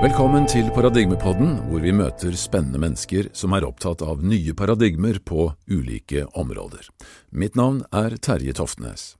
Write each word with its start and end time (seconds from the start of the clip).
Velkommen 0.00 0.46
til 0.48 0.70
Paradigmepodden, 0.72 1.58
hvor 1.68 1.82
vi 1.84 1.90
møter 1.92 2.32
spennende 2.32 2.78
mennesker 2.80 3.26
som 3.36 3.52
er 3.52 3.66
opptatt 3.66 4.00
av 4.00 4.22
nye 4.24 4.54
paradigmer 4.56 5.18
på 5.20 5.50
ulike 5.68 6.22
områder. 6.40 6.86
Mitt 7.36 7.52
navn 7.52 7.82
er 7.92 8.16
Terje 8.16 8.54
Toftnes. 8.56 9.18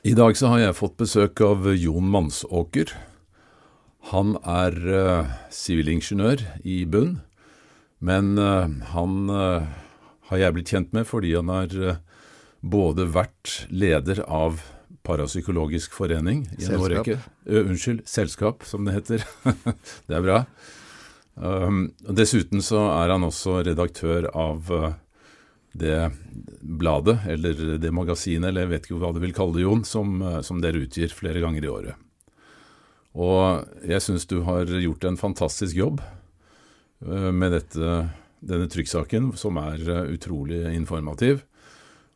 I 0.00 0.14
dag 0.16 0.32
så 0.40 0.54
har 0.54 0.62
jeg 0.62 0.78
fått 0.78 0.96
besøk 0.96 1.42
av 1.44 1.68
Jon 1.76 2.08
Mansåker. 2.08 2.94
Han 4.14 4.38
er 4.48 4.78
uh, 4.80 5.34
sivilingeniør 5.52 6.46
i 6.64 6.78
bunn, 6.88 7.18
men 8.00 8.38
uh, 8.40 8.64
han 8.96 9.28
uh, 9.28 9.68
har 10.32 10.40
jeg 10.40 10.56
blitt 10.56 10.72
kjent 10.72 10.96
med 10.96 11.04
fordi 11.10 11.36
han 11.36 11.52
har 11.52 11.98
både 12.64 13.10
vært 13.12 13.66
leder 13.68 14.24
av 14.24 14.64
Parapsykologisk 15.04 15.92
forening 15.92 16.46
i 16.56 16.64
en 16.64 16.80
årrekke. 16.80 17.18
Unnskyld, 17.44 18.06
selskap, 18.08 18.64
som 18.64 18.86
det 18.86 18.94
heter. 18.96 19.24
det 20.08 20.16
er 20.16 20.24
bra. 20.24 20.38
Um, 21.34 21.90
Dessuten 22.16 22.62
så 22.64 22.86
er 22.94 23.12
han 23.12 23.26
også 23.26 23.58
redaktør 23.66 24.30
av 24.32 24.70
uh, 24.72 24.94
det 25.76 25.98
bladet, 26.62 27.18
eller 27.28 27.76
det 27.82 27.92
magasinet, 27.92 28.48
eller 28.48 28.64
jeg 28.64 28.72
vet 28.72 28.88
ikke 28.88 29.00
hva 29.02 29.10
du 29.12 29.20
vil 29.20 29.34
kalle 29.36 29.58
det, 29.58 29.66
Jon, 29.66 29.84
som, 29.84 30.14
uh, 30.24 30.38
som 30.46 30.62
dere 30.64 30.80
utgir 30.86 31.12
flere 31.12 31.42
ganger 31.44 31.66
i 31.66 31.72
året. 31.72 32.00
Og 33.14 33.84
jeg 33.84 34.02
syns 34.02 34.24
du 34.30 34.38
har 34.46 34.72
gjort 34.72 35.04
en 35.04 35.20
fantastisk 35.20 35.76
jobb 35.82 36.00
uh, 37.04 37.28
med 37.28 37.58
dette, 37.58 37.98
denne 38.40 38.70
trykksaken, 38.72 39.34
som 39.36 39.60
er 39.60 39.84
utrolig 40.08 40.64
informativ. 40.72 41.44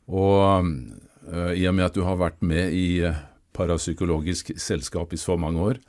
Og 0.09 0.41
Eh, 0.41 1.08
I 1.29 1.67
og 1.69 1.75
med 1.77 1.89
at 1.89 1.97
du 1.97 2.05
har 2.07 2.21
vært 2.21 2.41
med 2.45 2.73
i 2.77 3.01
eh, 3.05 3.25
Parapsykologisk 3.59 4.53
selskap 4.61 5.13
i 5.13 5.19
så 5.21 5.35
mange 5.41 5.61
år, 5.61 5.81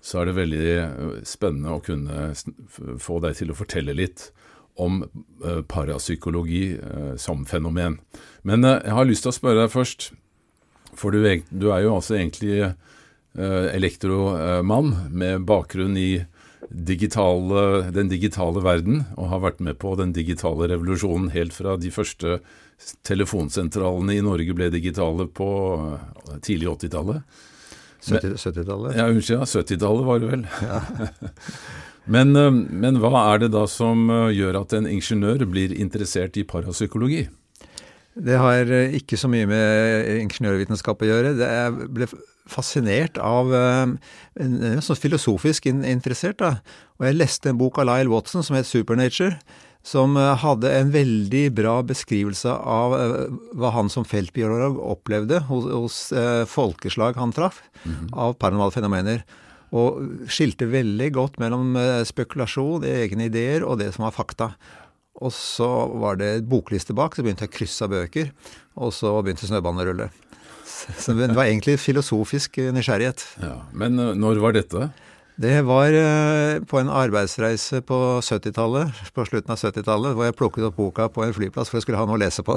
så 0.00 0.20
er 0.20 0.28
det 0.28 0.36
veldig 0.38 0.68
eh, 0.78 1.16
spennende 1.26 1.74
å 1.74 1.82
kunne 1.84 2.30
få 3.02 3.18
deg 3.24 3.36
til 3.40 3.52
å 3.52 3.58
fortelle 3.58 3.96
litt 3.96 4.30
om 4.78 5.00
parapsykologi 5.66 6.78
som 7.18 7.40
fenomen. 7.50 7.96
Men 8.46 8.62
jeg 8.62 8.92
har 8.94 9.08
lyst 9.08 9.24
til 9.26 9.32
å 9.32 9.34
spørre 9.34 9.64
deg 9.64 9.72
først, 9.72 10.12
for 10.94 11.10
du 11.10 11.24
er 11.26 11.80
jo 11.82 11.96
altså 11.96 12.14
egentlig 12.14 12.60
elektromann 13.34 14.92
med 15.10 15.48
bakgrunn 15.50 15.98
i 15.98 16.20
digitale, 16.70 17.90
den 17.94 18.10
digitale 18.10 18.62
verden, 18.64 19.02
og 19.16 19.32
har 19.32 19.42
vært 19.44 19.60
med 19.64 19.78
på 19.82 19.96
den 19.98 20.12
digitale 20.14 20.68
revolusjonen 20.70 21.32
helt 21.34 21.54
fra 21.56 21.76
de 21.80 21.90
første 21.90 22.38
telefonsentralene 23.06 24.16
i 24.16 24.24
Norge 24.24 24.54
ble 24.56 24.70
digitale 24.72 25.26
på 25.26 25.48
eh, 25.78 26.38
tidlig 26.44 26.70
80-tallet. 26.76 27.44
70-tallet? 28.08 28.94
ja, 28.96 29.08
unnskyld. 29.10 29.40
Ja, 29.40 29.48
70-tallet 29.48 30.06
var 30.06 30.22
det 30.22 30.30
vel. 30.30 30.46
Ja. 30.62 30.80
men, 32.14 32.36
eh, 32.38 32.52
men, 32.52 33.00
hva 33.02 33.24
er 33.32 33.44
det 33.44 33.52
da 33.56 33.66
som 33.70 34.06
eh, 34.12 34.30
gjør 34.38 34.62
at 34.62 34.78
en 34.78 34.88
ingeniør 34.90 35.46
blir 35.50 35.74
interessert 35.74 36.38
i 36.38 36.46
parapsykologi? 36.48 37.26
Det 38.18 38.34
har 38.34 38.66
ikke 38.98 39.14
så 39.18 39.28
mye 39.30 39.46
med 39.46 40.08
ingeniørvitenskap 40.24 41.04
å 41.04 41.06
gjøre. 41.06 41.36
Jeg 41.38 41.90
ble 41.94 42.08
fascinert 42.50 43.20
av 43.22 43.52
Sånn 44.34 44.98
filosofisk 44.98 45.68
interessert. 45.70 46.40
da. 46.42 46.56
Og 46.98 47.06
jeg 47.06 47.14
leste 47.14 47.52
en 47.52 47.60
bok 47.60 47.78
av 47.78 47.86
Lyle 47.86 48.10
Watson 48.10 48.42
som 48.42 48.58
het 48.58 48.66
Supernature 48.66 49.36
som 49.88 50.16
eh, 50.16 50.34
hadde 50.42 50.70
en 50.80 50.92
veldig 50.92 51.44
bra 51.56 51.78
beskrivelse 51.86 52.52
av 52.52 52.94
eh, 52.98 53.36
hva 53.58 53.72
han 53.76 53.90
som 53.92 54.06
feltbiolog 54.08 54.78
opplevde 54.84 55.40
hos, 55.48 55.68
hos 55.72 55.98
eh, 56.12 56.44
folkeslag 56.48 57.16
han 57.20 57.32
traff, 57.32 57.62
mm 57.82 57.94
-hmm. 57.94 58.08
av 58.12 58.34
paranormale 58.34 58.76
fenomener. 58.76 59.24
Og 59.70 60.28
skilte 60.32 60.66
veldig 60.66 61.12
godt 61.12 61.38
mellom 61.38 61.76
spekulasjon, 62.04 62.84
egne 62.84 63.26
ideer 63.28 63.64
og 63.64 63.78
det 63.78 63.92
som 63.92 64.04
var 64.04 64.16
fakta. 64.16 64.54
Og 65.20 65.32
så 65.32 65.68
var 66.00 66.16
det 66.16 66.48
bokliste 66.48 66.94
bak, 66.94 67.14
så 67.14 67.22
begynte 67.22 67.44
jeg 67.44 67.52
å 67.52 67.58
krysse 67.58 67.84
av 67.84 67.90
bøker, 67.90 68.30
og 68.76 68.92
så 68.92 69.22
begynte 69.22 69.46
snøbanen 69.46 69.82
å 69.82 69.84
rulle. 69.84 70.08
Så 71.02 71.12
det 71.12 71.34
var 71.34 71.44
egentlig 71.44 71.78
filosofisk 71.80 72.56
nysgjerrighet. 72.56 73.26
Ja, 73.42 73.62
Men 73.72 73.96
når 73.96 74.40
var 74.40 74.52
dette? 74.52 74.90
Det 75.38 75.60
var 75.62 75.94
eh, 75.94 76.58
på 76.66 76.80
en 76.80 76.88
arbeidsreise 76.90 77.78
på 77.86 77.96
70-tallet, 78.26 79.02
på 79.14 79.26
slutten 79.28 79.52
av 79.54 79.60
70-tallet, 79.60 80.16
hvor 80.16 80.26
jeg 80.26 80.34
plukket 80.34 80.66
opp 80.66 80.74
boka 80.80 81.06
på 81.14 81.22
en 81.22 81.34
flyplass 81.36 81.70
for 81.70 81.78
jeg 81.78 81.84
skulle 81.86 82.00
ha 82.00 82.08
noe 82.08 82.18
å 82.18 82.22
lese 82.24 82.42
på. 82.42 82.56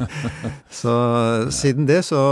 så 0.80 0.94
siden 1.52 1.90
det, 1.90 2.00
så, 2.08 2.22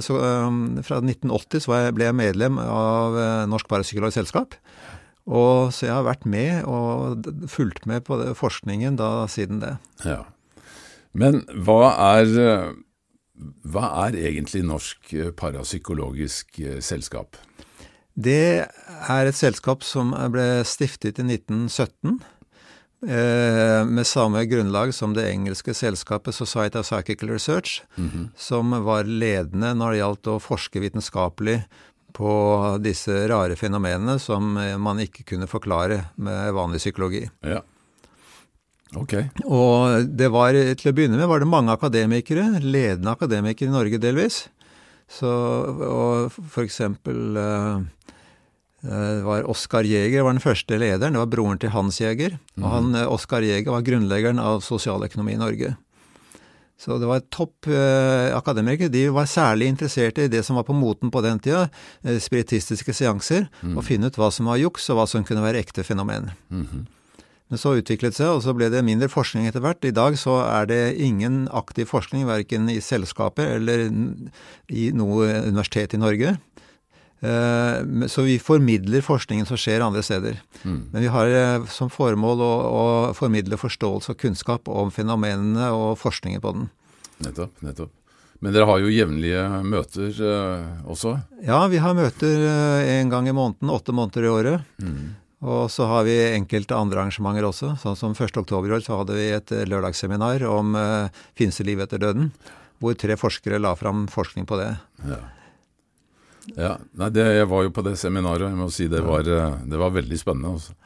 så 0.00 0.16
um, 0.16 0.62
Fra 0.80 1.02
1980 1.04 1.60
så 1.66 1.82
ble 1.92 2.08
jeg 2.08 2.18
medlem 2.22 2.56
av 2.62 3.20
eh, 3.20 3.42
Norsk 3.52 3.68
Parapsykologisk 3.68 4.22
Selskap. 4.22 4.56
Og 5.28 5.76
så 5.76 5.90
jeg 5.90 5.94
har 5.98 6.08
vært 6.08 6.24
med 6.24 6.64
og 6.64 7.28
fulgt 7.52 7.84
med 7.86 8.08
på 8.08 8.16
forskningen 8.38 8.96
da 8.96 9.28
siden 9.30 9.60
det. 9.60 9.76
Ja. 10.08 10.22
Men 11.12 11.42
hva 11.52 11.92
er, 12.16 12.32
hva 13.60 13.92
er 14.06 14.16
egentlig 14.24 14.64
Norsk 14.64 15.12
Parapsykologisk 15.36 16.64
Selskap? 16.80 17.36
Det 18.14 18.66
er 18.68 19.26
et 19.28 19.38
selskap 19.38 19.84
som 19.86 20.12
ble 20.32 20.62
stiftet 20.68 21.20
i 21.22 21.24
1917. 21.24 22.20
Eh, 23.02 23.80
med 23.88 24.06
samme 24.06 24.44
grunnlag 24.46 24.92
som 24.94 25.14
det 25.16 25.24
engelske 25.30 25.74
selskapet 25.74 26.36
Society 26.36 26.78
of 26.78 26.86
Psychical 26.86 27.30
Research, 27.30 27.82
mm 27.96 28.08
-hmm. 28.08 28.28
som 28.36 28.84
var 28.84 29.04
ledende 29.04 29.74
når 29.74 29.90
det 29.90 29.98
gjaldt 29.98 30.26
å 30.26 30.40
forske 30.40 30.80
vitenskapelig 30.80 31.64
på 32.12 32.78
disse 32.80 33.28
rare 33.28 33.56
fenomenene 33.56 34.18
som 34.18 34.52
man 34.78 35.00
ikke 35.00 35.24
kunne 35.24 35.46
forklare 35.46 36.04
med 36.16 36.52
vanlig 36.52 36.78
psykologi. 36.78 37.30
Ja. 37.40 37.62
Ok. 38.94 39.14
Og 39.44 40.04
det 40.04 40.28
var, 40.28 40.52
til 40.52 40.90
å 40.90 40.94
begynne 40.94 41.16
med 41.16 41.28
var 41.30 41.40
det 41.40 41.48
mange 41.48 41.72
akademikere, 41.72 42.60
ledende 42.60 43.14
akademikere 43.14 43.70
i 43.70 43.72
Norge 43.72 43.98
delvis. 43.98 44.48
Så, 45.12 45.28
og 45.28 46.32
for 46.32 46.64
eksempel 46.64 47.36
eh, 47.36 47.80
det 48.82 49.22
var 49.22 49.46
Oskar 49.46 49.86
Jæger 49.86 50.24
var 50.26 50.34
den 50.34 50.42
første 50.42 50.78
lederen. 50.78 51.14
Det 51.14 51.22
var 51.22 51.30
broren 51.30 51.58
til 51.62 51.70
Hans 51.70 52.00
Jæger. 52.00 52.34
Og 52.58 52.68
han, 52.68 52.90
mhm. 52.90 52.98
eh, 52.98 53.12
Oskar 53.12 53.44
Jæger 53.46 53.70
var 53.70 53.86
grunnleggeren 53.86 54.42
av 54.42 54.60
sosialøkonomi 54.66 55.36
i 55.36 55.40
Norge. 55.40 55.74
Så 56.82 56.96
det 56.98 57.06
var 57.06 57.22
topp 57.30 57.68
eh, 57.70 58.34
akademikere. 58.34 58.90
De 58.90 59.04
var 59.14 59.30
særlig 59.30 59.68
interessert 59.70 60.18
i 60.18 60.26
det 60.26 60.42
som 60.42 60.58
var 60.58 60.66
på 60.66 60.74
moten 60.74 61.12
på 61.14 61.22
den 61.22 61.38
tida, 61.38 61.68
eh, 62.02 62.18
spiritistiske 62.18 62.94
seanser, 62.96 63.46
mm. 63.62 63.76
og 63.76 63.86
finne 63.86 64.10
ut 64.10 64.18
hva 64.18 64.32
som 64.34 64.50
var 64.50 64.58
juks, 64.58 64.90
og 64.90 64.98
hva 64.98 65.06
som 65.06 65.22
kunne 65.22 65.44
være 65.44 65.62
ekte 65.62 65.86
fenomen. 65.86 66.32
Mm 66.50 66.66
-hmm. 66.66 66.82
Men 67.52 67.58
så 67.58 67.74
utviklet 67.76 68.14
det 68.14 68.16
seg, 68.16 68.30
og 68.32 68.42
så 68.42 68.54
ble 68.56 68.70
det 68.70 68.84
mindre 68.84 69.08
forskning 69.08 69.46
etter 69.46 69.60
hvert. 69.60 69.84
I 69.84 69.90
dag 69.90 70.14
så 70.18 70.40
er 70.40 70.66
det 70.66 70.96
ingen 70.96 71.48
aktiv 71.52 71.84
forskning, 71.84 72.26
verken 72.26 72.68
i 72.68 72.80
selskapet 72.80 73.44
eller 73.44 73.92
i 74.68 74.90
noe 74.90 75.26
universitet 75.44 75.94
i 75.94 76.00
Norge. 76.00 76.38
Eh, 77.22 78.06
så 78.06 78.22
vi 78.22 78.38
formidler 78.42 79.00
forskningen 79.00 79.46
som 79.46 79.58
skjer 79.60 79.84
andre 79.84 80.02
steder. 80.02 80.40
Mm. 80.64 80.80
Men 80.90 81.02
vi 81.04 81.10
har 81.14 81.30
eh, 81.30 81.64
som 81.70 81.90
formål 81.90 82.42
å, 82.42 82.52
å, 82.66 82.84
formidle 83.14 83.58
forståelse 83.60 84.14
og 84.14 84.22
kunnskap 84.24 84.70
om 84.70 84.90
fenomenene 84.90 85.70
og 85.70 85.94
forskningen 86.02 86.42
på 86.42 86.54
den. 86.56 86.70
Nettopp. 87.22 87.60
nettopp. 87.62 87.92
Men 88.42 88.56
dere 88.56 88.66
har 88.66 88.80
jo 88.82 88.90
jevnlige 88.90 89.42
møter 89.62 90.16
uh, 90.18 90.88
også? 90.90 91.12
Ja, 91.46 91.60
vi 91.70 91.78
har 91.78 91.94
møter 91.94 92.40
en 92.90 93.12
gang 93.12 93.28
i 93.30 93.34
måneden, 93.36 93.70
åtte 93.70 93.94
måneder 93.94 94.26
i 94.26 94.32
året. 94.32 94.72
Mm. 94.82 95.12
Og 95.46 95.68
så 95.70 95.86
har 95.86 96.02
vi 96.08 96.16
enkelte 96.32 96.74
andre 96.74 97.04
arrangementer 97.04 97.46
også. 97.46 97.76
Sånn 97.78 97.94
som 98.00 98.16
1. 98.18 98.40
oktober 98.42 98.66
i 98.66 98.74
år 98.74 98.82
så 98.82 98.98
hadde 98.98 99.14
vi 99.14 99.28
et 99.36 99.54
lørdagsseminar 99.70 100.42
om 100.50 100.74
uh, 100.74 101.22
finnes 101.38 101.62
liv 101.62 101.84
etter 101.86 102.02
døden. 102.02 102.32
Hvor 102.82 102.98
tre 102.98 103.14
forskere 103.14 103.62
la 103.62 103.76
fram 103.78 104.08
forskning 104.10 104.50
på 104.50 104.58
det. 104.58 104.72
Ja. 105.06 105.20
Ja, 106.56 106.76
nei, 106.98 107.08
det, 107.14 107.24
Jeg 107.36 107.48
var 107.50 107.64
jo 107.66 107.72
på 107.74 107.84
det 107.86 107.96
seminaret, 108.00 108.48
jeg 108.48 108.58
må 108.58 108.68
si 108.72 108.88
det 108.90 109.02
var, 109.06 109.26
eh, 109.28 109.58
det 109.68 109.80
var 109.80 109.94
veldig 109.94 110.18
spennende. 110.20 110.56
Også. 110.58 110.76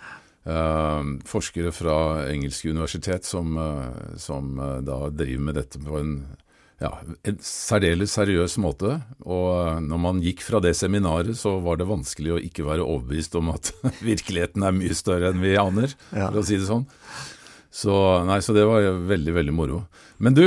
Uh, 0.47 1.17
forskere 1.26 1.73
fra 1.75 1.94
engelske 2.31 2.70
universitet 2.70 3.26
som, 3.26 3.56
uh, 3.58 4.12
som 4.20 4.53
uh, 4.61 4.76
da 4.85 5.08
driver 5.11 5.43
med 5.49 5.56
dette 5.58 5.81
på 5.82 5.97
en, 5.99 6.12
ja, 6.79 6.93
en 7.26 7.41
særdeles 7.43 8.14
seriøs 8.14 8.55
måte. 8.62 9.00
Og 9.26 9.82
når 9.82 10.03
man 10.05 10.20
gikk 10.23 10.44
fra 10.47 10.61
det 10.62 10.76
seminaret, 10.79 11.35
så 11.41 11.56
var 11.64 11.81
det 11.81 11.88
vanskelig 11.91 12.37
å 12.37 12.43
ikke 12.50 12.69
være 12.69 12.87
overbevist 12.87 13.35
om 13.41 13.50
at 13.56 13.73
virkeligheten 14.11 14.62
er 14.62 14.76
mye 14.76 14.94
større 14.99 15.32
enn 15.32 15.43
vi 15.43 15.56
aner, 15.58 15.97
ja. 16.12 16.29
for 16.29 16.44
å 16.44 16.47
si 16.47 16.61
det 16.61 16.70
sånn. 16.70 16.87
Så, 17.76 17.97
nei, 18.29 18.38
så 18.44 18.55
det 18.56 18.69
var 18.69 18.87
veldig, 19.11 19.35
veldig 19.37 19.56
moro. 19.56 19.82
Men 20.23 20.37
du, 20.37 20.47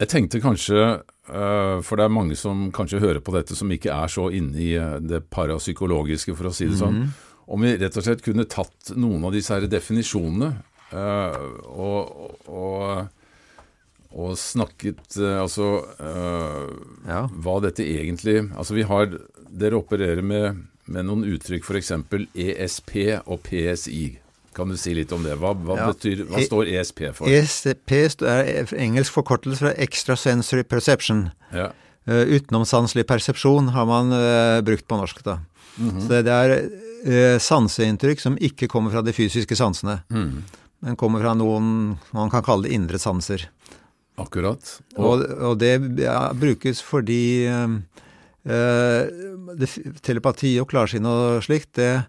jeg 0.00 0.10
tenkte 0.10 0.42
kanskje 0.42 1.02
Eh, 1.24 1.78
for 1.80 1.96
det 1.96 2.04
er 2.04 2.12
mange 2.12 2.36
som 2.36 2.66
kanskje 2.74 3.00
hører 3.00 3.22
på 3.24 3.32
dette 3.32 3.56
som 3.56 3.70
ikke 3.72 3.92
er 3.94 4.10
så 4.12 4.26
inne 4.34 4.60
i 4.60 4.74
eh, 4.76 4.98
det 5.00 5.22
parapsykologiske, 5.32 6.34
for 6.36 6.50
å 6.50 6.52
si 6.52 6.68
det 6.68 6.76
sånn. 6.80 6.98
Mm 6.98 7.06
-hmm. 7.06 7.30
Om 7.46 7.60
vi 7.60 7.76
rett 7.76 7.96
og 7.96 8.04
slett 8.04 8.24
kunne 8.24 8.44
tatt 8.44 8.92
noen 8.96 9.24
av 9.24 9.32
disse 9.32 9.52
her 9.52 9.66
definisjonene 9.66 10.54
uh, 10.92 11.36
og, 11.76 12.40
og, 12.48 13.08
og, 14.10 14.38
snakket 14.38 15.18
altså 15.18 15.84
ja. 17.06 17.28
hva 17.28 17.60
dette 17.60 17.84
egentlig 17.84 18.48
Altså 18.56 18.74
vi 18.74 18.82
har 18.82 19.18
Dere 19.50 19.76
opererer 19.76 20.22
med 20.22 20.56
med 20.86 21.04
noen 21.04 21.24
uttrykk, 21.24 21.64
f.eks. 21.64 21.92
ESP 22.34 23.20
og 23.26 23.40
PSI. 23.42 24.18
Kan 24.54 24.68
du 24.70 24.76
si 24.78 24.94
litt 24.94 25.12
om 25.12 25.22
det? 25.26 25.34
Hva, 25.40 25.52
hva, 25.54 25.76
Ja. 25.80 25.86
betyr, 25.92 26.24
hva 26.30 26.38
E- 26.40 26.46
står 26.46 26.68
ESP 26.70 27.00
for? 27.14 27.26
ESP 27.28 27.92
er 28.22 28.66
engelsk 28.78 29.12
forkortelse 29.12 29.58
fra 29.64 29.72
extrasensory 29.76 30.62
perception. 30.64 31.30
Ja. 31.52 31.72
Uh, 32.06 32.22
utenomsanselig 32.36 33.06
persepsjon 33.08 33.70
har 33.72 33.86
man 33.88 34.12
uh, 34.12 34.60
brukt 34.62 34.86
på 34.86 34.98
norsk. 35.00 35.22
da. 35.24 35.38
Så 35.78 36.06
det, 36.10 36.24
det 36.28 36.34
er 36.34 36.52
uh, 36.68 37.38
sanseinntrykk 37.42 38.20
som 38.22 38.36
ikke 38.38 38.68
kommer 38.70 38.92
fra 38.94 39.02
de 39.02 39.12
fysiske 39.16 39.56
sansene, 39.58 40.02
Mm. 40.12 40.42
men 40.84 40.96
kommer 41.00 41.20
fra 41.24 41.32
noen 41.34 41.96
man 42.12 42.30
kan 42.30 42.42
kalle 42.44 42.68
det 42.68 42.74
indre 42.76 42.98
sanser. 43.00 43.48
Akkurat. 44.20 44.60
Og, 44.96 45.24
og 45.42 45.58
det 45.58 45.72
ja, 45.98 46.28
brukes 46.36 46.78
fordi 46.84 47.48
uh, 47.48 47.80
det, 49.58 49.68
telepati 50.04 50.54
og 50.60 50.68
klarsyn 50.70 51.06
og 51.08 51.40
slikt, 51.46 51.72
det 51.80 52.04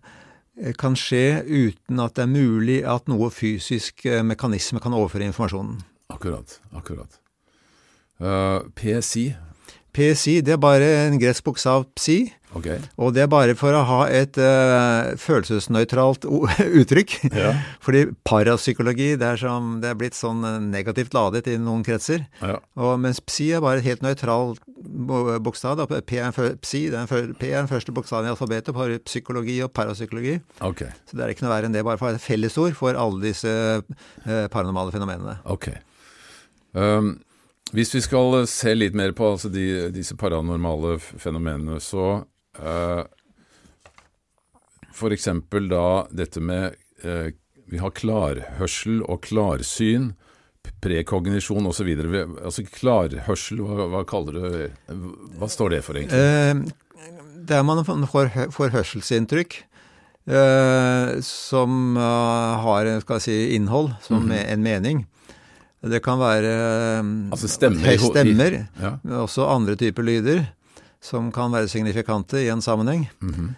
kan 0.79 0.95
skje 0.95 1.43
uten 1.43 1.99
at 1.99 2.15
det 2.15 2.23
er 2.23 2.31
mulig 2.31 2.77
at 2.87 3.09
noe 3.11 3.27
fysisk 3.33 4.05
eh, 4.07 4.23
mekanisme 4.23 4.79
kan 4.79 4.95
overføre 4.95 5.27
informasjonen. 5.27 5.81
akkurat. 6.09 6.59
Akkurat. 6.73 7.19
Uh, 8.19 8.63
PSI. 8.75 9.33
PSI 9.95 10.41
det 10.41 10.53
er 10.55 10.61
bare 10.61 10.87
en 11.07 11.19
gresk 11.19 11.43
bokstav 11.43 11.85
psi, 11.95 12.31
Ok. 12.55 12.67
og 13.01 13.11
det 13.15 13.25
er 13.25 13.31
bare 13.31 13.55
for 13.59 13.75
å 13.75 13.83
ha 13.87 13.99
et 14.07 14.37
uh, 14.39 15.11
følelsesnøytralt 15.19 16.27
uttrykk. 16.81 17.17
Ja. 17.35 17.51
Fordi 17.83 18.05
parapsykologi 18.27 19.13
det 19.19 19.27
er, 19.27 19.41
som, 19.41 19.77
det 19.83 19.91
er 19.91 19.99
blitt 19.99 20.17
sånn 20.17 20.45
eh, 20.47 20.61
negativt 20.63 21.15
ladet 21.15 21.49
i 21.51 21.57
noen 21.61 21.83
kretser. 21.85 22.25
Ja. 22.39 22.57
Og 22.79 22.95
mens 23.03 23.19
psi 23.23 23.51
er 23.57 23.63
bare 23.63 23.81
et 23.81 23.87
helt 23.89 24.05
nøytralt 24.05 24.61
bokstav. 25.43 25.77
Da. 25.79 25.87
P 25.87 26.19
er, 26.21 26.31
psi, 26.63 26.85
det 26.93 26.99
er 26.99 27.03
en 27.03 27.35
P 27.35 27.49
er 27.49 27.59
den 27.61 27.71
første 27.71 27.93
bokstaven 27.95 28.29
i 28.29 28.33
alfabetet 28.33 28.75
for 28.75 28.95
psykologi 29.05 29.59
og 29.65 29.73
parapsykologi. 29.75 30.39
Okay. 30.71 30.93
Så 31.09 31.17
det 31.17 31.25
er 31.25 31.35
ikke 31.35 31.47
noe 31.47 31.55
verre 31.55 31.69
enn 31.69 31.75
det, 31.75 31.85
bare 31.87 32.01
for 32.01 32.15
et 32.15 32.23
fellesord 32.23 32.75
for 32.77 32.97
alle 32.99 33.21
disse 33.23 33.51
uh, 33.51 34.47
paranormale 34.53 34.95
fenomenene. 34.95 35.39
Okay. 35.57 35.79
Um, 36.75 37.17
hvis 37.75 37.93
vi 37.95 38.01
skal 38.03 38.45
se 38.47 38.75
litt 38.75 38.95
mer 38.97 39.15
på 39.15 39.33
altså 39.33 39.49
de, 39.51 39.89
disse 39.95 40.15
paranormale 40.19 40.99
fenomenene, 41.01 41.79
så 41.83 42.23
uh, 42.59 43.03
eksempel 45.11 45.67
da 45.71 46.05
dette 46.15 46.39
med 46.43 46.75
uh, 47.03 47.29
Vi 47.67 47.79
har 47.81 47.91
klarhørsel 47.97 49.01
og 49.09 49.21
klarsyn, 49.25 50.11
prekognisjon 50.81 51.65
osv. 51.69 51.89
Altså 52.45 52.63
klarhørsel, 52.69 53.59
hva, 53.65 53.87
hva 53.91 54.03
kaller 54.07 54.37
du 54.37 54.95
Hva 55.39 55.49
står 55.51 55.75
det 55.75 55.81
for, 55.85 55.97
egentlig? 55.97 56.19
Eh, 56.19 57.11
der 57.45 57.63
man 57.65 57.83
får, 57.85 58.31
får 58.53 58.71
hørselsinntrykk 58.73 59.59
eh, 60.29 61.19
som 61.25 61.95
har 61.97 62.87
si, 63.21 63.35
innhold, 63.57 63.91
som 64.01 64.23
Mhm. 64.25 64.31
en 64.53 64.63
mening. 64.65 65.03
Det 65.85 65.99
kan 66.01 66.17
være 66.17 66.53
Altså 67.29 67.45
ho- 68.01 68.09
i- 68.09 68.09
stemmer, 68.09 68.67
Ja. 68.81 68.97
også 69.21 69.45
andre 69.49 69.75
typer 69.75 70.01
lyder 70.03 70.47
som 71.05 71.29
kan 71.33 71.53
være 71.53 71.69
signifikante 71.71 72.41
i 72.41 72.49
en 72.49 72.61
sammenheng. 72.65 73.07
Mm 73.21 73.33
-hmm. 73.33 73.53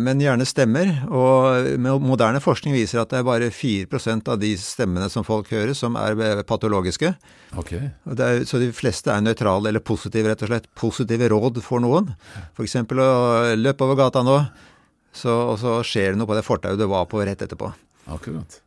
Men 0.00 0.20
gjerne 0.20 0.46
stemmer, 0.48 0.88
og 1.12 1.76
moderne 2.00 2.40
forskning 2.40 2.72
viser 2.72 3.02
at 3.02 3.10
det 3.10 3.18
er 3.18 3.26
bare 3.26 3.50
4% 3.52 4.30
av 4.32 4.38
de 4.40 4.56
stemmene 4.56 5.10
som 5.12 5.24
folk 5.24 5.50
hører, 5.52 5.74
som 5.76 5.98
er 6.00 6.16
eh, 6.24 6.40
patologiske. 6.42 7.10
Ok. 7.60 7.72
Det 8.16 8.28
er, 8.28 8.44
så 8.48 8.56
de 8.62 8.70
fleste 8.72 9.12
er 9.12 9.20
nøytrale 9.20 9.68
eller 9.68 9.84
positive, 9.84 10.30
rett 10.32 10.42
og 10.42 10.48
slett. 10.48 10.70
Positive 10.74 11.28
råd 11.28 11.60
for 11.60 11.84
noen. 11.84 12.14
F.eks. 12.56 12.76
å 12.80 13.54
løpe 13.60 13.84
over 13.84 14.00
gata 14.00 14.24
nå, 14.24 14.38
så, 15.12 15.36
og 15.52 15.60
så 15.60 15.82
skjer 15.84 16.14
det 16.14 16.22
noe 16.22 16.30
på 16.32 16.34
det 16.34 16.48
fortauet 16.48 16.80
du 16.80 16.88
var 16.88 17.04
på 17.04 17.20
rett 17.20 17.44
etterpå. 17.44 17.68
Akkurat. 18.16 18.62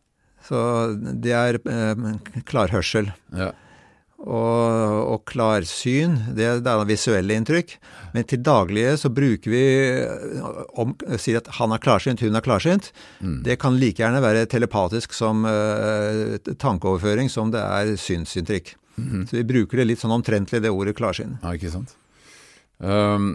Så 0.45 0.59
det 0.93 1.33
er 1.33 1.57
eh, 1.65 2.05
klarhørsel. 2.45 3.09
Ja. 3.33 3.55
Og, 4.15 5.09
og 5.11 5.25
klarsyn, 5.27 6.15
det 6.37 6.45
er 6.47 6.61
da 6.63 6.77
visuelle 6.87 7.35
inntrykk. 7.35 7.75
Men 8.15 8.23
til 8.29 8.39
daglige 8.45 8.93
så 9.01 9.11
bruker 9.13 9.51
vi 9.51 9.63
eh, 9.99 10.45
om, 10.79 10.93
sier 11.19 11.41
at 11.41 11.49
han 11.57 11.75
er 11.75 11.83
klarsynt, 11.83 12.23
hun 12.23 12.39
er 12.39 12.45
klarsynt. 12.45 12.93
Mm. 13.19 13.41
Det 13.45 13.59
kan 13.61 13.75
like 13.81 13.99
gjerne 13.99 14.23
være 14.23 14.47
telepatisk 14.49 15.13
som 15.13 15.43
uh, 15.43 16.37
tankeoverføring 16.39 17.29
som 17.31 17.51
det 17.53 17.61
er 17.61 17.93
synsinntrykk. 17.99 18.75
Mhm. 18.95 19.27
Så 19.27 19.41
vi 19.41 19.43
bruker 19.51 19.81
det 19.81 19.89
litt 19.89 19.99
sånn 19.99 20.15
omtrentlig, 20.15 20.63
det 20.63 20.71
ordet 20.71 20.95
klarsyn. 20.95 21.35
Ja, 21.43 21.51
ikke 21.57 21.73
sant. 21.73 21.97
Um, 22.79 23.33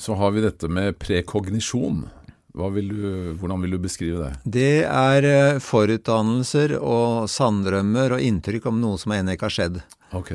så 0.00 0.16
har 0.16 0.32
vi 0.32 0.44
dette 0.44 0.68
med 0.72 0.96
prekognisjon. 1.02 2.06
Vil 2.54 2.86
du, 2.86 3.06
hvordan 3.40 3.64
vil 3.64 3.74
du 3.74 3.80
beskrive 3.82 4.28
det? 4.28 4.34
Det 4.46 4.84
er 4.86 5.26
eh, 5.26 5.56
forutdannelser 5.58 6.76
og 6.78 7.26
sanndrømmer 7.30 8.14
og 8.14 8.22
inntrykk 8.22 8.68
om 8.70 8.78
noe 8.78 9.00
som 9.00 9.14
ennå 9.16 9.34
ikke 9.34 9.48
har 9.48 9.56
skjedd. 9.56 9.80
Ok. 10.14 10.30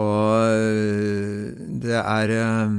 Og 0.00 0.48
øh, 0.48 1.52
det 1.84 1.98
er 2.00 2.32
øh, 2.38 2.78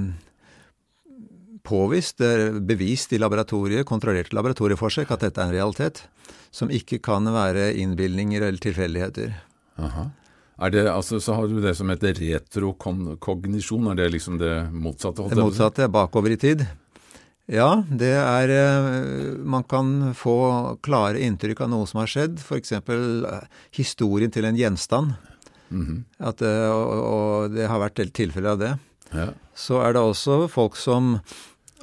påvist, 1.61 2.17
det 2.17 2.31
er 2.33 2.59
bevist 2.65 3.13
i 3.13 3.21
laboratoriet, 3.21 3.85
kontrollerte 3.85 4.33
laboratorieforsøk, 4.33 5.13
at 5.13 5.27
dette 5.27 5.41
er 5.41 5.51
en 5.51 5.57
realitet. 5.59 6.05
Som 6.53 6.73
ikke 6.73 6.97
kan 7.01 7.29
være 7.29 7.75
innbilninger 7.77 8.41
eller 8.41 8.61
tilfeldigheter. 8.61 9.37
Aha. 9.77 10.09
Det, 10.73 10.85
altså, 10.89 11.19
så 11.21 11.33
har 11.37 11.49
du 11.49 11.59
det 11.61 11.73
som 11.77 11.89
heter 11.89 12.13
retrokognisjon. 12.17 13.89
Er 13.91 13.97
det 14.01 14.11
liksom 14.13 14.37
det 14.41 14.53
motsatte? 14.73 15.25
Det 15.29 15.37
motsatte 15.37 15.85
er 15.85 15.93
bakover 15.93 16.33
i 16.33 16.37
tid. 16.41 16.65
Ja, 17.51 17.83
det 17.91 18.13
er 18.15 18.51
øh, 18.55 19.39
Man 19.43 19.65
kan 19.67 20.13
få 20.15 20.77
klare 20.83 21.19
inntrykk 21.19 21.65
av 21.65 21.73
noe 21.73 21.87
som 21.89 21.99
har 21.99 22.11
skjedd. 22.11 22.39
F.eks. 22.39 22.71
historien 23.75 24.31
til 24.31 24.47
en 24.47 24.59
gjenstand. 24.59 25.15
Mhm. 25.73 26.03
At, 26.19 26.41
øh, 26.41 26.69
og, 26.71 26.93
og 27.03 27.55
det 27.55 27.67
har 27.67 27.81
vært 27.81 27.99
tilfeller 28.13 28.55
av 28.55 28.63
det. 28.63 28.73
Ja. 29.13 29.27
så 29.53 29.77
er 29.85 29.93
det 29.93 30.01
også 30.01 30.47
folk 30.49 30.73
som 30.73 31.19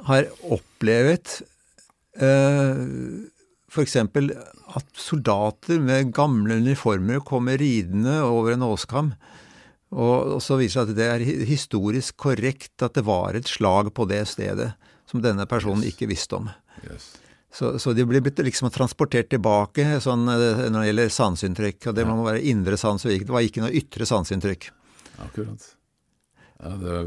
har 0.03 0.25
opplevd 0.51 1.37
eh, 2.19 2.81
f.eks. 3.71 3.95
at 3.95 4.89
soldater 4.99 5.79
med 5.79 6.11
gamle 6.11 6.57
uniformer 6.59 7.23
kommer 7.23 7.55
ridende 7.61 8.17
over 8.25 8.57
en 8.57 8.67
åskam. 8.67 9.13
Og, 9.91 10.35
og 10.35 10.41
så 10.43 10.57
viser 10.59 10.89
det 10.89 10.91
at 10.91 10.99
det 10.99 11.07
er 11.07 11.47
historisk 11.47 12.17
korrekt 12.19 12.83
at 12.83 12.99
det 12.99 13.05
var 13.07 13.39
et 13.39 13.47
slag 13.47 13.93
på 13.95 14.09
det 14.11 14.25
stedet 14.27 14.73
som 15.11 15.21
denne 15.23 15.45
personen 15.49 15.83
Yes. 15.83 15.93
ikke 15.93 16.07
visste 16.09 16.39
om. 16.39 16.47
Yes. 16.87 17.11
Så, 17.51 17.73
så 17.83 17.91
de 17.93 18.05
blir 18.07 18.23
blitt 18.23 18.39
liksom 18.39 18.69
transportert 18.71 19.27
tilbake 19.33 19.83
sånn, 19.99 20.23
eh, 20.31 20.69
når 20.71 20.79
det 20.85 20.87
gjelder 20.91 21.11
sanseinntrykk. 21.17 21.89
Og 21.91 21.95
det 21.97 22.05
Ja. 22.05 22.13
må 22.15 22.23
være 22.29 22.43
indre 22.47 22.77
sans, 22.79 23.03
og 23.05 23.11
ikke- 23.11 23.27
det 23.27 23.35
var 23.35 23.41
ikke 23.43 23.61
noe 23.65 23.75
ytre 23.75 24.07
sanseinntrykk. 24.07 24.69
Akkurat. 25.19 25.67
Ja, 26.63 26.69
det, 26.77 26.89
er, 26.95 27.03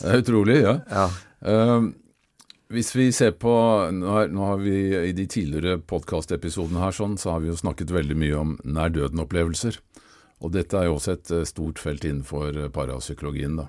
det 0.00 0.08
er 0.14 0.22
utrolig, 0.22 0.56
ja. 0.62 0.80
Ja. 0.90 1.10
Um, 1.76 1.94
hvis 2.72 2.92
vi 2.96 3.10
ser 3.12 3.32
på 3.38 3.52
nå 3.92 4.08
har, 4.10 4.28
nå 4.32 4.46
har 4.46 4.56
vi 4.58 4.72
I 4.96 5.12
de 5.12 5.26
tidligere 5.26 5.78
podkastepisodene 5.78 6.80
her 6.82 6.90
sånn, 6.96 7.16
så 7.18 7.32
har 7.36 7.40
vi 7.40 7.48
jo 7.52 7.54
snakket 7.60 7.92
veldig 7.94 8.16
mye 8.16 8.38
om 8.40 8.56
nær 8.64 8.88
døden-opplevelser. 8.90 9.78
Og 10.42 10.52
dette 10.52 10.74
er 10.74 10.84
jo 10.88 10.96
også 10.96 11.12
et 11.12 11.30
eh, 11.30 11.44
stort 11.44 11.78
felt 11.78 12.02
innenfor 12.08 12.56
eh, 12.64 12.68
parapsykologien, 12.68 13.56
da. 13.60 13.68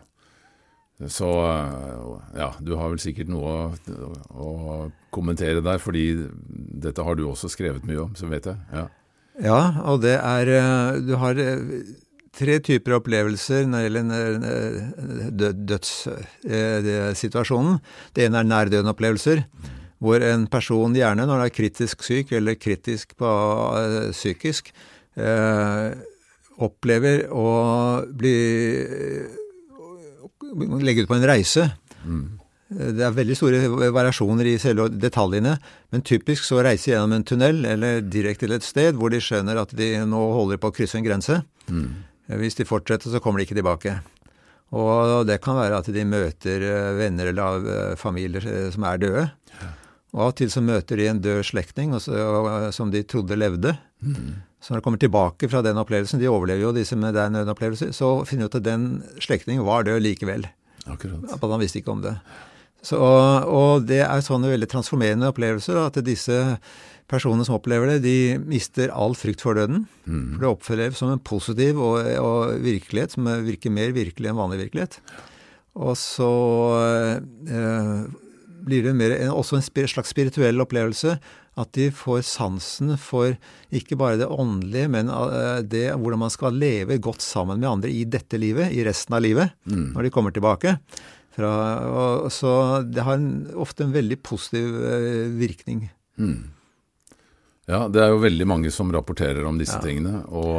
Så 1.05 1.27
eh, 1.29 1.93
ja, 2.39 2.55
du 2.57 2.71
har 2.79 2.89
vel 2.89 2.97
sikkert 3.01 3.27
noe 3.29 3.51
å, 3.53 3.57
å 4.33 4.91
kommentere 5.13 5.61
der, 5.61 5.77
fordi 5.81 6.15
dette 6.81 7.03
har 7.05 7.15
du 7.17 7.23
også 7.27 7.49
skrevet 7.53 7.85
mye 7.85 7.99
om, 8.07 8.15
så 8.17 8.27
vet 8.31 8.45
jeg. 8.49 8.57
Ja. 8.73 8.87
Ja, 9.37 9.61
og 9.85 10.01
det 10.01 10.17
er 10.17 10.49
eh, 10.49 10.97
Du 11.05 11.13
har 11.21 11.37
eh, 11.37 11.61
tre 12.33 12.57
typer 12.65 12.97
opplevelser 12.97 13.69
når 13.69 13.77
det 13.77 13.85
gjelder 13.85 14.09
dødssituasjonen. 15.69 17.77
Det 18.17 18.25
ene 18.25 18.41
er 18.41 18.49
nær-døden-opplevelser, 18.49 19.45
hvor 20.01 20.17
en 20.25 20.49
person 20.49 20.97
gjerne, 20.97 21.21
når 21.25 21.37
han 21.37 21.45
er 21.45 21.53
kritisk 21.53 22.01
syk 22.05 22.31
eller 22.37 22.53
kritisk 22.61 23.17
på, 23.17 23.25
psykisk, 24.13 24.69
opplever 26.61 27.25
å 27.33 27.45
bli 28.13 28.37
legge 30.83 31.05
ut 31.05 31.11
på 31.11 31.17
en 31.17 31.27
reise. 31.27 31.69
Mm. 32.03 32.25
Det 32.67 33.03
er 33.05 33.15
veldig 33.15 33.35
store 33.39 33.91
variasjoner 33.95 34.49
i 34.51 34.57
selve 34.59 34.89
detaljene, 34.91 35.53
men 35.93 36.03
typisk 36.03 36.43
så 36.43 36.59
reiser 36.65 36.91
de 36.91 36.95
gjennom 36.97 37.15
en 37.15 37.25
tunnel 37.27 37.61
eller 37.69 38.01
direkte 38.03 38.43
til 38.43 38.57
et 38.57 38.67
sted 38.67 38.99
hvor 38.99 39.13
de 39.13 39.21
skjønner 39.23 39.61
at 39.61 39.71
de 39.77 39.93
nå 40.03 40.19
holder 40.35 40.59
på 40.59 40.71
å 40.71 40.75
krysse 40.75 40.99
en 40.99 41.07
grense. 41.07 41.39
Mm. 41.71 42.03
Hvis 42.41 42.59
de 42.59 42.67
fortsetter, 42.67 43.07
så 43.13 43.21
kommer 43.23 43.39
de 43.39 43.47
ikke 43.47 43.55
tilbake. 43.55 43.95
Og 44.75 45.23
det 45.27 45.39
kan 45.43 45.55
være 45.55 45.79
at 45.79 45.87
de 45.95 46.03
møter 46.03 46.63
eh, 46.67 46.93
venner 46.97 47.31
eller 47.31 47.67
eh, 47.71 47.93
familier 47.99 48.43
eh, 48.43 48.67
som 48.73 48.83
er 48.89 48.99
døde. 48.99 49.23
Og 50.15 50.23
av 50.23 50.31
og 50.31 50.37
til 50.39 50.51
så 50.51 50.63
møter 50.63 50.99
de 50.99 51.07
en 51.11 51.21
død 51.21 51.45
slektning 51.45 51.93
som 51.99 52.91
de 52.91 53.03
trodde 53.07 53.37
levde. 53.37 53.75
Mm. 54.01 54.37
Så 54.67 54.73
når 54.73 54.81
de 54.81 54.83
kommer 54.83 54.99
tilbake 54.99 55.47
fra 55.47 55.61
den 55.63 55.77
opplevelsen, 55.79 56.19
de 56.19 56.27
overlever 56.27 56.65
jo 56.65 56.73
disse 56.75 56.97
med 56.99 57.15
den 57.15 57.37
nødopplevelsen, 57.37 57.93
så 57.95 58.09
finner 58.27 58.49
de 58.49 58.51
ut 58.51 58.57
at 58.59 58.65
den 58.65 58.87
slektningen 59.23 59.63
var 59.63 59.85
død 59.87 60.01
likevel. 60.03 60.43
Akkurat. 60.83 61.23
At 61.31 61.45
han 61.47 61.61
visste 61.63 61.79
ikke 61.79 61.93
om 61.93 62.01
det. 62.03 62.17
Så, 62.83 62.99
og 62.99 63.87
det 63.87 64.01
er 64.03 64.25
sånne 64.25 64.51
veldig 64.51 64.67
transformerende 64.73 65.31
opplevelser 65.31 65.79
at 65.79 66.01
disse 66.03 66.35
personene 67.07 67.47
som 67.47 67.55
opplever 67.55 67.93
det, 67.93 68.01
de 68.03 68.43
mister 68.43 68.91
all 68.91 69.15
frykt 69.15 69.45
for 69.45 69.55
døden. 69.55 69.85
Mm. 70.03 70.35
For 70.35 70.43
det 70.43 70.51
oppleves 70.51 70.99
som 70.99 71.15
en 71.15 71.23
positiv 71.23 71.79
og, 71.79 72.03
og, 72.19 72.59
virkelighet 72.59 73.15
som 73.15 73.31
virker 73.47 73.71
mer 73.71 73.95
virkelig 73.95 74.33
enn 74.33 74.41
vanlig 74.41 74.65
virkelighet. 74.65 74.99
Og 75.79 75.95
så 75.95 76.33
eh, 77.47 78.03
blir 78.67 78.83
det 78.85 78.93
mer, 78.99 79.15
også 79.31 79.57
en 79.57 79.65
slags 79.87 80.11
spirituell 80.13 80.59
opplevelse. 80.63 81.17
At 81.57 81.71
de 81.73 81.87
får 81.89 82.21
sansen 82.27 82.91
for 83.01 83.33
ikke 83.73 83.97
bare 83.97 84.19
det 84.19 84.27
åndelige, 84.29 84.89
men 84.93 85.09
eh, 85.09 85.63
det 85.65 85.87
hvordan 85.97 86.21
man 86.27 86.33
skal 86.33 86.53
leve 86.53 86.99
godt 87.01 87.23
sammen 87.25 87.57
med 87.63 87.69
andre 87.71 87.89
i 87.89 88.03
dette 88.05 88.37
livet, 88.37 88.69
i 88.77 88.83
resten 88.85 89.15
av 89.17 89.23
livet, 89.25 89.55
Mm. 89.65 89.93
når 89.95 90.03
de 90.05 90.11
kommer 90.13 90.31
tilbake. 90.35 90.75
Fra, 91.37 91.49
og, 91.85 92.31
så 92.33 92.83
det 92.85 93.03
har 93.05 93.17
en, 93.17 93.47
ofte 93.57 93.83
en 93.85 93.93
veldig 93.93 94.19
positiv 94.25 94.73
eh, 94.85 95.27
virkning. 95.37 95.87
Mm. 96.17 96.37
Ja, 97.67 97.81
det 97.91 97.99
er 97.99 98.13
jo 98.13 98.21
veldig 98.23 98.45
mange 98.47 98.69
som 98.71 98.87
rapporterer 98.95 99.43
om 99.43 99.57
disse 99.59 99.75
Ja. 99.75 99.81
tingene, 99.83 100.21
og, 100.31 100.55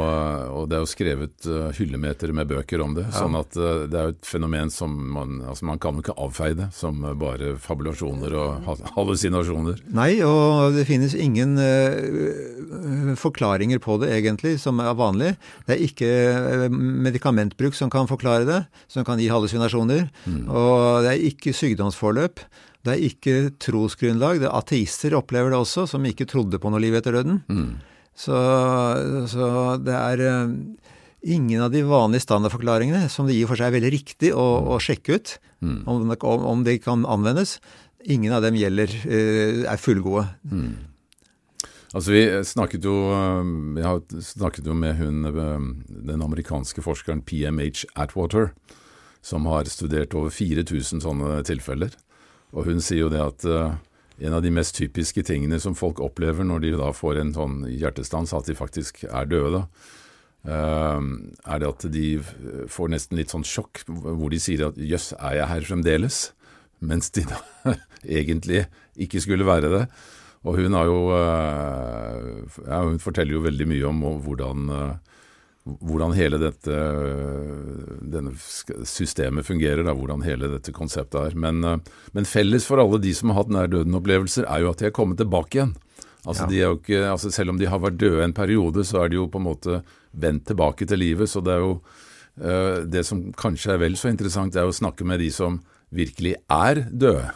og 0.53 0.67
det 0.69 0.75
er 0.77 0.83
jo 0.83 0.89
skrevet 0.91 1.47
uh, 1.49 1.71
hyllemeter 1.73 2.29
med 2.37 2.51
bøker 2.51 2.83
om 2.85 2.93
det. 2.93 3.07
Sånn 3.15 3.33
at 3.39 3.57
uh, 3.57 3.87
det 3.89 3.97
er 3.97 4.11
jo 4.11 4.13
et 4.13 4.29
fenomen 4.29 4.69
som 4.69 4.93
man 5.15 5.39
altså 5.41 5.65
man 5.65 5.81
kan 5.81 5.97
jo 5.97 6.03
ikke 6.05 6.15
avfeie 6.21 6.53
det 6.59 6.67
som 6.77 7.01
uh, 7.01 7.15
bare 7.17 7.55
fabulasjoner 7.57 8.35
og 8.37 8.61
ha- 8.67 8.91
hallusinasjoner. 8.93 9.81
Nei, 9.97 10.19
og 10.21 10.77
det 10.77 10.85
finnes 10.85 11.17
ingen 11.17 11.57
uh, 11.57 13.15
forklaringer 13.17 13.81
på 13.81 13.97
det 14.05 14.11
egentlig 14.19 14.59
som 14.61 14.77
er 14.85 14.93
vanlig. 14.93 15.33
Det 15.65 15.75
er 15.79 15.83
ikke 15.89 16.09
eh, 16.09 16.69
medikamentbruk 16.77 17.73
som 17.73 17.89
kan 17.89 18.05
forklare 18.09 18.45
det, 18.45 18.61
som 18.91 19.01
kan 19.07 19.17
gi 19.17 19.31
hallusinasjoner. 19.33 20.05
Og 20.45 21.03
det 21.05 21.15
er 21.15 21.27
ikke 21.33 21.53
sykdomsforløp. 21.57 22.45
Det 22.89 22.97
er 22.97 23.07
ikke 23.07 23.37
trosgrunnlag. 23.61 24.41
Det 24.41 24.49
er 24.49 24.57
ateister 24.57 25.15
opplever 25.17 25.53
det 25.53 25.61
også, 25.61 25.85
som 25.93 26.05
ikke 26.09 26.27
trodde 26.29 26.59
på 26.61 26.71
noe 26.73 26.81
liv 26.83 26.97
etter 26.97 27.15
døden. 27.19 27.43
Mm. 27.47 27.77
Så, 28.19 28.35
så 29.31 29.49
det 29.79 29.95
er 29.95 30.23
eh, 30.25 30.55
ingen 31.35 31.61
av 31.63 31.71
de 31.71 31.85
vanlige 31.87 32.25
standardforklaringene, 32.25 33.05
som 33.13 33.29
det 33.29 33.37
i 33.37 33.45
og 33.45 33.53
for 33.53 33.61
seg 33.61 33.69
er 33.69 33.77
veldig 33.77 33.93
riktig 33.95 34.33
å, 34.35 34.47
å 34.75 34.81
sjekke 34.83 35.19
ut 35.19 35.37
Mm. 35.59 35.83
om, 35.91 36.11
om, 36.23 36.63
de 36.63 36.77
kan 36.79 37.01
anvendes. 37.03 37.57
Ingen 38.07 38.31
av 38.31 38.45
dem 38.45 38.55
gjelder, 38.55 38.93
eh, 39.11 39.65
er 39.67 39.75
fullgode. 39.75 40.29
Mm. 40.47 40.77
Altså 41.89 42.13
Vi 42.13 42.21
snakket 42.45 42.85
jo 42.85 42.93
Jeg 43.75 43.83
har 43.83 43.99
snakket 44.21 44.65
jo 44.69 44.73
med 44.73 44.95
hun, 44.95 45.23
den 45.89 46.21
amerikanske 46.21 46.83
forskeren 46.85 47.23
PMH 47.25 47.85
Atwater, 47.95 48.53
som 49.21 49.45
har 49.45 49.65
studert 49.65 50.13
over 50.13 50.29
4000 50.29 51.01
sånne 51.01 51.43
tilfeller. 51.43 51.91
Og 52.55 52.65
hun 52.69 52.81
sier 52.81 53.05
jo 53.05 53.11
det 53.13 53.21
at 53.21 53.45
uh, 53.45 53.77
en 54.19 54.35
av 54.35 54.43
de 54.43 54.51
mest 54.53 54.75
typiske 54.77 55.23
tingene 55.27 55.59
som 55.61 55.77
folk 55.77 56.01
opplever 56.03 56.47
når 56.47 56.65
de 56.65 56.73
da 56.79 56.89
får 56.95 57.21
en 57.21 57.33
sånn 57.35 57.61
hjertestans, 57.69 58.33
at 58.35 58.49
de 58.49 58.57
faktisk 58.57 59.03
er 59.07 59.29
døde, 59.29 59.63
uh, 60.49 60.99
er 60.99 61.61
det 61.61 61.69
at 61.69 61.87
de 61.93 62.07
får 62.71 62.93
nesten 62.95 63.19
litt 63.19 63.35
sånn 63.35 63.47
sjokk, 63.47 63.85
hvor 63.87 64.33
de 64.33 64.41
sier 64.41 64.69
at 64.71 64.79
jøss, 64.81 65.13
er 65.19 65.41
jeg 65.41 65.51
her 65.53 65.69
fremdeles? 65.71 66.21
Mens 66.79 67.11
de 67.11 67.25
da 67.27 67.41
egentlig 68.19 68.63
ikke 68.99 69.21
skulle 69.23 69.47
være 69.47 69.71
det. 69.73 69.83
Og 70.47 70.55
hun 70.55 70.75
har 70.77 70.87
jo 70.87 70.99
øh, 71.11 72.45
ja, 72.63 72.77
Hun 72.85 72.99
forteller 73.03 73.35
jo 73.35 73.41
veldig 73.43 73.65
mye 73.67 73.89
om 73.89 74.05
hvordan, 74.23 74.69
hvordan 75.81 76.15
hele 76.17 76.39
dette 76.41 76.77
denne 78.13 78.33
systemet 78.87 79.47
fungerer, 79.47 79.83
da, 79.85 79.93
hvordan 79.95 80.23
hele 80.25 80.49
dette 80.51 80.73
konseptet 80.75 81.19
er. 81.31 81.37
Men, 81.39 81.61
øh, 81.63 81.77
men 82.15 82.27
felles 82.27 82.65
for 82.67 82.81
alle 82.81 82.99
de 83.01 83.13
som 83.15 83.31
har 83.33 83.43
hatt 83.43 83.53
nær 83.53 83.69
døden-opplevelser, 83.71 84.47
er 84.49 84.63
jo 84.65 84.71
at 84.73 84.81
de 84.81 84.89
er 84.89 84.95
kommet 84.95 85.19
tilbake 85.21 85.59
igjen. 85.59 85.75
Altså, 86.27 86.49
Ja. 86.51 86.73
ikke, 86.75 86.99
altså 87.11 87.31
Selv 87.31 87.49
om 87.51 87.57
de 87.57 87.65
har 87.65 87.79
vært 87.79 87.97
døde 87.97 88.23
en 88.23 88.33
periode, 88.33 88.83
så 88.83 89.03
er 89.05 89.09
de 89.09 89.15
jo 89.15 89.27
på 89.27 89.39
en 89.39 89.47
måte 89.47 89.83
vendt 90.13 90.45
tilbake 90.45 90.85
til 90.85 90.99
livet. 90.99 91.29
Så 91.29 91.41
det 91.43 91.53
er 91.53 91.59
jo 91.63 91.81
øh, 92.41 92.85
Det 92.85 93.05
som 93.05 93.31
kanskje 93.33 93.73
er 93.73 93.77
vel 93.77 93.95
så 93.95 94.09
interessant, 94.09 94.53
det 94.53 94.61
er 94.61 94.67
å 94.67 94.75
snakke 94.75 95.05
med 95.05 95.19
de 95.19 95.29
som 95.31 95.61
virkelig 95.91 96.35
er 96.49 96.85
døde. 96.91 97.31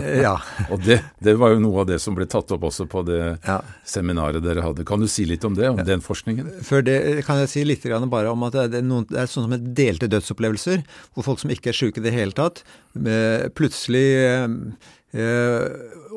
Eh, 0.00 0.20
Ja. 0.22 0.34
Og 0.72 0.80
det, 0.84 1.00
det 1.22 1.34
var 1.40 1.52
jo 1.54 1.60
noe 1.62 1.80
av 1.82 1.86
det 1.90 2.00
som 2.02 2.14
ble 2.16 2.26
tatt 2.30 2.50
opp 2.54 2.62
også 2.70 2.86
på 2.90 3.02
det 3.06 3.20
ja. 3.46 3.58
seminaret 3.84 4.42
dere 4.44 4.62
hadde. 4.64 4.84
Kan 4.88 5.00
du 5.04 5.08
si 5.10 5.24
litt 5.28 5.44
om 5.44 5.54
det, 5.58 5.68
om 5.70 5.80
den 5.84 6.00
forskningen? 6.04 6.50
Før 6.66 6.82
det 6.86 6.98
kan 7.26 7.38
jeg 7.42 7.52
si 7.52 7.64
litt 7.66 7.84
grann 7.84 8.08
bare 8.12 8.30
om 8.32 8.42
at 8.48 8.56
det 8.70 8.80
er, 8.80 8.86
noen, 8.86 9.06
det 9.10 9.20
er 9.24 9.30
sånn 9.30 9.46
som 9.48 9.56
et 9.56 9.68
delte 9.76 10.08
dødsopplevelser, 10.12 10.82
hvor 11.14 11.26
folk 11.26 11.42
som 11.42 11.50
ikke 11.54 11.72
er 11.72 11.78
syke 11.78 12.02
i 12.02 12.06
det 12.08 12.14
hele 12.16 12.32
tatt, 12.36 12.62
eh, 12.98 13.48
plutselig 13.54 14.04
eh, 14.24 14.48
eh, 15.14 15.66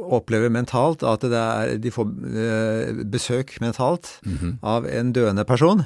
opplever 0.08 0.52
mentalt 0.54 1.04
at 1.08 1.24
det 1.28 1.38
er, 1.42 1.74
de 1.82 1.92
får 1.94 2.12
eh, 2.34 3.02
besøk 3.12 3.58
mentalt 3.64 4.14
Mhm. 4.26 4.58
av 4.64 4.86
en 4.88 5.14
døende 5.14 5.44
person, 5.48 5.86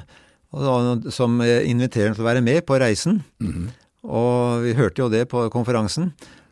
og, 0.52 1.06
som 1.12 1.40
eh, 1.40 1.62
inviterer 1.68 2.10
dem 2.12 2.14
til 2.18 2.24
å 2.26 2.28
være 2.28 2.42
med 2.44 2.64
på 2.68 2.78
reisen. 2.80 3.22
Mhm. 3.40 3.70
Og 4.02 4.64
vi 4.64 4.72
hørte 4.74 4.98
jo 5.04 5.08
det 5.08 5.28
på 5.30 5.44
konferansen, 5.54 6.08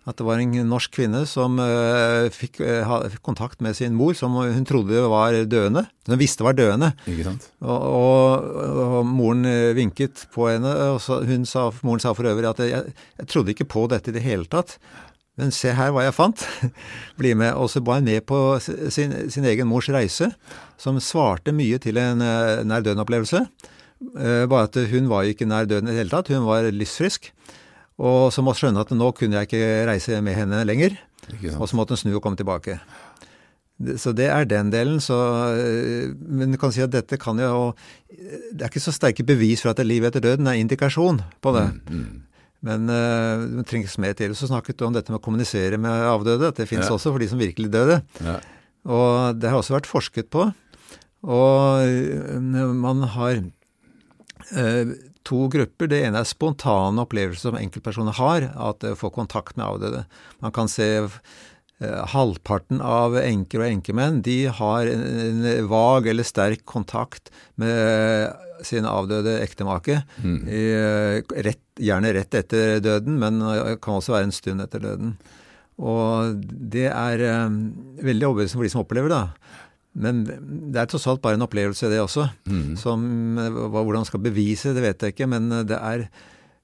at 0.08 0.16
det 0.16 0.24
var 0.24 0.40
en 0.40 0.54
norsk 0.64 0.94
kvinne 0.96 1.22
som 1.28 1.58
uh, 1.60 2.26
fikk, 2.32 2.62
uh, 2.64 2.92
fikk 3.12 3.22
kontakt 3.26 3.60
med 3.64 3.76
sin 3.76 3.96
mor, 3.96 4.14
som 4.16 4.32
hun 4.38 4.64
trodde 4.68 5.02
var 5.12 5.36
døende. 5.50 5.84
Hun 6.08 6.20
visste 6.20 6.46
var 6.46 6.56
døende. 6.56 6.94
Ikke 7.10 7.26
sant? 7.28 7.50
Og, 7.60 7.76
og, 7.76 8.80
og 8.80 8.96
moren 9.06 9.44
eh, 9.46 9.74
vinket 9.76 10.24
på 10.34 10.48
henne, 10.48 10.72
og 10.94 10.98
så, 11.04 11.20
hun 11.28 11.44
sa, 11.48 11.68
moren 11.86 12.02
sa 12.02 12.14
for 12.16 12.26
øvrig 12.30 12.48
at 12.48 12.62
jeg, 12.64 12.94
jeg 13.20 13.30
trodde 13.30 13.52
ikke 13.52 13.68
på 13.70 13.84
dette 13.92 14.10
i 14.10 14.16
det 14.16 14.24
hele 14.24 14.48
tatt. 14.50 14.78
Men 15.38 15.52
se 15.54 15.72
her 15.76 15.92
hva 15.94 16.06
jeg 16.06 16.16
fant. 16.16 16.42
Bli 17.20 17.36
med. 17.38 17.52
Og 17.60 17.70
så 17.72 17.84
var 17.84 18.00
hun 18.00 18.08
med 18.08 18.24
på 18.28 18.40
sin, 18.64 19.14
sin 19.30 19.46
egen 19.52 19.68
mors 19.68 19.88
reise, 19.92 20.32
som 20.80 20.98
svarte 21.04 21.54
mye 21.54 21.78
til 21.80 22.00
en 22.00 22.24
uh, 22.24 22.64
nær 22.64 22.88
døden-opplevelse. 22.88 23.44
Bare 24.00 24.64
at 24.64 24.78
hun 24.88 25.10
var 25.10 25.28
ikke 25.28 25.44
nær 25.44 25.66
døden 25.68 25.90
i 25.90 25.92
det 25.92 26.06
hele 26.06 26.12
tatt, 26.14 26.30
hun 26.32 26.46
var 26.48 26.64
livsfrisk. 26.72 27.28
Og 28.00 28.30
så 28.32 28.40
måtte 28.44 28.62
skjønne 28.62 28.80
at 28.80 28.92
nå 28.96 29.10
kunne 29.16 29.36
jeg 29.40 29.48
ikke 29.50 29.86
reise 29.90 30.20
med 30.24 30.36
henne 30.38 30.62
lenger. 30.64 30.96
Og 31.58 31.66
så 31.68 31.76
måtte 31.76 31.92
hun 31.94 32.00
snu 32.00 32.14
og 32.16 32.22
komme 32.24 32.38
tilbake. 32.40 32.78
Så 34.00 34.12
det 34.16 34.26
er 34.28 34.44
den 34.48 34.70
delen. 34.72 34.98
Så, 35.00 35.16
øh, 35.56 36.14
men 36.28 36.52
du 36.52 36.58
kan 36.60 36.72
si 36.72 36.82
at 36.84 36.92
dette 36.92 37.16
kan 37.20 37.38
jo 37.40 37.72
Det 38.08 38.60
er 38.60 38.68
ikke 38.68 38.82
så 38.82 38.92
sterke 38.92 39.24
bevis 39.24 39.62
for 39.62 39.70
at 39.72 39.78
det 39.78 39.84
er 39.86 39.92
liv 39.92 40.04
etter 40.04 40.20
døden, 40.20 40.44
det 40.44 40.52
er 40.52 40.60
indikasjon 40.64 41.20
på 41.40 41.52
det. 41.56 41.66
Mm. 41.88 42.22
Men 42.62 42.90
øh, 42.92 43.44
det 43.58 43.66
trengs 43.70 43.96
mer 43.98 44.12
til. 44.12 44.34
Så 44.36 44.48
snakket 44.50 44.76
du 44.80 44.84
om 44.84 44.92
dette 44.96 45.12
med 45.12 45.20
å 45.20 45.24
kommunisere 45.24 45.78
med 45.80 45.90
avdøde. 46.10 46.48
At 46.52 46.56
det 46.60 46.68
fins 46.68 46.88
Ja. 46.88 46.92
også 46.96 47.12
for 47.12 47.18
de 47.22 47.28
som 47.28 47.40
virkelig 47.40 47.70
døde. 47.72 48.02
Ja. 48.20 48.36
Og 48.84 49.40
det 49.40 49.48
har 49.48 49.56
også 49.60 49.76
vært 49.78 49.88
forsket 49.88 50.28
på. 50.32 50.50
Og 51.24 51.86
øh, 51.88 52.40
man 52.76 53.02
har 53.16 53.40
to 55.28 55.46
grupper. 55.52 55.90
Det 55.90 56.02
ene 56.06 56.22
er 56.22 56.28
spontane 56.28 57.04
opplevelser 57.04 57.50
som 57.50 57.58
enkeltpersoner 57.60 58.16
har, 58.18 58.50
at 58.54 58.82
de 58.84 58.94
får 58.98 59.14
kontakt 59.16 59.58
med 59.58 59.66
avdøde. 59.66 60.04
Man 60.44 60.54
kan 60.56 60.70
se 60.70 60.88
eh, 61.00 62.04
halvparten 62.14 62.82
av 62.84 63.18
enker 63.20 63.64
og 63.64 63.70
enkemenn 63.70 64.22
de 64.26 64.44
har 64.60 64.90
en, 64.90 65.04
en 65.44 65.66
vag 65.70 66.10
eller 66.12 66.26
sterk 66.26 66.64
kontakt 66.68 67.32
med 67.60 68.30
sin 68.66 68.84
avdøde 68.88 69.38
ektemake. 69.40 70.02
Mm. 70.20 70.40
Eh, 70.46 71.36
rett, 71.48 71.62
gjerne 71.80 72.14
rett 72.16 72.40
etter 72.42 72.80
døden, 72.84 73.20
men 73.20 73.40
kan 73.80 74.00
også 74.00 74.16
være 74.16 74.28
en 74.28 74.36
stund 74.36 74.64
etter 74.64 74.84
døden. 74.84 75.14
Og 75.80 76.40
det 76.44 76.88
er 76.92 77.24
eh, 77.24 77.58
veldig 78.04 78.28
overbevisende 78.28 78.60
for 78.60 78.68
de 78.68 78.72
som 78.74 78.84
opplever 78.84 79.12
det. 79.12 79.24
Men 79.98 80.22
det 80.24 80.78
er 80.78 80.90
tross 80.90 81.08
alt 81.10 81.22
bare 81.22 81.38
en 81.38 81.46
opplevelse, 81.46 81.88
det 81.90 81.98
også. 82.02 82.28
Mm. 82.46 82.76
Som, 82.78 83.06
hvordan 83.74 84.06
skal 84.06 84.22
bevise, 84.22 84.74
det 84.76 84.84
vet 84.84 85.02
jeg 85.02 85.16
ikke, 85.16 85.30
men 85.30 85.50
eh, 85.52 85.64
det 85.66 85.78
er 85.78 86.04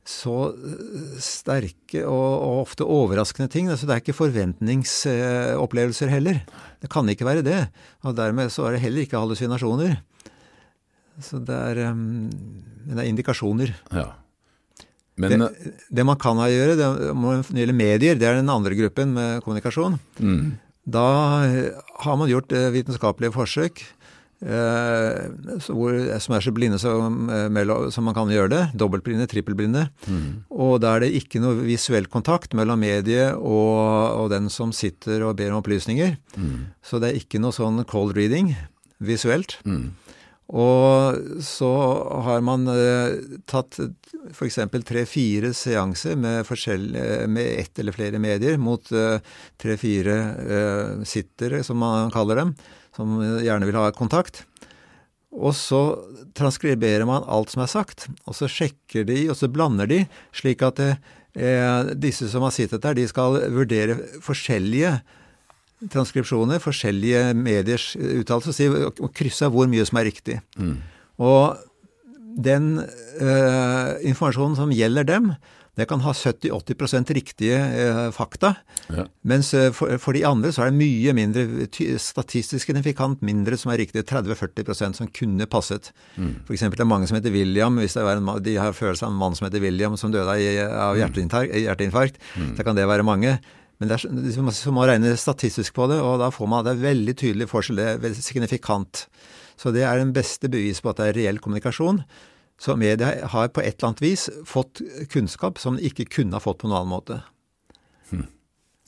så 0.06 0.52
eh, 0.54 1.16
sterke 1.23 2.04
og, 2.06 2.28
og 2.47 2.61
ofte 2.62 2.87
overraskende 2.87 3.50
ting. 3.50 3.71
Altså, 3.73 3.88
det 3.88 3.97
er 3.97 4.04
ikke 4.04 4.21
forventningsopplevelser 4.21 6.12
heller. 6.12 6.45
Det 6.83 6.90
kan 6.92 7.09
ikke 7.11 7.26
være 7.26 7.47
det. 7.47 7.64
Og 8.06 8.14
dermed 8.18 8.52
så 8.54 8.68
er 8.68 8.76
det 8.76 8.85
heller 8.85 9.02
ikke 9.02 9.18
hallusinasjoner. 9.18 9.99
Så 11.26 11.40
det 11.42 11.56
er, 11.56 11.83
eh, 11.88 12.04
det 12.92 13.00
er 13.00 13.11
indikasjoner. 13.11 13.75
ja. 13.90 14.12
Men 15.16 15.33
det, 15.33 15.47
det 15.97 16.04
man 16.04 16.18
kan 16.21 16.37
gjøre, 16.37 16.75
det, 16.76 16.87
når 17.16 17.38
det 17.49 17.62
gjelder 17.62 17.76
medier, 17.76 18.18
det 18.21 18.26
er 18.28 18.35
den 18.37 18.52
andre 18.52 18.76
gruppen 18.76 19.14
med 19.16 19.40
kommunikasjon. 19.47 19.97
mm. 20.21 20.50
Da 20.86 21.06
eh, 21.46 21.74
har 22.04 22.18
man 22.18 22.30
gjort 22.30 22.52
eh, 22.54 22.70
vitenskapelige 22.74 23.34
forsøk 23.34 23.82
eh, 24.46 25.24
som 25.66 26.36
er 26.36 26.44
så 26.44 26.52
blinde 26.54 26.78
som, 26.78 27.26
som 27.90 28.06
man 28.06 28.14
kan 28.14 28.30
gjøre 28.30 28.52
det. 28.52 28.62
Dobbeltblinde, 28.78 29.26
trippelblinde. 29.30 29.88
Mm. 30.06 30.46
Og 30.54 30.78
da 30.84 30.94
er 30.94 31.06
det 31.06 31.14
ikke 31.18 31.42
noe 31.42 31.58
visuell 31.66 32.06
kontakt 32.12 32.54
mellom 32.54 32.84
mediet 32.84 33.34
og, 33.34 33.82
og 34.22 34.30
den 34.34 34.50
som 34.52 34.74
sitter 34.76 35.26
og 35.26 35.36
ber 35.40 35.50
om 35.50 35.60
opplysninger. 35.62 36.14
Mm. 36.38 36.70
Så 36.86 37.02
det 37.02 37.10
er 37.10 37.22
ikke 37.22 37.42
noe 37.42 37.56
sånn 37.56 37.82
cold 37.90 38.14
reading 38.18 38.54
visuelt. 39.02 39.58
Mm. 39.66 39.90
Og 40.46 41.42
så 41.42 41.70
har 42.22 42.42
man 42.46 42.68
eh, 42.70 43.16
tatt 43.50 43.80
f.eks. 44.30 44.60
tre-fire 44.86 45.50
seanser 45.56 46.14
med, 46.14 46.46
med 47.26 47.48
ett 47.58 47.78
eller 47.82 47.96
flere 47.96 48.20
medier 48.22 48.58
mot 48.62 48.92
eh, 48.94 49.18
tre-fire 49.58 50.16
eh, 50.46 50.92
sittere, 51.02 51.64
som 51.66 51.82
man 51.82 52.14
kaller 52.14 52.38
dem, 52.44 52.54
som 52.94 53.18
gjerne 53.42 53.66
vil 53.66 53.80
ha 53.80 53.90
kontakt. 53.96 54.44
Og 55.36 55.52
så 55.58 55.82
transkriberer 56.38 57.04
man 57.08 57.26
alt 57.26 57.52
som 57.52 57.64
er 57.64 57.72
sagt, 57.72 58.06
og 58.24 58.38
så 58.38 58.48
sjekker 58.48 59.04
de, 59.08 59.24
og 59.32 59.36
så 59.36 59.50
blander 59.52 59.90
de, 59.90 60.04
slik 60.36 60.62
at 60.64 60.78
det, 60.78 60.92
eh, 61.34 61.92
disse 61.98 62.30
som 62.30 62.46
har 62.46 62.54
sittet 62.54 62.86
der, 62.86 62.94
de 62.96 63.10
skal 63.10 63.42
vurdere 63.52 63.98
forskjellige 64.24 65.00
transkripsjoner, 65.92 66.61
forskjellige 66.62 67.30
mediers 67.37 67.92
uttalelser, 67.97 68.76
og 68.95 69.11
krysse 69.16 69.47
av 69.47 69.56
hvor 69.56 69.68
mye 69.71 69.85
som 69.88 70.00
er 70.00 70.09
riktig. 70.09 70.38
Mm. 70.56 70.78
Og 71.23 71.66
den 72.37 72.75
uh, 72.80 73.97
informasjonen 74.04 74.56
som 74.59 74.73
gjelder 74.75 75.06
dem, 75.09 75.30
det 75.76 75.85
kan 75.90 76.00
ha 76.00 76.12
70-80 76.16 77.12
riktige 77.16 77.56
uh, 77.61 78.06
fakta. 78.12 78.54
Ja. 78.88 79.04
Mens 79.28 79.52
uh, 79.56 79.68
for, 79.76 79.92
for, 80.00 80.16
de 80.16 80.25
andre 80.28 80.52
så 80.52 80.64
er 80.64 80.73
det 80.73 80.80
mye 80.80 81.12
mindre, 81.16 81.66
statistisk 82.00 82.64
signifikant 82.64 83.25
mindre 83.25 83.59
som 83.61 83.73
er 83.73 83.83
riktig. 83.85 84.06
30-40% 84.09 85.00
som 85.00 85.11
kunne 85.12 85.49
passet. 85.52 85.92
Mm. 86.16 86.38
F.eks. 86.47 86.64
det 86.73 86.85
er 86.85 86.88
mange 86.88 87.09
som 87.09 87.21
heter 87.21 87.35
William. 87.35 87.76
Hvis 87.80 87.97
det 87.97 88.04
er 88.04 88.16
en, 88.16 88.33
de 88.45 88.56
har 88.61 88.76
følelse 88.76 89.04
av 89.04 89.12
en 89.12 89.21
mann 89.21 89.37
som 89.37 89.49
heter 89.49 89.64
William 89.64 89.97
som 90.00 90.12
døde 90.12 90.33
av 90.33 90.97
hjerteinfarkt, 90.97 91.56
hjerteinfarkt 91.66 92.21
mm. 92.37 92.56
så 92.56 92.68
kan 92.68 92.76
det 92.76 92.88
være 92.88 93.04
mange. 93.04 93.37
Men 93.76 93.90
det 93.90 93.99
er, 93.99 94.40
man 94.40 94.54
må 94.76 94.87
regne 94.88 95.12
statistisk 95.21 95.75
på 95.76 95.88
det, 95.90 95.99
og 96.00 96.21
da 96.23 96.30
får 96.33 96.49
man 96.49 96.64
det 96.64 96.76
er 96.76 96.85
veldig 96.87 97.14
tydelig 97.21 97.49
forskjell. 97.50 97.83
Det 98.00 98.11
er 98.11 98.16
signifikant. 98.16 99.04
Så 99.61 99.73
det 99.73 99.85
er 99.85 100.00
den 100.00 100.14
beste 100.16 100.49
bevis 100.52 100.80
på 100.85 100.92
at 100.92 101.00
det 101.00 101.11
er 101.11 101.18
reell 101.21 101.40
kommunikasjon. 101.45 102.00
Så 102.61 102.76
media 102.80 103.12
har 103.33 103.50
på 103.52 103.61
et 103.61 103.76
eller 103.76 103.90
annet 103.90 104.04
vis 104.04 104.28
fått 104.49 104.80
kunnskap 105.12 105.61
som 105.61 105.76
de 105.76 105.90
ikke 105.90 106.09
kunne 106.18 106.37
ha 106.37 106.40
fått 106.40 106.62
på 106.62 106.71
noen 106.71 106.80
annen 106.80 106.95
måte. 106.95 107.18
Hm. 108.12 108.28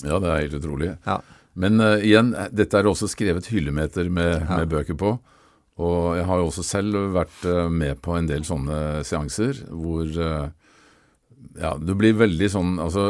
Ja, 0.06 0.20
det 0.22 0.30
er 0.30 0.44
helt 0.46 0.56
utrolig. 0.60 0.94
Ja. 1.04 1.18
Men 1.58 1.82
uh, 1.82 1.98
igjen, 2.00 2.32
dette 2.54 2.78
er 2.78 2.88
også 2.88 3.10
skrevet 3.10 3.50
hyllemeter 3.52 4.08
med, 4.08 4.38
ja. 4.38 4.60
med, 4.60 4.70
bøker 4.72 4.96
på. 4.96 5.16
Og 5.78 6.16
jeg 6.16 6.24
har 6.26 6.40
jo 6.40 6.48
også 6.48 6.64
selv 6.66 7.00
vært 7.16 7.44
uh, 7.44 7.66
med 7.68 8.00
på 8.04 8.16
en 8.16 8.28
del 8.30 8.46
sånne 8.46 9.02
seanser 9.06 9.66
hvor 9.68 10.06
uh, 10.06 10.48
ja, 11.58 11.74
du 11.76 11.92
blir 11.98 12.16
veldig 12.18 12.48
sånn 12.50 12.70
Altså 12.82 13.02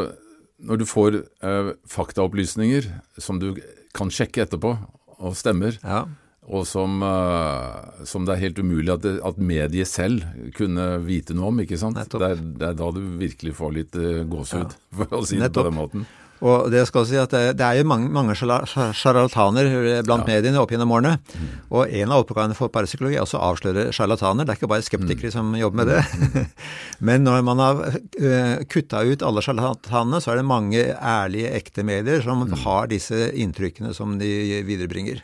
når 0.59 0.81
du 0.81 0.85
får 0.89 1.19
eh, 1.19 1.73
faktaopplysninger 1.89 2.89
som 3.21 3.39
du 3.41 3.53
kan 3.95 4.11
sjekke 4.13 4.43
etterpå, 4.45 4.75
og 5.19 5.35
stemmer, 5.35 5.75
ja. 5.83 6.05
Og 6.49 6.65
som, 6.65 7.01
eh, 7.05 8.05
som, 8.09 8.25
det 8.25 8.35
er 8.35 8.43
helt 8.47 8.61
umulig 8.61 8.93
at, 8.95 9.05
at, 9.05 9.37
mediet 9.37 9.89
selv 9.89 10.25
kunne 10.57 10.95
vite 11.05 11.37
noe 11.37 11.51
om, 11.51 11.61
ikke 11.61 11.77
sant? 11.77 11.99
Det 11.99 12.25
er, 12.25 12.39
det 12.39 12.71
er, 12.71 12.79
da 12.79 12.89
du 12.95 13.03
virkelig 13.19 13.53
får 13.59 13.75
litt 13.75 13.99
eh, 13.99 14.23
gåsehud, 14.29 14.73
ja. 14.73 14.97
for 15.03 15.21
å 15.21 15.27
si 15.29 15.37
det 15.41 15.53
på 15.53 15.67
den 15.67 15.77
måten. 15.77 16.09
Og 16.39 16.69
det 16.71 16.85
skal 16.87 17.03
si 17.03 17.17
at 17.19 17.33
det, 17.35 17.59
er 17.59 17.81
jo 17.81 17.87
mange, 17.89 18.07
mange 18.15 18.31
sjarlataner 18.37 19.67
blant 20.07 20.23
ja. 20.23 20.37
mediene 20.37 20.61
opp 20.61 20.71
gjennom 20.71 20.93
årene. 20.95 21.17
Mm. 21.19 21.49
Og 21.75 21.91
en 21.99 22.13
av 22.15 22.23
oppgavene 22.23 22.55
for 22.55 22.71
parapsykologi 22.71 23.17
er 23.17 23.25
også 23.25 23.41
å 23.41 23.49
avsløre 23.49 23.89
sjarlataner. 23.95 24.47
Det 24.47 24.53
er 24.53 24.61
ikke 24.61 24.69
bare 24.71 24.85
skeptikere 24.87 25.33
mm. 25.33 25.35
som 25.35 25.51
jobber 25.59 25.81
med 25.81 25.91
det. 25.91 25.99
Mm. 26.07 26.47
Men 27.09 27.27
når 27.27 27.43
man 27.49 27.63
har 27.63 27.83
eh, 27.91 28.55
kutta 28.71 29.03
ut 29.03 29.25
alle 29.27 29.43
sjarlatanene, 29.43 30.23
så 30.23 30.31
er 30.31 30.39
det 30.39 30.47
mange 30.47 30.85
ærlige, 30.95 31.51
ekte 31.59 31.83
medier 31.87 32.23
som 32.23 32.45
mm. 32.45 32.55
har 32.63 32.87
disse 32.93 33.33
inntrykkene 33.35 33.91
som 33.97 34.15
de 34.21 34.63
viderebringer. 34.67 35.19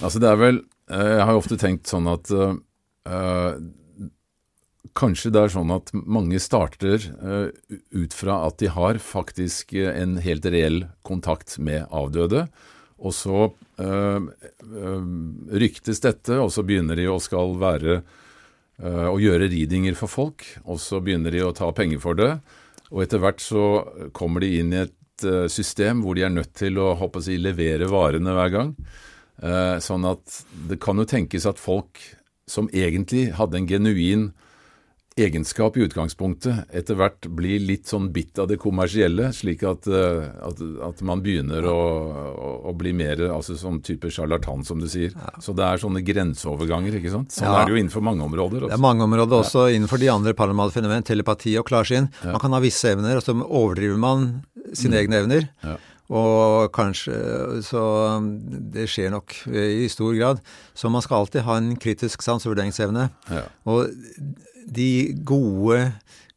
Altså 0.00 0.20
det 0.22 0.30
er 0.30 0.40
vel 0.40 0.62
eh, 0.90 1.12
Jeg 1.18 1.26
har 1.26 1.34
jo 1.34 1.42
ofte 1.42 1.60
tenkt 1.60 1.90
sånn 1.90 2.08
at 2.10 2.32
øh, 2.32 3.54
Kanskje 4.96 5.30
det 5.34 5.42
er 5.44 5.52
sånn 5.52 5.72
at 5.74 5.92
mange 5.92 6.40
starter 6.42 7.04
øh, 7.20 7.50
ut 7.94 8.16
fra 8.16 8.40
at 8.48 8.58
de 8.62 8.70
har 8.72 8.98
faktisk 9.02 9.76
en 9.76 10.16
helt 10.24 10.48
reell 10.50 10.80
kontakt 11.06 11.58
med 11.62 11.84
avdøde. 11.94 12.46
Og 12.98 13.14
så 13.14 13.44
øh, 13.78 14.24
ryktes 15.62 16.02
dette, 16.02 16.40
og 16.40 16.50
så 16.50 16.64
begynner 16.66 16.98
de 16.98 17.06
å 17.12 17.20
skal 17.22 17.54
være 17.60 18.00
å 18.80 19.18
gjøre 19.20 19.50
readinger 19.52 19.92
for 19.94 20.08
folk. 20.08 20.46
Og 20.64 20.80
så 20.80 21.02
begynner 21.04 21.36
de 21.36 21.44
å 21.44 21.52
ta 21.54 21.68
penger 21.76 22.00
for 22.02 22.16
det. 22.16 22.32
Og 22.88 23.04
etter 23.04 23.20
hvert 23.22 23.44
så 23.44 23.64
kommer 24.16 24.42
de 24.42 24.54
inn 24.58 24.72
i 24.72 24.82
et 24.86 25.26
system 25.52 26.00
hvor 26.00 26.16
de 26.16 26.24
er 26.24 26.32
nødt 26.32 26.54
til 26.56 26.80
å 26.80 26.94
håper 26.96 27.22
si 27.28 27.36
levere 27.38 27.90
varene 27.92 28.32
hver 28.34 28.54
gang. 28.56 28.74
Sånn 29.80 30.04
at 30.04 30.40
det 30.68 30.76
kan 30.84 31.00
jo 31.00 31.06
tenkes 31.08 31.46
at 31.48 31.60
folk 31.60 32.00
som 32.50 32.68
egentlig 32.76 33.30
hadde 33.38 33.56
en 33.56 33.68
genuin 33.70 34.26
egenskap 35.20 35.76
i 35.76 35.82
utgangspunktet 35.84 36.70
etter 36.76 36.96
hvert 36.98 37.26
blir 37.36 37.60
litt 37.62 37.90
sånn 37.90 38.08
bitt 38.14 38.38
av 38.40 38.48
det 38.50 38.60
kommersielle, 38.62 39.30
slik 39.36 39.64
at, 39.66 39.88
eh, 39.90 40.28
at, 40.46 40.62
at 40.86 41.02
man 41.06 41.22
begynner 41.24 41.66
å, 41.68 41.76
å, 42.30 42.52
å, 42.70 42.74
bli 42.78 42.92
mer 42.96 43.22
altså 43.28 43.56
sånn 43.58 43.80
type 43.86 44.10
sjarlatan, 44.12 44.64
som 44.66 44.80
du 44.80 44.88
sier. 44.90 45.12
Ja. 45.16 45.34
Så 45.42 45.54
det 45.56 45.66
er 45.66 45.82
sånne 45.82 46.04
grenseoverganger, 46.06 47.00
ikke 47.00 47.14
sant. 47.16 47.34
Sånn 47.34 47.50
ja. 47.50 47.58
er 47.58 47.68
det 47.68 47.74
jo 47.74 47.82
innenfor 47.82 48.06
mange 48.06 48.24
områder. 48.26 48.64
Også. 48.64 48.72
Det 48.72 48.78
er 48.78 48.86
mange 48.86 49.06
områder 49.08 49.42
også 49.42 49.66
ja. 49.68 49.76
innenfor 49.76 50.02
de 50.02 50.12
andre 50.14 50.36
paranormale 50.38 50.74
fenomen, 50.74 51.06
telepati 51.06 51.56
og 51.60 51.68
klarsyn. 51.68 52.10
Man 52.22 52.40
kan 52.42 52.56
ha 52.56 52.62
visse 52.62 52.94
evner, 52.94 53.18
og 53.18 53.26
så 53.26 53.36
overdriver 53.36 54.00
man 54.00 54.28
sine 54.70 54.94
mm. 54.94 55.00
egne 55.02 55.24
evner. 55.24 55.48
Og 56.10 56.72
kanskje 56.74 57.14
Så 57.62 57.82
det 58.74 58.88
skjer 58.90 59.12
nok 59.14 59.36
i 59.46 59.86
stor 59.92 60.14
grad. 60.18 60.40
Så 60.74 60.90
man 60.90 61.04
skal 61.04 61.22
alltid 61.22 61.46
ha 61.46 61.58
en 61.60 61.76
kritisk 61.78 62.24
sans 62.26 62.44
og 62.46 62.54
vurderingsevne. 62.54 63.10
Ja. 63.30 63.44
Og 63.70 63.92
de 64.70 64.90
gode 65.26 65.92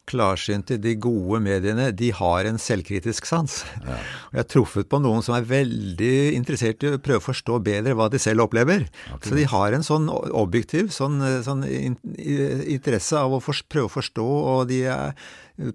klarsynte, 0.09 0.75
de 0.83 0.95
gode 0.99 1.39
mediene, 1.43 1.87
de 1.95 2.09
har 2.15 2.47
en 2.47 2.59
selvkritisk 2.59 3.27
sans. 3.27 3.53
Ja. 3.85 3.95
Og 3.95 4.35
jeg 4.35 4.41
har 4.41 4.49
truffet 4.51 4.89
på 4.91 4.99
noen 4.99 5.23
som 5.23 5.37
er 5.37 5.47
veldig 5.47 6.15
interessert 6.35 6.83
i 6.83 6.91
å 6.91 6.99
prøve 7.03 7.21
å 7.21 7.27
forstå 7.29 7.59
bedre 7.63 7.95
hva 7.95 8.09
de 8.11 8.19
selv 8.21 8.43
opplever. 8.45 8.83
Okay. 9.15 9.29
Så 9.29 9.39
de 9.39 9.47
har 9.53 9.75
en 9.75 9.85
sånn 9.85 10.09
objektiv 10.11 10.91
sånn, 10.95 11.21
sånn 11.45 11.63
interesse 11.63 13.15
av 13.19 13.37
å 13.37 13.39
for, 13.43 13.63
prøve 13.71 13.87
å 13.87 13.95
forstå, 13.95 14.27
og 14.57 14.67
de 14.73 14.81
er, 14.91 15.15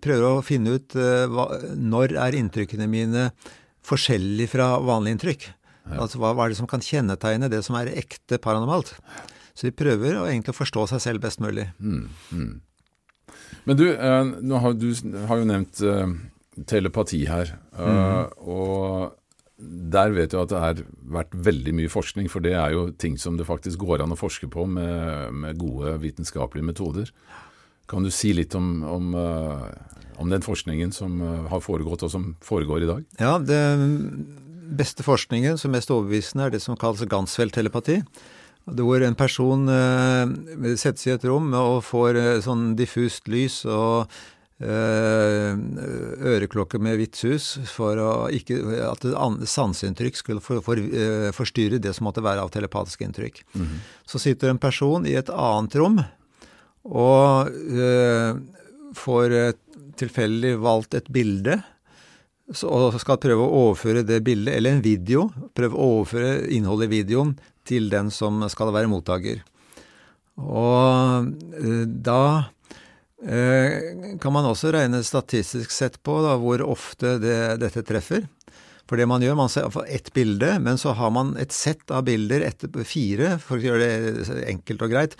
prøver 0.04 0.28
å 0.28 0.44
finne 0.44 0.76
ut 0.76 0.98
uh, 0.98 1.24
hva, 1.32 1.48
når 1.72 2.18
er 2.28 2.36
inntrykkene 2.42 2.90
mine 2.90 3.30
forskjellige 3.88 4.52
fra 4.54 4.70
vanlige 4.84 5.16
inntrykk. 5.16 5.48
Ja. 5.88 5.98
Altså 6.04 6.20
hva, 6.20 6.34
hva, 6.36 6.46
er 6.46 6.52
det 6.52 6.60
som 6.60 6.68
kan 6.70 6.84
kjennetegne 6.84 7.50
det 7.52 7.62
som 7.66 7.78
er 7.78 7.94
ekte 7.96 8.40
paranormalt? 8.42 8.94
Så 9.56 9.68
de 9.68 9.74
prøver 9.74 10.18
å 10.18 10.26
egentlig 10.28 10.54
forstå 10.54 10.86
seg 10.92 11.02
selv 11.02 11.24
best 11.24 11.40
mulig. 11.42 11.66
Mm, 11.82 12.08
mm. 12.30 12.50
Men 13.66 13.78
du, 13.78 13.86
eh, 13.90 14.58
har, 14.62 14.76
du 14.78 14.90
har 15.28 15.40
jo 15.40 15.48
nevnt 15.48 15.80
eh, 15.82 16.12
telepati 16.68 17.24
her. 17.28 17.56
Eh, 17.74 18.44
og 18.46 19.16
der 19.58 20.14
vet 20.14 20.30
du 20.32 20.38
at 20.38 20.52
det 20.52 20.62
har 20.62 20.84
vært 21.18 21.34
veldig 21.48 21.74
mye 21.80 21.90
forskning, 21.90 22.28
for 22.30 22.44
det 22.44 22.54
er 22.54 22.76
jo 22.76 22.88
ting 22.94 23.18
som 23.18 23.36
det 23.38 23.48
faktisk 23.48 23.82
går 23.82 24.04
an 24.04 24.14
å 24.14 24.20
forske 24.20 24.46
på 24.52 24.68
med, 24.70 25.34
med 25.34 25.58
gode 25.58 25.96
vitenskapelige 26.04 26.68
metoder. 26.68 27.10
Kan 27.90 28.06
du 28.06 28.12
si 28.14 28.34
litt 28.36 28.54
om, 28.54 28.84
om, 28.84 29.14
om, 30.18 30.28
den 30.30 30.44
forskningen 30.44 30.92
som 30.92 31.20
har 31.50 31.62
foregått, 31.64 32.02
og 32.02 32.10
som 32.12 32.32
foregår 32.44 32.82
i 32.82 32.90
dag? 32.90 33.04
Ja, 33.18 33.38
Den 33.38 34.26
beste 34.78 35.02
forskningen, 35.02 35.58
som 35.58 35.72
mest 35.72 35.90
overbevisende, 35.90 36.46
er 36.46 36.50
det 36.50 36.62
som 36.62 36.76
kalles 36.76 37.06
Gansfeld-telepati 37.08 38.02
hvor 38.76 39.02
en 39.04 39.16
person 39.16 39.68
eh, 39.72 40.74
settes 40.76 41.06
i 41.06 41.14
et 41.14 41.24
rom 41.28 41.52
og 41.56 41.84
får 41.86 42.18
eh, 42.18 42.40
sånn 42.44 42.74
diffust 42.78 43.28
lys 43.30 43.62
og 43.64 44.10
eh, 44.60 45.54
øreklokke 46.34 46.80
med 46.82 46.98
hvitt 47.00 47.18
sus 47.18 47.54
for 47.70 48.28
ikke, 48.34 48.58
at 48.90 49.06
sanseinntrykk 49.48 50.20
skulle 50.20 50.44
for, 50.44 50.62
for, 50.64 50.78
eh, 50.78 51.30
forstyrre 51.36 51.80
det 51.82 51.94
som 51.96 52.08
måtte 52.08 52.24
være 52.24 52.44
av 52.44 52.52
telepatiske 52.54 53.04
inntrykk. 53.08 53.44
Mm 53.54 53.66
-hmm. 53.66 53.80
Så 54.06 54.18
sitter 54.18 54.50
en 54.50 54.58
person 54.58 55.06
i 55.06 55.14
et 55.14 55.30
annet 55.30 55.76
rom 55.76 56.00
og 56.84 57.48
eh, 57.48 58.34
får 58.96 59.34
tilfeldig 59.98 60.54
valgt 60.62 60.94
et 60.96 61.10
bilde 61.12 61.58
og 62.48 62.96
skal 62.96 63.20
prøve 63.20 63.44
å 63.44 63.64
overføre 63.66 64.04
det 64.08 64.22
bildet, 64.24 64.54
eller 64.56 64.76
en 64.76 64.84
video, 64.84 65.26
prøve 65.56 65.76
å 65.76 65.88
overføre 65.98 66.46
innholdet 66.56 66.88
i 66.88 66.94
videoen 66.96 67.34
til 67.68 67.90
den 67.92 68.08
som 68.14 68.40
skal 68.48 68.72
være 68.72 68.88
mottaker. 68.88 69.42
Og 70.38 71.28
eh, 71.58 71.84
da 71.84 72.22
eh, 73.20 74.16
kan 74.22 74.32
man 74.32 74.48
også 74.48 74.72
regne 74.72 75.02
statistisk 75.04 75.74
sett 75.74 76.00
på 76.00 76.22
da, 76.24 76.38
hvor 76.40 76.64
ofte 76.64 77.18
det, 77.20 77.38
dette 77.60 77.84
treffer. 77.84 78.24
For 78.88 78.96
det 78.96 79.04
man 79.10 79.20
gjør, 79.20 79.36
man 79.36 79.52
ser 79.52 79.68
ett 79.84 80.08
bilde, 80.16 80.54
men 80.64 80.80
så 80.80 80.94
har 80.96 81.12
man 81.12 81.34
et 81.36 81.52
sett 81.52 81.90
av 81.92 82.06
bilder 82.06 82.46
etter 82.46 82.72
fire, 82.88 83.34
for 83.42 83.58
å 83.58 83.66
gjøre 83.66 83.90
det 84.22 84.38
enkelt 84.54 84.86
og 84.86 84.94
greit. 84.94 85.18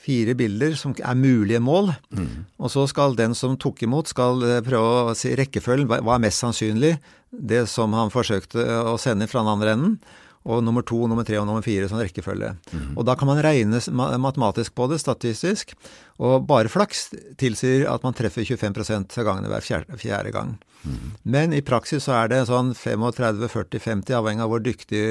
Fire 0.00 0.32
bilder 0.38 0.76
som 0.80 0.94
er 0.96 1.18
mulige 1.18 1.60
mål. 1.60 1.92
Mm. 2.16 2.46
Og 2.58 2.72
så 2.72 2.86
skal 2.88 3.18
den 3.18 3.36
som 3.36 3.58
tok 3.60 3.82
imot, 3.84 4.08
skal 4.08 4.40
eh, 4.46 4.62
prøve 4.64 5.10
å 5.10 5.18
si 5.18 5.34
rekkefølgen. 5.36 5.90
Hva 5.90 6.16
er 6.16 6.24
mest 6.24 6.40
sannsynlig? 6.40 6.94
Det 7.30 7.66
som 7.70 7.92
han 7.94 8.12
forsøkte 8.12 8.64
å 8.90 8.96
sende 9.00 9.28
fra 9.30 9.44
den 9.44 9.54
andre 9.54 9.76
enden. 9.76 10.00
og 10.48 10.62
nummer 10.64 10.80
to, 10.80 10.96
nummer 11.04 11.24
tre 11.26 11.36
og 11.36 11.44
nummer 11.44 11.60
fire, 11.60 11.84
sånn 11.84 12.00
rekkefølge. 12.00 12.54
Og 12.96 13.04
da 13.04 13.12
kan 13.18 13.28
man 13.28 13.42
regne 13.44 13.76
matematisk 13.92 14.72
på 14.72 14.86
det, 14.88 14.96
statistisk, 15.02 15.74
og 16.16 16.46
bare 16.48 16.72
flaks 16.72 17.10
tilsier 17.40 17.84
at 17.90 18.06
man 18.06 18.16
treffer 18.16 18.46
25 18.48 18.80
av 19.20 19.26
gangene 19.28 19.50
hver 19.52 19.66
fjerde, 19.66 19.98
fjerde 20.00 20.32
gang. 20.32 20.54
Mm. 20.80 21.10
Men 21.28 21.52
i 21.52 21.60
praksis 21.60 22.08
så 22.08 22.16
er 22.22 22.32
det 22.32 22.46
sånn 22.48 22.72
35-40-50, 22.72 24.16
avhengig 24.16 24.46
av 24.46 24.54
hvor 24.54 24.64
dyktig 24.64 25.04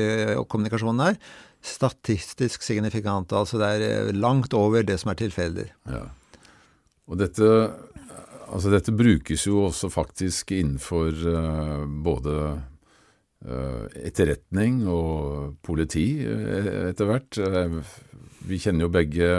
kommunikasjonen 0.50 1.12
er, 1.12 1.22
statistisk 1.62 2.64
signifikant. 2.64 3.34
Altså 3.36 3.60
det 3.60 3.70
er 3.70 3.86
eh, 3.86 4.16
langt 4.16 4.56
over 4.58 4.86
det 4.86 5.00
som 5.02 5.12
er 5.12 5.20
tilfeldig. 5.20 5.68
Ja. 5.92 6.06
Og 7.10 7.20
dette, 7.20 7.46
altså 8.48 8.72
dette 8.72 8.94
brukes 8.96 9.48
jo 9.48 9.66
også 9.68 9.90
faktisk 9.92 10.54
innenfor 10.54 11.10
uh, 11.26 11.86
både 12.06 12.36
uh, 12.54 13.86
etterretning 13.98 14.84
og 14.88 15.56
politi 15.66 16.22
eh, 16.22 16.92
etter 16.92 17.10
hvert. 17.10 17.40
Vi 18.46 18.62
kjenner 18.62 18.86
jo 18.86 18.94
begge 18.94 19.30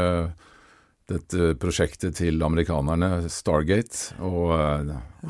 dette 1.10 1.54
prosjektet 1.58 2.18
til 2.20 2.42
amerikanerne, 2.46 3.30
Stargate. 3.30 4.18
Og 4.22 4.52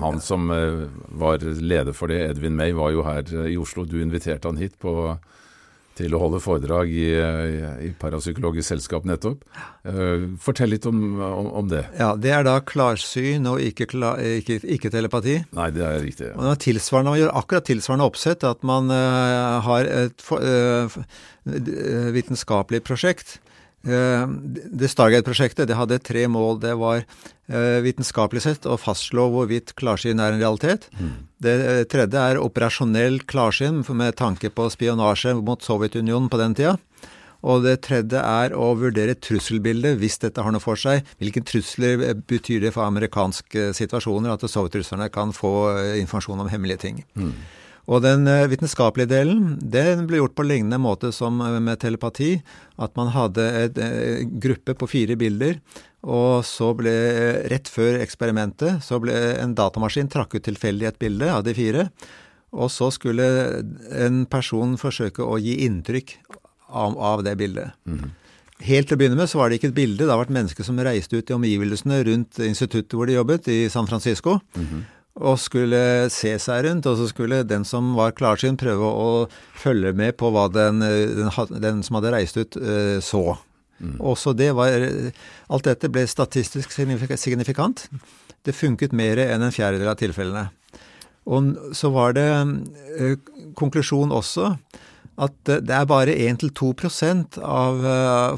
han 0.00 0.18
som 0.20 0.50
var 0.50 1.40
leder 1.40 1.96
for 1.96 2.12
det, 2.12 2.18
Edvin 2.34 2.56
May, 2.56 2.74
var 2.76 2.92
jo 2.92 3.04
her 3.06 3.30
i 3.48 3.56
Oslo. 3.56 3.86
Du 3.88 3.96
inviterte 4.00 4.48
han 4.50 4.60
hit 4.60 4.76
på 4.80 5.14
til 6.00 6.16
å 6.16 6.20
holde 6.22 6.40
foredrag 6.42 6.92
i, 6.92 7.08
i 7.86 7.90
Parapsykologisk 8.00 8.72
selskap 8.72 9.06
nettopp. 9.08 9.44
Uh, 9.86 10.30
fortell 10.40 10.72
litt 10.74 10.88
om, 10.88 11.02
om, 11.20 11.50
om, 11.62 11.68
det. 11.70 11.84
Ja, 11.98 12.12
Det 12.18 12.32
er 12.36 12.46
da 12.46 12.58
klarsyn 12.64 13.48
og 13.50 13.60
ikke, 13.64 13.88
klar, 13.90 14.20
ikke, 14.40 14.60
ikke 14.76 14.92
telepati. 14.92 15.40
Nei, 15.56 15.68
det 15.76 15.84
er 15.86 16.00
riktig. 16.02 16.32
Ja. 16.32 16.38
Og 16.40 17.04
Man 17.04 17.20
gjør 17.20 17.36
akkurat 17.42 17.68
tilsvarende 17.68 18.08
oppsett, 18.08 18.44
at 18.46 18.64
man 18.66 18.90
uh, 18.92 19.60
har 19.66 19.88
et 19.88 20.26
uh, 20.32 20.98
vitenskapelig 22.16 22.84
prosjekt 22.86 23.38
Eh, 23.40 23.49
det 23.82 24.90
Stargate-prosjektet 24.92 25.68
det 25.68 25.76
hadde 25.78 26.00
tre 26.04 26.26
mål. 26.28 26.58
Det 26.60 26.74
var 26.76 27.00
eh, 27.00 27.80
vitenskapelig 27.84 28.42
sett 28.44 28.68
å 28.68 28.76
fastslå 28.80 29.28
hvorvidt 29.32 29.72
klarsyn 29.80 30.20
er 30.20 30.34
en 30.34 30.42
realitet. 30.42 30.90
Mm. 30.98 31.14
Det 31.40 31.54
eh, 31.64 31.82
tredje 31.88 32.20
er 32.20 32.40
operasjonell 32.40 33.22
klarsyn 33.30 33.80
med 33.88 34.18
tanke 34.20 34.52
på 34.52 34.68
spionasje 34.72 35.34
mot 35.40 35.64
Sovjetunionen 35.64 36.28
på 36.28 36.40
den 36.42 36.56
tida. 36.58 36.76
Og 37.40 37.62
det 37.64 37.78
tredje 37.86 38.20
er 38.20 38.52
å 38.52 38.74
vurdere 38.76 39.14
trusselbildet 39.16 39.96
hvis 39.96 40.18
dette 40.20 40.44
har 40.44 40.52
noe 40.52 40.60
for 40.60 40.76
seg. 40.76 41.06
Hvilke 41.16 41.40
trusler 41.40 42.02
betyr 42.28 42.66
det 42.66 42.74
for 42.74 42.84
amerikanske 42.84 43.70
situasjoner 43.78 44.34
at 44.34 44.44
sovjetrusserne 44.44 45.08
kan 45.08 45.32
få 45.32 45.54
informasjon 46.02 46.44
om 46.44 46.52
hemmelige 46.52 46.84
ting. 46.84 47.00
Mm. 47.16 47.32
Og 47.90 48.02
den 48.04 48.26
eh, 48.30 48.46
vitenskapelige 48.50 49.10
delen 49.10 49.56
den 49.58 50.06
ble 50.08 50.20
gjort 50.20 50.36
på 50.38 50.46
lignende 50.46 50.78
måte 50.82 51.10
som 51.14 51.40
eh, 51.42 51.58
med 51.62 51.80
telepati. 51.82 52.36
At 52.80 52.94
man 52.98 53.10
hadde 53.14 53.46
en 53.64 53.80
eh, 53.82 54.24
gruppe 54.42 54.76
på 54.78 54.88
fire 54.90 55.18
bilder, 55.20 55.58
og 56.00 56.46
så 56.48 56.70
ble 56.78 56.94
rett 57.52 57.68
før 57.68 57.98
eksperimentet 58.00 58.80
så 58.86 59.00
ble 59.02 59.16
en 59.42 59.56
datamaskin 59.58 60.08
trakk 60.08 60.38
ut 60.38 60.46
tilfeldig 60.46 60.88
et 60.88 61.00
bilde 61.02 61.28
av 61.28 61.42
de 61.44 61.56
fire. 61.56 61.90
Og 62.56 62.70
så 62.72 62.88
skulle 62.94 63.26
en 63.94 64.24
person 64.30 64.78
forsøke 64.80 65.22
å 65.22 65.36
gi 65.38 65.60
inntrykk 65.66 66.16
av, 66.70 66.96
av 66.96 67.22
det 67.26 67.36
bildet. 67.38 67.76
Mm. 67.86 68.14
Helt 68.64 68.90
til 68.90 68.96
å 68.96 69.00
begynne 69.00 69.18
med 69.18 69.30
så 69.30 69.38
var 69.40 69.50
det 69.50 69.60
ikke 69.60 69.70
et 69.70 69.76
bilde. 69.76 70.04
Det 70.04 70.10
har 70.10 70.20
vært 70.20 70.34
mennesker 70.34 70.66
som 70.66 70.80
reiste 70.84 71.20
ut 71.20 71.30
i 71.30 71.36
omgivelsene 71.36 72.00
rundt 72.08 72.40
instituttet 72.44 72.96
hvor 72.96 73.08
de 73.08 73.16
jobbet, 73.16 73.48
i 73.48 73.68
San 73.72 73.88
Francisco. 73.90 74.40
Mm 74.56 74.66
-hmm 74.66 74.88
og 75.20 75.36
skulle 75.40 76.08
se 76.12 76.32
seg 76.40 76.64
rundt, 76.66 76.88
og 76.88 76.96
så 76.98 77.08
skulle 77.10 77.42
den 77.44 77.66
som 77.68 77.92
var 77.98 78.14
klarsynt, 78.16 78.60
prøve 78.62 78.88
å 78.88 79.10
følge 79.60 79.92
med 79.96 80.16
på 80.20 80.30
hva 80.32 80.46
den, 80.52 80.80
den, 80.80 81.30
den 81.60 81.82
som 81.86 81.98
hadde 81.98 82.14
reist 82.14 82.40
ut, 82.40 82.56
uh, 82.56 82.96
så. 83.04 83.36
Mm. 83.80 83.96
Også 84.04 84.34
det 84.36 84.50
var 84.52 84.74
Alt 85.48 85.64
dette 85.64 85.88
ble 85.88 86.02
statistisk 86.08 86.72
signifikant. 86.72 87.86
Det 88.44 88.56
funket 88.56 88.92
mer 88.96 89.20
enn 89.22 89.44
en 89.44 89.54
fjerdedel 89.54 89.88
av 89.88 89.96
tilfellene. 90.00 90.50
Og 91.28 91.76
så 91.76 91.92
var 91.92 92.16
det 92.16 92.28
uh, 92.28 93.16
konklusjon 93.58 94.12
også 94.16 94.54
at 95.20 95.34
det 95.44 95.74
er 95.76 95.84
bare 95.84 96.14
1-2 96.16 96.70
av 97.44 97.82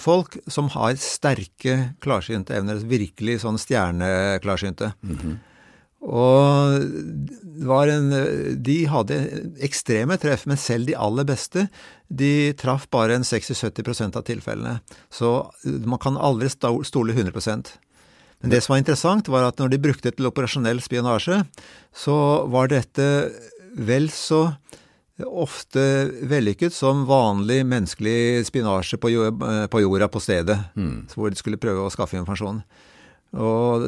folk 0.03 0.35
som 0.51 0.67
har 0.75 0.97
sterke 0.99 1.77
klarsynte 2.03 2.57
evner, 2.57 2.81
virkelig 2.91 3.37
sånn 3.45 3.61
stjerneklarsynte. 3.61 4.89
Mm 5.07 5.19
-hmm. 5.21 5.37
Og 6.03 7.79
en, 7.93 8.09
de 8.59 8.79
hadde 8.91 9.19
ekstreme 9.63 10.17
treff, 10.19 10.49
men 10.51 10.59
selv 10.59 10.89
de 10.91 10.97
aller 10.99 11.27
beste 11.29 11.69
de 12.11 12.53
traff 12.59 12.89
bare 12.91 13.15
en 13.17 13.27
60-70% 13.27 14.19
av 14.19 14.27
tilfellene. 14.27 14.81
Så 15.15 15.31
man 15.63 16.03
kan 16.03 16.19
aldri 16.19 16.51
stole 16.51 17.15
100% 17.15 17.71
Men 18.43 18.51
det 18.51 18.61
som 18.65 18.75
var 18.75 18.83
interessant, 18.83 19.29
var 19.31 19.47
at 19.47 19.59
når 19.63 19.69
de 19.71 19.79
brukte 19.79 20.11
det 20.11 20.17
til 20.19 20.27
operasjonell 20.27 20.83
spionasje, 20.83 21.45
så 21.95 22.17
var 22.51 22.73
dette 22.73 23.07
vel 23.79 24.11
så 24.11 24.49
ofte 25.23 25.83
vellykket 26.27 26.75
som 26.75 27.05
vanlig 27.07 27.61
menneskelig 27.69 28.43
spionasje 28.49 28.99
på 28.99 29.13
jorda 29.85 30.09
på 30.11 30.21
stedet, 30.21 30.59
mm. 30.75 31.15
hvor 31.15 31.31
de 31.31 31.39
skulle 31.39 31.61
prøve 31.63 31.85
å 31.85 31.93
skaffe 31.93 32.19
informasjon. 32.19 32.63
Og 33.33 33.87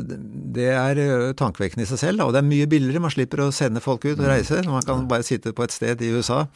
det 0.57 0.71
er 0.73 0.99
eh, 1.03 1.31
tankevekkende 1.37 1.85
i 1.85 1.89
seg 1.89 2.01
selv. 2.01 2.25
Og 2.25 2.33
det 2.33 2.41
er 2.41 2.49
mye 2.49 2.69
billigere. 2.71 3.03
Man 3.05 3.13
slipper 3.13 3.43
å 3.45 3.53
sende 3.53 3.83
folk 3.85 4.07
ut 4.07 4.17
og 4.17 4.29
reise. 4.31 4.63
Man 4.65 4.85
kan 4.87 5.05
bare 5.11 5.27
sitte 5.27 5.53
på 5.53 5.67
et 5.67 5.75
sted 5.75 6.01
i 6.01 6.13
USA 6.15 6.47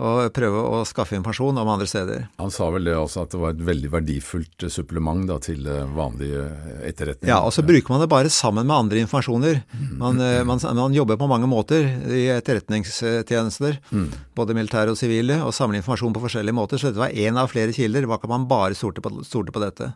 og 0.00 0.30
prøve 0.32 0.56
å 0.72 0.78
skaffe 0.88 1.12
informasjon 1.18 1.58
om 1.60 1.68
andre 1.68 1.84
steder. 1.84 2.22
Han 2.40 2.50
sa 2.50 2.70
vel 2.72 2.86
det 2.88 2.94
også, 2.96 3.26
at 3.26 3.34
det 3.34 3.40
var 3.42 3.52
et 3.52 3.60
veldig 3.66 3.90
verdifullt 3.92 4.64
eh, 4.64 4.72
supplement 4.72 5.26
da, 5.28 5.36
til 5.44 5.60
vanlig 5.68 5.98
vanlige 6.02 6.46
etterretning? 6.88 7.28
Ja, 7.28 7.42
og 7.44 7.52
så 7.52 7.64
bruker 7.66 7.92
man 7.92 8.00
det 8.00 8.08
bare 8.10 8.32
sammen 8.32 8.66
med 8.66 8.76
andre 8.78 9.02
informasjoner. 9.04 9.60
Man, 10.00 10.16
man, 10.48 10.62
man 10.78 10.96
jobber 10.96 11.20
på 11.20 11.28
mange 11.30 11.48
måter 11.50 11.84
i 12.08 12.24
etterretningstjenester, 12.32 13.76
mm. 13.92 14.08
både 14.38 14.56
militære 14.56 14.96
og 14.96 14.98
sivile, 14.98 15.42
og 15.44 15.52
samler 15.56 15.82
informasjon 15.82 16.16
på 16.16 16.24
forskjellige 16.24 16.56
måter. 16.56 16.80
Så 16.80 16.88
dette 16.88 17.04
var 17.04 17.12
én 17.12 17.36
av 17.38 17.52
flere 17.52 17.76
kilder. 17.76 18.08
Hva 18.08 18.18
kan 18.22 18.32
man 18.32 18.48
bare 18.50 18.78
stole 18.78 19.04
på, 19.04 19.12
på 19.20 19.64
dette? 19.66 19.92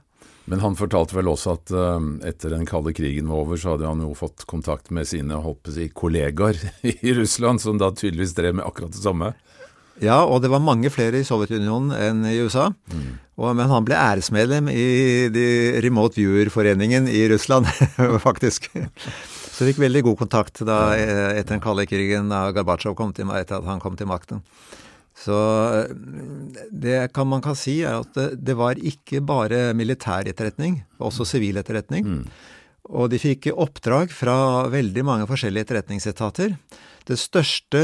Men 0.46 0.62
han 0.62 0.76
fortalte 0.78 1.16
vel 1.16 1.28
også 1.30 1.56
at 1.56 1.72
uh, 1.74 1.98
etter 2.26 2.52
den 2.54 2.66
kalde 2.68 2.94
krigen 2.94 3.26
var 3.30 3.42
over, 3.42 3.58
så 3.58 3.74
hadde 3.74 3.88
han 3.88 4.04
jo 4.04 4.12
fått 4.14 4.46
kontakt 4.46 4.92
med 4.94 5.08
sine 5.10 5.40
si, 5.74 5.88
kollegaer 5.90 6.60
i 6.86 7.14
Russland, 7.18 7.62
som 7.62 7.80
da 7.82 7.90
tydeligvis 7.90 8.36
drev 8.38 8.60
med 8.60 8.66
akkurat 8.66 8.94
det 8.94 9.02
samme. 9.02 9.32
Ja, 10.02 10.20
og 10.28 10.42
det 10.44 10.50
var 10.52 10.60
mange 10.60 10.90
flere 10.92 11.22
i 11.22 11.26
Sovjetunionen 11.26 11.94
enn 11.96 12.24
i 12.28 12.36
USA. 12.44 12.68
Mm. 12.92 13.16
Og, 13.40 13.50
men 13.56 13.72
han 13.72 13.84
ble 13.84 13.96
æresmedlem 13.96 14.68
i 14.72 14.86
de 15.32 15.46
Remote 15.84 16.20
Viewer-foreningen 16.20 17.08
i 17.08 17.24
Russland, 17.32 17.68
faktisk. 18.26 18.70
Så 19.56 19.66
fikk 19.66 19.80
veldig 19.80 20.04
god 20.10 20.18
kontakt 20.20 20.60
da, 20.68 20.92
etter 20.96 21.56
den 21.56 21.64
kalde 21.64 21.88
krigen 21.88 22.28
da 22.32 22.50
Gorbatsjov 22.54 22.96
kom 22.96 23.16
til, 23.16 23.32
etter 23.32 23.58
at 23.58 23.68
han 23.68 23.80
kom 23.82 23.96
til 23.96 24.08
makten. 24.12 24.44
Så 25.16 25.36
det 26.70 27.12
kan 27.16 27.28
man 27.30 27.40
kan 27.44 27.56
si, 27.56 27.80
er 27.80 28.02
at 28.02 28.12
det, 28.18 28.28
det 28.44 28.56
var 28.58 28.76
ikke 28.76 29.22
bare 29.24 29.70
militær 29.76 30.28
etterretning, 30.28 30.82
også 31.00 31.24
sivil 31.28 31.56
etterretning. 31.62 32.04
Mm. 32.04 32.26
Og 32.86 33.08
de 33.10 33.18
fikk 33.18 33.48
oppdrag 33.50 34.12
fra 34.14 34.66
veldig 34.70 35.02
mange 35.06 35.26
forskjellige 35.26 35.66
etterretningsetater. 35.66 36.54
Det 37.06 37.18
største 37.18 37.80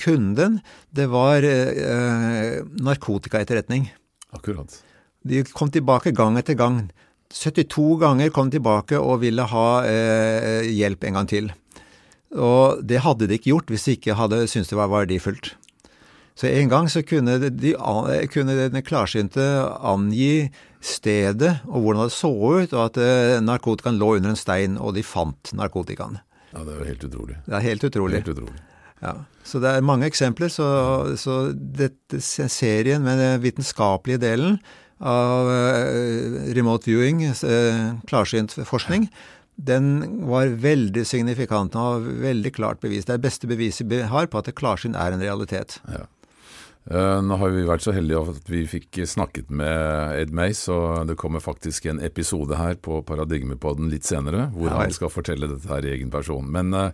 kunden, 0.00 0.58
det 0.94 1.06
var 1.12 1.44
eh, 1.46 2.62
narkotikaetterretning. 2.82 3.88
Akkurat. 4.34 4.80
De 5.24 5.44
kom 5.54 5.70
tilbake 5.74 6.14
gang 6.16 6.38
etter 6.40 6.58
gang. 6.58 6.86
72 7.34 7.98
ganger 8.02 8.30
kom 8.34 8.50
de 8.50 8.58
tilbake 8.58 8.98
og 8.98 9.22
ville 9.22 9.46
ha 9.50 9.68
eh, 9.88 10.70
hjelp 10.70 11.06
en 11.08 11.20
gang 11.20 11.30
til. 11.30 11.50
Og 12.34 12.82
det 12.82 13.02
hadde 13.04 13.28
de 13.30 13.38
ikke 13.38 13.52
gjort 13.52 13.70
hvis 13.70 13.86
de 13.86 13.96
ikke 13.98 14.18
hadde 14.18 14.44
syntes 14.50 14.72
det 14.72 14.78
var 14.78 14.90
verdifullt. 14.92 15.54
Så 16.34 16.50
en 16.50 16.70
gang 16.70 16.88
så 16.90 17.04
kunne, 17.06 17.38
de, 17.38 17.72
kunne 18.34 18.56
den 18.58 18.82
klarsynte 18.82 19.44
angi 19.86 20.50
stedet 20.84 21.60
og 21.68 21.84
hvordan 21.84 22.08
det 22.08 22.14
så 22.16 22.30
ut, 22.34 22.74
og 22.74 22.80
at 22.88 22.98
eh, 23.00 23.40
narkotikaen 23.42 24.00
lå 24.00 24.16
under 24.18 24.34
en 24.34 24.38
stein, 24.38 24.74
og 24.76 24.96
de 24.98 25.04
fant 25.06 25.52
narkotikaen. 25.54 26.18
Ja, 26.54 26.62
det 26.62 26.74
er 26.74 26.80
jo 26.80 26.88
helt 26.90 27.04
utrolig. 27.08 27.36
Det 27.46 27.58
er 27.58 27.66
helt 27.68 27.86
utrolig. 27.86 28.22
Helt 28.22 28.32
utrolig. 28.34 28.64
Ja, 29.04 29.14
Så 29.44 29.60
det 29.60 29.70
er 29.70 29.84
mange 29.84 30.06
eksempler. 30.08 30.48
Så, 30.48 30.66
så 31.20 31.52
dette 31.52 32.20
serien 32.22 33.04
med 33.04 33.20
den 33.20 33.42
vitenskapelige 33.42 34.22
delen 34.22 34.58
av 35.04 35.50
uh, 35.50 36.52
remote 36.56 36.88
viewing, 36.88 37.24
uh, 37.26 37.98
klarsynt 38.08 38.54
forskning, 38.64 39.08
den 39.54 40.24
var 40.26 40.50
veldig 40.62 41.04
signifikant 41.06 41.76
og 41.78 42.06
veldig 42.22 42.54
klart 42.56 42.80
bevis. 42.82 43.06
Det 43.06 43.16
er 43.16 43.22
beste 43.22 43.50
beviset 43.50 43.90
vi 43.90 44.00
har 44.08 44.30
på 44.30 44.40
at 44.40 44.50
klarsyn 44.58 44.96
er 44.98 45.14
en 45.14 45.22
realitet. 45.22 45.78
Ja. 45.90 46.06
Eh, 46.90 47.20
nå 47.24 47.36
har 47.40 47.52
vi 47.54 47.64
vært 47.64 47.84
så 47.86 47.94
heldige 47.96 48.20
at 48.34 48.50
vi 48.52 48.60
fikk 48.68 48.98
snakket 49.08 49.48
med 49.48 50.18
Ed 50.20 50.34
Mace, 50.36 50.68
og 50.72 51.08
det 51.08 51.16
kommer 51.20 51.40
faktisk 51.40 51.86
en 51.88 52.02
episode 52.04 52.58
her 52.60 52.76
på 52.76 53.00
Paradigmepodden 53.08 53.88
litt 53.92 54.04
senere, 54.04 54.50
hvor 54.52 54.68
ja, 54.68 54.82
han 54.82 54.92
skal 54.92 55.12
fortelle 55.12 55.48
dette 55.48 55.70
her 55.70 55.86
i 55.86 55.94
egen 55.94 56.12
person. 56.12 56.44
Men 56.52 56.76
uh, 56.76 56.90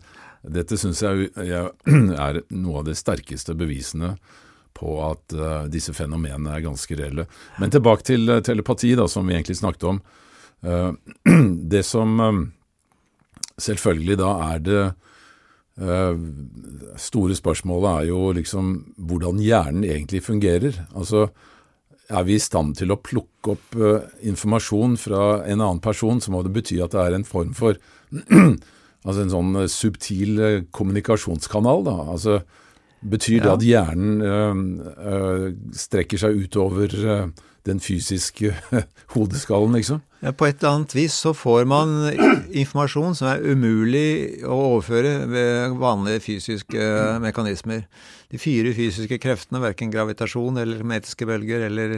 dette 0.47 0.79
syns 0.79 1.03
jeg 1.03 1.33
er 2.29 2.43
noe 2.55 2.83
av 2.83 2.87
de 2.87 2.95
sterkeste 2.95 3.57
bevisene 3.59 4.15
på 4.79 4.95
at 5.09 5.35
uh, 5.35 5.67
disse 5.67 5.95
fenomenene 5.97 6.55
er 6.55 6.65
ganske 6.69 6.95
reelle. 6.95 7.27
Men 7.59 7.75
tilbake 7.75 8.07
til 8.13 8.31
uh, 8.31 8.39
telepati, 8.47 8.95
da, 8.95 9.09
som 9.11 9.27
vi 9.27 9.35
egentlig 9.41 9.59
snakket 9.59 9.91
om. 9.91 10.03
Det 11.73 11.81
som 11.89 12.19
selvfølgelig 13.57 14.19
da 14.21 14.33
er 14.51 14.59
det 14.61 14.83
store 17.01 17.37
spørsmålet 17.39 17.91
er 17.91 18.09
jo 18.11 18.33
liksom 18.37 18.73
hvordan 18.99 19.39
hjernen 19.41 19.87
egentlig 19.87 20.21
fungerer. 20.27 20.77
Altså 20.93 21.29
er 22.11 22.27
vi 22.27 22.35
i 22.37 22.43
stand 22.43 22.75
til 22.77 22.93
å 22.93 22.99
plukke 23.01 23.55
opp 23.55 23.79
informasjon 24.27 24.99
fra 25.01 25.23
en 25.47 25.63
annen 25.63 25.81
person, 25.81 26.21
så 26.21 26.35
må 26.35 26.43
det 26.45 26.53
bety 26.53 26.81
at 26.83 26.93
det 26.93 27.01
er 27.01 27.17
en 27.17 27.25
form 27.25 27.55
for 27.57 27.79
Altså 29.01 29.23
en 29.23 29.31
sånn 29.33 29.55
subtil 29.73 30.41
kommunikasjonskanal, 30.77 31.87
da. 31.87 31.95
Altså 32.13 32.35
Betyr 33.01 33.41
det 33.41 33.53
at 33.55 33.63
hjernen 33.65 34.75
uh, 34.77 35.47
strekker 35.73 36.21
seg 36.21 36.37
utover 36.37 36.93
øh, 37.01 37.31
den 37.69 37.81
fysiske 37.83 38.55
hodeskallen, 39.15 39.77
liksom? 39.77 40.01
Ja, 40.21 40.33
på 40.37 40.47
et 40.49 40.61
eller 40.61 40.77
annet 40.77 40.95
vis 40.95 41.15
så 41.17 41.33
får 41.37 41.65
man 41.69 41.95
informasjon 42.63 43.17
som 43.17 43.31
er 43.31 43.45
umulig 43.45 44.43
å 44.45 44.57
overføre 44.75 45.15
ved 45.31 45.77
vanlige 45.81 46.25
fysiske 46.27 46.89
mekanismer. 47.25 47.87
De 48.31 48.41
fire 48.41 48.75
fysiske 48.77 49.21
kreftene, 49.23 49.63
verken 49.65 49.93
gravitasjon 49.93 50.61
eller 50.61 50.85
metiske 50.87 51.29
bølger 51.29 51.65
eller, 51.71 51.97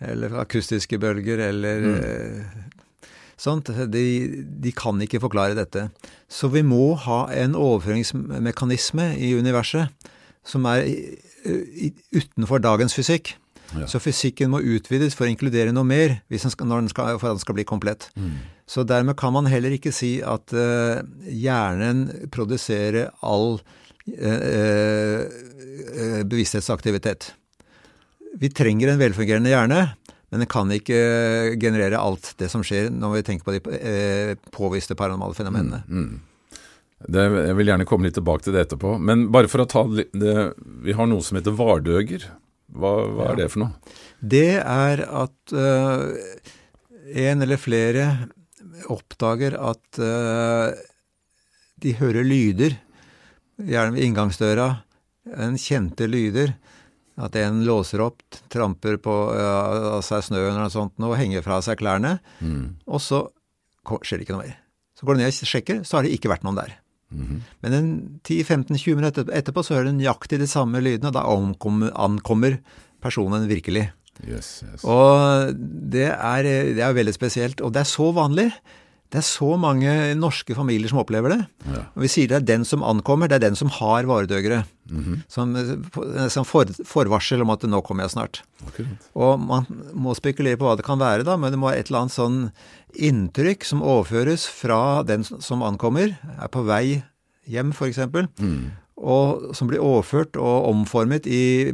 eller 0.00 0.38
akustiske 0.42 1.00
bølger 1.02 1.44
eller 1.50 1.88
mm. 1.90 2.70
Sånt, 3.42 3.72
de, 3.90 4.04
de, 4.62 4.70
kan 4.76 5.00
ikke 5.02 5.18
forklare 5.24 5.56
dette. 5.58 5.88
Så 6.30 6.46
vi 6.52 6.60
må 6.62 6.92
ha 7.08 7.24
en 7.34 7.56
overføringsmekanisme 7.58 9.08
i 9.18 9.32
universet 9.34 9.90
som 10.46 10.68
er 10.70 10.84
utenfor 12.14 12.62
dagens 12.62 12.94
fysikk. 12.94 13.32
Ja. 13.78 13.88
Så 13.88 14.00
fysikken 14.02 14.52
må 14.52 14.60
utvides 14.60 15.16
for 15.16 15.26
å 15.26 15.30
inkludere 15.32 15.72
noe 15.74 15.86
mer 15.86 16.18
den 16.30 16.40
skal, 16.42 16.68
den 16.68 16.90
skal, 16.92 17.18
for 17.20 17.30
at 17.30 17.38
den 17.38 17.44
skal 17.44 17.56
bli 17.56 17.66
komplett. 17.68 18.08
Mm. 18.16 18.34
Så 18.68 18.84
dermed 18.88 19.16
kan 19.20 19.34
man 19.34 19.48
heller 19.50 19.74
ikke 19.74 19.92
si 19.94 20.16
at 20.24 20.52
uh, 20.56 21.02
hjernen 21.28 22.06
produserer 22.32 23.10
all 23.20 23.58
uh, 23.58 25.22
uh, 25.22 26.20
bevissthetsaktivitet. 26.24 27.32
Vi 28.40 28.52
trenger 28.52 28.92
en 28.92 29.00
velfungerende 29.00 29.52
hjerne, 29.52 29.80
men 30.32 30.44
den 30.44 30.48
kan 30.48 30.70
ikke 30.72 31.56
generere 31.60 32.00
alt 32.00 32.32
det 32.40 32.48
som 32.52 32.64
skjer 32.64 32.88
når 32.92 33.18
vi 33.18 33.24
tenker 33.26 33.44
på 33.44 33.56
de 33.56 34.36
påviste 34.54 34.96
paranormale 34.96 35.36
fenomenene. 35.36 35.82
Mm. 35.88 36.06
Mm. 36.06 36.20
Det, 37.02 37.22
jeg 37.48 37.56
vil 37.58 37.70
gjerne 37.72 37.86
komme 37.88 38.06
litt 38.06 38.14
tilbake 38.16 38.46
til 38.46 38.54
det 38.54 38.66
etterpå. 38.66 38.94
Men 39.02 39.26
bare 39.34 39.50
for 39.50 39.64
å 39.64 39.68
ta 39.68 39.82
det 39.90 40.36
Vi 40.86 40.94
har 40.94 41.08
noe 41.10 41.24
som 41.26 41.38
heter 41.38 41.54
vardøger. 41.58 42.28
Hva, 42.72 42.92
hva 43.12 43.32
er 43.32 43.42
det 43.42 43.48
for 43.52 43.64
noe? 43.64 43.96
Det 44.20 44.56
er 44.60 45.02
at 45.04 45.54
uh, 45.56 46.12
en 47.12 47.44
eller 47.44 47.60
flere 47.60 48.06
oppdager 48.92 49.58
at 49.60 50.00
uh, 50.00 50.72
de 51.82 51.94
hører 51.98 52.24
lyder, 52.26 52.78
gjerne 53.60 53.96
ved 53.96 54.06
inngangsdøra, 54.06 54.68
en 55.36 55.58
kjente 55.60 56.08
lyder. 56.10 56.56
At 57.20 57.36
en 57.36 57.60
låser 57.66 58.00
opp, 58.00 58.22
tramper 58.50 58.96
på 59.04 59.14
uh, 59.36 60.00
seg 60.04 60.24
snø 60.24 60.38
eller 60.40 60.62
noe 60.62 60.72
sånt 60.72 60.96
og 61.04 61.18
henger 61.20 61.44
fra 61.44 61.60
seg 61.64 61.76
klærne. 61.82 62.16
Mm. 62.40 62.80
Og 62.88 63.02
så 63.04 63.26
skjer 63.84 64.22
det 64.22 64.24
ikke 64.24 64.38
noe 64.38 64.46
mer. 64.46 64.56
Så 64.96 65.04
går 65.04 65.18
du 65.18 65.20
ned 65.20 65.34
og 65.34 65.50
sjekker, 65.50 65.82
så 65.84 65.98
har 65.98 66.06
det 66.06 66.14
ikke 66.16 66.30
vært 66.32 66.46
noen 66.46 66.62
der. 66.62 66.72
Men 67.64 68.20
10-15-20 68.24 68.98
minutter 68.98 69.32
etterpå 69.32 69.64
så 69.64 69.76
hører 69.76 69.90
du 69.90 69.98
nøyaktig 69.98 70.40
de 70.42 70.48
samme 70.50 70.80
lydene, 70.82 71.10
og 71.10 71.16
da 71.16 71.24
ankommer, 71.28 71.92
ankommer 71.94 72.58
personen 73.02 73.48
virkelig. 73.50 73.90
Yes, 74.22 74.62
yes. 74.66 74.84
Og 74.84 75.52
det 75.56 76.08
er, 76.12 76.46
det 76.76 76.82
er 76.84 76.94
veldig 76.96 77.14
spesielt. 77.16 77.62
Og 77.64 77.72
det 77.74 77.82
er 77.82 77.90
så 77.90 78.10
vanlig. 78.14 78.50
Det 79.12 79.20
er 79.20 79.26
så 79.28 79.58
mange 79.60 79.92
norske 80.16 80.54
familier 80.56 80.88
som 80.88 81.02
opplever 81.02 81.34
det. 81.34 81.40
Ja. 81.68 81.82
Og 81.92 82.04
Vi 82.06 82.08
sier 82.08 82.30
det 82.30 82.38
er 82.38 82.46
den 82.48 82.62
som 82.64 82.84
ankommer, 82.86 83.28
det 83.28 83.36
er 83.36 83.44
den 83.44 83.58
som 83.58 83.68
har 83.68 84.08
varedøgere. 84.08 84.64
Mm 84.88 85.04
-hmm. 85.04 85.18
Som, 85.28 85.54
som 86.30 86.44
for, 86.44 86.64
forvarsel 86.84 87.42
om 87.42 87.50
at 87.50 87.62
'nå 87.62 87.82
kommer 87.82 88.04
jeg 88.04 88.10
snart'. 88.10 88.42
Akkurat. 88.66 89.08
Og 89.14 89.40
man 89.40 89.66
må 89.92 90.14
spekulere 90.14 90.56
på 90.56 90.64
hva 90.64 90.76
det 90.76 90.84
kan 90.84 90.98
være, 90.98 91.24
da, 91.24 91.36
men 91.36 91.52
det 91.52 91.58
må 91.58 91.68
være 91.68 91.78
et 91.78 91.86
eller 91.86 92.00
annet 92.00 92.12
sånn 92.12 92.50
inntrykk 92.94 93.64
som 93.64 93.82
overføres 93.82 94.48
fra 94.48 95.02
den 95.02 95.24
som 95.24 95.62
ankommer, 95.62 96.16
er 96.40 96.48
på 96.48 96.64
vei 96.64 97.02
hjem 97.48 97.72
f.eks., 97.72 97.98
mm. 98.38 98.70
og 98.96 99.54
som 99.54 99.68
blir 99.68 99.80
overført 99.80 100.36
og 100.36 100.68
omformet 100.68 101.26
i 101.26 101.72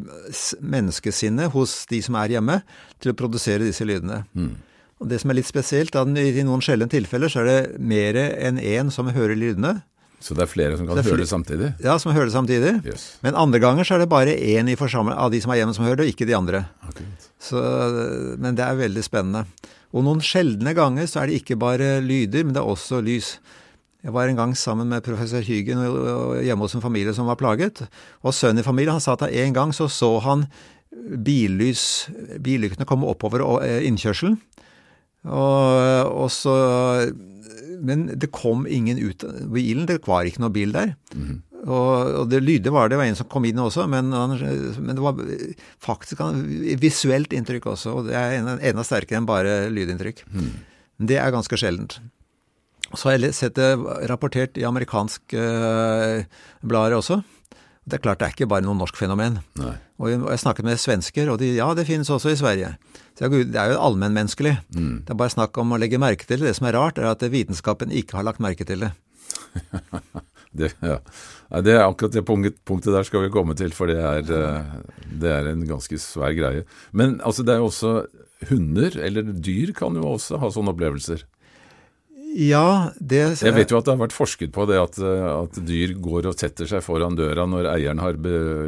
menneskesinnet 0.61 1.53
hos 1.53 1.87
de 1.87 2.03
som 2.03 2.14
er 2.14 2.29
hjemme, 2.29 2.62
til 3.01 3.12
å 3.12 3.14
produsere 3.14 3.64
disse 3.64 3.85
lydene. 3.85 4.24
Mm. 4.35 4.57
Og 4.99 5.09
Det 5.09 5.21
som 5.23 5.31
er 5.31 5.39
litt 5.39 5.49
spesielt, 5.49 5.95
er 5.95 6.03
at 6.03 6.19
i 6.19 6.47
noen 6.47 6.63
sjeldne 6.65 6.89
tilfeller 6.91 7.31
så 7.31 7.45
er 7.45 7.49
det 7.49 7.61
mer 7.79 8.19
enn 8.19 8.59
én 8.59 8.91
som 8.91 9.11
hører 9.15 9.39
lydene. 9.39 9.79
Så 10.19 10.35
det 10.35 10.43
er 10.43 10.51
flere 10.51 10.79
som 10.79 10.89
kan 10.89 10.99
høre 10.99 11.21
det 11.21 11.29
samtidig? 11.31 11.69
Ja, 11.83 11.95
som 12.03 12.11
hører 12.11 12.27
det 12.27 12.35
samtidig. 12.35 12.73
Yes. 12.83 13.05
Men 13.23 13.39
andre 13.39 13.61
ganger 13.63 13.87
så 13.87 13.95
er 13.95 14.03
det 14.03 14.11
bare 14.11 14.35
én 14.35 14.67
av 14.67 15.31
de 15.31 15.41
som 15.41 15.53
er 15.55 15.61
hjemme 15.61 15.75
som 15.77 15.87
hører 15.87 16.01
det, 16.01 16.09
og 16.09 16.15
ikke 16.15 16.27
de 16.27 16.35
andre. 16.35 16.65
Så, 17.39 17.63
men 18.43 18.59
det 18.59 18.67
er 18.67 18.81
veldig 18.81 19.05
spennende. 19.07 19.45
Og 19.95 20.03
noen 20.05 20.21
sjeldne 20.25 20.75
ganger 20.77 21.07
så 21.07 21.23
er 21.23 21.31
det 21.31 21.39
ikke 21.41 21.57
bare 21.61 22.01
lyder, 22.03 22.43
men 22.45 22.57
det 22.57 22.61
er 22.61 22.67
også 22.67 22.99
lys. 23.05 23.37
Jeg 24.03 24.15
var 24.15 24.31
en 24.31 24.39
gang 24.39 24.57
sammen 24.59 24.91
med 24.91 25.07
professor 25.07 25.43
Hygen 25.43 25.81
hjemme 26.43 26.67
hos 26.67 26.75
en 26.75 26.83
familie 26.83 27.15
som 27.15 27.31
var 27.31 27.39
plaget. 27.39 27.85
Og 28.23 28.35
sønnen 28.35 28.63
i 28.63 28.67
familien 28.67 28.99
han 28.99 29.03
sa 29.05 29.15
at 29.15 29.27
en 29.31 29.55
gang 29.55 29.75
så 29.75 29.89
så 29.91 30.17
han 30.27 30.49
billys, 30.99 32.09
billyktene 32.43 32.87
komme 32.89 33.07
oppover 33.11 33.45
eh, 33.63 33.87
innkjørselen. 33.87 34.39
Og, 35.29 36.09
og, 36.09 36.31
så 36.33 36.55
Men 37.85 38.09
det 38.19 38.31
kom 38.35 38.67
ingen 38.67 38.99
ut 38.99 39.25
av 39.27 39.45
bilen. 39.55 39.87
Det 39.88 40.01
var 40.07 40.29
ikke 40.29 40.43
noe 40.45 40.55
bil 40.55 40.75
der. 40.75 40.95
Mm. 41.14 41.43
Og, 41.67 41.91
og, 42.23 42.25
det 42.31 42.41
lydet 42.45 42.73
var 42.73 42.88
det. 42.88 42.95
Det 42.95 43.01
var 43.03 43.11
en 43.11 43.19
som 43.19 43.29
kom 43.31 43.47
inn 43.49 43.59
også, 43.61 43.87
men, 43.91 44.12
men 44.12 44.95
det 44.95 45.03
var 45.05 45.19
faktisk 45.85 46.23
visuelt 46.83 47.35
inntrykk 47.35 47.73
også. 47.75 47.97
Og 47.99 48.11
det 48.11 48.17
er 48.19 48.38
enda, 48.38 48.59
enda 48.71 48.87
sterkere 48.87 49.21
enn 49.21 49.29
bare 49.29 49.67
lydinntrykk. 49.75 50.23
Mm. 50.33 50.53
Det 51.11 51.19
er 51.21 51.35
ganske 51.35 51.59
sjeldent. 51.59 51.99
Så 52.95 53.11
har 53.11 53.19
jeg 53.19 53.37
sett 53.37 53.59
det 53.59 53.75
rapportert 54.09 54.57
i 54.57 54.64
amerikanske 54.64 55.37
uh, 55.37 56.23
blader 56.64 56.97
også. 56.97 57.21
Det 57.88 57.98
er 57.98 58.05
klart 58.05 58.20
det 58.20 58.29
er 58.29 58.35
ikke 58.35 58.51
bare 58.51 58.64
noe 58.66 58.77
norsk 58.77 58.98
fenomen. 59.01 59.38
Nei. 59.59 59.74
Og 59.98 60.12
jeg 60.12 60.40
snakket 60.42 60.66
med 60.66 60.81
svensker, 60.81 61.31
og 61.33 61.40
de 61.40 61.55
ja, 61.57 61.66
det 61.74 61.87
finnes 61.88 62.11
også 62.12 62.35
i 62.35 62.38
Sverige. 62.38 62.74
Så 63.18 63.31
det 63.33 63.59
er 63.59 63.72
jo 63.72 63.81
allmennmenneskelig. 63.88 64.59
Mm. 64.77 65.05
Det 65.07 65.14
er 65.14 65.18
bare 65.18 65.35
snakk 65.35 65.57
om 65.59 65.72
å 65.74 65.81
legge 65.81 66.01
merke 66.01 66.29
til 66.29 66.42
det. 66.42 66.53
Det 66.53 66.59
som 66.61 66.68
er 66.68 66.77
rart, 66.77 67.01
er 67.01 67.11
at 67.11 67.24
vitenskapen 67.33 67.94
ikke 67.94 68.20
har 68.20 68.29
lagt 68.29 68.42
merke 68.44 68.66
til 68.68 68.85
det. 68.85 68.92
det, 70.59 70.70
ja. 70.85 71.01
det 71.64 71.74
er 71.74 71.87
akkurat 71.87 72.14
det 72.14 72.24
punktet 72.29 72.92
der 72.94 73.09
skal 73.09 73.24
vi 73.24 73.33
komme 73.35 73.57
til, 73.59 73.72
for 73.74 73.90
det 73.90 73.98
er, 73.98 74.22
eh, 74.37 75.03
det 75.24 75.33
er 75.35 75.51
en 75.51 75.64
ganske 75.68 75.98
svær 76.03 76.37
greie. 76.37 76.66
Men 76.92 77.18
altså, 77.27 77.46
det 77.46 77.57
er 77.57 77.64
jo 77.64 77.72
også 77.72 77.94
hunder, 78.53 79.01
eller 79.03 79.33
dyr, 79.33 79.74
kan 79.77 79.96
jo 79.98 80.12
også 80.14 80.38
ha 80.42 80.53
sånne 80.55 80.77
opplevelser. 80.77 81.24
Ja, 82.37 82.91
det 83.01 83.21
Jeg 83.41 83.55
vet 83.57 83.71
jo 83.73 83.79
at 83.79 83.87
det 83.87 83.95
har 83.95 84.03
vært 84.03 84.17
forsket 84.17 84.53
på 84.55 84.67
det 84.69 84.77
at, 84.81 84.99
at, 85.01 85.61
dyr 85.64 85.95
går 85.97 86.29
og 86.29 86.37
setter 86.38 86.69
seg 86.69 86.83
foran 86.85 87.17
døra 87.19 87.47
når 87.49 87.71
eieren 87.73 88.03
har 88.03 88.19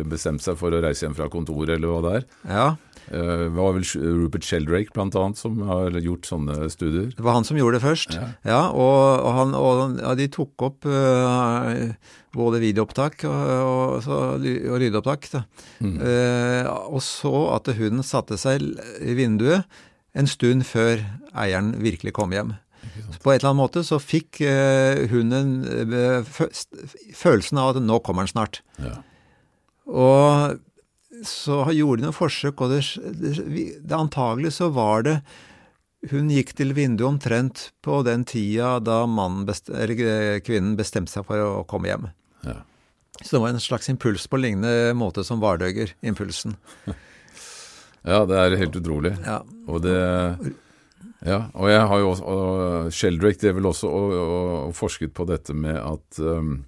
bestemt 0.09 0.44
seg 0.44 0.57
for 0.61 0.73
å 0.73 0.81
reise 0.83 1.05
hjem 1.05 1.16
fra 1.18 1.29
kontoret, 1.33 1.77
eller 1.77 1.92
hva 1.92 2.01
det 2.07 2.14
er. 2.20 2.31
Ja. 2.49 2.68
Uh, 3.11 3.49
det 3.49 3.53
var 3.57 3.75
vel 3.75 3.85
Rupert 4.23 4.46
Sheldrake 4.46 4.94
blant 4.94 5.16
annet 5.18 5.40
som 5.40 5.59
har 5.66 5.96
gjort 5.99 6.29
sånne 6.31 6.70
studier. 6.70 7.11
Det 7.16 7.25
var 7.27 7.37
han 7.40 7.46
som 7.49 7.59
gjorde 7.59 7.81
det 7.81 7.85
først, 7.85 8.14
ja. 8.14 8.29
ja 8.46 8.62
og, 8.70 9.03
og, 9.18 9.31
han, 9.35 9.55
og 9.59 9.99
ja, 9.99 10.14
de 10.18 10.29
tok 10.31 10.66
opp 10.68 10.87
uh, 10.87 11.90
både 12.37 12.62
videoopptak 12.62 13.27
og, 13.27 13.53
og, 14.07 14.11
og 14.46 14.81
lydopptak. 14.83 15.31
Mm. 15.83 15.99
Uh, 15.99 16.70
og 16.94 17.03
så 17.03 17.35
at 17.57 17.73
hunden 17.81 18.07
satte 18.07 18.38
seg 18.40 18.62
i 19.03 19.18
vinduet 19.18 19.66
en 20.14 20.31
stund 20.31 20.66
før 20.66 21.03
eieren 21.38 21.75
virkelig 21.83 22.14
kom 22.16 22.35
hjem. 22.35 22.55
På 23.22 23.33
et 23.33 23.40
eller 23.40 23.50
annet 23.50 23.61
måte 23.61 23.85
så 23.87 23.98
fikk 24.03 24.40
uh, 24.44 25.07
hunden 25.11 25.61
uh, 25.92 26.26
følelsen 27.16 27.61
av 27.61 27.74
at 27.74 27.85
nå 27.85 28.00
kommer 28.05 28.26
den 28.26 28.33
snart. 28.33 28.61
Ja. 28.81 28.98
Og 29.90 30.61
så 31.26 31.62
gjorde 31.74 32.00
de 32.00 32.09
noen 32.09 32.16
forsøk, 32.16 32.62
og 32.62 32.72
det, 32.72 32.83
det, 33.20 33.66
det 33.83 33.96
antagelig 33.96 34.55
så 34.57 34.70
var 34.72 35.05
det 35.05 35.20
Hun 36.09 36.31
gikk 36.33 36.55
til 36.57 36.72
vinduet 36.72 37.09
omtrent 37.11 37.66
på 37.85 37.98
den 38.07 38.22
tida 38.24 38.79
da 38.81 39.03
best, 39.44 39.68
eh, 39.68 40.38
kvinnen 40.40 40.79
bestemte 40.79 41.12
seg 41.12 41.26
for 41.29 41.37
å 41.44 41.64
komme 41.68 41.90
hjem. 41.90 42.07
Ja. 42.46 42.62
Så 43.20 43.37
det 43.37 43.42
var 43.42 43.53
en 43.53 43.61
slags 43.61 43.90
impuls 43.92 44.24
på 44.24 44.40
lignende 44.40 44.94
måte 44.96 45.26
som 45.29 45.42
vardøger, 45.42 45.92
impulsen. 46.00 46.57
Ja, 48.00 48.22
det 48.24 48.33
er 48.33 48.55
helt 48.57 48.76
utrolig. 48.79 49.11
Ja. 49.26 49.42
Og 49.68 49.83
det 49.85 49.92
ja, 51.26 51.40
og 51.52 51.68
jeg 51.68 51.87
har 51.90 52.00
jo 52.00 52.11
også, 52.14 52.24
og 52.24 52.92
Sheldrake 52.96 53.50
er 53.50 53.56
vel 53.59 53.68
også 53.68 53.88
og, 53.92 54.12
og, 54.16 54.52
og 54.70 54.76
forsket 54.76 55.12
på 55.16 55.26
dette 55.28 55.56
med 55.56 55.76
at 55.76 56.20
um, 56.24 56.62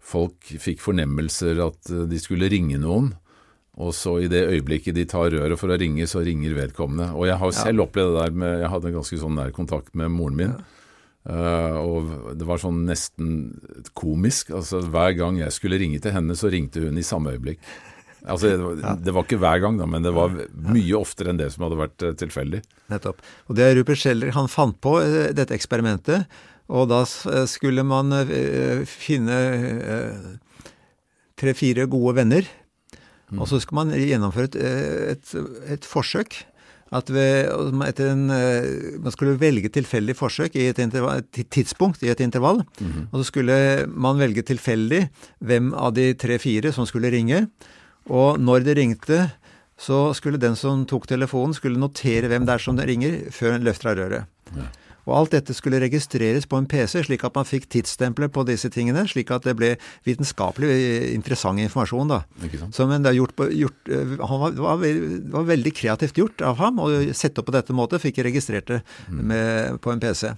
folk 0.00 0.54
fikk 0.62 0.80
fornemmelser 0.80 1.60
at 1.66 1.92
uh, 1.92 2.06
de 2.08 2.20
skulle 2.22 2.48
ringe 2.52 2.80
noen, 2.80 3.12
Og 3.80 3.94
så 3.94 4.18
i 4.20 4.28
det 4.28 4.42
øyeblikket 4.50 4.96
de 4.96 5.06
tar 5.08 5.30
røret 5.32 5.56
for 5.56 5.72
å 5.72 5.78
ringe, 5.78 6.04
så 6.08 6.20
ringer 6.24 6.56
vedkommende. 6.56 7.12
Og 7.16 7.28
jeg 7.28 7.38
har 7.40 7.52
selv 7.56 7.86
opplevd 7.86 8.12
det 8.12 8.24
der 8.24 8.34
med 8.42 8.58
Jeg 8.60 8.70
hadde 8.72 8.88
en 8.90 8.98
ganske 8.98 9.20
sånn 9.22 9.38
nær 9.38 9.54
kontakt 9.56 9.94
med 9.96 10.10
moren 10.12 10.36
min. 10.36 10.56
Uh, 11.24 11.76
og 11.80 12.10
det 12.36 12.48
var 12.48 12.60
sånn 12.60 12.82
nesten 12.88 13.30
komisk. 13.96 14.50
altså 14.56 14.82
Hver 14.84 15.14
gang 15.16 15.38
jeg 15.40 15.52
skulle 15.52 15.78
ringe 15.80 16.00
til 16.00 16.12
henne, 16.12 16.36
så 16.36 16.50
ringte 16.52 16.82
hun 16.84 16.98
i 16.98 17.06
samme 17.06 17.36
øyeblikk. 17.36 17.60
Altså 18.26 18.52
Det 19.00 19.14
var, 19.14 19.24
ikke 19.24 19.40
hver 19.40 19.62
gang, 19.64 19.78
da, 19.80 19.86
men 19.88 20.04
det 20.04 20.12
var 20.16 20.34
mye 20.68 20.98
oftere 20.98 21.32
enn 21.32 21.40
det 21.40 21.50
som 21.54 21.64
hadde 21.66 21.80
vært 21.80 22.04
uh, 22.04 22.12
tilfeldig. 22.20 22.62
Nettopp. 22.92 23.22
Og 23.48 23.56
det 23.58 23.66
er 23.66 23.76
Rupert 23.78 24.02
Scheller 24.02 24.34
han 24.36 24.50
fant 24.52 24.76
på 24.82 24.98
uh, 25.00 25.30
dette 25.36 25.56
eksperimentet. 25.56 26.28
Og 26.70 26.86
da 26.86 27.00
skulle 27.50 27.82
man 27.82 28.12
finne 28.86 29.38
tre-fire 31.40 31.88
gode 31.90 32.14
venner 32.20 32.46
og 33.38 33.48
så 33.50 33.60
skal 33.62 33.82
man 33.82 33.92
gjennomføre 33.94 34.50
et, 34.50 34.56
et, 35.14 35.34
et 35.76 35.86
forsøk. 35.86 36.42
At 36.90 37.06
ved, 37.14 37.46
en, 38.02 38.24
eh, 38.34 38.96
man 38.98 39.14
skulle 39.14 39.36
velge 39.38 39.70
tilfeldig 39.70 40.16
forsøk 40.18 40.56
i 40.58 40.64
et, 40.72 40.80
et 40.82 41.38
tidspunkt 41.46 42.02
i 42.02 42.10
et 42.10 42.20
intervall. 42.20 42.64
Mm 42.80 42.90
-hmm. 42.90 43.04
Og 43.12 43.20
så 43.20 43.24
skulle 43.24 43.86
man 43.86 44.18
velge 44.18 44.42
tilfeldig 44.42 45.08
hvem 45.38 45.74
av 45.74 45.94
de 45.94 46.14
tre-fire 46.14 46.72
som 46.72 46.86
skulle 46.86 47.10
ringe. 47.10 47.46
Og 48.10 48.40
når 48.42 48.66
det 48.66 48.76
ringte, 48.80 49.22
så 49.80 50.10
skulle 50.16 50.40
den 50.40 50.58
som 50.58 50.84
tok 50.88 51.06
telefonen, 51.08 51.54
skulle 51.56 51.80
notere 51.80 52.28
hvem 52.28 52.46
det 52.46 52.56
er 52.56 52.62
som 52.62 52.78
ringer, 52.78 53.16
før 53.32 53.56
en 53.56 53.66
løfter 53.66 53.92
av 53.92 54.00
røret. 54.00 54.38
Ja. 54.56 54.68
Og 55.08 55.14
alt 55.16 55.34
dette 55.34 55.54
skulle 55.56 55.80
registreres 55.80 56.46
på 56.46 56.58
en 56.60 56.68
PC, 56.70 57.00
slik 57.06 57.24
at 57.26 57.34
man 57.34 57.48
fikk 57.48 57.66
tidsstempler 57.72 58.28
på 58.32 58.44
disse 58.46 58.68
tingene, 58.72 59.06
slik 59.08 59.32
at 59.34 59.46
det 59.48 59.56
ble 59.58 59.72
vitenskapelig 60.06 60.70
eh, 60.70 61.06
interessant 61.16 61.62
informasjon. 61.62 62.12
da. 62.12 62.20
Så, 62.76 62.86
men 62.90 63.06
det, 63.06 63.16
gjort, 63.16 63.40
gjort, 63.56 63.90
eh, 63.90 64.16
var, 64.20 64.52
var, 64.58 64.84
var, 64.84 65.46
veldig 65.48 65.74
kreativt 65.74 66.20
gjort 66.20 66.44
av 66.46 66.60
ham 66.60 66.82
å 66.84 66.90
sette 67.16 67.40
opp 67.40 67.48
på 67.48 67.56
dette 67.56 67.76
måte, 67.76 68.02
fikk 68.02 68.20
registrert 68.28 68.68
det 68.70 68.82
mm. 69.08 69.22
med, 69.32 69.80
på 69.82 69.94
en 69.94 70.02
PC. 70.02 70.34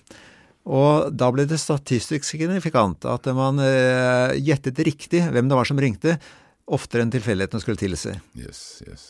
Og 0.72 1.10
da 1.18 1.32
ble 1.34 1.44
det 1.50 1.58
statistisk 1.58 2.24
signifikant 2.24 3.02
at 3.10 3.26
man 3.34 3.58
eh, 3.64 4.38
gjettet 4.38 4.78
riktig 4.86 5.24
hvem 5.26 5.50
det 5.50 5.58
var 5.58 5.68
som 5.68 5.80
ringte, 5.82 6.20
oftere 6.70 7.04
enn 7.04 7.12
tilfeldighetene 7.12 7.62
skulle 7.62 7.80
tilsi. 7.80 8.14
Yes, 8.38 8.82
yes. 8.86 9.04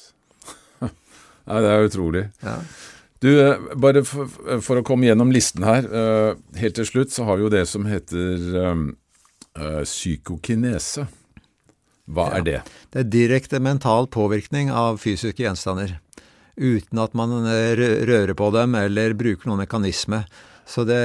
Nei, 1.49 1.61
det 1.63 1.71
er 1.71 1.89
utrolig. 1.89 2.27
Ja. 2.45 2.59
Du, 3.23 3.31
eh, 3.39 3.59
bare 3.79 4.03
for, 4.07 4.31
for, 4.65 4.81
å 4.81 4.87
komme 4.87 5.07
gjennom 5.07 5.31
listen 5.35 5.65
her. 5.67 5.87
Uh, 5.87 6.59
helt 6.59 6.75
til 6.79 6.89
slutt 6.89 7.15
så 7.15 7.27
har 7.29 7.39
vi 7.39 7.47
jo 7.47 7.53
det 7.55 7.65
som 7.71 7.87
heter 7.87 8.47
uh, 8.59 9.83
psykokinese. 9.87 11.07
Hva 12.13 12.33
ja, 12.33 12.39
er 12.41 12.47
det? 12.49 12.61
Det 12.91 13.05
er 13.05 13.13
direkte 13.13 13.63
mental 13.63 14.11
påvirkning 14.11 14.73
av 14.75 14.99
fysiske 15.03 15.45
gjenstander. 15.45 16.01
Uten 16.59 16.99
at 17.01 17.15
man 17.17 17.47
rører 17.47 18.35
på 18.37 18.51
dem 18.53 18.75
eller 18.77 19.15
bruker 19.17 19.49
noen 19.49 19.63
mekanisme. 19.63 20.25
Så 20.69 20.83
det, 20.87 20.99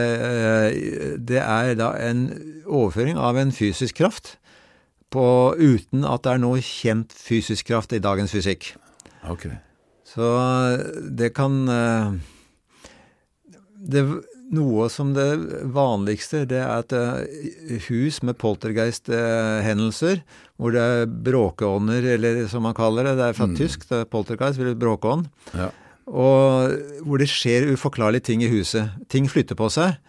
det 1.23 1.39
er 1.39 1.77
da 1.79 1.93
en 2.01 2.25
overføring 2.65 3.17
av 3.21 3.37
en 3.39 3.53
fysisk 3.55 4.01
kraft 4.01 4.35
på, 5.13 5.27
uten 5.55 6.05
at 6.07 6.25
det 6.25 6.33
er 6.35 6.43
noe 6.43 6.63
kjent 6.63 7.13
fysisk 7.15 7.69
kraft 7.71 7.95
i 7.95 8.03
dagens 8.03 8.33
fysikk. 8.35 8.73
Okay. 9.27 9.55
Så 10.07 10.27
det 11.13 11.33
kan 11.37 11.67
eh, 11.71 12.17
det, 13.91 14.03
Noe 14.47 14.85
som 14.87 15.09
det 15.11 15.25
vanligste, 15.75 16.45
det 16.47 16.61
er 16.61 16.69
at 16.79 16.93
eh, 16.95 17.81
hus 17.89 18.21
med 18.23 18.37
poltergeist-hendelser, 18.39 20.21
hvor 20.55 20.71
det 20.71 20.83
er 20.83 21.09
bråkeånder, 21.27 22.07
eller 22.13 22.45
som 22.47 22.63
man 22.63 22.77
kaller 22.77 23.09
det, 23.09 23.17
det 23.19 23.25
er 23.27 23.35
fra 23.35 23.49
mm. 23.51 23.57
tysk, 23.59 23.83
det 23.89 23.99
er 24.05 24.07
poltergeist, 24.07 24.61
eller 24.63 24.79
bråkeånd, 24.79 25.27
ja. 25.51 25.67
og 26.07 27.03
hvor 27.03 27.19
det 27.19 27.27
skjer 27.27 27.67
uforklarlige 27.73 28.29
ting 28.29 28.45
i 28.45 28.51
huset. 28.53 28.95
Ting 29.11 29.27
flytter 29.27 29.59
på 29.59 29.67
seg, 29.73 29.99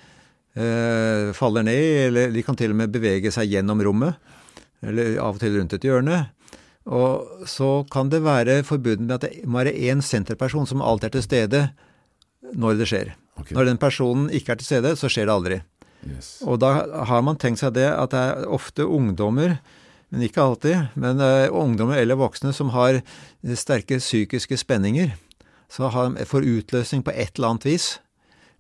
eh, 0.54 1.34
faller 1.34 1.66
ned, 1.66 2.06
eller 2.06 2.30
de 2.30 2.46
kan 2.46 2.58
til 2.58 2.76
og 2.76 2.78
med 2.78 2.94
bevege 2.94 3.34
seg 3.34 3.50
gjennom 3.56 3.82
rommet, 3.82 4.22
eller 4.82 5.16
av 5.22 5.38
og 5.38 5.42
til 5.42 5.56
rundt 5.58 5.74
et 5.76 5.86
hjørne. 5.86 6.26
Og 6.88 7.46
så 7.48 7.84
kan 7.92 8.08
det 8.12 8.22
være 8.24 8.62
forbundet 8.64 9.04
med 9.04 9.16
at 9.18 9.26
det 9.26 9.48
må 9.48 9.60
være 9.60 9.76
én 9.76 10.00
senterperson 10.04 10.68
som 10.68 10.84
alltid 10.84 11.10
er 11.10 11.16
til 11.18 11.26
stede 11.26 11.62
når 12.56 12.78
det 12.78 12.88
skjer. 12.88 13.10
Okay. 13.38 13.54
Når 13.54 13.68
den 13.68 13.80
personen 13.80 14.30
ikke 14.34 14.54
er 14.54 14.60
til 14.60 14.70
stede, 14.70 14.94
så 14.96 15.10
skjer 15.12 15.28
det 15.28 15.34
aldri. 15.34 15.58
Yes. 16.06 16.38
Og 16.46 16.60
da 16.62 16.72
har 17.10 17.22
man 17.26 17.38
tenkt 17.40 17.60
seg 17.60 17.74
det 17.76 17.88
at 17.90 18.14
det 18.14 18.22
er 18.22 18.48
ofte 18.54 18.86
ungdommer, 18.86 19.58
men 20.08 20.24
ikke 20.24 20.40
alltid, 20.40 20.94
men 20.96 21.20
uh, 21.20 21.50
ungdommer 21.52 22.00
eller 22.00 22.16
voksne 22.16 22.54
som 22.56 22.72
har 22.72 23.02
sterke 23.58 23.98
psykiske 24.00 24.56
spenninger, 24.56 25.12
så 25.68 25.90
har, 25.92 26.14
får 26.24 26.46
utløsning 26.48 27.04
på 27.04 27.12
et 27.12 27.36
eller 27.36 27.52
annet 27.52 27.68
vis 27.68 27.90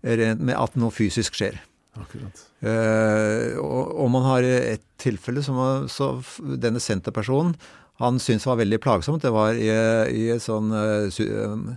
med 0.02 0.52
at 0.54 0.76
noe 0.78 0.92
fysisk 0.94 1.38
skjer. 1.38 1.56
Akkurat. 1.98 2.40
Eh, 2.62 3.58
og, 3.58 3.92
og, 3.94 4.08
man 4.14 4.26
har 4.26 4.46
et 4.46 4.84
tilfelle 5.00 5.42
som 5.44 5.58
så 5.90 6.14
denne 6.38 6.82
senterpersonen 6.82 7.56
han 7.98 8.20
syntes 8.22 8.46
var 8.46 8.60
veldig 8.60 8.78
plagsomt. 8.78 9.24
Det 9.24 9.32
var 9.34 9.58
i, 9.58 9.68
i 10.14 10.28
en 10.30 10.42
sånn 10.42 10.70
uh, 10.70 11.72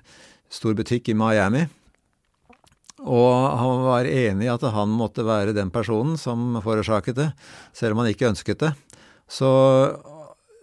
stor 0.53 0.75
butikk 0.77 1.09
i 1.09 1.17
Miami. 1.17 1.63
Og 3.01 3.33
han 3.57 3.81
var 3.87 4.05
enig 4.05 4.45
i 4.45 4.51
at 4.53 4.61
han 4.75 4.93
måtte 4.93 5.25
være 5.25 5.55
den 5.57 5.71
personen 5.73 6.19
som 6.21 6.59
forårsaket 6.61 7.17
det, 7.17 7.29
selv 7.73 7.95
om 7.95 8.03
han 8.03 8.11
ikke 8.11 8.29
ønsket 8.29 8.61
det. 8.61 8.69
Så 9.25 9.49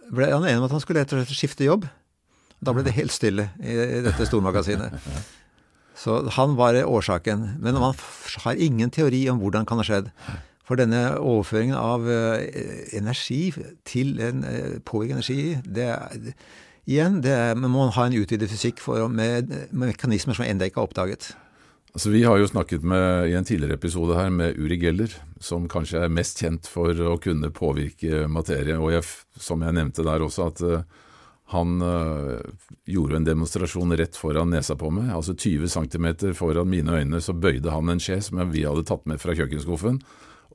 ble 0.07 0.29
han 0.31 0.47
enig 0.47 0.61
om 0.61 0.69
at 0.69 0.77
han 0.77 0.83
skulle 0.83 1.03
rett 1.03 1.11
og 1.11 1.25
slett 1.25 1.41
skifte 1.41 1.67
jobb. 1.67 1.89
Da 2.63 2.71
ble 2.75 2.85
det 2.87 2.95
helt 2.95 3.11
stille 3.11 3.49
i, 3.59 3.75
i 3.75 3.99
dette 4.05 4.27
stormagasinet. 4.31 4.95
Så 5.99 6.21
han 6.37 6.55
var 6.55 6.77
årsaken. 6.83 7.57
Men 7.59 7.79
man 7.79 7.97
har 8.45 8.55
ingen 8.55 8.89
teori 8.89 9.25
om 9.31 9.41
hvordan 9.41 9.67
kan 9.67 9.81
ha 9.81 9.87
skjedd. 9.87 10.07
For 10.69 10.77
denne 10.79 11.17
overføringen 11.17 11.75
av 11.75 12.05
eh, 12.13 12.95
energi 12.95 13.49
til 13.89 14.19
en 14.21 14.43
uh, 14.45 14.77
påvirket 14.85 15.17
energi, 15.17 15.43
det 15.65 15.91
er 15.95 16.33
Igjen, 16.89 17.19
det 17.21 17.29
er, 17.29 17.57
man 17.59 17.69
må 17.69 17.83
ha 17.93 18.07
en 18.07 18.15
utvidet 18.17 18.47
fysikk 18.49 18.79
for, 18.81 19.03
med, 19.13 19.51
med 19.69 19.91
mekanismer 19.91 20.33
som 20.33 20.47
ennå 20.47 20.65
ikke 20.65 20.79
er 20.81 20.87
oppdaget. 20.87 21.27
Altså, 21.93 22.09
vi 22.09 22.23
har 22.25 22.39
jo 22.41 22.47
snakket 22.49 22.81
med, 22.81 23.27
i 23.29 23.35
en 23.37 23.45
tidligere 23.45 23.77
episode 23.77 24.15
her 24.17 24.31
med 24.33 24.57
Uri 24.57 24.79
Geller, 24.81 25.13
som 25.37 25.67
kanskje 25.69 26.01
er 26.07 26.15
mest 26.15 26.41
kjent 26.41 26.65
for 26.69 26.97
å 26.97 27.19
kunne 27.21 27.51
påvirke 27.53 28.23
materie. 28.31 28.79
Og 28.81 28.95
jeg, 28.95 29.05
som 29.37 29.61
jeg 29.61 29.77
nevnte 29.77 30.05
der 30.07 30.25
også, 30.25 30.49
at 30.49 30.63
uh, 30.65 31.05
han 31.49 31.81
øh, 31.81 32.41
gjorde 32.85 33.17
en 33.17 33.25
demonstrasjon 33.25 33.95
rett 33.97 34.17
foran 34.17 34.51
nesa 34.53 34.75
på 34.77 34.91
meg. 34.93 35.09
Altså 35.15 35.33
20 35.33 35.71
cm 35.73 36.09
foran 36.37 36.69
mine 36.69 36.99
øyne 37.01 37.21
så 37.25 37.33
bøyde 37.33 37.73
han 37.73 37.89
en 37.89 38.01
skje 38.01 38.19
som 38.21 38.43
vi 38.51 38.67
hadde 38.67 38.85
tatt 38.85 39.07
med 39.09 39.17
fra 39.21 39.33
kjøkkenskuffen. 39.33 39.97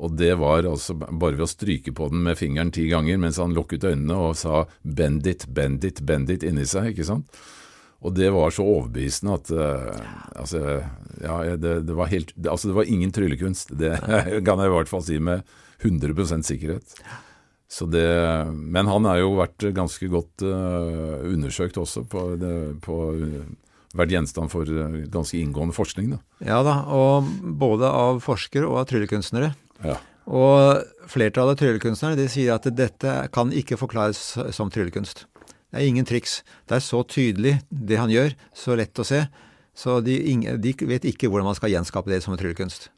Og 0.02 0.14
det 0.18 0.32
var 0.38 0.66
altså 0.66 0.94
bare 0.94 1.34
ved 1.34 1.46
å 1.46 1.50
stryke 1.50 1.94
på 1.94 2.08
den 2.12 2.22
med 2.26 2.38
fingeren 2.38 2.70
ti 2.74 2.86
ganger 2.90 3.18
mens 3.18 3.38
han 3.42 3.54
lukket 3.54 3.86
øynene 3.90 4.14
og 4.28 4.38
sa 4.38 4.64
'bend 4.82 5.26
it, 5.26 5.46
bend 5.50 5.84
it, 5.84 6.02
bend 6.06 6.30
it' 6.30 6.46
inni 6.46 6.66
seg, 6.66 6.92
ikke 6.92 7.10
sant? 7.10 7.42
Og 8.04 8.14
det 8.14 8.30
var 8.30 8.50
så 8.50 8.62
overbevisende 8.62 9.34
at 9.34 9.50
uh, 9.50 9.98
altså, 10.36 10.82
ja, 11.22 11.56
det, 11.56 11.86
det, 11.88 11.94
var 11.96 12.10
helt, 12.12 12.34
det, 12.36 12.50
altså, 12.50 12.68
det 12.68 12.76
var 12.76 12.90
ingen 12.90 13.10
tryllekunst. 13.10 13.78
Det 13.78 13.96
kan 14.46 14.60
jeg 14.60 14.70
i 14.70 14.74
hvert 14.76 14.90
fall 14.90 15.02
si 15.02 15.18
med 15.18 15.42
100 15.80 16.42
sikkerhet. 16.44 16.84
Så 16.84 17.00
det, 17.90 18.06
men 18.54 18.86
han 18.86 19.06
har 19.08 19.18
jo 19.18 19.34
vært 19.40 19.66
ganske 19.74 20.06
godt 20.12 20.44
uh, 20.46 21.24
undersøkt 21.26 21.78
også 21.80 22.04
på, 22.06 22.22
det, 22.38 22.54
på 22.84 22.98
vært 23.98 24.14
gjenstand 24.14 24.52
for 24.52 24.70
ganske 25.10 25.38
inngående 25.40 25.74
forskning. 25.76 26.14
Da. 26.14 26.20
Ja 26.46 26.62
da, 26.66 26.80
og 26.86 27.30
både 27.58 27.90
av 27.90 28.22
forskere 28.24 28.68
og 28.70 28.82
av 28.82 28.88
tryllekunstnere. 28.92 29.52
Ja. 29.84 29.98
Og 30.24 31.10
flertallet 31.10 31.58
av 31.58 31.60
tryllekunstnere 31.60 32.28
sier 32.32 32.54
at 32.56 32.68
dette 32.72 33.16
kan 33.34 33.52
ikke 33.52 33.78
forklares 33.80 34.22
som 34.56 34.70
tryllekunst. 34.72 35.26
Det 35.74 35.82
er 35.82 35.90
ingen 35.90 36.06
triks. 36.06 36.42
Det 36.70 36.78
er 36.78 36.84
så 36.86 37.02
tydelig 37.02 37.58
det 37.68 37.98
han 37.98 38.12
gjør, 38.12 38.36
så 38.54 38.78
lett 38.78 39.02
å 39.02 39.06
se. 39.06 39.24
Så 39.74 39.98
de, 40.06 40.20
de 40.62 40.74
vet 40.86 41.06
ikke 41.10 41.26
hvordan 41.26 41.50
man 41.50 41.58
skal 41.58 41.72
gjenskape 41.74 42.12
det 42.12 42.22
som 42.22 42.34
en 42.34 42.38
tryllekunst. 42.38 42.92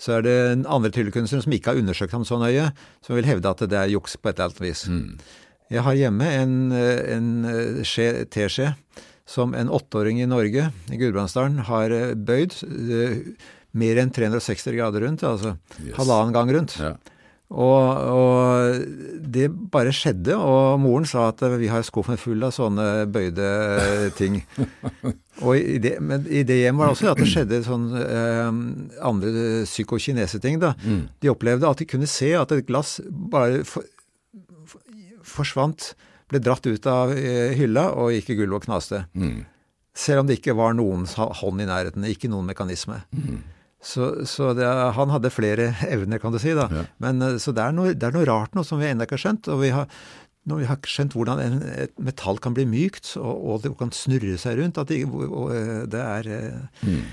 Så 0.00 0.18
er 0.18 0.26
det 0.26 0.36
andre 0.66 0.90
tryllekunstnere 0.94 1.44
som 1.44 1.54
ikke 1.54 1.72
har 1.72 1.80
undersøkt 1.80 2.14
ham 2.16 2.26
så 2.26 2.38
nøye, 2.40 2.70
som 3.04 3.16
vil 3.16 3.28
hevde 3.28 3.50
at 3.50 3.64
det 3.70 3.78
er 3.78 3.92
juks 3.94 4.16
på 4.18 4.30
et 4.30 4.36
eller 4.38 4.50
annet 4.50 4.62
vis. 4.64 4.84
Mm. 4.88 5.18
Jeg 5.72 5.86
har 5.86 5.96
hjemme 5.96 6.28
en, 6.36 6.54
en 6.74 7.28
teskje 8.32 8.72
som 9.28 9.54
en 9.56 9.70
åtteåring 9.72 10.20
i 10.20 10.28
Norge, 10.28 10.68
i 10.92 10.98
Gudbrandsdalen, 11.00 11.62
har 11.68 11.94
bøyd 12.18 12.56
mer 13.72 14.00
enn 14.02 14.12
360 14.12 14.74
grader 14.76 15.06
rundt, 15.06 15.24
altså 15.24 15.54
yes. 15.80 15.94
halvannen 15.96 16.34
gang 16.36 16.52
rundt. 16.52 16.76
Ja. 16.80 16.96
Og, 17.52 17.88
og, 18.16 18.84
det 19.32 19.50
bare 19.72 19.92
skjedde, 19.92 20.34
og 20.36 20.80
moren 20.80 21.04
sa 21.08 21.26
at 21.30 21.42
vi 21.60 21.68
har 21.68 21.84
skuffen 21.84 22.16
full 22.20 22.42
av 22.46 22.54
sånne 22.56 23.06
bøyde 23.12 23.48
ting. 24.16 24.40
og 25.44 25.56
i 25.58 25.78
det, 25.82 25.98
men 26.00 26.24
i 26.28 26.44
det 26.48 26.62
hjemmet 26.62 26.80
var 26.80 26.92
det 26.92 26.96
også 26.96 27.10
at 27.12 27.20
det 27.20 27.28
skjedde 27.28 27.60
sånn 27.66 27.86
eh, 28.00 28.60
andre 29.04 29.46
psykokinese-ting. 29.68 30.60
da. 30.64 30.72
Mm. 30.80 31.04
De 31.20 31.32
opplevde 31.32 31.68
at 31.68 31.82
de 31.82 31.88
kunne 31.88 32.08
se 32.10 32.32
at 32.38 32.56
et 32.56 32.68
glass 32.68 32.98
bare 33.08 33.62
for, 33.68 33.84
forsvant 35.22 35.92
ble 36.32 36.40
dratt 36.40 36.66
ut 36.66 36.88
av 36.88 37.12
eh, 37.12 37.52
hylla 37.58 37.90
og 38.00 38.14
gikk 38.16 38.32
i 38.32 38.38
gulvet 38.40 38.62
og 38.62 38.68
knaste. 38.70 39.04
Mm. 39.12 39.42
Selv 39.92 40.22
om 40.22 40.28
det 40.28 40.38
ikke 40.40 40.56
var 40.56 40.72
noens 40.76 41.18
hånd 41.20 41.60
i 41.60 41.68
nærheten, 41.68 42.08
ikke 42.08 42.30
noen 42.32 42.48
mekanisme. 42.48 43.02
Så, 43.82 44.26
så 44.30 44.52
det, 44.54 44.66
han 44.96 45.10
hadde 45.10 45.32
flere 45.34 45.72
evner, 45.90 46.20
kan 46.22 46.34
du 46.34 46.38
si. 46.38 46.54
da. 46.54 46.68
Ja. 46.70 46.84
Men, 47.02 47.22
eh, 47.26 47.38
så 47.42 47.54
det 47.54 47.64
er, 47.64 47.74
noe, 47.74 47.94
det 47.98 48.08
er 48.08 48.14
noe 48.14 48.28
rart 48.28 48.54
nå 48.54 48.64
som 48.66 48.80
vi 48.80 48.88
ennå 48.92 49.08
ikke 49.08 49.18
har 49.18 49.26
skjønt. 49.26 49.50
og 49.52 49.62
vi 49.64 49.72
har 49.74 49.88
vi 50.42 50.66
har 50.66 50.78
skjønt 50.90 51.14
hvordan 51.14 51.38
en, 51.38 51.60
et 51.84 51.92
metall 52.02 52.40
kan 52.42 52.54
bli 52.54 52.64
mykt, 52.66 53.12
og, 53.14 53.30
og 53.30 53.60
det 53.62 53.70
kan 53.78 53.92
snurre 53.94 54.34
seg 54.42 54.58
rundt 54.58 54.80
at 54.80 54.90
det, 54.90 55.04
og, 55.06 55.52
eh, 55.54 55.84
det, 55.90 56.00
er, 56.02 56.30
mm. 56.82 57.04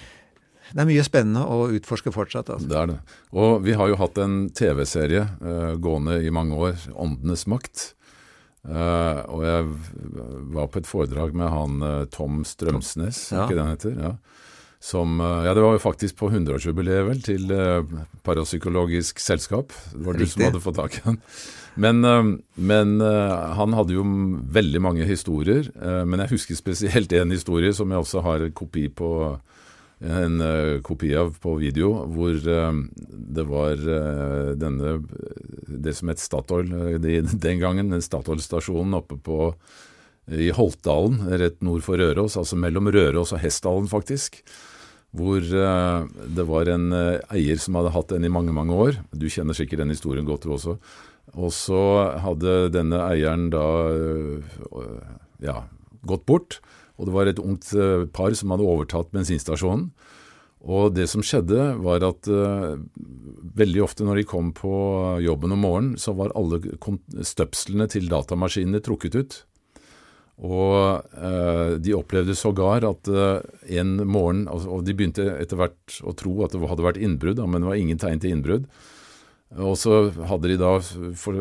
det 0.71 0.81
er 0.81 0.89
mye 0.89 1.05
spennende 1.05 1.43
å 1.45 1.67
utforske 1.77 2.13
fortsatt. 2.13 2.49
Altså. 2.55 2.69
Det 2.71 2.79
er 2.79 2.89
det. 2.93 2.97
Og 3.37 3.61
vi 3.67 3.77
har 3.77 3.91
jo 3.91 3.99
hatt 4.01 4.17
en 4.21 4.41
TV-serie 4.49 5.27
uh, 5.45 5.77
gående 5.77 6.17
i 6.25 6.33
mange 6.33 6.57
år, 6.57 6.77
'Åndenes 6.89 7.45
makt'. 7.53 7.93
Uh, 8.65 9.21
og 9.31 9.45
jeg 9.45 9.67
var 10.57 10.67
på 10.67 10.81
et 10.81 10.89
foredrag 10.89 11.37
med 11.37 11.53
han 11.53 11.85
uh, 11.85 12.05
Tom 12.11 12.41
Strømsnes, 12.45 13.29
Ja. 13.31 13.45
ikke 13.45 13.55
det 13.55 13.63
han 13.63 13.77
heter? 13.77 13.93
Ja. 13.95 14.13
Som, 14.79 15.19
eh, 15.21 15.45
ja, 15.45 15.53
det 15.53 15.61
var 15.61 15.75
jo 15.75 15.83
faktisk 15.83 16.15
på 16.21 16.29
100-årsjubileet 16.31 17.07
vel, 17.09 17.19
til 17.23 17.51
eh, 17.51 17.83
Parapsykologisk 18.23 19.19
selskap. 19.19 19.73
Det 19.91 20.05
var 20.05 20.15
du 20.15 20.23
som 20.23 20.45
hadde 20.45 20.61
fått 20.63 20.79
tak 20.79 20.95
i 20.95 21.01
han. 21.03 21.17
Men, 21.79 21.99
eh, 22.07 22.29
men 22.55 22.93
han 23.03 23.75
hadde 23.75 23.97
jo 23.97 24.05
veldig 24.55 24.81
mange 24.83 25.07
historier. 25.07 25.67
men 26.05 26.23
jeg 26.23 26.31
husker 26.35 26.55
spesielt 26.55 27.11
en 27.13 27.31
historie 27.31 27.73
som 27.73 27.91
jeg 27.91 27.99
også 27.99 28.23
har 28.23 28.49
kopi 28.55 28.87
på 28.87 29.39
en 29.99 30.39
kopi 30.81 31.11
av 31.15 31.33
på 31.43 31.57
video, 31.59 32.05
hvor 32.07 32.39
det 32.39 33.43
var 33.43 33.75
denne 34.55 35.03
Det 35.67 35.93
som 35.95 36.07
het 36.07 36.19
Statoil 36.19 36.99
de, 37.03 37.19
den 37.21 37.59
gangen, 37.59 37.91
den 37.91 38.01
Statoil-stasjonen 38.01 38.95
oppe 38.95 39.19
på 39.19 39.53
i 40.29 40.49
Holtdalen, 40.53 41.21
rett 41.41 41.61
nord 41.65 41.83
for 41.85 41.99
Røros, 41.99 42.37
altså 42.37 42.57
mellom 42.59 42.89
Røros 42.93 43.33
og 43.33 43.41
Hessdalen, 43.43 43.89
faktisk. 43.89 44.41
Hvor 45.15 45.41
eh, 45.41 46.09
det 46.37 46.45
var 46.45 46.69
en 46.69 46.91
eh, 46.93 47.21
eier 47.33 47.61
som 47.61 47.79
hadde 47.79 47.93
hatt 47.95 48.11
den 48.13 48.27
i 48.27 48.33
mange, 48.33 48.53
mange 48.53 48.75
år. 48.75 48.99
Du 49.09 49.25
kjenner 49.31 49.57
sikkert 49.57 49.81
den 49.81 49.93
historien 49.93 50.27
godt, 50.27 50.45
du 50.45 50.53
også. 50.53 50.77
Og 51.33 51.53
så 51.53 51.81
hadde 52.21 52.69
denne 52.73 53.01
eieren 53.07 53.49
da 53.53 53.65
eh, 53.89 54.61
ja, 55.45 55.63
gått 56.05 56.27
bort. 56.29 56.59
Og 56.99 57.07
det 57.07 57.15
var 57.15 57.31
et 57.31 57.41
ungt 57.41 57.71
par 58.11 58.33
som 58.35 58.51
hadde 58.51 58.67
overtatt 58.67 59.13
bensinstasjonen. 59.15 59.87
Og 60.59 60.91
det 60.91 61.05
som 61.07 61.23
skjedde, 61.23 61.77
var 61.79 62.03
at 62.03 62.27
uh, 62.27 62.75
veldig 63.55 63.83
ofte 63.85 64.03
når 64.03 64.19
de 64.19 64.25
kom 64.27 64.49
på 64.51 64.73
jobben 65.23 65.55
om 65.55 65.61
morgenen, 65.63 65.93
så 65.95 66.11
var 66.17 66.35
alle 66.35 66.59
støpslene 67.23 67.87
til 67.87 68.09
datamaskinene 68.11 68.81
trukket 68.83 69.15
ut. 69.15 69.37
Og 70.39 71.03
eh, 71.19 71.73
de 71.83 71.95
opplevde 71.97 72.35
sågar 72.37 72.85
at 72.87 73.09
eh, 73.11 73.41
en 73.81 73.97
morgen 74.07 74.45
altså, 74.47 74.77
Og 74.77 74.85
de 74.87 74.95
begynte 74.95 75.25
etter 75.35 75.59
hvert 75.59 75.97
å 76.07 76.13
tro 76.15 76.37
at 76.45 76.55
det 76.55 76.61
hadde 76.63 76.85
vært 76.85 77.01
innbrudd, 77.03 77.41
men 77.43 77.59
det 77.59 77.71
var 77.71 77.81
ingen 77.81 77.99
tegn 77.99 78.23
til 78.23 78.37
innbrudd. 78.37 78.69
Og 79.57 79.73
så 79.81 80.11
hadde 80.29 80.51
de 80.51 80.59
da 80.61 80.75
for, 81.17 81.37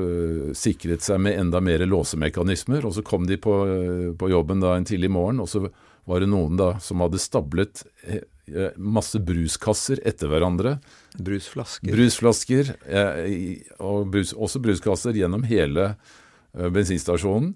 sikret 0.56 1.04
seg 1.04 1.20
med 1.20 1.36
enda 1.36 1.60
mer 1.60 1.84
låsemekanismer, 1.84 2.86
og 2.88 2.94
så 2.96 3.04
kom 3.04 3.26
de 3.28 3.36
på, 3.36 3.54
eh, 3.68 4.08
på 4.16 4.30
jobben 4.32 4.64
da 4.64 4.74
en 4.76 4.88
tidlig 4.88 5.12
morgen, 5.12 5.42
og 5.44 5.50
så 5.52 5.66
var 6.08 6.24
det 6.24 6.30
noen 6.32 6.56
da 6.56 6.70
som 6.80 7.04
hadde 7.04 7.20
stablet 7.20 7.84
eh, 8.08 8.24
eh, 8.48 8.72
masse 8.80 9.20
bruskasser 9.20 10.00
etter 10.08 10.32
hverandre. 10.32 10.78
Brusflasker. 11.20 11.92
Brusflasker, 11.92 12.72
eh, 12.88 13.60
og 13.76 14.08
brus, 14.14 14.32
også 14.32 14.62
bruskasser 14.64 15.18
gjennom 15.20 15.44
hele 15.48 15.90
eh, 15.92 16.70
bensinstasjonen, 16.72 17.52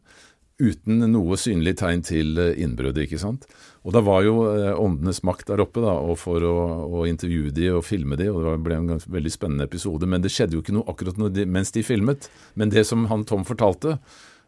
uten 0.63 1.03
noe 1.11 1.37
synlig 1.41 1.77
tegn 1.81 2.05
til 2.07 2.39
innbruddet, 2.39 3.09
ikke 3.09 3.21
sant. 3.21 3.49
Og 3.83 3.95
da 3.97 4.03
var 4.05 4.23
jo 4.23 4.35
eh, 4.53 4.71
åndenes 4.79 5.23
makt 5.27 5.49
der 5.51 5.63
oppe, 5.65 5.83
da, 5.83 5.97
og 5.99 6.15
for 6.23 6.45
å, 6.47 6.57
å 6.87 7.07
intervjue 7.11 7.51
de 7.55 7.73
og 7.75 7.87
filme 7.87 8.19
de, 8.19 8.29
og 8.31 8.45
det 8.47 8.59
ble 8.63 8.79
en 8.79 8.93
ganske, 8.95 9.11
veldig 9.11 9.33
spennende 9.35 9.67
episode. 9.67 10.07
Men 10.07 10.23
det 10.23 10.31
skjedde 10.35 10.57
jo 10.57 10.63
ikke 10.63 10.77
noe 10.77 10.87
akkurat 10.93 11.19
når 11.19 11.35
de, 11.35 11.47
mens 11.59 11.75
de 11.75 11.83
filmet. 11.87 12.29
Men 12.55 12.71
det 12.75 12.87
som 12.89 13.09
han 13.11 13.27
Tom 13.29 13.47
fortalte, 13.49 13.97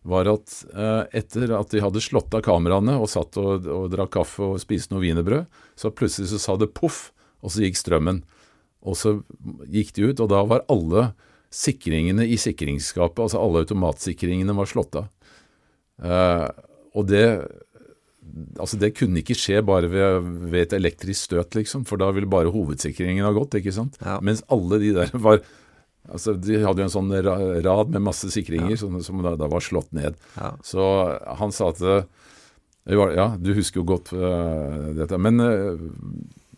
var 0.05 0.29
at 0.29 0.55
eh, 0.77 1.03
etter 1.23 1.55
at 1.57 1.73
de 1.73 1.83
hadde 1.83 2.03
slått 2.05 2.35
av 2.37 2.45
kameraene 2.45 2.99
og 3.01 3.09
satt 3.11 3.39
og, 3.41 3.65
og 3.65 3.89
drakk 3.93 4.13
kaffe 4.19 4.45
og 4.45 4.61
spiste 4.63 4.93
noe 4.93 5.03
wienerbrød, 5.03 5.49
så 5.81 5.91
plutselig 5.97 6.31
så 6.31 6.41
sa 6.43 6.57
det 6.61 6.75
poff, 6.77 7.09
og 7.45 7.53
så 7.53 7.65
gikk 7.65 7.81
strømmen. 7.81 8.23
Og 8.85 8.99
så 9.01 9.17
gikk 9.73 9.95
de 9.97 10.11
ut, 10.11 10.21
og 10.21 10.29
da 10.31 10.45
var 10.47 10.67
alle 10.73 11.09
sikringene 11.55 12.27
i 12.29 12.37
sikringsskapet, 12.41 13.23
altså 13.25 13.41
alle 13.41 13.65
automatsikringene 13.65 14.57
var 14.57 14.69
slått 14.69 14.99
av. 15.01 15.09
Eh, 16.03 16.49
og 16.95 17.07
det 17.11 17.27
Altså 18.59 18.79
det 18.81 18.97
kunne 18.97 19.21
ikke 19.21 19.37
skje 19.39 19.61
bare 19.63 19.87
ved, 19.87 20.25
ved 20.51 20.65
et 20.65 20.73
elektrisk 20.75 21.29
støt, 21.29 21.55
liksom, 21.55 21.85
for 21.87 22.01
da 22.01 22.09
ville 22.11 22.27
bare 22.27 22.51
hovedsikringen 22.51 23.23
ha 23.23 23.31
gått, 23.37 23.55
ikke 23.61 23.75
sant. 23.77 23.99
Ja. 24.03 24.17
Mens 24.25 24.41
alle 24.51 24.81
de 24.83 24.91
der 24.97 25.13
var 25.27 25.45
Altså 26.05 26.35
De 26.37 26.59
hadde 26.61 26.83
jo 26.83 26.89
en 26.89 26.93
sånn 26.93 27.13
rad 27.65 27.93
med 27.95 28.05
masse 28.05 28.29
sikringer 28.33 28.77
som, 28.77 28.99
som 29.05 29.23
da, 29.25 29.37
da 29.41 29.49
var 29.49 29.65
slått 29.65 29.93
ned. 29.97 30.19
Ja. 30.37 30.51
Så 30.61 30.83
han 31.41 31.55
sa 31.55 31.71
at 31.73 31.81
Ja, 32.85 33.29
du 33.41 33.55
husker 33.57 33.81
jo 33.81 33.87
godt 33.89 34.13
uh, 34.13 34.91
dette. 34.99 35.17
Men 35.17 35.41
uh, 35.41 35.81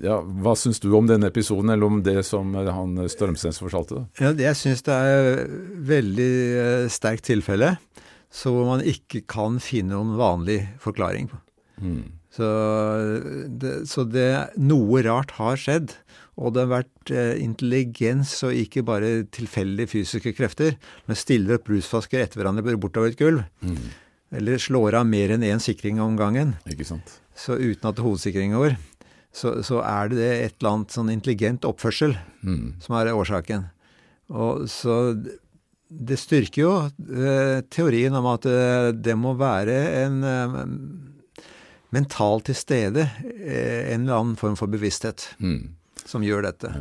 ja, 0.03 0.19
hva 0.21 0.57
syns 0.59 0.81
du 0.83 0.91
om 0.97 1.07
denne 1.09 1.31
episoden, 1.31 1.71
eller 1.73 1.87
om 1.87 2.03
det 2.05 2.21
som 2.27 2.53
han 2.55 2.99
Strømsnes 3.09 3.61
fortalte? 3.63 4.05
Ja, 4.21 4.33
jeg 4.35 4.59
syns 4.59 4.85
det 4.87 4.97
er 4.97 5.47
veldig 5.89 6.33
eh, 6.61 6.89
sterkt 6.93 7.27
tilfelle, 7.31 7.77
så 8.37 8.53
hvor 8.53 8.67
man 8.69 8.85
ikke 8.85 9.23
kan 9.33 9.57
finne 9.65 9.95
noen 9.97 10.17
vanlig 10.21 10.61
forklaring 10.83 11.31
på. 11.33 11.39
Mm. 11.81 12.03
Så 12.37 12.47
det, 13.49 13.73
så 13.89 14.05
det 14.09 14.29
Noe 14.61 15.01
rart 15.07 15.33
har 15.41 15.57
skjedd. 15.61 15.95
Og 16.37 16.53
det 16.53 16.67
har 16.67 16.73
vært 16.83 17.13
eh, 17.17 17.39
intelligens 17.41 18.35
og 18.45 18.53
ikke 18.53 18.83
bare 18.85 19.23
tilfeldige 19.33 19.89
fysiske 19.89 20.35
krefter. 20.37 20.75
Men 21.09 21.17
stiller 21.17 21.57
opp 21.57 21.65
brusflasker 21.71 22.21
etter 22.27 22.43
hverandre 22.43 22.77
bortover 22.77 23.15
et 23.15 23.21
gulv. 23.21 23.41
Mm. 23.65 23.79
Eller 24.37 24.61
slår 24.61 24.99
av 25.01 25.09
mer 25.09 25.33
enn 25.33 25.47
én 25.47 25.63
sikring 25.65 25.97
om 26.05 26.19
gangen. 26.19 26.53
Ikke 26.69 26.85
sant? 26.85 27.15
Så 27.37 27.57
uten 27.57 27.89
at 27.89 28.03
hovedsikringen 28.05 28.59
går. 28.59 28.77
Så, 29.37 29.55
så 29.65 29.81
er 29.85 30.13
det 30.13 30.29
et 30.29 30.59
eller 30.61 30.75
annet 30.75 30.93
sånn 30.97 31.13
intelligent 31.13 31.65
oppførsel 31.69 32.17
Mm. 32.47 32.77
som 32.85 32.95
er 32.95 33.09
årsaken. 33.11 33.65
Og 34.31 34.69
så 34.71 34.93
det 35.89 36.19
styrker 36.19 36.63
jo 36.63 36.73
eh, 36.87 37.61
teorien 37.71 38.15
om 38.19 38.27
at 38.33 38.47
eh, 38.51 38.91
det 38.93 39.15
må 39.19 39.37
være 39.39 39.77
en 40.03 40.17
eh, 40.27 40.57
mental 41.95 42.43
til 42.47 42.57
stede, 42.59 43.07
eh, 43.39 43.93
en 43.95 44.03
eller 44.07 44.19
annen 44.21 44.37
form 44.41 44.57
for 44.59 44.67
bevissthet, 44.73 45.29
Mm. 45.41 45.75
som 46.05 46.23
gjør 46.23 46.43
dette. 46.51 46.73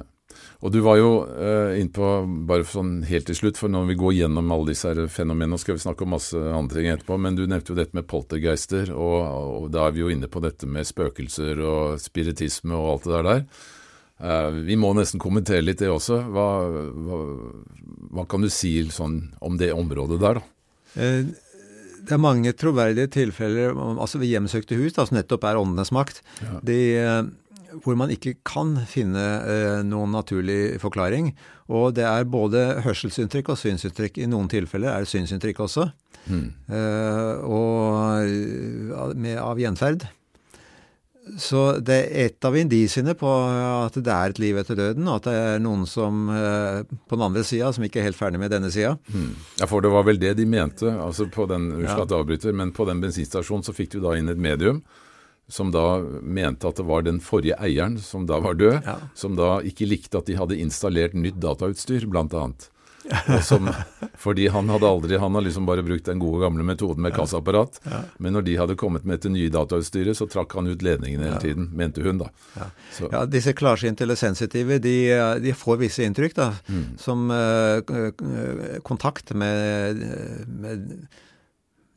Og 0.65 0.71
du 0.73 0.79
var 0.81 0.97
jo 0.97 1.09
eh, 1.29 1.77
innpå, 1.79 2.07
bare 2.47 2.65
sånn 2.65 3.03
helt 3.05 3.27
til 3.29 3.35
slutt, 3.37 3.57
for 3.61 3.69
når 3.69 3.85
vi 3.91 3.95
går 3.99 4.13
gjennom 4.17 4.49
alle 4.51 4.71
disse 4.73 4.89
her 4.89 5.07
fenomenene, 5.07 5.59
skal 5.61 5.77
vi 5.77 5.83
snakke 5.85 6.03
om 6.03 6.13
masse 6.15 6.35
andre 6.35 6.79
ting 6.81 6.89
etterpå, 6.91 7.19
men 7.21 7.37
du 7.37 7.45
nevnte 7.45 7.71
jo 7.73 7.77
dette 7.77 7.95
med 7.95 8.07
poltergeister, 8.09 8.91
og, 8.91 9.19
og 9.61 9.69
da 9.71 9.85
er 9.87 9.95
vi 9.95 10.01
jo 10.03 10.09
inne 10.11 10.27
på 10.31 10.41
dette 10.43 10.65
med 10.67 10.87
spøkelser 10.89 11.61
og 11.61 11.99
spiritisme 12.01 12.73
og 12.75 12.95
alt 12.95 13.05
det 13.07 13.13
der 13.15 13.29
der. 13.29 13.45
Eh, 14.23 14.49
vi 14.63 14.75
må 14.79 14.93
nesten 14.95 15.19
kommentere 15.19 15.61
litt 15.65 15.81
det 15.83 15.89
også. 15.91 16.21
Hva, 16.31 16.45
hva, 17.05 17.17
hva 18.15 18.25
kan 18.31 18.41
du 18.45 18.49
si 18.53 18.77
sånn 18.93 19.17
om 19.43 19.57
det 19.59 19.73
området 19.75 20.19
der, 20.21 20.39
da? 20.39 20.45
Eh, 20.95 21.23
Det 22.05 22.13
er 22.13 22.21
mange 22.21 22.51
troverdige 22.53 23.09
tilfeller 23.09 23.73
altså 23.97 24.19
ved 24.21 24.29
hjemsøkte 24.29 24.77
hus, 24.77 24.93
da, 24.93 25.07
som 25.09 25.17
nettopp 25.17 25.43
er 25.49 25.57
åndenes 25.57 25.89
makt, 25.91 26.21
Ja. 26.43 26.59
de, 26.63 26.77
eh, 27.01 27.23
hvor 27.83 27.97
man 27.97 28.09
ikke 28.13 28.35
kan 28.45 28.75
finne 28.87 29.23
eh, 29.43 29.81
noen 29.83 30.11
naturlig 30.13 30.77
forklaring. 30.79 31.33
Og 31.67 31.95
det 31.97 32.05
er 32.05 32.23
både 32.29 32.81
hørselsinntrykk 32.85 33.49
og 33.49 33.57
synsinntrykk. 33.57 34.19
I 34.21 34.27
noen 34.29 34.47
tilfeller 34.47 34.93
er 34.93 34.99
det 35.03 35.09
synsinntrykk 35.09 35.59
også. 35.65 35.91
Mm. 36.29 36.53
eh, 36.69 37.33
og 37.43 39.15
med, 39.17 39.37
av 39.41 39.57
gjenferd. 39.59 40.05
Så 41.41 41.79
det 41.81 41.95
er 41.95 42.25
et 42.27 42.45
av 42.45 42.53
indisiene 42.59 43.15
på 43.17 43.29
at 43.29 43.95
det 43.97 44.11
er 44.13 44.29
et 44.33 44.39
liv 44.43 44.57
etter 44.61 44.77
døden, 44.77 45.07
og 45.09 45.15
at 45.19 45.25
det 45.29 45.33
er 45.33 45.63
noen 45.63 45.87
som 45.89 46.27
eh, 46.29 46.83
på 47.09 47.17
den 47.17 47.25
andre 47.25 47.41
sida, 47.47 47.71
som 47.73 47.83
ikke 47.87 47.99
er 48.03 48.07
helt 48.11 48.19
ferdig 48.19 48.39
med 48.39 48.53
denne 48.53 48.69
sida. 48.73 48.93
Mm. 49.09 49.31
Ja, 49.59 49.65
for 49.71 49.81
det 49.81 49.89
var 49.93 50.05
vel 50.05 50.19
det 50.21 50.35
de 50.37 50.45
mente. 50.45 50.85
altså 50.93 51.25
på 51.33 51.47
den. 51.49 51.71
Unnskyld 51.79 52.05
at 52.05 52.13
jeg 52.13 52.19
avbryter, 52.21 52.53
men 52.61 52.71
på 52.77 52.85
den 52.85 53.01
bensinstasjonen 53.01 53.65
så 53.65 53.73
fikk 53.73 53.95
du 53.95 53.99
da 54.05 54.13
inn 54.19 54.29
et 54.29 54.37
medium 54.37 54.83
som 55.47 55.69
da 55.69 55.99
mente 56.25 56.65
at 56.65 56.79
det 56.79 56.85
var 56.89 57.03
den 57.05 57.19
forrige 57.21 57.53
eieren, 57.61 57.99
som 58.01 58.23
da 58.25 58.39
var 58.41 58.55
død, 58.57 58.79
Ja. 58.85 58.95
som 59.13 59.35
da 59.37 59.59
ikke 59.61 59.85
likte 59.85 60.17
at 60.17 60.25
de 60.25 60.33
hadde 60.39 60.57
installert 60.57 61.13
nytt 61.13 61.37
datautstyr, 61.39 62.07
blant 62.09 62.33
annet. 62.33 62.69
Som, 63.45 63.67
fordi 64.17 64.47
han 64.49 64.69
hadde 64.73 64.87
aldri, 64.89 65.17
han 65.21 65.35
har 65.37 65.43
liksom 65.45 65.67
bare 65.67 65.83
brukt 65.85 66.07
den 66.09 66.17
gode 66.21 66.39
gamle 66.41 66.63
metoden 66.65 67.03
med 67.05 67.13
kassaapparat. 67.13 67.77
Men 68.17 68.33
når 68.33 68.45
de 68.47 68.55
hadde 68.57 68.75
kommet 68.81 69.05
med 69.05 69.19
dette 69.19 69.29
nye 69.33 69.51
datautstyret, 69.53 70.17
så 70.17 70.25
trakk 70.31 70.55
han 70.57 70.71
ut 70.71 70.81
ledningene 70.85 71.27
hele 71.27 71.41
tiden, 71.43 71.67
mente 71.77 72.01
hun 72.05 72.17
da. 72.23 72.31
Ja. 72.57 72.67
Ja, 73.11 73.21
disse 73.29 73.53
klarsynte 73.57 74.07
eller 74.07 74.17
sensitive, 74.17 74.79
de, 74.81 74.95
de 75.43 75.53
får 75.53 75.77
visse 75.83 76.07
inntrykk, 76.07 76.33
da, 76.39 76.47
som 77.01 77.27
eh, 77.35 77.83
k- 77.85 78.09
k- 78.17 78.81
kontakt 78.87 79.35
med, 79.37 80.01
med 80.49 80.89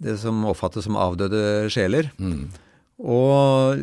det 0.05 0.19
som 0.21 0.45
oppfattes 0.47 0.85
som 0.87 0.99
avdøde 1.01 1.71
sjeler. 1.73 2.13
Mm. 2.21 2.51
Og 3.01 3.81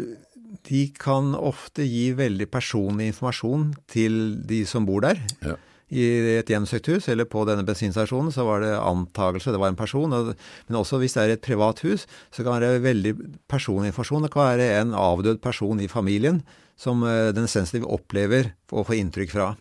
de 0.70 0.82
kan 0.98 1.34
ofte 1.38 1.84
gi 1.86 2.10
veldig 2.18 2.48
personlig 2.54 3.10
informasjon 3.12 3.72
til 3.92 4.36
de 4.50 4.62
som 4.70 4.86
bor 4.88 5.04
der. 5.06 5.20
Ja. 5.46 5.58
I 5.94 6.06
et 6.40 6.50
hjemsøkt 6.50 6.88
hus, 6.90 7.08
eller 7.12 7.28
på 7.30 7.44
denne 7.46 7.66
bensinstasjonen, 7.68 8.32
så 8.34 8.46
var 8.48 8.64
det 8.64 8.72
antagelse, 8.74 9.54
det 9.54 9.62
var 9.62 9.70
en 9.70 9.78
person. 9.78 10.14
Og, 10.18 10.32
men 10.68 10.80
også 10.80 10.98
hvis 11.02 11.14
det 11.14 11.24
er 11.24 11.34
et 11.36 11.46
privat 11.46 11.84
hus, 11.86 12.08
så 12.34 12.46
kan 12.46 12.58
det 12.58 12.72
være 12.74 12.86
veldig 12.88 13.14
personlig 13.52 13.92
informasjon. 13.92 14.26
Det 14.26 14.34
kan 14.34 14.50
være 14.50 14.72
en 14.80 14.96
avdød 14.98 15.42
person 15.46 15.84
i 15.84 15.92
familien 15.92 16.42
som 16.76 17.06
eh, 17.08 17.30
den 17.36 17.48
sensitive 17.48 17.92
opplever 17.94 18.56
og 18.72 18.90
får 18.90 18.98
inntrykk 18.98 19.36
fra, 19.36 19.52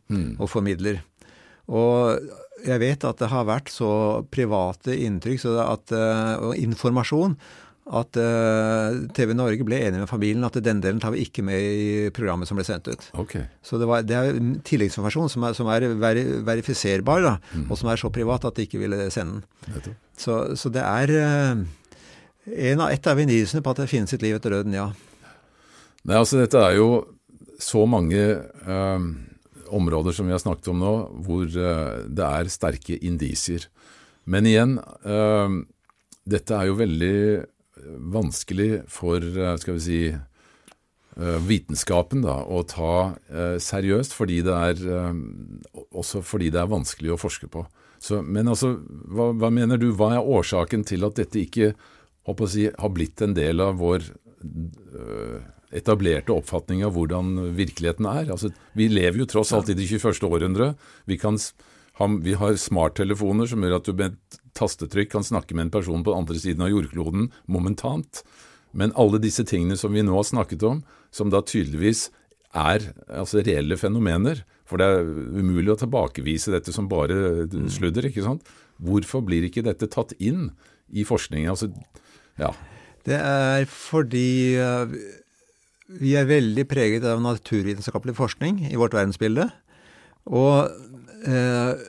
og 0.40 0.48
formidler. 0.50 1.02
Og 1.68 2.24
jeg 2.64 2.80
vet 2.80 3.04
at 3.04 3.20
det 3.20 3.28
har 3.32 3.46
vært 3.48 3.70
så 3.72 3.90
private 4.32 4.96
inntrykk 4.96 5.42
så 5.42 5.54
at, 5.64 5.92
eh, 5.94 6.32
og 6.40 6.56
informasjon 6.58 7.36
at 7.84 8.16
uh, 8.16 8.96
TV 9.12 9.34
Norge 9.36 9.66
ble 9.66 9.76
enig 9.84 10.00
med 10.00 10.08
familien 10.08 10.46
at 10.46 10.56
den 10.64 10.80
delen 10.80 11.02
tar 11.02 11.12
vi 11.12 11.26
ikke 11.26 11.44
med 11.44 11.60
i 11.60 11.88
programmet 12.16 12.48
som 12.48 12.56
ble 12.56 12.64
sendt 12.64 12.88
ut. 12.88 13.02
Okay. 13.20 13.44
Så 13.60 13.76
det, 13.80 13.88
var, 13.90 14.06
det 14.08 14.16
er 14.16 14.38
tilleggsinformasjon 14.64 15.32
som 15.34 15.44
er, 15.44 15.56
som 15.58 15.68
er 15.72 15.88
ver 16.00 16.20
verifiserbar, 16.46 17.24
da, 17.24 17.34
og 17.68 17.76
som 17.80 17.92
er 17.92 18.00
så 18.00 18.12
privat 18.14 18.46
at 18.48 18.56
de 18.56 18.64
ikke 18.64 18.80
ville 18.80 19.10
sende 19.12 19.42
den. 19.68 19.98
Så, 20.16 20.56
så 20.56 20.72
det 20.72 20.84
er 20.84 21.12
uh, 21.12 21.64
en 22.54 22.86
av, 22.86 22.94
et 22.94 23.10
av 23.10 23.20
indisiene 23.20 23.64
på 23.64 23.74
at 23.74 23.84
det 23.84 23.90
finnes 23.92 24.16
et 24.16 24.24
liv 24.24 24.38
etter 24.38 24.56
døden, 24.56 24.76
ja. 24.76 24.88
Nei, 26.04 26.16
altså 26.16 26.40
dette 26.40 26.60
er 26.60 26.78
jo 26.78 26.88
så 27.60 27.84
mange 27.88 28.24
uh, 28.64 29.12
områder 29.74 30.12
som 30.12 30.26
vi 30.26 30.34
har 30.34 30.42
snakket 30.42 30.68
om 30.72 30.80
nå, 30.80 30.92
hvor 31.24 31.44
eh, 31.48 32.04
det 32.06 32.26
er 32.26 32.52
sterke 32.52 32.98
indisier. 33.04 33.66
Men 34.30 34.48
igjen, 34.48 34.76
eh, 34.78 35.56
dette 36.24 36.56
er 36.56 36.70
jo 36.70 36.78
veldig 36.78 37.16
vanskelig 37.84 38.84
for, 38.88 39.16
eh, 39.16 39.56
skal 39.56 39.74
vi 39.74 39.80
si, 39.80 40.00
eh, 41.16 41.38
vitenskapen 41.46 42.22
da, 42.22 42.42
å 42.44 42.62
ta 42.66 43.16
eh, 43.30 43.56
seriøst, 43.58 44.12
fordi 44.12 44.42
det 44.42 44.54
er, 44.54 45.14
også 45.94 46.22
fordi 46.22 46.50
det 46.50 46.60
er 46.60 46.72
vanskelig 46.72 47.14
å 47.14 47.20
forske 47.20 47.48
på. 47.48 47.66
Så, 47.98 48.22
men 48.22 48.48
altså, 48.48 48.74
hva, 49.08 49.32
hva 49.32 49.50
mener 49.50 49.78
du, 49.80 49.92
hva 49.92 50.14
er 50.14 50.26
årsaken 50.26 50.84
til 50.84 51.04
at 51.04 51.16
dette 51.16 51.40
ikke 51.40 51.74
si, 52.48 52.68
har 52.68 52.90
blitt 52.92 53.22
en 53.22 53.34
del 53.34 53.60
av 53.60 53.78
vår 53.80 54.04
etablerte 55.74 56.32
oppfatning 56.32 56.84
av 56.84 56.94
hvordan 56.94 57.54
virkeligheten 57.56 58.06
er. 58.06 58.28
Altså, 58.30 58.50
vi 58.76 58.88
lever 58.88 59.22
jo 59.22 59.26
tross 59.26 59.52
alt 59.56 59.72
i 59.72 59.74
det 59.74 59.88
21. 59.88 60.20
århundre. 60.28 60.74
Vi, 61.10 61.16
kan, 61.18 61.38
vi 62.22 62.36
har 62.38 62.54
smarttelefoner 62.60 63.48
som 63.50 63.64
gjør 63.64 63.78
at 63.80 63.88
du 63.88 63.92
med 63.96 64.12
et 64.12 64.43
tastetrykk 64.58 65.12
kan 65.16 65.26
snakke 65.26 65.56
med 65.56 65.68
en 65.68 65.74
person 65.74 66.04
på 66.04 66.12
den 66.12 66.24
andre 66.24 66.40
siden 66.40 66.64
av 66.64 66.72
jordkloden 66.72 67.30
momentant. 67.50 68.22
Men 68.74 68.94
alle 68.98 69.20
disse 69.22 69.44
tingene 69.46 69.78
som 69.78 69.94
vi 69.94 70.02
nå 70.04 70.14
har 70.16 70.26
snakket 70.26 70.64
om, 70.66 70.82
som 71.14 71.30
da 71.30 71.42
tydeligvis 71.46 72.08
er 72.54 72.90
altså 73.10 73.42
reelle 73.42 73.78
fenomener, 73.78 74.44
for 74.64 74.80
det 74.80 74.86
er 74.88 75.08
umulig 75.38 75.74
å 75.74 75.80
tilbakevise 75.80 76.54
dette 76.54 76.72
som 76.74 76.88
bare 76.90 77.46
sludder, 77.70 78.08
ikke 78.08 78.24
sant? 78.24 78.46
Hvorfor 78.82 79.22
blir 79.26 79.44
ikke 79.46 79.64
dette 79.66 79.90
tatt 79.92 80.14
inn 80.18 80.48
i 80.90 81.04
forskningen? 81.06 81.50
Altså, 81.52 81.68
ja. 82.40 82.50
Det 83.04 83.18
er 83.18 83.66
fordi 83.70 84.56
eh, 84.56 84.94
vi 86.00 86.14
er 86.16 86.30
veldig 86.30 86.64
preget 86.70 87.04
av 87.06 87.22
naturvitenskapelig 87.22 88.16
forskning 88.16 88.64
i 88.70 88.78
vårt 88.80 88.96
verdensbilde. 88.96 89.50
Og 90.32 90.72
eh, 91.28 91.84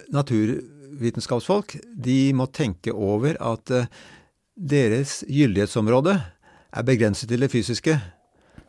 naturvitenskapsfolk 0.96 1.76
de 1.84 2.34
må 2.34 2.48
tenke 2.48 2.94
over 2.94 3.36
at 3.40 3.72
eh, 3.72 3.88
deres 4.56 5.24
gyldighetsområde 5.28 6.16
er 6.76 6.84
begrenset 6.84 7.30
til 7.30 7.42
det 7.42 7.52
fysiske. 7.52 8.00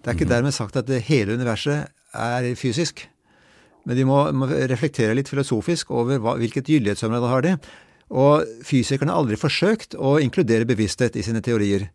Det 0.03 0.11
er 0.11 0.15
ikke 0.15 0.29
dermed 0.29 0.53
sagt 0.53 0.77
at 0.77 0.87
det 0.87 1.05
hele 1.07 1.35
universet 1.35 1.87
er 2.15 2.55
fysisk. 2.57 3.09
Men 3.87 3.97
de 3.97 4.05
må, 4.05 4.33
må 4.33 4.47
reflektere 4.47 5.15
litt 5.15 5.29
filosofisk 5.31 5.91
over 5.91 6.19
hva, 6.19 6.37
hvilket 6.39 6.67
gyldighetsområde 6.67 7.31
har 7.31 7.43
de. 7.43 7.57
Og 8.11 8.47
fysikerne 8.67 9.13
har 9.13 9.23
aldri 9.23 9.39
forsøkt 9.39 9.95
å 9.95 10.19
inkludere 10.23 10.67
bevissthet 10.67 11.17
i 11.17 11.23
sine 11.23 11.43
teorier. 11.43 11.89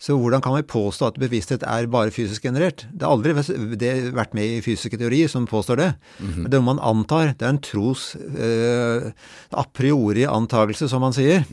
Så 0.00 0.16
hvordan 0.18 0.42
kan 0.42 0.56
vi 0.56 0.64
påstå 0.66 1.06
at 1.12 1.18
bevissthet 1.22 1.62
er 1.62 1.86
bare 1.88 2.12
fysisk 2.12 2.42
generert? 2.44 2.82
Det 2.92 3.06
har 3.06 3.14
aldri 3.14 3.32
det 3.78 3.92
vært 4.12 4.34
med 4.36 4.56
i 4.56 4.62
fysiske 4.64 4.98
teorier 5.00 5.30
som 5.30 5.46
påstår 5.48 5.80
det. 5.80 5.90
Men 6.20 6.50
Det 6.50 6.60
man 6.66 6.80
antar, 6.82 7.34
det 7.38 7.46
er 7.46 7.54
en 7.54 7.62
tros 7.62 8.14
eh, 8.18 9.12
a 9.54 9.64
priori 9.72 10.26
antagelse, 10.28 10.88
som 10.90 11.00
man 11.06 11.14
sier, 11.16 11.46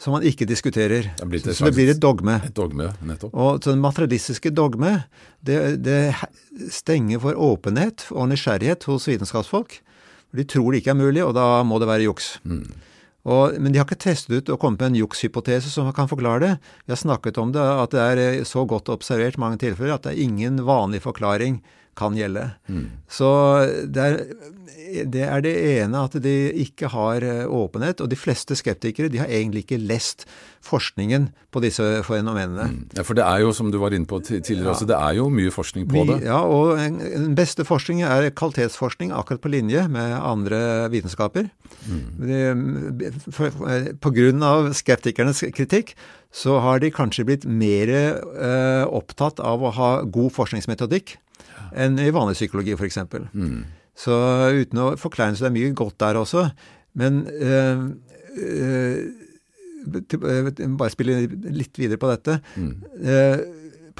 som 0.00 0.16
man 0.16 0.26
ikke 0.26 0.48
diskuterer. 0.50 1.12
Det 1.16 1.40
et 1.46 1.56
Så 1.56 1.70
det 1.70 1.74
blir 1.78 1.90
et 1.94 2.02
dogme. 2.02 2.40
Et 2.44 2.54
dogme, 2.54 2.90
nettopp. 3.06 3.32
Og 3.34 3.62
så 3.62 3.72
det 3.72 3.80
materialistiske 3.80 4.50
dogme, 4.50 5.04
det, 5.40 5.82
det 5.84 6.14
stenger 6.74 7.22
for 7.22 7.38
åpenhet 7.38 8.08
og 8.10 8.28
nysgjerrighet 8.32 8.84
hos 8.90 9.08
vitenskapsfolk. 9.08 9.78
De 10.36 10.44
tror 10.44 10.72
det 10.72 10.82
ikke 10.82 10.92
er 10.94 11.00
mulig, 11.00 11.22
og 11.24 11.34
da 11.38 11.62
må 11.66 11.78
det 11.82 11.88
være 11.90 12.06
juks. 12.10 12.34
Og, 13.28 13.56
men 13.60 13.72
de 13.72 13.80
har 13.80 13.84
ikke 13.88 14.00
testet 14.00 14.32
ut 14.38 14.52
og 14.52 14.60
kommet 14.62 14.80
med 14.80 14.92
en 14.92 15.00
jukshypotese 15.02 15.68
som 15.72 15.90
kan 15.92 16.08
forklare 16.08 16.40
det. 16.44 16.52
Vi 16.86 16.94
har 16.94 17.00
snakket 17.00 17.40
om 17.42 17.52
det, 17.52 17.60
at 17.60 17.92
det 17.92 18.00
er 18.00 18.22
eh, 18.22 18.46
så 18.48 18.64
godt 18.68 18.88
observert 18.92 19.40
mange 19.40 19.60
tilfeller 19.60 19.98
at 19.98 20.06
det 20.06 20.14
er 20.14 20.24
ingen 20.24 20.62
vanlig 20.64 21.02
forklaring 21.04 21.60
kan 21.98 22.16
gjelde. 22.16 22.46
Så 23.10 23.28
det 23.90 24.06
er, 24.06 24.20
det 25.10 25.24
er 25.26 25.42
det 25.44 25.52
ene 25.80 26.04
at 26.06 26.16
de 26.22 26.34
ikke 26.64 26.90
har 26.92 27.24
eh, 27.26 27.44
åpenhet, 27.46 28.00
og 28.02 28.10
de 28.10 28.18
fleste 28.18 28.56
skeptikere 28.58 29.10
de 29.12 29.20
har 29.22 29.30
egentlig 29.30 29.64
ikke 29.66 29.80
lest 29.82 30.26
forskningen 30.64 31.28
på 31.54 31.62
disse 31.64 31.84
fenomenene. 32.04 32.66
Ja, 32.96 33.04
For 33.06 33.16
det 33.16 33.24
er 33.24 33.44
jo, 33.44 33.52
som 33.56 33.70
du 33.72 33.78
var 33.80 33.94
inne 33.96 34.08
på 34.08 34.20
tidligere, 34.20 34.46
tidligere, 34.46 34.74
også, 34.74 34.88
det 34.90 34.98
er 34.98 35.16
jo 35.18 35.28
mye 35.32 35.52
forskning 35.54 35.88
på 35.90 36.04
det. 36.10 36.18
ja, 36.26 36.40
og 36.44 36.76
den 36.78 37.34
beste 37.38 37.64
forskningen 37.68 38.06
er 38.08 38.30
kvalitetsforskning 38.36 39.14
akkurat 39.16 39.42
på 39.44 39.52
linje 39.52 39.86
med 39.88 40.16
andre 40.18 40.90
vitenskaper. 40.92 41.48
Mm. 41.88 42.04
av 44.44 44.72
skeptikernes 44.76 45.44
kritikk 45.56 45.94
så 46.30 46.60
har 46.62 46.78
de 46.82 46.90
kanskje 46.92 47.24
blitt 47.26 47.46
mer 47.48 47.90
eh, 47.90 48.84
opptatt 48.86 49.40
av 49.40 49.62
å 49.64 49.72
ha 49.74 49.90
god 50.04 50.34
forskningsmetodikk 50.36 51.16
enn 51.74 51.98
i 51.98 52.10
vanlig 52.10 52.36
psykologi 52.38 52.72
f.eks. 52.76 52.98
Så 54.00 54.14
uten 54.56 54.78
å 54.80 54.96
forklare 54.98 55.36
så 55.36 55.44
det 55.46 55.50
er 55.50 55.56
mye 55.58 55.74
godt 55.76 55.98
der 56.00 56.16
også. 56.20 56.46
Men 56.96 57.22
øh, 57.26 57.82
øh, 58.38 59.08
til- 60.08 60.76
bare 60.76 60.90
spille 60.92 61.26
litt 61.50 61.76
videre 61.78 61.98
på 62.00 62.08
dette. 62.10 62.40
Eh, 63.02 63.38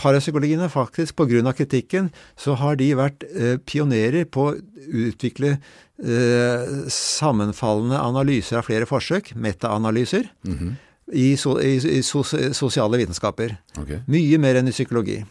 parapsykologien 0.00 0.60
er 0.64 0.68
faktisk, 0.72 1.16
pga. 1.16 1.52
kritikken, 1.52 2.10
så 2.36 2.54
har 2.56 2.76
de 2.76 2.94
vært 2.94 3.24
eh, 3.34 3.56
pionerer 3.58 4.24
på 4.24 4.50
å 4.52 4.56
utvikle 4.88 5.58
eh, 6.00 6.66
sammenfallende 6.88 7.98
analyser 8.00 8.58
av 8.60 8.64
flere 8.68 8.86
forsøk, 8.88 9.34
metaanalyser, 9.36 10.28
i, 11.12 11.34
so, 11.36 11.58
i, 11.60 11.74
i 11.76 12.00
sos, 12.06 12.34
sosiale 12.54 12.96
vitenskaper. 13.00 13.56
Okay. 13.82 14.00
Mye 14.06 14.38
mer 14.38 14.60
enn 14.60 14.68
i 14.70 14.72
psykologi. 14.72 15.24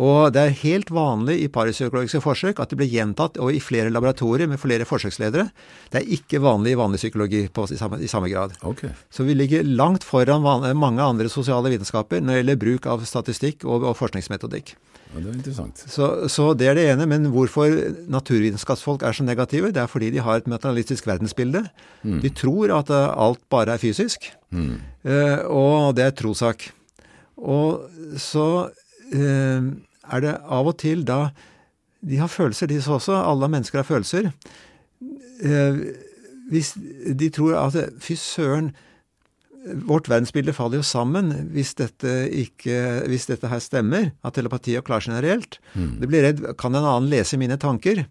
Og 0.00 0.32
det 0.32 0.40
er 0.40 0.54
helt 0.62 0.90
vanlig 0.94 1.36
i 1.42 1.48
parapsykologiske 1.52 2.22
forsøk 2.24 2.62
at 2.62 2.70
det 2.72 2.78
blir 2.80 2.88
gjentatt 2.88 3.36
og 3.42 3.52
i 3.52 3.60
flere 3.60 3.92
laboratorier 3.92 4.48
med 4.48 4.60
flere 4.60 4.86
forsøksledere. 4.88 5.50
Det 5.92 6.00
er 6.00 6.14
ikke 6.16 6.40
vanlig 6.40 6.72
i 6.72 6.78
vanlig 6.80 7.02
psykologi 7.02 7.42
på, 7.52 7.66
i, 7.68 7.76
samme, 7.76 8.00
i 8.00 8.08
samme 8.08 8.30
grad. 8.32 8.56
Okay. 8.64 8.94
Så 9.12 9.26
vi 9.28 9.36
ligger 9.36 9.68
langt 9.68 10.06
foran 10.08 10.46
van, 10.46 10.64
mange 10.80 11.04
andre 11.04 11.28
sosiale 11.28 11.74
vitenskaper 11.74 12.24
når 12.24 12.32
det 12.32 12.40
gjelder 12.40 12.64
bruk 12.64 12.88
av 12.88 13.04
statistikk 13.08 13.68
og, 13.68 13.84
og 13.90 13.98
forskningsmetodikk. 14.00 14.74
Ja, 15.12 15.20
det 15.20 15.28
er 15.28 15.36
interessant. 15.36 15.82
Så, 15.92 16.08
så 16.32 16.52
det 16.56 16.70
er 16.70 16.78
det 16.78 16.88
ene. 16.94 17.06
Men 17.10 17.28
hvorfor 17.34 17.68
naturvitenskapsfolk 18.08 19.04
er 19.04 19.16
så 19.16 19.26
negative, 19.28 19.74
det 19.76 19.82
er 19.82 19.90
fordi 19.92 20.08
de 20.14 20.24
har 20.24 20.40
et 20.40 20.48
materialistisk 20.48 21.10
verdensbilde. 21.10 21.66
De 22.24 22.30
tror 22.32 22.72
at 22.78 22.88
eh, 22.88 23.10
alt 23.26 23.42
bare 23.52 23.76
er 23.76 23.82
fysisk, 23.82 24.30
eh, 24.56 25.42
og 25.52 25.92
det 25.98 26.06
er 26.06 26.16
trossak. 26.16 26.70
Og 27.36 27.84
så 28.20 28.70
er 29.20 30.22
det 30.24 30.36
av 30.42 30.70
og 30.70 30.78
til 30.82 31.04
da 31.08 31.30
De 32.02 32.18
har 32.18 32.30
følelser, 32.32 32.66
de 32.66 32.80
også. 32.80 33.14
Alle 33.14 33.48
mennesker 33.48 33.78
har 33.78 33.86
følelser. 33.86 34.32
Eh, 35.42 35.82
hvis 36.50 36.72
de 36.74 37.28
tror 37.30 37.54
at 37.60 37.76
fy 38.02 38.16
søren, 38.18 38.72
vårt 39.86 40.08
verdensbilde 40.10 40.54
faller 40.56 40.80
jo 40.80 40.86
sammen 40.86 41.30
hvis 41.54 41.74
dette, 41.78 42.10
ikke, 42.34 43.06
hvis 43.06 43.28
dette 43.30 43.46
her 43.46 43.62
stemmer, 43.62 44.10
at 44.26 44.34
telepati 44.34 44.74
og 44.78 44.86
klar 44.88 45.04
generelt. 45.04 45.60
Mm. 45.74 45.92
Det 46.00 46.10
blir 46.10 46.26
redd 46.26 46.42
kan 46.58 46.74
en 46.74 46.82
annen 46.82 47.10
lese 47.12 47.38
mine 47.38 47.58
tanker? 47.62 48.04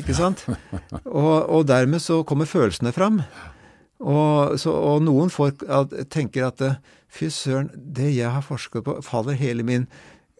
Ikke 0.00 0.16
sant? 0.18 0.42
Og, 1.06 1.46
og 1.46 1.66
dermed 1.68 2.02
så 2.02 2.20
kommer 2.26 2.50
følelsene 2.50 2.92
fram. 2.94 3.22
Og, 4.00 4.58
så, 4.58 4.72
og 4.72 5.02
noen 5.04 5.30
folk 5.30 5.62
at, 5.68 5.92
tenker 6.10 6.48
at 6.48 6.62
fy 7.10 7.28
søren, 7.30 7.70
det 7.74 8.12
jeg 8.14 8.30
har 8.32 8.44
forsket 8.46 8.86
på, 8.86 8.96
faller 9.04 9.38
hele 9.38 9.66
min 9.66 9.86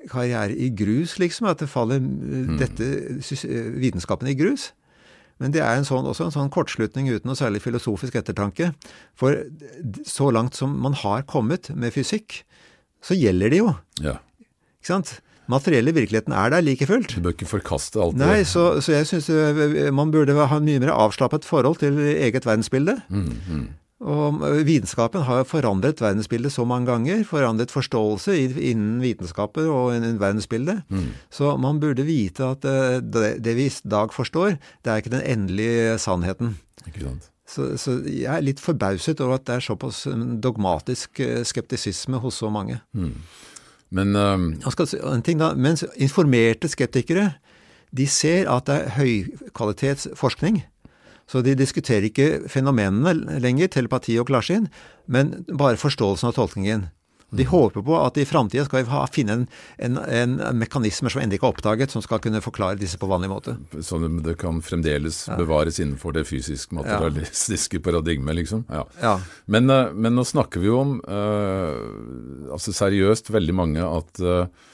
karriere 0.09 0.57
i 0.57 0.71
grus, 0.73 1.19
liksom. 1.21 1.49
At 1.51 1.63
det 1.63 1.71
faller 1.71 2.01
dette 2.61 2.91
vitenskapen 3.81 4.31
i 4.31 4.37
grus. 4.39 4.71
Men 5.41 5.55
det 5.55 5.63
er 5.65 5.79
en 5.79 5.89
sånn, 5.89 6.05
også 6.09 6.29
en 6.29 6.35
sånn 6.35 6.53
kortslutning 6.53 7.09
uten 7.09 7.31
noe 7.31 7.39
særlig 7.39 7.63
filosofisk 7.65 8.19
ettertanke. 8.21 8.75
For 9.17 9.41
så 10.09 10.29
langt 10.37 10.59
som 10.59 10.75
man 10.85 10.97
har 11.01 11.25
kommet 11.29 11.73
med 11.73 11.97
fysikk, 11.97 12.43
så 13.01 13.17
gjelder 13.17 13.53
det 13.53 13.63
jo. 13.63 13.73
Ja. 14.05 14.19
Ikke 14.81 14.93
sant? 14.93 15.19
materielle 15.51 15.91
virkeligheten 15.95 16.35
er 16.37 16.53
der 16.53 16.63
like 16.63 16.87
fullt. 16.87 17.17
Du 17.17 17.25
bør 17.25 17.35
ikke 17.35 17.49
forkaste 17.51 17.99
alt 17.99 18.15
det. 18.15 18.27
Nei, 18.27 18.43
så, 18.47 18.81
så 18.85 18.95
jeg 18.95 19.09
syns 19.11 19.31
man 19.97 20.13
burde 20.15 20.37
ha 20.37 20.61
mye 20.63 20.83
mer 20.83 20.93
avslappet 20.95 21.49
forhold 21.49 21.81
til 21.83 21.99
eget 21.99 22.47
verdensbilde. 22.47 23.01
Mm, 23.09 23.31
mm. 23.49 23.65
Og 24.01 24.41
vitenskapen 24.65 25.27
har 25.29 25.43
forandret 25.45 26.01
verdensbildet 26.01 26.55
så 26.55 26.65
mange 26.65 26.89
ganger. 26.89 27.25
Forandret 27.29 27.73
forståelse 27.73 28.33
innen 28.41 29.03
vitenskaper 29.03 29.69
og 29.69 29.93
innen 29.99 30.17
verdensbildet. 30.21 30.87
Mm. 30.89 31.11
Så 31.29 31.53
man 31.61 31.83
burde 31.83 32.07
vite 32.09 32.49
at 32.55 32.65
det, 32.65 33.45
det 33.45 33.57
vi 33.59 33.69
i 33.69 33.75
dag 33.93 34.15
forstår, 34.17 34.57
det 34.81 34.93
er 34.93 35.03
ikke 35.03 35.13
den 35.13 35.27
endelige 35.27 35.99
sannheten. 36.01 36.57
Ikke 36.87 37.05
sant. 37.11 37.29
Så, 37.51 37.75
så, 37.83 37.99
jeg 38.07 38.31
er 38.31 38.45
litt 38.47 38.63
forbauset 38.63 39.21
over 39.21 39.37
at 39.37 39.47
det 39.49 39.57
er 39.59 39.65
såpass 39.67 40.05
dogmatisk 40.41 41.21
skeptisisme 41.45 42.21
hos 42.23 42.39
så 42.41 42.49
mange. 42.53 42.79
Mm. 42.95 43.17
Men 43.91 44.17
uh, 44.17 45.13
en 45.13 45.25
ting 45.27 45.41
da, 45.41 45.53
Mens 45.59 45.83
informerte 45.99 46.71
skeptikere 46.71 47.33
de 47.91 48.07
ser 48.07 48.47
at 48.47 48.69
det 48.69 48.77
er 48.77 48.93
høykvalitetsforskning. 49.01 50.63
Så 51.31 51.45
de 51.47 51.55
diskuterer 51.55 52.09
ikke 52.09 52.49
fenomenene 52.51 53.39
lenger, 53.43 53.71
telepati 53.71 54.17
og 54.19 54.27
klarsyn, 54.33 54.67
men 55.07 55.45
bare 55.47 55.79
forståelsen 55.79 56.33
av 56.33 56.39
tolkningen. 56.39 56.89
De 57.31 57.45
håper 57.47 57.85
på 57.87 57.95
at 57.95 58.17
i 58.19 58.25
framtida 58.27 58.65
skal 58.67 58.83
vi 58.83 59.01
finne 59.15 59.35
en, 59.37 59.45
en, 59.79 59.99
en, 60.03 60.33
mekanismer 60.59 61.13
som 61.15 61.21
ennå 61.23 61.37
ikke 61.37 61.47
er 61.47 61.55
oppdaget, 61.55 61.93
som 61.95 62.03
skal 62.03 62.19
kunne 62.23 62.43
forklare 62.43 62.81
disse 62.81 62.99
på 62.99 63.07
vanlig 63.11 63.31
måte. 63.31 63.55
Så 63.87 64.01
det 64.03 64.35
kan 64.41 64.59
fremdeles 64.67 65.23
ja. 65.29 65.37
bevares 65.39 65.79
innenfor 65.79 66.17
det 66.17 66.25
fysisk-materialistiske 66.27 67.79
ja. 67.79 67.85
paradigmet, 67.87 68.35
liksom? 68.41 68.65
Ja. 68.67 68.83
ja. 69.03 69.15
Men, 69.47 69.71
eh, 69.71 69.95
men, 69.95 70.17
nå 70.19 70.27
snakker 70.27 70.65
vi 70.65 70.73
jo 70.73 70.81
om, 70.81 70.97
uh, 71.07 72.51
altså 72.57 72.75
seriøst, 72.75 73.31
veldig 73.35 73.57
mange 73.63 73.87
at 73.87 74.19
Uh, 74.21 74.69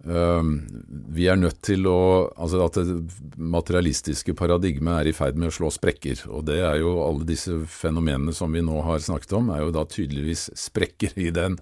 vi 0.00 1.26
er 1.28 1.36
nødt 1.36 1.58
til 1.60 1.84
å 1.84 1.98
Altså 2.40 2.62
at 2.64 2.78
det 2.80 2.94
materialistiske 3.36 4.32
paradigmet 4.32 4.94
er 4.94 5.10
i 5.10 5.12
ferd 5.12 5.36
med 5.36 5.50
å 5.50 5.52
slå 5.52 5.68
sprekker. 5.74 6.22
Og 6.32 6.46
det 6.48 6.56
er 6.64 6.78
jo 6.80 6.94
alle 7.04 7.28
disse 7.28 7.58
fenomenene 7.68 8.32
som 8.32 8.52
vi 8.56 8.62
nå 8.64 8.80
har 8.86 9.04
snakket 9.04 9.36
om, 9.36 9.52
er 9.52 9.60
jo 9.60 9.74
da 9.76 9.84
tydeligvis 9.84 10.48
sprekker 10.56 11.20
i 11.20 11.28
den 11.36 11.58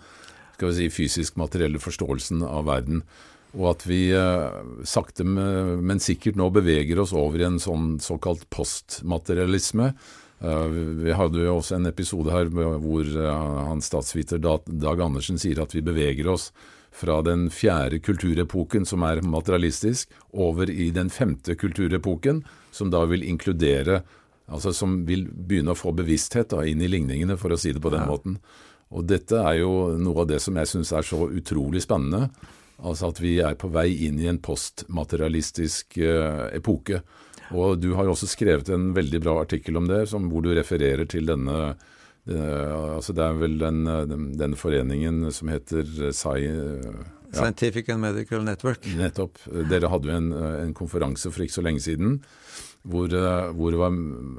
skal 0.58 0.72
vi 0.72 0.74
si, 0.74 0.90
fysisk-materielle 0.90 1.78
forståelsen 1.78 2.42
av 2.42 2.66
verden. 2.66 3.04
Og 3.54 3.68
at 3.70 3.84
vi 3.86 4.08
uh, 4.10 4.58
sakte, 4.84 5.24
men 5.24 6.02
sikkert 6.02 6.36
nå 6.36 6.50
beveger 6.52 6.98
oss 7.00 7.14
over 7.16 7.40
i 7.40 7.46
en 7.46 7.60
sånn 7.62 7.96
såkalt 8.02 8.42
postmaterialisme. 8.52 9.92
Uh, 10.42 10.66
vi 11.04 11.14
hadde 11.14 11.46
jo 11.46 11.56
også 11.60 11.78
en 11.78 11.86
episode 11.90 12.34
her 12.34 12.50
hvor 12.50 13.06
uh, 13.06 13.70
han 13.70 13.82
statsviter 13.82 14.42
Dag 14.42 15.00
Andersen 15.02 15.38
sier 15.38 15.62
at 15.62 15.74
vi 15.74 15.84
beveger 15.86 16.28
oss 16.34 16.50
fra 16.98 17.20
den 17.22 17.46
fjerde 17.54 18.00
kulturepoken, 18.02 18.86
som 18.88 19.04
er 19.06 19.22
materialistisk, 19.22 20.10
over 20.32 20.70
i 20.70 20.90
den 20.94 21.12
femte 21.14 21.54
kulturepoken, 21.58 22.42
som 22.74 22.90
da 22.94 23.04
vil 23.10 23.26
inkludere 23.26 24.02
Altså 24.48 24.72
som 24.72 25.02
vil 25.04 25.26
begynne 25.28 25.74
å 25.74 25.76
få 25.76 25.92
bevissthet 25.92 26.54
da, 26.54 26.62
inn 26.64 26.80
i 26.80 26.88
ligningene, 26.88 27.36
for 27.36 27.52
å 27.52 27.58
si 27.60 27.74
det 27.76 27.82
på 27.84 27.92
den 27.92 28.06
ja. 28.06 28.08
måten. 28.08 28.38
Og 28.96 29.04
dette 29.04 29.36
er 29.44 29.58
jo 29.60 29.72
noe 30.00 30.22
av 30.24 30.30
det 30.30 30.38
som 30.40 30.56
jeg 30.56 30.70
syns 30.70 30.92
er 30.96 31.04
så 31.04 31.26
utrolig 31.28 31.82
spennende. 31.84 32.30
Altså 32.78 33.10
at 33.10 33.20
vi 33.20 33.34
er 33.44 33.58
på 33.60 33.68
vei 33.74 33.90
inn 34.06 34.16
i 34.22 34.28
en 34.30 34.40
postmaterialistisk 34.40 35.98
uh, 36.00 36.46
epoke. 36.56 37.02
Og 37.52 37.76
du 37.80 37.90
har 37.98 38.08
jo 38.08 38.14
også 38.14 38.28
skrevet 38.30 38.70
en 38.72 38.92
veldig 38.96 39.20
bra 39.24 39.36
artikkel 39.42 39.76
om 39.80 39.88
det, 39.88 40.06
som, 40.08 40.30
hvor 40.32 40.44
du 40.44 40.54
refererer 40.56 41.08
til 41.08 41.28
denne 41.28 41.74
altså 42.36 43.14
det 43.16 43.24
er 43.24 43.38
vel 43.40 43.54
den, 43.60 43.84
den, 44.10 44.26
den 44.38 44.56
foreningen 44.58 45.30
som 45.34 45.52
heter 45.52 45.86
Sci... 46.12 46.42
Ja. 47.28 47.42
Scientific 47.42 47.90
and 47.92 48.00
Medical 48.00 48.40
Network. 48.40 48.86
Nettopp. 48.96 49.36
Dere 49.68 49.90
hadde 49.92 50.08
jo 50.08 50.14
en, 50.16 50.30
en 50.32 50.70
konferanse 50.72 51.28
for 51.28 51.44
ikke 51.44 51.58
så 51.58 51.64
lenge 51.66 51.82
siden 51.84 52.14
hvor, 52.88 53.12
hvor, 53.52 53.72
det 53.74 53.80
var 53.80 53.96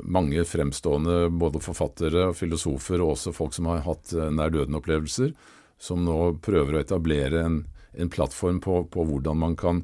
mange 0.09 0.43
fremstående 0.47 1.27
både 1.29 1.61
forfattere, 1.61 2.31
filosofer 2.33 3.03
og 3.03 3.13
også 3.13 3.33
folk 3.35 3.53
som 3.53 3.69
har 3.69 3.83
hatt 3.85 4.13
nær 4.33 4.53
døden-opplevelser, 4.55 5.33
som 5.79 6.01
nå 6.05 6.17
prøver 6.43 6.75
å 6.77 6.81
etablere 6.81 7.43
en, 7.45 7.59
en 7.93 8.11
plattform 8.11 8.61
på, 8.63 8.81
på, 8.91 9.05
hvordan 9.05 9.43
man 9.43 9.57
kan 9.59 9.83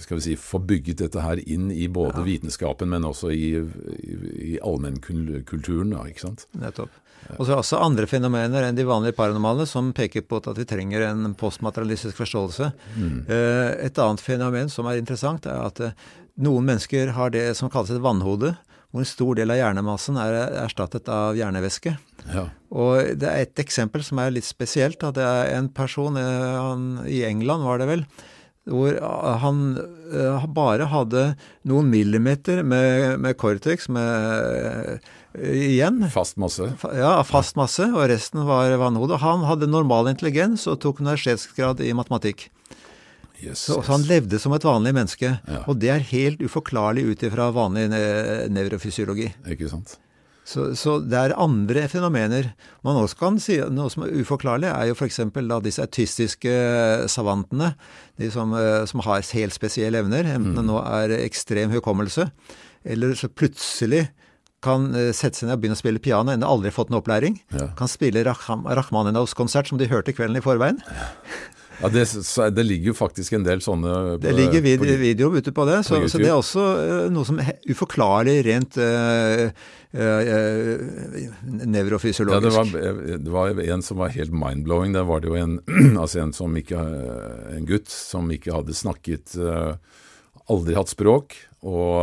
skal 0.00 0.16
vi 0.16 0.22
si, 0.24 0.36
få 0.40 0.58
bygget 0.64 1.02
dette 1.04 1.22
her 1.22 1.40
inn 1.44 1.68
i 1.70 1.84
både 1.92 2.22
ja. 2.22 2.26
vitenskapen, 2.26 2.88
men 2.90 3.04
også 3.04 3.30
i, 3.30 3.50
i, 3.60 4.14
i 4.54 4.54
allmennkulturen. 4.64 5.92
ikke 6.08 6.24
sant? 6.24 6.46
Nettopp. 6.56 6.94
Og 7.34 7.42
så 7.42 7.50
er 7.50 7.54
det 7.54 7.62
også 7.62 7.80
andre 7.82 8.06
fenomener 8.10 8.66
enn 8.66 8.76
de 8.78 8.86
vanlige 8.86 9.16
paranormale 9.16 9.66
som 9.68 9.90
peker 9.96 10.24
på 10.28 10.38
at 10.40 10.60
vi 10.60 10.66
trenger 10.68 11.08
en 11.08 11.34
postmaterialistisk 11.38 12.20
forståelse. 12.20 12.70
Mm. 12.94 13.18
Uh, 13.28 13.72
et 13.86 13.98
annet 14.02 14.22
fenomen 14.22 14.70
som 14.72 14.88
er 14.88 15.00
interessant, 15.00 15.48
er 15.50 15.66
at 15.66 15.82
uh, 15.82 16.06
noen 16.42 16.68
mennesker 16.68 17.14
har 17.16 17.34
det 17.34 17.48
som 17.58 17.72
kalles 17.72 17.92
et 17.94 18.04
vannhode, 18.04 18.54
hvor 18.92 19.02
en 19.02 19.08
stor 19.08 19.34
del 19.36 19.50
av 19.52 19.58
hjernemassen 19.58 20.18
er 20.20 20.38
erstattet 20.62 21.10
av 21.12 21.36
hjernevæske. 21.36 21.96
Ja. 22.30 22.46
Og 22.70 23.18
det 23.18 23.28
er 23.28 23.42
et 23.42 23.60
eksempel 23.60 24.04
som 24.06 24.20
er 24.22 24.32
litt 24.32 24.46
spesielt. 24.46 25.02
At 25.04 25.18
det 25.18 25.26
er 25.26 25.50
en 25.56 25.68
person 25.74 26.16
han, 26.16 26.86
i 27.10 27.24
England, 27.26 27.66
var 27.66 27.82
det 27.82 27.90
vel, 27.90 28.06
hvor 28.66 28.96
han 29.42 29.60
uh, 30.10 30.46
bare 30.50 30.88
hadde 30.90 31.26
noen 31.68 31.90
millimeter 31.92 32.64
med, 32.66 33.20
med 33.22 33.38
Cortex 33.38 33.86
med, 33.92 34.98
uh, 34.98 35.52
igjen. 35.54 36.02
Fast 36.10 36.38
masse? 36.42 36.72
Ja, 36.96 37.20
fast 37.26 37.58
masse, 37.58 37.86
og 37.92 38.08
resten 38.10 38.42
var 38.48 38.74
vannhode. 38.80 39.20
Han 39.22 39.46
hadde 39.46 39.70
normal 39.70 40.10
intelligens 40.10 40.66
og 40.70 40.80
tok 40.82 41.02
universitetsgrad 41.04 41.84
i 41.86 41.92
matematikk. 41.96 42.48
Yes, 43.36 43.60
så, 43.68 43.76
så, 43.76 43.92
han 43.92 44.06
levde 44.08 44.40
som 44.40 44.54
et 44.56 44.64
vanlig 44.64 44.94
menneske. 44.96 45.36
Ja. 45.36 45.62
Og 45.68 45.78
det 45.78 45.92
er 45.92 46.10
helt 46.10 46.42
uforklarlig 46.42 47.04
ut 47.10 47.24
ifra 47.28 47.50
vanlig 47.54 47.86
nevrofysiologi. 48.50 49.28
Ikke 49.52 49.68
sant. 49.70 49.98
Så, 50.46 50.68
så, 50.78 51.00
det 51.02 51.18
er 51.18 51.32
andre 51.42 51.88
fenomener. 51.90 52.52
Man 52.86 53.00
også 53.00 53.18
kan 53.18 53.38
si 53.42 53.56
Noe 53.74 53.90
som 53.90 54.04
er 54.06 54.14
uforklarlig, 54.14 54.68
er 54.70 54.92
jo 54.92 54.94
f.eks. 54.94 55.18
disse 55.64 55.82
autistiske 55.82 56.52
savantene. 57.10 57.72
De 58.20 58.30
som, 58.30 58.54
eh, 58.54 58.84
som, 58.86 59.02
har 59.08 59.26
helt 59.26 59.56
spesielle 59.56 60.04
evner. 60.04 60.28
Enten 60.36 60.54
det 60.54 60.62
mm. 60.62 60.70
nå 60.70 60.78
er 60.84 61.16
ekstrem 61.18 61.74
hukommelse, 61.74 62.28
eller 62.86 63.18
så 63.18 63.28
plutselig 63.32 64.06
kan 64.62 64.86
eh, 64.94 65.10
sette 65.10 65.40
seg 65.40 65.50
ned 65.50 65.58
og 65.58 65.64
begynne 65.64 65.78
å 65.78 65.82
spille 65.82 66.02
piano 66.02 66.32
ennå 66.32 66.46
aldri 66.46 66.70
fått 66.74 66.94
noen 66.94 67.02
opplæring. 67.02 67.40
Ja. 67.56 67.72
Kan 67.78 67.90
spille 67.90 68.22
Rakhmaninovs 68.26 69.34
konsert 69.38 69.72
som 69.72 69.82
de 69.82 69.90
hørte 69.90 70.14
kvelden 70.14 70.38
i 70.38 70.46
forveien. 70.46 70.78
Ja. 70.86 71.10
Det, 71.76 72.06
det, 72.56 72.62
ligger 72.64 72.88
jo 72.88 72.94
faktisk 72.96 73.34
en 73.36 73.44
del 73.44 73.60
sånne 73.60 73.90
på, 74.16 74.20
Det 74.22 74.32
ligger 74.32 74.62
vid 74.64 74.84
videoer 74.96 75.42
ute 75.42 75.52
på 75.52 75.66
det, 75.68 75.82
så, 75.84 75.98
så, 76.08 76.20
det 76.22 76.30
er 76.30 76.38
også 76.38 76.62
noe 77.12 77.28
som 77.28 77.40
er 77.42 77.58
uforklarlig 77.68 78.38
rent 78.46 78.78
uh, 78.80 79.50
nevrofysiologisk. 81.66 82.44
Ja, 82.44 82.64
det 82.64 82.80
var, 82.84 83.18
det 83.24 83.32
var, 83.32 83.60
en 83.64 83.84
som 83.86 84.00
var 84.02 84.14
helt 84.14 84.34
mind-blowing. 84.34 84.92
Det 84.96 85.04
var 85.08 85.22
det 85.22 85.30
jo 85.30 85.38
en, 85.40 85.58
altså 86.02 86.22
en, 86.22 86.34
som 86.36 86.56
ikke, 86.58 86.80
en 87.56 87.68
gutt 87.68 87.88
som 87.92 88.30
ikke 88.32 88.54
hadde 88.58 88.76
snakket 88.76 89.36
Aldri 90.46 90.76
hatt 90.76 90.92
språk. 90.92 91.34
Og, 91.66 91.96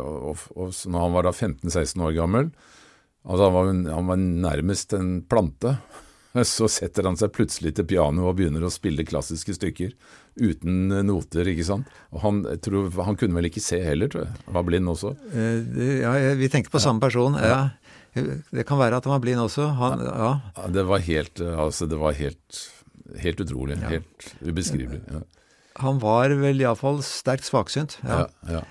og, 0.00 0.44
og 0.56 0.70
når 0.88 1.02
han 1.02 1.16
var 1.18 1.26
da 1.26 1.32
15-16 1.36 2.06
år 2.06 2.14
gammel 2.16 2.52
altså 3.24 3.48
han 3.48 3.54
var, 3.54 3.72
han 3.94 4.06
var 4.08 4.20
nærmest 4.20 4.94
en 4.96 5.10
plante. 5.28 5.76
Så 6.46 6.68
setter 6.70 7.08
han 7.08 7.18
seg 7.18 7.32
plutselig 7.34 7.74
til 7.76 7.88
piano 7.90 8.28
og 8.28 8.36
begynner 8.38 8.64
å 8.64 8.72
spille 8.72 9.06
klassiske 9.06 9.56
stykker 9.56 9.96
uten 10.38 10.92
noter, 11.08 11.48
ikke 11.52 11.66
sant. 11.66 11.90
Og 12.14 12.22
han, 12.24 12.42
tror, 12.64 12.90
han 13.06 13.18
kunne 13.20 13.36
vel 13.38 13.48
ikke 13.50 13.62
se 13.64 13.80
heller, 13.84 14.10
tror 14.12 14.26
jeg. 14.26 14.42
Han 14.46 14.58
var 14.58 14.66
blind 14.68 14.92
også. 14.92 15.14
Eh, 15.34 15.80
ja, 16.02 16.14
vi 16.38 16.50
tenker 16.52 16.72
på 16.72 16.82
samme 16.82 17.02
person. 17.02 17.38
ja. 17.40 17.68
Det 18.10 18.64
kan 18.66 18.74
være 18.80 18.98
at 18.98 19.04
han 19.06 19.12
var 19.14 19.20
blind 19.22 19.38
også. 19.38 19.68
Han, 19.78 20.00
ja. 20.02 20.30
ja. 20.56 20.68
Det 20.74 20.82
var 20.88 21.02
helt, 21.06 21.38
altså, 21.38 21.86
det 21.86 21.98
var 22.00 22.16
helt, 22.18 22.62
helt 23.22 23.42
utrolig. 23.44 23.76
Helt 23.86 24.32
ubeskrivelig. 24.42 24.98
Ja. 25.06 25.20
Han 25.80 26.00
var 26.02 26.34
vel 26.40 26.58
iallfall 26.60 26.98
sterkt 27.06 27.46
svaksynt. 27.46 28.00
Ja. 28.02 28.64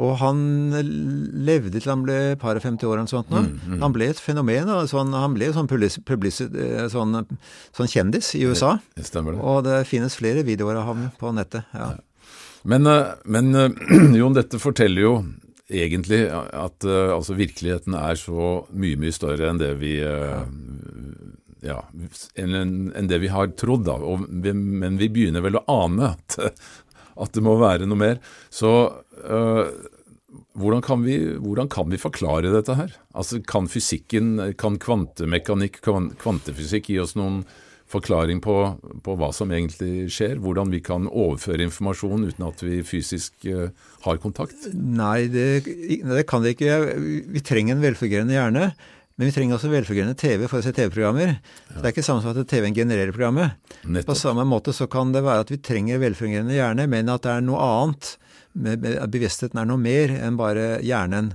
Og 0.00 0.14
han 0.22 0.38
levde 1.44 1.76
til 1.76 1.90
han 1.92 2.04
ble 2.06 2.16
par 2.40 2.56
og 2.56 2.64
50 2.64 2.88
år 2.88 2.94
eller 2.94 3.04
noe 3.04 3.12
sånt. 3.12 3.32
Mm, 3.32 3.74
mm. 3.74 3.82
Han 3.82 3.92
ble 3.92 4.08
et 4.08 4.22
fenomen. 4.22 4.70
Altså 4.72 5.02
han 5.02 5.34
ble 5.36 5.50
sånn, 5.52 5.68
eh, 5.68 6.86
sånn, 6.88 7.18
sånn, 7.76 7.92
kjendis 7.92 8.32
i 8.38 8.46
USA. 8.48 8.78
Det, 8.96 9.04
det 9.12 9.36
Og 9.36 9.60
det 9.66 9.82
finnes 9.90 10.16
flere 10.16 10.46
videoer 10.48 10.80
av 10.80 10.88
ham 10.88 11.04
på 11.20 11.34
nettet. 11.36 11.68
Ja. 11.76 11.92
Ja. 11.92 12.40
Men, 12.64 12.88
eh, 12.88 13.12
men 13.24 13.52
eh, 13.54 13.68
Jon, 14.20 14.38
dette 14.38 14.62
forteller 14.62 15.04
jo 15.04 15.14
egentlig 15.72 16.24
at 16.28 16.84
altså, 16.84 17.32
virkeligheten 17.32 17.94
er 17.96 18.18
så 18.20 18.48
mye, 18.76 18.98
mye 19.00 19.14
større 19.14 19.48
enn 19.48 19.60
det 19.60 19.70
vi 19.80 19.94
ja, 21.62 21.78
enn, 22.36 22.90
enn 22.92 23.08
det 23.08 23.20
vi 23.22 23.30
har 23.32 23.52
trodd. 23.56 23.86
da, 23.86 23.96
vi, 24.42 24.52
Men 24.52 24.98
vi 25.00 25.08
begynner 25.12 25.44
vel 25.44 25.60
å 25.60 25.64
ane 25.70 26.12
at, 26.12 26.36
at 27.20 27.34
det 27.34 27.44
må 27.44 27.56
være 27.60 27.88
noe 27.88 28.00
mer. 28.00 28.22
Så 28.52 28.70
øh, 29.24 29.66
hvordan 30.58 30.84
kan, 30.84 31.02
vi, 31.04 31.18
hvordan 31.40 31.68
kan 31.72 31.90
vi 31.92 32.00
forklare 32.00 32.52
dette 32.52 32.76
her? 32.76 32.94
Altså, 33.14 33.40
Kan 33.44 33.68
fysikken, 33.68 34.54
kan 34.58 34.78
kvantemekanikk, 34.80 35.80
kan 35.84 36.12
kvantefysikk 36.20 36.92
gi 36.92 36.98
oss 37.02 37.16
noen 37.16 37.42
forklaring 37.92 38.40
på, 38.40 38.56
på, 39.04 39.16
hva 39.20 39.30
som 39.36 39.52
egentlig 39.52 40.08
skjer? 40.12 40.38
Hvordan 40.42 40.72
vi 40.72 40.80
kan 40.84 41.08
overføre 41.08 41.66
informasjon 41.66 42.24
uten 42.30 42.46
at 42.46 42.64
vi 42.64 42.80
fysisk 42.86 43.44
uh, 43.52 43.68
har 44.06 44.20
kontakt? 44.22 44.70
Nei, 44.72 45.28
det, 45.32 45.64
det 45.66 46.24
kan 46.30 46.44
vi 46.44 46.54
ikke. 46.56 46.80
Vi 47.32 47.44
trenger 47.44 47.76
en 47.76 47.84
velfungerende 47.84 48.36
hjerne. 48.38 48.70
Men 49.16 49.28
vi 49.28 49.34
trenger 49.34 49.58
også 49.58 49.70
velfungerende 49.72 50.16
TV 50.18 50.46
for 50.48 50.60
å 50.60 50.64
se 50.64 50.72
TV-programmer. 50.76 51.34
Ja. 51.36 51.76
Det 51.76 51.84
er 51.84 51.92
ikke 51.94 52.04
samme 52.06 52.24
som 52.24 52.32
at 52.32 52.48
TV-en 52.48 52.76
genererer 52.76 53.12
programmet. 53.12 53.58
Nettopp. 53.84 54.08
På 54.12 54.18
samme 54.18 54.46
måte 54.48 54.74
så 54.76 54.88
kan 54.90 55.12
det 55.14 55.24
være 55.26 55.44
at 55.44 55.52
vi 55.52 55.60
trenger 55.60 56.00
velfungerende 56.02 56.56
hjerne, 56.56 56.88
men 56.90 57.12
at 57.12 57.26
det 57.26 57.36
er 57.36 57.44
noe 57.44 57.60
annet. 57.66 58.14
Bevisstheten 59.12 59.60
er 59.60 59.68
noe 59.68 59.80
mer 59.80 60.12
enn 60.16 60.40
bare 60.40 60.80
hjernen. 60.84 61.34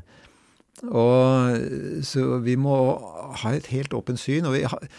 Og 0.86 2.04
Så 2.06 2.42
vi 2.46 2.58
må 2.60 2.76
ha 3.42 3.54
et 3.54 3.70
helt 3.74 3.94
åpent 3.98 4.22
syn. 4.22 4.46
og 4.46 4.54
vi 4.54 4.64
har 4.64 4.90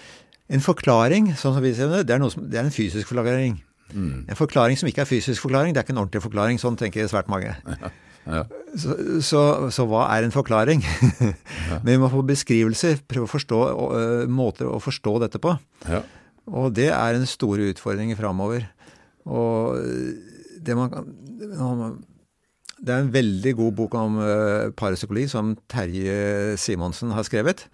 en 0.49 0.65
forklaring, 0.65 1.35
sånn 1.37 1.55
som 1.55 1.63
vi 1.63 1.75
ser 1.77 1.91
det, 1.93 2.07
det 2.09 2.15
er, 2.17 2.29
som, 2.33 2.47
det 2.49 2.59
er 2.59 2.65
en 2.65 2.73
fysisk 2.75 3.11
forklaring. 3.11 3.59
Mm. 3.93 4.27
En 4.29 4.37
forklaring 4.37 4.79
som 4.81 4.89
ikke 4.89 5.03
er 5.05 5.09
fysisk 5.09 5.45
forklaring, 5.45 5.75
det 5.75 5.83
er 5.83 5.87
ikke 5.87 5.95
en 5.97 6.03
ordentlig 6.05 6.25
forklaring. 6.25 6.61
Sånn 6.61 6.79
tenker 6.81 7.09
svært 7.11 7.29
mange. 7.29 7.53
Ja. 7.69 7.91
Ja. 8.29 8.45
Så, 8.77 8.95
så, 9.25 9.43
så, 9.73 9.87
hva 9.89 10.05
er 10.13 10.27
en 10.27 10.35
forklaring? 10.35 10.85
ja. 10.85 11.79
Men 11.85 11.95
vi 11.95 12.01
må 12.03 12.11
få 12.13 12.23
beskrivelser, 12.29 13.01
prøve 13.09 13.29
å 13.29 13.33
forstå 13.33 13.61
uh, 13.65 14.25
måter 14.31 14.69
å 14.69 14.81
forstå 14.83 15.17
dette 15.25 15.41
på. 15.43 15.55
Og 16.49 16.73
det 16.77 16.91
er 16.93 17.17
en 17.17 17.29
store 17.29 17.71
utfordring 17.73 18.15
framover. 18.17 18.69
Og 19.29 19.77
det 20.65 20.77
man 20.77 21.99
Det 22.79 22.95
er 22.95 23.03
en 23.03 23.13
veldig 23.13 23.53
god 23.59 23.73
bok 23.75 23.95
om 23.99 24.21
uh, 24.23 24.71
parapsykologi 24.77 25.29
som 25.29 25.57
Terje 25.69 26.57
Simonsen 26.57 27.11
har 27.11 27.27
skrevet. 27.27 27.67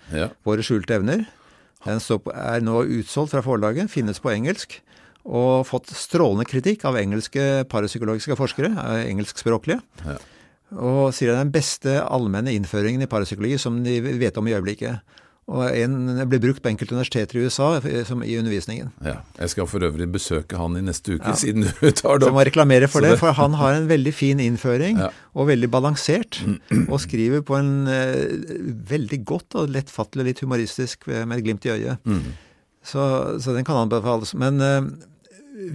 'Våre 0.43 0.65
skjulte 0.65 0.97
evner'. 0.97 1.27
Den 1.85 2.01
er 2.33 2.63
nå 2.65 2.83
utsolgt 2.83 3.35
fra 3.35 3.43
forlaget, 3.45 3.91
finnes 3.93 4.21
på 4.21 4.33
engelsk, 4.33 4.79
og 5.25 5.67
fått 5.69 5.93
strålende 5.93 6.47
kritikk 6.49 6.85
av 6.89 6.97
engelske 6.97 7.65
parapsykologiske 7.69 8.37
forskere, 8.37 8.71
eh, 8.73 9.11
engelskspråklige. 9.11 9.81
Ja. 10.05 10.17
Og 10.75 11.13
sier 11.15 11.31
det 11.31 11.37
er 11.37 11.45
den 11.45 11.55
beste 11.55 11.99
allmenne 12.03 12.55
innføringen 12.55 13.05
i 13.05 13.11
parapsykologi 13.11 13.61
som 13.63 13.83
de 13.85 14.01
vet 14.03 14.41
om 14.41 14.49
i 14.49 14.57
øyeblikket. 14.57 15.21
Og 15.45 15.61
en 15.77 16.23
blir 16.31 16.41
brukt 16.41 16.63
på 16.65 16.71
enkelte 16.71 16.95
universiteter 16.95 17.37
i 17.37 17.43
USA 17.45 17.67
eh, 17.77 18.01
som 18.09 18.23
i 18.25 18.33
undervisningen. 18.41 18.89
Ja, 19.05 19.19
Jeg 19.37 19.53
skal 19.53 19.67
for 19.69 19.85
øvrig 19.85 20.07
besøke 20.13 20.57
han 20.57 20.79
i 20.79 20.81
neste 20.81 21.19
uke, 21.19 21.35
ja. 21.35 21.37
siden 21.37 21.67
du 21.67 21.91
tar 22.01 22.17
det 22.17 22.25
opp. 22.25 22.31
Så 22.31 22.37
må 22.39 22.47
reklamere 22.49 22.89
for 22.89 23.05
det, 23.05 23.13
det, 23.13 23.21
for 23.21 23.37
han 23.37 23.59
har 23.61 23.77
en 23.77 23.91
veldig 23.91 24.15
fin 24.17 24.41
innføring, 24.41 25.03
ja. 25.05 25.11
og 25.37 25.51
veldig 25.53 25.69
balansert. 25.71 26.41
Og 26.93 26.97
skriver 27.05 27.45
på 27.45 27.59
en 27.61 27.91
eh, 27.93 28.49
veldig 28.89 29.21
godt 29.29 29.59
og 29.61 29.75
lettfattelig, 29.75 30.31
litt 30.31 30.43
humoristisk 30.47 31.05
med 31.13 31.37
et 31.37 31.45
glimt 31.45 31.69
i 31.69 31.75
øyet. 31.77 32.01
Mm. 32.09 32.25
Så, 32.85 33.05
så, 33.41 33.53
den 33.53 33.69
kan 33.69 33.85
anbefales. 33.85 34.33
Men 34.41 34.65
eh, 34.65 34.89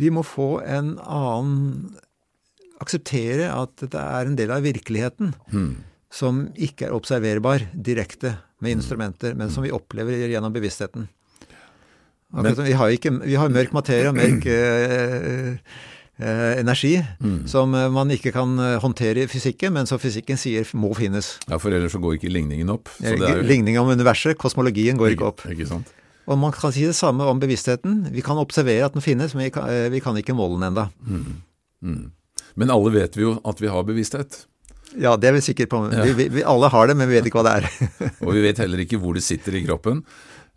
vi 0.02 0.10
må 0.10 0.26
få 0.26 0.64
en 0.66 0.96
annen 1.06 1.94
Akseptere 2.80 3.52
at 3.52 3.76
dette 3.82 4.00
er 4.00 4.30
en 4.30 4.38
del 4.40 4.52
av 4.56 4.66
virkeligheten. 4.66 5.34
Mm 5.52 5.72
som 6.10 6.48
ikke 6.58 6.88
er 6.88 6.96
observerbar 6.98 7.68
direkte 7.74 8.34
med 8.64 8.80
instrumenter, 8.80 9.36
men 9.38 9.52
som 9.54 9.64
vi 9.64 9.74
opplever 9.74 10.18
gjennom 10.28 10.54
bevisstheten. 10.54 11.08
Men, 12.34 12.54
vi, 12.58 12.74
har 12.78 12.92
ikke, 12.94 13.14
vi, 13.24 13.38
har 13.42 13.50
mørk 13.50 13.72
materie 13.74 14.10
og 14.10 14.18
mørk 14.18 14.46
eh, 14.54 15.56
eh, 16.22 16.60
energi 16.60 16.92
mm. 17.00 17.48
som 17.50 17.74
man 17.74 18.14
ikke 18.14 18.34
kan 18.36 18.54
håndtere 18.84 19.24
i 19.24 19.30
fysikken, 19.30 19.74
men 19.74 19.90
som 19.90 20.02
fysikken 20.02 20.38
sier 20.38 20.68
må 20.78 20.92
finnes. 20.98 21.38
Ja, 21.50 21.58
For 21.62 21.74
ellers 21.74 21.96
så 21.96 22.02
går 22.04 22.20
ikke 22.20 22.34
ligningen 22.34 22.70
opp. 22.74 22.92
Så 23.00 23.16
det 23.18 23.34
jo... 23.34 23.48
Ligningen 23.50 23.82
om 23.82 23.90
universet, 23.90 24.38
kosmologien, 24.38 25.00
går 25.00 25.16
ikke, 25.16 25.32
opp. 25.32 25.46
Ikke 25.50 25.70
sant? 25.70 25.90
Og 26.30 26.38
man 26.38 26.54
kan 26.54 26.74
si 26.74 26.86
det 26.86 26.94
samme 26.98 27.26
om 27.26 27.42
bevisstheten. 27.42 28.04
Vi 28.14 28.22
kan 28.22 28.38
observere 28.38 28.86
at 28.86 28.94
den 28.98 29.06
finnes, 29.06 29.34
men 29.34 29.48
vi 29.48 29.54
kan, 29.56 29.70
vi 29.90 30.02
kan 30.04 30.18
ikke 30.22 30.38
måle 30.38 30.60
den 30.60 30.70
enda. 30.70 30.90
Mm. 31.02 31.42
Mm. 31.82 32.08
Men 32.56 32.72
alle 32.74 32.94
vet 32.96 33.18
vi 33.18 33.28
jo 33.28 33.36
at 33.48 33.62
vi 33.62 33.70
har 33.72 33.86
bevissthet. 33.88 34.46
Ja, 34.98 35.14
det 35.22 35.30
er 35.30 35.38
vi 35.38 35.46
sikre 35.46 35.70
på. 35.70 35.84
Ja. 35.94 36.08
Vi, 36.08 36.30
vi, 36.34 36.44
alle 36.48 36.72
har 36.74 36.90
det, 36.90 36.98
men 36.98 37.10
vi 37.10 37.20
vet 37.20 37.30
ikke 37.30 37.44
hva 37.44 37.46
det 37.46 37.56
er. 37.60 37.88
og 38.26 38.34
vi 38.34 38.44
vet 38.48 38.62
heller 38.64 38.82
ikke 38.86 39.00
hvor 39.02 39.18
det 39.18 39.26
sitter 39.26 39.60
i 39.60 39.64
kroppen. 39.68 40.02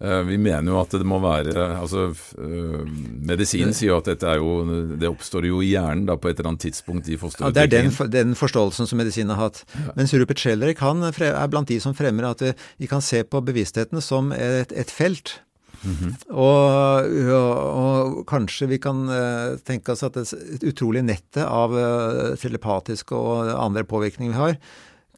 Uh, 0.03 0.19
vi 0.27 0.35
mener 0.41 0.73
jo 0.73 0.81
at 0.81 0.97
det 0.99 1.07
må 1.07 1.21
være 1.23 1.53
altså 1.79 2.09
uh, 2.11 2.79
Medisin 3.23 3.71
sier 3.71 3.93
jo 3.93 3.99
at 4.01 4.09
dette 4.11 4.27
er 4.27 4.41
jo, 4.41 4.65
det 4.99 5.07
oppstår 5.07 5.47
jo 5.47 5.61
i 5.63 5.69
hjernen 5.77 6.09
da, 6.09 6.17
på 6.19 6.27
et 6.27 6.41
eller 6.41 6.51
annet 6.51 6.65
tidspunkt 6.65 7.07
i 7.07 7.19
fosterutviklingen. 7.21 7.55
Ja, 7.55 7.71
det 7.71 7.79
er 7.79 8.09
den, 8.09 8.11
den 8.11 8.35
forståelsen 8.39 8.91
som 8.91 8.99
medisinen 8.99 9.37
har 9.37 9.53
hatt. 9.53 9.63
Ja. 9.77 9.93
Mens 10.01 10.17
Rupert 10.17 10.43
Sheldrake 10.43 10.83
han 10.83 11.07
er 11.07 11.47
blant 11.53 11.71
de 11.71 11.79
som 11.85 11.95
fremmer 11.95 12.33
at 12.33 12.43
vi 12.83 12.91
kan 12.91 13.05
se 13.05 13.23
på 13.23 13.45
bevisstheten 13.47 14.03
som 14.03 14.35
et, 14.35 14.75
et 14.75 14.91
felt. 14.91 15.37
Mm 15.83 15.97
-hmm. 15.99 16.13
og, 16.31 17.07
og, 17.35 17.59
og, 17.83 18.27
kanskje 18.27 18.69
vi 18.71 18.79
kan 18.79 19.09
uh, 19.09 19.59
tenke 19.67 19.93
oss 19.93 20.03
at 20.03 20.15
det 20.15 20.33
et 20.33 20.65
utrolig 20.65 21.03
nettet 21.03 21.43
av 21.43 21.73
uh, 21.75 22.37
telepatiske 22.37 23.15
og 23.15 23.51
andre 23.51 23.85
påvirkninger 23.85 24.33
vi 24.33 24.39
har, 24.39 24.57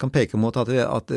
kan 0.00 0.10
peke 0.10 0.36
mot 0.36 0.56
at 0.56 0.68
vi, 0.68 0.78
at 0.78 1.10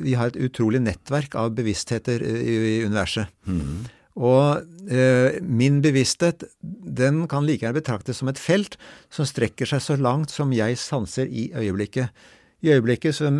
vi 0.00 0.14
har 0.14 0.26
et 0.32 0.36
utrolig 0.36 0.80
nettverk 0.80 1.34
av 1.34 1.54
bevisstheter 1.54 2.22
i, 2.22 2.80
i 2.80 2.84
universet. 2.84 3.26
Mm 3.46 3.60
-hmm. 3.60 3.88
Og 4.18 4.90
eh, 4.90 5.38
min 5.40 5.78
bevissthet 5.84 6.44
den 6.60 7.22
kan 7.30 7.46
like 7.46 7.64
gjerne 7.64 7.78
betraktes 7.78 8.20
som 8.20 8.28
et 8.28 8.40
felt 8.40 8.76
som 9.12 9.28
strekker 9.28 9.68
seg 9.68 9.82
så 9.84 9.96
langt 9.96 10.30
som 10.34 10.52
jeg 10.52 10.78
sanser 10.80 11.30
i 11.30 11.50
øyeblikket 11.54 12.10
i 12.60 12.72
øyeblikket 12.74 13.16
så 13.16 13.30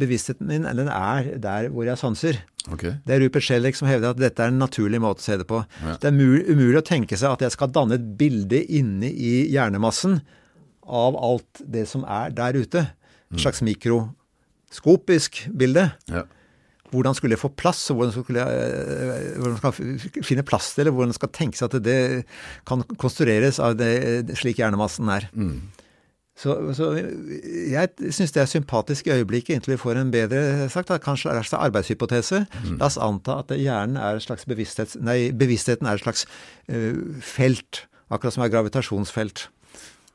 bevisstheten 0.00 0.48
min 0.50 0.66
den 0.66 0.90
er 0.90 1.34
der 1.38 1.68
hvor 1.70 1.86
jeg 1.86 1.98
sanser. 2.00 2.40
Okay. 2.68 2.96
Det 3.06 3.14
er 3.14 3.22
Rupert 3.22 3.46
Schellek 3.46 3.78
som 3.78 3.88
hevder 3.88 4.12
at 4.12 4.20
dette 4.20 4.42
er 4.42 4.50
en 4.52 4.58
naturlig 4.60 5.00
måte 5.02 5.22
å 5.22 5.26
se 5.28 5.38
det 5.40 5.46
på. 5.48 5.62
Ja. 5.84 5.94
Det 6.02 6.10
er 6.10 6.18
umulig 6.50 6.80
å 6.80 6.86
tenke 6.86 7.16
seg 7.16 7.36
at 7.36 7.44
jeg 7.46 7.54
skal 7.54 7.70
danne 7.72 7.96
et 7.98 8.08
bilde 8.18 8.60
inne 8.66 9.10
i 9.10 9.46
hjernemassen 9.52 10.18
av 10.88 11.16
alt 11.20 11.62
det 11.62 11.86
som 11.88 12.04
er 12.08 12.34
der 12.34 12.58
ute. 12.58 12.88
Et 13.28 13.38
mm. 13.38 13.42
slags 13.44 13.62
mikroskopisk 13.64 15.44
bilde. 15.54 15.88
Ja. 16.10 16.26
Hvordan 16.88 17.16
skulle 17.16 17.36
jeg 17.36 17.42
få 17.42 17.50
plass, 17.52 17.82
og 17.92 17.98
hvordan 17.98 18.14
skulle 18.16 18.44
jeg, 18.44 18.68
eh, 19.04 19.34
hvordan 19.36 19.58
skal 19.60 20.24
finne 20.24 20.44
plass 20.46 20.72
til 20.74 20.88
det? 20.88 20.94
Hvordan 20.96 21.16
skal 21.16 21.32
tenke 21.36 21.60
seg 21.60 21.68
at 21.68 21.84
det 21.84 21.98
kan 22.68 22.84
konstrueres 22.96 23.60
av 23.60 23.76
det, 23.76 24.32
slik 24.40 24.62
hjernemassen 24.62 25.10
er. 25.12 25.28
Mm. 25.36 25.68
Så, 26.38 26.54
så, 26.76 26.92
jeg 26.94 28.12
syns 28.14 28.32
det 28.34 28.42
er 28.44 28.50
sympatisk 28.50 29.08
i 29.08 29.16
øyeblikket, 29.16 29.56
inntil 29.56 29.74
vi 29.74 29.80
får 29.80 29.98
en 29.98 30.12
bedre 30.14 30.68
sagt, 30.70 30.90
da, 30.92 31.00
kanskje 31.02 31.32
er 31.32 31.40
det 31.42 31.58
arbeidshypotese. 31.58 32.44
Mm. 32.62 32.76
La 32.78 32.86
oss 32.86 32.98
anta 33.02 33.40
at 33.42 33.50
hjernen 33.58 33.98
er 33.98 34.20
et 34.20 34.26
slags 34.26 34.46
bevissthet, 34.46 34.94
nei, 35.02 35.32
bevisstheten 35.34 35.88
er 35.90 35.98
et 35.98 36.04
slags 36.04 36.28
uh, 36.70 37.00
felt, 37.24 37.82
akkurat 38.06 38.36
som 38.36 38.46
er 38.46 38.52
gravitasjonsfelt. 38.54 39.48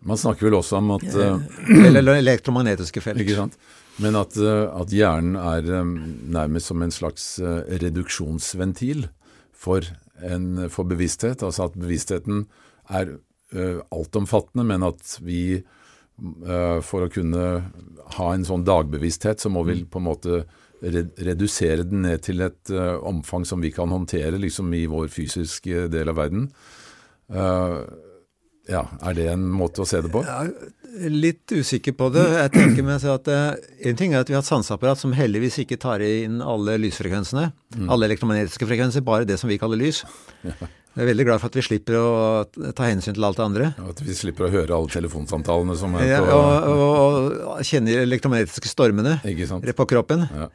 Man 0.08 0.20
snakker 0.20 0.48
vel 0.48 0.58
også 0.62 0.80
om 0.80 0.96
at 0.96 1.06
uh, 1.12 1.44
Eller 1.90 2.16
elektromagnetiske 2.16 3.04
felt. 3.04 3.20
Ikke 3.24 3.42
sant? 3.42 3.60
Men 4.04 4.16
at, 4.20 4.40
at 4.40 4.96
hjernen 4.96 5.36
er 5.38 5.68
nærmest 6.34 6.72
som 6.72 6.82
en 6.82 6.92
slags 6.92 7.28
reduksjonsventil 7.84 9.06
for, 9.54 9.86
en, 10.26 10.66
for 10.74 10.90
bevissthet. 10.90 11.44
Altså 11.46 11.68
at 11.70 11.78
bevisstheten 11.78 12.48
er 12.90 13.14
altomfattende, 13.94 14.66
men 14.66 14.88
at 14.88 15.14
vi 15.22 15.62
for 16.86 17.06
å 17.06 17.12
kunne 17.12 17.46
ha 18.18 18.28
en 18.34 18.46
sånn 18.46 18.66
dagbevissthet, 18.68 19.42
så 19.42 19.50
må 19.52 19.64
vi 19.68 19.80
mm. 19.82 19.88
på 19.92 20.02
en 20.02 20.08
måte 20.08 20.44
redusere 20.84 21.86
den 21.88 22.04
ned 22.04 22.24
til 22.26 22.44
et 22.44 22.72
uh, 22.76 23.00
omfang 23.08 23.46
som 23.48 23.62
vi 23.64 23.72
kan 23.72 23.92
håndtere 23.94 24.40
liksom 24.42 24.74
i 24.76 24.86
vår 24.92 25.08
fysiske 25.14 25.88
del 25.92 26.12
av 26.12 26.20
verden. 26.20 26.50
Uh, 27.32 27.84
ja, 28.68 28.86
Er 29.04 29.16
det 29.16 29.28
en 29.32 29.46
måte 29.52 29.84
å 29.84 29.88
se 29.88 30.00
det 30.04 30.12
på? 30.12 30.22
Jeg 30.28 30.52
er 31.08 31.16
litt 31.16 31.52
usikker 31.52 31.96
på 32.00 32.08
det. 32.16 32.24
Jeg 32.36 32.52
tenker 32.54 32.86
meg 32.88 33.04
at 33.12 33.28
En 33.28 33.98
ting 34.00 34.14
er 34.14 34.24
at 34.24 34.30
vi 34.30 34.38
har 34.38 34.44
et 34.44 34.48
sanseapparat 34.48 35.02
som 35.02 35.16
heldigvis 35.16 35.60
ikke 35.64 35.80
tar 35.82 36.04
inn 36.06 36.40
alle 36.40 36.78
lysfrekvensene. 36.80 37.50
Mm. 37.76 37.90
Alle 37.92 38.08
elektromagnetiske 38.08 38.68
frekvenser, 38.70 39.04
bare 39.04 39.28
det 39.28 39.40
som 39.42 39.52
vi 39.52 39.60
kaller 39.60 39.82
lys. 39.82 40.04
Jeg 40.94 41.02
er 41.02 41.10
veldig 41.10 41.26
glad 41.26 41.42
for 41.42 41.50
at 41.50 41.56
vi 41.58 41.64
slipper 41.66 41.96
å 41.98 42.10
ta 42.78 42.86
hensyn 42.86 43.16
til 43.18 43.26
alt 43.26 43.40
det 43.40 43.46
andre. 43.48 43.70
Og 43.82 43.94
at 43.96 44.02
vi 44.06 44.14
slipper 44.14 44.46
å 44.46 44.52
høre 44.54 44.76
alle 44.76 44.94
telefonsamtalene 44.94 45.78
som 45.80 45.96
er 45.98 46.04
på 46.06 46.10
ja, 46.12 46.20
og, 46.38 46.68
og, 46.70 47.38
og 47.56 47.64
kjenne 47.66 47.96
elektromagnetiske 48.04 48.70
stormene 48.70 49.16
på 49.74 49.88
kroppen. 49.90 50.28
Ja. 50.30 50.52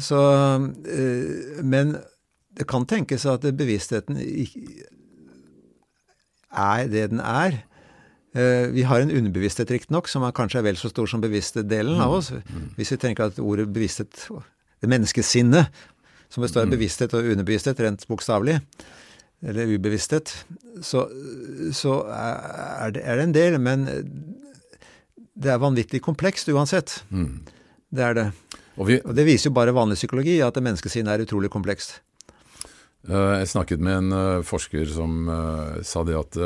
Så, 0.00 0.18
eh, 0.84 1.62
men 1.64 1.94
det 2.56 2.66
kan 2.68 2.84
tenkes 2.88 3.24
at 3.28 3.46
bevisstheten 3.56 4.20
er 6.54 6.90
det 6.92 7.06
den 7.14 7.22
er. 7.24 7.62
Eh, 8.34 8.66
vi 8.74 8.84
har 8.84 9.00
en 9.00 9.12
underbevissthet, 9.14 9.70
riktignok, 9.70 10.08
som 10.12 10.26
er 10.26 10.34
kanskje 10.36 10.60
er 10.60 10.66
vel 10.68 10.78
så 10.80 10.90
stor 10.92 11.08
som 11.08 11.22
bevissthet-delen 11.24 12.00
av 12.00 12.12
mm. 12.12 12.18
oss. 12.18 12.30
Hvis 12.76 12.92
vi 12.92 13.00
tenker 13.00 13.30
at 13.30 13.40
ordet 13.40 13.68
bevissthet, 13.72 14.26
det 14.82 14.90
menneskesinnet, 14.90 15.72
som 16.28 16.44
består 16.44 16.64
av 16.64 16.72
mm. 16.72 16.76
bevissthet 16.76 17.16
og 17.16 17.32
underbevissthet, 17.32 17.80
rent 17.80 18.06
bokstavelig, 18.10 18.58
eller 19.44 19.74
ubevissthet, 19.76 20.32
så, 20.82 21.04
så 21.76 21.98
er, 22.08 22.94
det, 22.96 23.02
er, 23.04 23.18
det, 23.18 23.24
en 23.28 23.34
del. 23.36 23.58
Men 23.60 23.86
det 25.34 25.52
er 25.52 25.62
vanvittig 25.62 26.00
komplekst 26.04 26.48
uansett. 26.52 27.02
Mm. 27.10 27.44
Det 27.94 28.04
er 28.08 28.18
det. 28.18 28.26
Og 28.74 28.88
vi, 28.88 28.98
Og 29.04 29.14
det 29.14 29.26
viser 29.28 29.50
jo 29.50 29.54
bare 29.54 29.74
vanlig 29.74 29.98
psykologi, 30.00 30.40
at 30.42 30.56
menneskesinnet 30.58 31.12
er 31.12 31.26
utrolig 31.26 31.50
komplekst. 31.52 32.00
eh, 33.08 33.34
jeg 33.40 33.50
snakket 33.52 33.80
med 33.84 33.98
en 33.98 34.12
eh, 34.12 34.44
forsker 34.46 34.88
som 34.90 35.28
eh, 35.28 35.82
sa 35.82 36.04
det 36.04 36.16
at 36.18 36.40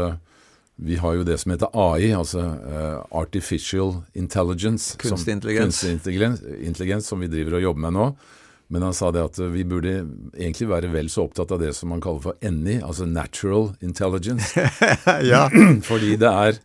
vi 0.78 0.94
har 0.94 1.14
jo 1.18 1.24
det 1.26 1.38
som 1.42 1.50
heter 1.50 1.72
AI, 1.74 2.12
altså 2.14 2.42
Artificial 3.10 3.96
Intelligence. 4.14 4.94
Kunstig 5.02 5.32
intelligens. 5.34 5.80
Kunstig 5.80 5.90
intelligens, 5.96 6.42
intelligens, 6.62 7.08
som 7.10 7.18
vi 7.18 7.26
driver 7.26 7.56
og 7.58 7.64
jobber 7.64 7.82
med 7.82 7.96
nå. 7.96 8.04
Men 8.68 8.84
han 8.84 8.96
sa 8.96 9.10
det 9.14 9.24
at 9.24 9.38
eh, 9.40 9.52
vi 9.52 9.64
burde 9.68 9.94
egentlig 10.36 10.68
være 10.68 10.90
vel 10.92 11.08
så 11.12 11.24
opptatt 11.24 11.52
av 11.54 11.62
det 11.62 11.72
som 11.76 11.92
man 11.92 12.02
kaller 12.04 12.20
for 12.26 12.36
NI, 12.44 12.78
altså 12.84 13.08
Natural 13.08 13.70
Intelligence. 13.84 14.52
ja. 15.32 15.46
Fordi 15.88 16.16
det 16.20 16.28
er 16.28 16.58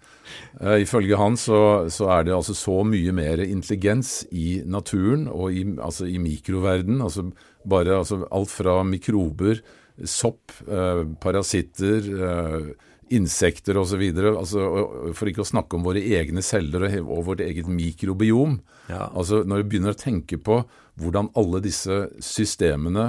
uh, 0.59 0.77
Ifølge 0.83 1.19
han 1.19 1.39
så, 1.39 1.61
så 1.93 2.09
er 2.17 2.27
det 2.27 2.35
altså 2.35 2.55
så 2.57 2.81
mye 2.87 3.15
mer 3.15 3.43
intelligens 3.45 4.25
i 4.35 4.61
naturen 4.67 5.29
og 5.31 5.55
i, 5.55 5.63
altså 5.79 6.09
i 6.11 6.19
mikroverden. 6.19 6.99
Altså 7.03 7.29
bare 7.63 8.01
altså 8.01 8.25
alt 8.27 8.51
fra 8.51 8.81
mikrober, 8.83 9.63
sopp, 10.03 10.51
uh, 10.67 11.05
parasitter, 11.23 12.11
uh, 12.19 12.91
insekter 13.13 13.77
osv. 13.79 14.01
Altså, 14.33 14.67
for 15.15 15.29
ikke 15.29 15.43
å 15.43 15.47
snakke 15.47 15.77
om 15.77 15.87
våre 15.87 16.03
egne 16.03 16.43
celler 16.43 16.89
og, 16.89 17.11
og 17.15 17.27
vårt 17.31 17.43
eget 17.45 17.69
mikrobiom. 17.71 18.59
Ja. 18.89 19.07
Altså 19.13 19.45
Når 19.47 19.63
vi 19.63 19.69
begynner 19.71 19.95
å 19.95 19.99
tenke 20.03 20.39
på 20.41 20.63
hvordan 21.01 21.31
alle 21.39 21.59
disse 21.65 21.95
systemene 22.21 23.07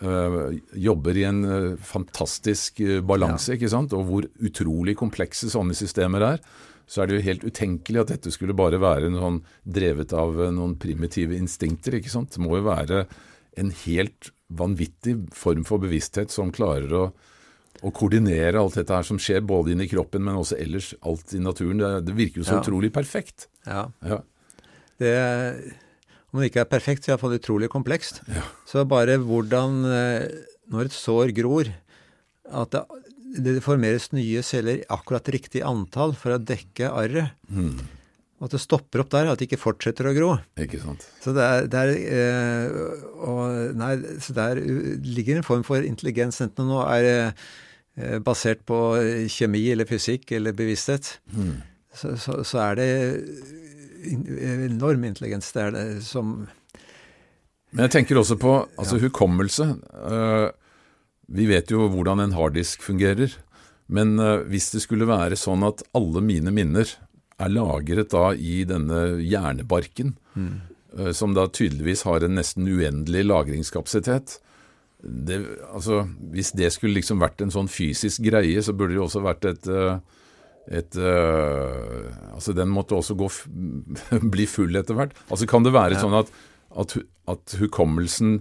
eh, 0.00 0.38
jobber 0.80 1.16
i 1.20 1.24
en 1.28 1.40
eh, 1.44 1.76
fantastisk 1.84 2.80
eh, 2.84 3.00
balanse, 3.04 3.54
ikke 3.56 3.70
sant? 3.72 3.92
og 3.96 4.06
hvor 4.08 4.28
utrolig 4.40 4.96
komplekse 5.00 5.50
sånne 5.52 5.76
systemer 5.76 6.24
er, 6.34 6.44
så 6.90 7.02
er 7.02 7.06
det 7.10 7.18
jo 7.20 7.26
helt 7.28 7.44
utenkelig 7.46 8.00
at 8.02 8.12
dette 8.16 8.32
skulle 8.34 8.56
bare 8.58 8.80
være 8.82 9.12
sånn 9.14 9.42
drevet 9.62 10.12
av 10.16 10.40
noen 10.56 10.72
primitive 10.80 11.36
instinkter. 11.38 11.94
ikke 12.00 12.10
sant? 12.10 12.32
Det 12.34 12.42
må 12.42 12.56
jo 12.58 12.64
være 12.66 13.04
en 13.60 13.70
helt 13.84 14.32
vanvittig 14.50 15.14
form 15.36 15.62
for 15.68 15.78
bevissthet 15.82 16.32
som 16.34 16.50
klarer 16.50 16.90
å, 16.98 17.04
å 17.86 17.92
koordinere 17.94 18.58
alt 18.58 18.74
dette 18.80 18.96
her 18.96 19.06
som 19.06 19.20
skjer, 19.22 19.44
både 19.46 19.76
inni 19.76 19.86
kroppen, 19.90 20.24
men 20.26 20.40
også 20.40 20.58
ellers 20.58 20.90
alt 21.06 21.30
i 21.36 21.42
naturen. 21.44 21.78
Det, 21.78 21.92
det 22.08 22.16
virker 22.18 22.42
jo 22.42 22.48
så 22.48 22.56
Ja. 22.58 22.64
utrolig 22.64 22.90
perfekt. 22.96 23.46
ja. 23.68 23.86
Ja. 24.02 24.18
Det, 25.00 25.14
om 26.32 26.40
det 26.40 26.50
ikke 26.50 26.62
er 26.64 26.70
perfekt, 26.70 27.02
så 27.04 27.10
er 27.10 27.14
det 27.14 27.18
iallfall 27.18 27.38
utrolig 27.40 27.68
komplekst. 27.72 28.20
Ja. 28.30 28.42
Så 28.68 28.84
bare 28.88 29.16
hvordan 29.18 29.80
eh, 29.90 30.26
Når 30.70 30.86
et 30.86 30.94
sår 30.94 31.32
gror, 31.34 31.70
at 32.50 32.70
det, 32.74 32.82
det 33.42 33.56
formeres 33.64 34.12
nye 34.14 34.42
celler 34.46 34.80
i 34.80 34.84
akkurat 34.90 35.26
riktig 35.34 35.64
antall 35.66 36.12
for 36.18 36.36
å 36.36 36.38
dekke 36.42 36.90
arret. 36.94 37.32
Mm. 37.50 37.80
Og 38.40 38.46
at 38.46 38.54
det 38.54 38.60
stopper 38.62 39.02
opp 39.02 39.10
der, 39.12 39.28
at 39.28 39.40
det 39.42 39.48
ikke 39.50 39.58
fortsetter 39.60 40.06
å 40.08 40.14
gro. 40.16 40.28
Ikke 40.62 40.78
sant. 40.80 41.02
Så 41.20 41.34
det, 41.36 41.42
er, 41.44 41.66
det, 41.68 41.80
er, 41.82 41.90
eh, 42.14 43.02
og, 43.20 43.74
nei, 43.76 43.90
så 44.22 44.32
der 44.38 44.62
ligger 45.04 45.40
en 45.42 45.44
form 45.46 45.66
for 45.66 45.82
intelligens, 45.84 46.38
enten 46.40 46.62
det 46.64 46.70
nå 46.70 46.78
er 46.86 47.08
eh, 47.10 48.16
basert 48.24 48.62
på 48.70 48.78
kjemi 49.28 49.66
eller 49.74 49.90
fysikk 49.90 50.30
eller 50.38 50.54
bevissthet, 50.56 51.16
Mm. 51.34 51.58
så, 51.92 52.14
så, 52.16 52.38
så 52.46 52.62
er 52.70 52.78
det 52.78 52.88
enorm 54.00 55.04
intelligens. 55.08 55.50
Er 55.56 55.74
det 55.74 55.84
som 56.06 56.48
Men 57.70 57.86
jeg 57.86 57.94
tenker 57.98 58.18
også 58.18 58.38
på 58.40 58.54
altså, 58.78 58.98
hukommelse. 59.02 59.68
Eh, 60.10 60.48
vi 61.30 61.46
vet 61.46 61.70
jo 61.70 61.86
hvordan 61.92 62.24
en 62.24 62.34
harddisk 62.34 62.82
fungerer. 62.82 63.36
Men 63.86 64.18
eh, 64.18 64.42
hvis 64.50 64.70
det 64.74 64.82
skulle 64.86 65.08
være 65.10 65.38
sånn 65.38 65.62
at 65.66 65.84
alle 65.94 66.22
mine 66.24 66.52
minner 66.54 66.90
er 67.40 67.54
lagret 67.54 68.10
da 68.12 68.32
i 68.34 68.64
denne 68.68 69.20
hjernebarken, 69.22 70.12
mm. 70.36 71.12
som 71.16 71.32
da 71.32 71.46
tydeligvis 71.48 72.02
har 72.04 72.26
en 72.26 72.34
nesten 72.36 72.66
uendelig 72.68 73.22
lagringskapasitet 73.24 74.36
det, 75.02 75.46
altså, 75.72 76.08
Hvis 76.32 76.52
det 76.52 76.72
skulle 76.72 76.98
liksom 76.98 77.20
vært 77.22 77.40
en 77.40 77.52
sånn 77.52 77.70
fysisk 77.72 78.22
greie, 78.24 78.62
så 78.62 78.74
burde 78.76 78.94
det 78.94 79.00
jo 79.00 79.06
også 79.06 79.24
vært 79.24 79.46
et 79.48 79.70
eh, 79.70 80.00
et, 80.70 80.94
øh, 80.96 82.10
altså 82.34 82.52
Den 82.54 82.68
måtte 82.70 82.94
også 82.94 83.16
gå 83.18 83.26
bli 84.34 84.46
full 84.46 84.76
etter 84.78 84.94
hvert. 84.94 85.14
Altså 85.30 85.48
Kan 85.50 85.64
det 85.66 85.72
være 85.74 85.96
Ja. 85.96 86.02
sånn 86.04 86.14
at, 86.20 86.30
at, 86.78 86.96
at 87.28 87.56
hukommelsen 87.58 88.40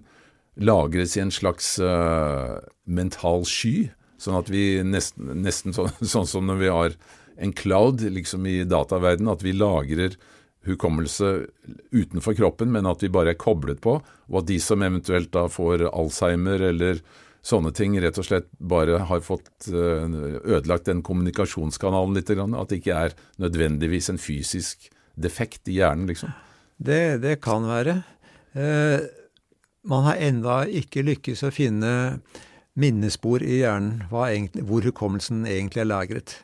lagres 0.60 1.16
i 1.18 1.24
en 1.24 1.32
slags 1.34 1.78
øh, 1.82 2.60
mental 2.86 3.46
sky? 3.50 3.90
Sånn 4.20 4.38
at 4.38 4.50
vi 4.52 4.82
nesten, 4.84 5.32
nesten 5.42 5.74
sånn, 5.74 5.90
sånn 6.16 6.28
som 6.30 6.46
når 6.50 6.60
vi 6.62 6.70
har 6.76 6.98
en 7.40 7.54
cloud 7.56 8.02
liksom 8.04 8.46
i 8.52 8.58
dataverdenen, 8.68 9.32
at 9.32 9.42
vi 9.46 9.54
lagrer 9.56 10.18
hukommelse 10.68 11.48
utenfor 11.96 12.36
kroppen, 12.36 12.70
men 12.76 12.86
at 12.90 13.00
vi 13.02 13.08
bare 13.10 13.32
er 13.32 13.40
koblet 13.40 13.80
på, 13.82 13.94
og 14.04 14.36
at 14.42 14.50
de 14.50 14.58
som 14.60 14.84
eventuelt 14.84 15.32
da 15.32 15.46
får 15.50 15.86
Alzheimer 15.88 16.60
eller 16.68 17.00
sånne 17.46 17.72
ting, 17.76 17.96
rett 18.02 18.18
og 18.20 18.28
slett 18.28 18.50
bare 18.60 19.02
har 19.10 19.24
fått 19.26 19.70
øh, 19.72 20.40
ødelagt 20.44 20.90
den 20.90 21.04
kommunikasjonskanalen 21.06 22.18
litt, 22.18 22.32
at 22.32 22.72
det 22.72 22.82
ikke 22.82 22.98
er 23.08 23.16
nødvendigvis 23.42 24.12
en 24.14 24.22
fysisk 24.22 24.90
defekt 25.20 25.68
i 25.72 25.80
hjernen, 25.80 26.08
liksom. 26.10 26.34
Det, 26.80 27.20
det 27.24 27.40
kan 27.44 27.66
være. 27.68 28.00
Eh, 28.56 29.00
man 29.90 30.06
har 30.08 30.22
enda 30.24 30.62
ikke 30.68 31.04
lykkes 31.08 31.44
å 31.48 31.52
finne 31.54 31.92
minnespor 32.80 33.44
i 33.44 33.62
hjernen 33.62 34.06
egentlig, 34.12 34.64
hvor 34.68 34.86
hukommelsen 34.88 35.44
egentlig 35.48 35.84
er 35.84 35.92
lagret. 35.92 36.38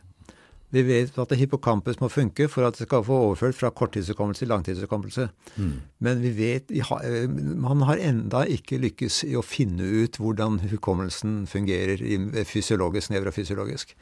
Vi 0.73 0.81
vet 0.83 1.17
at 1.21 1.31
hippocampus 1.37 1.99
må 2.01 2.09
funke 2.09 2.47
for 2.51 2.65
at 2.67 2.77
det 2.77 2.87
skal 2.87 3.03
få 3.05 3.19
overført 3.27 3.55
fra 3.55 3.69
korttidshukommelse 3.69 4.43
til 4.43 4.49
langtidshukommelse. 4.49 5.27
Men 5.99 6.21
vi 6.21 6.31
vet, 6.35 6.71
eh, 6.71 7.29
man 7.29 7.81
har 7.81 8.01
enda 8.01 8.43
ikke 8.45 8.81
lykkes 8.81 9.23
i 9.23 9.35
å 9.35 9.45
finne 9.45 9.83
ut 9.83 10.17
hvordan 10.17 10.59
hukommelsen 10.71 11.45
fungerer 11.47 11.97
fysiologisk, 12.45 13.11
nevrofysiologisk. 13.11 13.95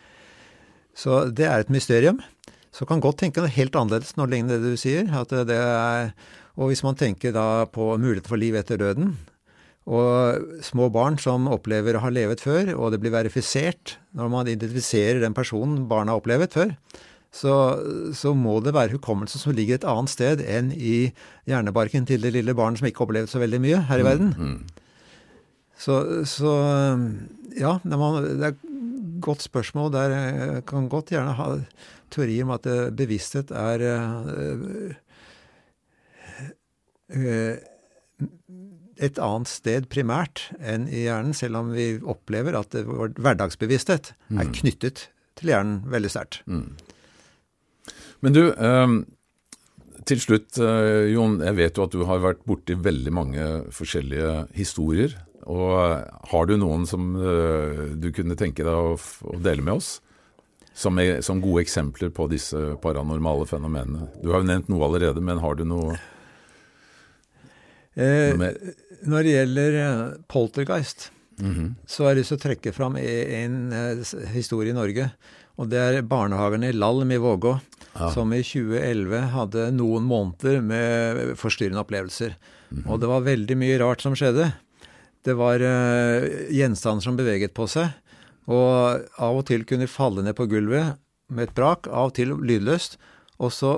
Så 0.96 1.30
det 1.34 1.46
er 1.46 1.60
et 1.60 1.70
mysterium. 1.70 2.22
Så 2.74 2.88
kan 2.90 3.02
godt 3.02 3.20
tenke 3.22 3.42
noe 3.42 3.54
helt 3.54 3.76
annerledes 3.76 4.16
når 4.18 4.26
det 4.26 4.34
ligner 4.34 4.58
det 4.58 4.74
du 4.74 4.78
sier. 4.78 5.10
At 5.14 5.30
det 5.30 5.58
er, 5.58 6.14
og 6.58 6.72
hvis 6.72 6.84
man 6.84 6.96
tenker 6.96 7.34
da 7.34 7.66
på 7.66 7.98
muligheten 7.98 8.30
for 8.30 8.42
liv 8.42 8.56
etter 8.56 8.78
døden, 8.78 9.18
og 9.84 10.62
små 10.64 10.88
barn 10.94 11.18
som 11.20 11.50
opplever 11.52 11.98
å 11.98 12.04
ha 12.06 12.12
levet 12.14 12.44
før, 12.44 12.72
og 12.78 12.94
det 12.94 13.02
blir 13.04 13.14
verifisert 13.16 13.98
når 14.16 14.30
man 14.32 14.52
identifiserer 14.52 15.20
den 15.24 15.36
personen 15.36 15.88
barna 15.90 16.14
har 16.14 16.22
opplevet 16.22 16.56
før, 16.56 16.72
så, 17.34 17.54
så 18.14 18.36
må 18.38 18.60
det 18.62 18.76
være 18.76 18.94
hukommelsen 18.94 19.42
som 19.42 19.56
ligger 19.58 19.80
et 19.80 19.88
annet 19.90 20.12
sted 20.14 20.44
enn 20.46 20.70
i 20.76 21.10
hjernebarken 21.50 22.06
til 22.08 22.22
det 22.22 22.36
lille 22.36 22.54
barnet 22.56 22.80
som 22.80 22.88
ikke 22.88 23.02
har 23.02 23.10
opplevd 23.10 23.32
så 23.32 23.42
veldig 23.42 23.60
mye 23.64 23.80
her 23.90 24.04
i 24.04 24.06
verden. 24.06 24.36
Så, 25.84 25.98
så 26.30 26.54
ja, 27.58 27.80
det 27.82 27.98
er 27.98 28.52
et 28.52 28.62
godt 29.24 29.42
spørsmål. 29.42 29.92
Der 29.96 30.14
jeg 30.14 30.66
kan 30.70 30.86
godt 30.92 31.10
gjerne 31.16 31.34
ha 31.40 31.50
teorier 32.14 32.46
om 32.46 32.54
at 32.56 32.70
eh, 32.70 32.92
bevissthet 32.94 33.52
er 33.58 33.84
øh, 33.90 34.94
eh, 37.10 37.58
et 39.04 39.20
annet 39.22 39.52
sted 39.52 39.90
primært 39.92 40.48
enn 40.60 40.88
i 40.88 41.06
hjernen, 41.08 41.36
selv 41.36 41.60
om 41.60 41.74
vi 41.76 41.94
opplever 42.00 42.56
at 42.60 42.78
vår 42.88 43.18
hverdagsbevissthet 43.20 44.14
er 44.40 44.54
knyttet 44.56 45.08
til 45.40 45.52
hjernen 45.52 45.82
veldig 45.92 46.12
sterkt. 46.14 46.44
Men 48.24 48.36
du, 48.36 48.46
eh, 48.56 48.96
til 50.08 50.20
slutt, 50.20 50.58
eh, 50.60 51.12
Jon. 51.14 51.40
Jeg 51.44 51.56
vet 51.56 51.78
jo 51.78 51.86
at 51.86 51.94
du 51.96 52.04
har 52.08 52.24
vært 52.24 52.44
borti 52.48 52.76
veldig 52.76 53.14
mange 53.14 53.46
forskjellige 53.72 54.48
historier. 54.58 55.16
Og 55.48 55.70
eh, 55.80 56.08
har 56.32 56.48
du 56.50 56.56
noen 56.60 56.88
som 56.90 57.14
eh, 57.16 57.86
du 58.00 58.10
kunne 58.16 58.38
tenke 58.40 58.66
deg 58.66 58.74
å 58.74 59.38
dele 59.44 59.64
med 59.64 59.80
oss? 59.80 59.98
Som, 60.74 60.98
er, 60.98 61.20
som 61.22 61.38
gode 61.38 61.62
eksempler 61.62 62.10
på 62.10 62.26
disse 62.32 62.58
paranormale 62.82 63.46
fenomenene. 63.46 64.08
Du 64.24 64.32
har 64.32 64.42
jo 64.42 64.50
nevnt 64.50 64.72
noe 64.74 64.88
allerede, 64.88 65.22
men 65.22 65.38
har 65.44 65.60
du 65.60 65.68
noe, 65.70 66.00
Eh, 67.96 68.34
når 69.06 69.26
det 69.26 69.34
gjelder 69.36 69.76
poltergeist, 70.28 70.28
poltergeist, 70.28 71.12
-hmm. 71.38 71.76
så 71.86 72.04
har 72.04 72.14
jeg 72.14 72.18
lyst 72.22 72.34
til 72.34 72.38
å 72.38 72.44
trekke 72.48 72.74
fram 72.74 72.98
e- 72.98 73.44
en 73.44 73.74
eh, 73.74 74.04
historie 74.34 74.72
i 74.72 74.78
Norge. 74.78 75.12
Og 75.58 75.70
det 75.70 75.80
er 75.80 76.02
barnehagene 76.02 76.70
i 76.72 76.78
Lalm 76.78 77.12
i 77.12 77.18
Vågå, 77.22 77.60
Ja. 77.94 78.10
som 78.10 78.34
i 78.34 78.42
2011 78.42 79.30
hadde 79.30 79.72
noen 79.72 80.02
måneder 80.04 80.64
med 80.66 81.38
forstyrrende 81.38 81.84
opplevelser. 81.84 82.34
Og 82.90 83.00
det 83.00 83.08
var 83.08 83.22
veldig 83.22 83.54
mye 83.54 83.78
rart 83.78 84.02
som 84.02 84.16
skjedde. 84.18 84.48
Det 85.24 85.36
var 85.38 85.62
uh, 85.62 86.26
gjenstander 86.50 87.06
som 87.06 87.16
beveget 87.16 87.54
på 87.54 87.68
seg, 87.70 87.94
og 88.50 89.06
av 89.22 89.38
og 89.38 89.46
til 89.46 89.62
kunne 89.64 89.86
de 89.86 89.92
falle 89.94 90.24
ned 90.26 90.34
på 90.34 90.50
gulvet 90.50 90.98
med 91.30 91.52
et 91.52 91.54
brak, 91.54 91.86
av 91.86 92.10
og 92.10 92.16
til 92.18 92.34
lydløst. 92.34 92.98
Og 93.38 93.54
så, 93.54 93.76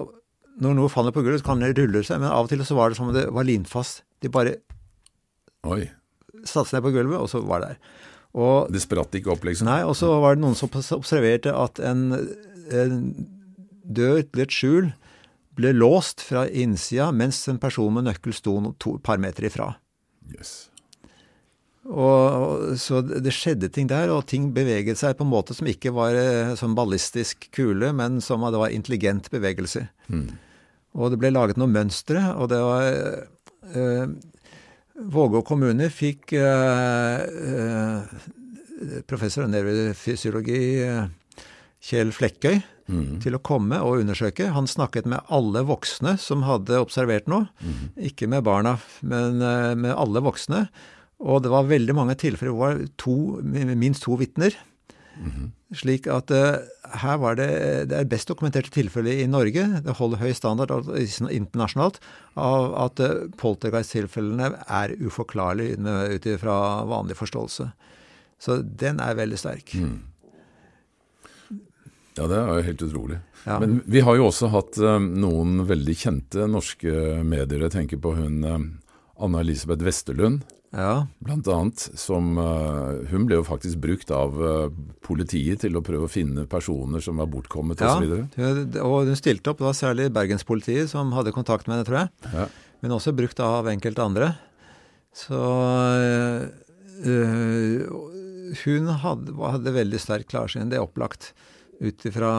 når 0.64 0.78
noe 0.80 0.94
faller 0.94 1.12
på 1.12 1.20
gulvet, 1.26 1.44
så 1.44 1.52
kan 1.52 1.60
det 1.60 1.76
rulle 1.76 2.00
seg, 2.08 2.24
men 2.24 2.32
av 2.32 2.48
og 2.48 2.54
til 2.54 2.64
så 2.64 2.80
var 2.80 2.90
det 2.90 2.96
som 3.02 3.12
om 3.12 3.14
det 3.14 3.28
var 3.36 3.44
limfast. 3.44 4.05
De 4.24 4.32
bare 4.32 4.58
Oi. 5.66 5.86
satte 6.44 6.70
seg 6.72 6.84
på 6.86 6.94
gulvet, 6.96 7.20
og 7.20 7.30
så 7.32 7.42
var 7.46 7.64
det 7.64 7.74
der. 7.74 7.96
Og 8.36 8.72
Det 8.72 8.84
spratt 8.84 9.16
ikke 9.16 9.32
opp, 9.32 9.48
liksom? 9.48 9.70
Nei, 9.70 9.82
og 9.88 9.96
så 9.96 10.12
var 10.20 10.36
det 10.36 10.44
noen 10.44 10.58
som 10.60 10.70
observerte 10.72 11.54
at 11.56 11.80
en, 11.80 12.12
en 12.68 13.02
dør 13.86 14.22
til 14.28 14.44
et 14.44 14.56
skjul 14.56 14.94
ble 15.56 15.72
låst 15.72 16.24
fra 16.26 16.44
innsida 16.50 17.12
mens 17.16 17.40
en 17.48 17.62
person 17.62 17.94
med 17.96 18.10
nøkkel 18.10 18.36
sto 18.36 18.58
et 18.60 19.04
par 19.06 19.22
meter 19.24 19.48
ifra. 19.48 19.72
Yes. 20.34 20.68
Og, 21.86 22.74
så 22.82 23.00
det 23.06 23.34
skjedde 23.36 23.70
ting 23.70 23.88
der, 23.88 24.10
og 24.10 24.26
ting 24.28 24.50
beveget 24.56 24.98
seg 25.00 25.16
på 25.20 25.26
en 25.26 25.32
måte 25.32 25.54
som 25.56 25.70
ikke 25.70 25.94
var 25.94 26.18
eh, 26.18 26.56
som 26.58 26.74
ballistisk 26.78 27.46
kule, 27.54 27.92
men 27.94 28.18
som 28.26 28.42
det 28.42 28.62
var 28.62 28.74
intelligent 28.74 29.30
bevegelse. 29.32 29.86
Mm. 30.10 30.32
Og 30.98 31.14
det 31.14 31.20
ble 31.22 31.32
laget 31.36 31.60
noen 31.62 31.76
mønstre, 31.76 32.24
og 32.34 32.50
det 32.50 32.62
var 32.64 32.90
Vågå 34.96 35.42
kommune 35.44 35.90
fikk 35.92 36.32
eh, 36.40 37.20
eh, 37.26 38.04
professor 39.10 39.44
i 39.44 39.52
nevrofysiologi 39.52 40.62
eh, 40.86 41.04
Kjell 41.84 42.14
Flekkøy 42.16 42.62
Mm. 42.86 43.16
til 43.18 43.34
å 43.34 43.42
komme 43.42 43.80
og 43.82 44.04
undersøke. 44.04 44.52
Han 44.54 44.68
snakket 44.70 45.08
med 45.10 45.26
alle 45.34 45.64
voksne 45.66 46.20
som 46.22 46.44
hadde 46.46 46.78
observert 46.78 47.26
noe. 47.26 47.48
Mm. 47.58 47.88
Ikke 48.12 48.28
med 48.30 48.46
barna, 48.46 48.76
men 49.02 49.42
eh, 49.42 49.72
med 49.74 49.96
alle 49.98 50.22
voksne. 50.22 50.68
Og 51.26 51.42
det 51.42 51.50
var 51.50 51.66
veldig 51.66 51.96
mange 51.98 52.14
tilfeller 52.22 52.54
hvor 52.54 52.76
det 52.76 52.84
var 52.86 52.92
to, 53.02 53.16
minst 53.74 54.06
to 54.06 54.18
vitner. 54.20 54.54
Mhm. 55.16 55.52
Slik 55.76 56.08
at 56.08 56.32
uh, 56.32 56.62
her 57.02 57.18
var 57.20 57.36
det 57.40 57.48
det 57.90 57.98
er 57.98 58.08
best 58.08 58.30
dokumenterte 58.30 58.72
tilfellet 58.72 59.24
i 59.24 59.28
Norge, 59.28 59.64
det 59.84 59.96
holder 59.98 60.22
høy 60.22 60.34
standard 60.38 60.72
altså 60.72 61.28
internasjonalt, 61.34 62.00
av 62.40 62.70
at 62.86 63.02
uh, 63.04 63.28
poltergeist-tilfellene 63.42 64.52
er 64.68 64.96
uforklarlige 65.02 65.80
ut 66.16 66.28
ifra 66.30 66.58
vanlig 66.88 67.18
forståelse. 67.20 67.72
Så 68.40 68.60
den 68.62 69.00
er 69.04 69.18
veldig 69.18 69.40
sterk. 69.40 69.74
Mm. 69.80 70.04
Ja, 72.16 72.28
det 72.32 72.38
er 72.38 72.48
jo 72.48 72.68
helt 72.70 72.84
utrolig. 72.86 73.20
Ja. 73.46 73.60
Men 73.60 73.82
vi 73.86 74.02
har 74.02 74.18
jo 74.18 74.30
også 74.30 74.50
hatt 74.54 74.80
eh, 74.80 75.00
noen 75.00 75.66
veldig 75.68 75.96
kjente 76.00 76.48
norske 76.50 77.22
medier. 77.28 77.66
Jeg 77.68 77.76
tenker 77.76 78.02
på 78.02 78.16
hun 78.18 78.40
eh, 78.48 78.62
Anna 79.22 79.42
Elisabeth 79.44 79.86
Westerlund, 79.86 80.46
Ja, 80.76 81.08
blant 81.24 81.48
annet. 81.48 81.80
Som, 81.96 82.36
uh, 82.38 83.00
hun 83.10 83.26
ble 83.30 83.40
jo 83.40 83.46
faktisk 83.48 83.80
brukt 83.84 84.12
av 84.14 84.36
uh, 84.36 84.68
politiet 85.06 85.64
til 85.64 85.78
å 85.80 85.84
prøve 85.86 86.10
å 86.10 86.12
finne 86.12 86.44
personer 86.52 87.04
som 87.04 87.22
var 87.22 87.30
bortkommet 87.32 87.80
ja. 87.84 87.94
osv. 87.96 88.26
Hun- 88.36 88.76
og 88.84 89.08
hun 89.08 89.20
stilte 89.20 89.54
opp. 89.54 89.62
Det 89.62 89.70
var 89.70 89.78
særlig 89.78 90.10
bergenspolitiet 90.16 90.92
som 90.92 91.14
hadde 91.16 91.34
kontakt 91.36 91.70
med 91.70 91.78
henne, 91.78 91.88
tror 91.88 92.02
jeg. 92.04 92.12
Ja. 92.36 92.50
men 92.84 92.98
også 92.98 93.16
brukt 93.16 93.40
av 93.42 93.70
enkelte 93.72 94.04
andre. 94.04 94.34
Så 95.16 95.40
øh, 97.08 97.86
hun 98.66 98.90
hadde, 99.00 99.36
hadde 99.40 99.76
veldig 99.78 100.02
sterk 100.04 100.28
klarsyn, 100.28 100.68
det 100.70 100.78
er 100.78 100.84
opplagt, 100.84 101.32
ut 101.80 102.04
ifra 102.08 102.32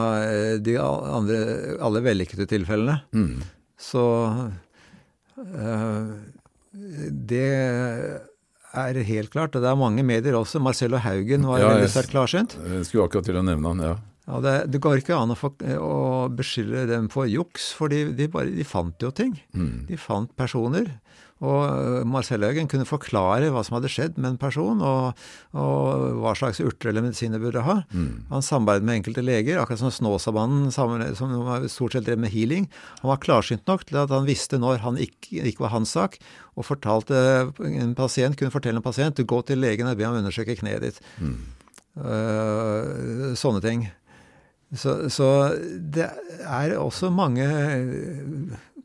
de 0.61 0.77
andre, 0.81 1.39
alle 1.83 2.03
vellykkede 2.05 2.45
tilfellene. 2.49 2.99
Mm. 3.17 3.41
Så 3.81 4.05
det 7.27 7.47
er 8.77 8.99
helt 9.07 9.31
klart. 9.33 9.55
Og 9.55 9.63
det 9.63 9.69
er 9.71 9.79
mange 9.79 10.03
medier 10.05 10.37
også. 10.37 10.61
Marcello 10.63 10.99
Haugen 11.01 11.47
var 11.47 11.61
Ja, 11.61 11.71
veldig 11.73 11.89
sterkt 11.93 12.13
klarsynt. 12.13 12.57
Jeg 12.61 12.85
skulle 12.89 13.07
akkurat 13.07 13.25
til 13.29 13.39
å 13.39 13.45
nevne 13.45 13.73
han, 13.73 13.83
ja. 13.83 13.95
Ja, 14.27 14.41
det, 14.43 14.55
det 14.73 14.81
går 14.83 14.99
ikke 14.99 15.15
an 15.15 15.31
å, 15.31 15.37
få, 15.39 15.53
å 15.79 16.27
beskylde 16.35 16.83
dem 16.89 17.05
for 17.11 17.29
juks, 17.31 17.69
for 17.77 17.87
de, 17.93 18.09
de, 18.17 18.27
bare, 18.31 18.51
de 18.51 18.65
fant 18.67 18.99
jo 18.99 19.11
ting. 19.15 19.37
Mm. 19.55 19.85
De 19.87 19.99
fant 20.01 20.27
personer. 20.35 20.89
Og 21.45 21.59
øh, 21.69 22.05
Marcel 22.09 22.41
Haugen 22.41 22.69
kunne 22.69 22.87
forklare 22.89 23.51
hva 23.53 23.61
som 23.65 23.77
hadde 23.77 23.91
skjedd 23.93 24.15
med 24.17 24.31
en 24.31 24.39
person, 24.41 24.79
og, 24.81 25.19
og 25.53 26.15
hva 26.23 26.33
slags 26.37 26.61
urter 26.63 26.89
eller 26.89 27.05
medisiner 27.05 27.41
burde 27.41 27.61
ha. 27.65 27.75
Mm. 27.91 28.25
Han 28.31 28.45
samarbeidet 28.45 28.87
med 28.89 29.01
enkelte 29.01 29.25
leger, 29.25 29.61
akkurat 29.61 29.83
som 29.83 29.93
Snåsamannen, 29.93 30.71
som 30.73 30.95
stort 31.69 31.93
sett 31.93 32.07
drev 32.07 32.21
med 32.23 32.33
healing. 32.33 32.65
Han 33.03 33.11
var 33.11 33.21
klarsynt 33.21 33.69
nok 33.69 33.85
til 33.85 34.01
at 34.01 34.13
han 34.13 34.25
visste 34.29 34.57
når 34.61 34.81
han 34.85 34.97
ikke, 35.03 35.43
ikke 35.43 35.67
var 35.67 35.75
hans 35.75 35.93
sak, 35.93 36.17
og 36.57 36.65
fortalte 36.65 37.19
en 37.69 37.93
pasient, 37.97 38.39
kunne 38.39 38.53
fortelle 38.53 38.81
en 38.81 38.85
pasient 38.85 39.17
du 39.17 39.27
gå 39.27 39.43
til 39.45 39.61
legen 39.61 39.89
og 39.89 39.99
be 39.99 40.07
ham 40.07 40.17
undersøke 40.17 40.57
kneet 40.57 40.81
ditt. 40.87 40.99
Mm. 41.21 41.37
Uh, 41.97 43.33
sånne 43.37 43.61
ting. 43.61 43.87
Så, 44.75 45.07
så 45.13 45.27
det 45.79 46.09
er 46.43 46.73
også 46.77 47.09
mange 47.13 47.45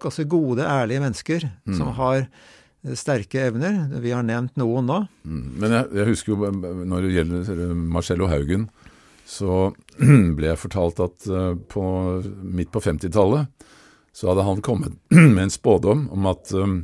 ganske 0.03 0.27
gode, 0.29 0.65
ærlige 0.67 1.01
mennesker 1.05 1.47
Mm. 1.67 1.77
som 1.79 1.93
har 1.97 2.27
øh, 2.27 2.95
sterke 2.99 3.47
evner. 3.49 3.89
Vi 4.03 4.11
har 4.11 4.23
nevnt 4.27 4.57
noen 4.61 4.87
nå. 4.91 5.01
Mm. 5.25 5.43
Men 5.63 5.71
jeg, 5.79 5.87
jeg 5.95 6.07
husker 6.13 6.33
jo 6.35 6.49
eh, 6.49 6.85
når 6.85 7.07
det 7.07 7.13
gjelder 7.17 7.75
Marcello 7.75 8.27
Haugen, 8.31 8.69
så 9.27 9.73
ble 10.37 10.51
jeg 10.51 10.59
fortalt 10.61 11.01
at 11.01 11.29
eh, 11.31 11.55
på, 11.71 11.85
midt 12.43 12.73
på 12.75 12.83
50-tallet 12.83 13.47
så 14.13 14.29
hadde 14.29 14.45
han 14.45 14.61
kommet 14.61 14.99
med 15.37 15.47
en 15.47 15.51
spådom 15.55 16.09
om 16.13 16.27
at 16.29 16.51
um, 16.53 16.83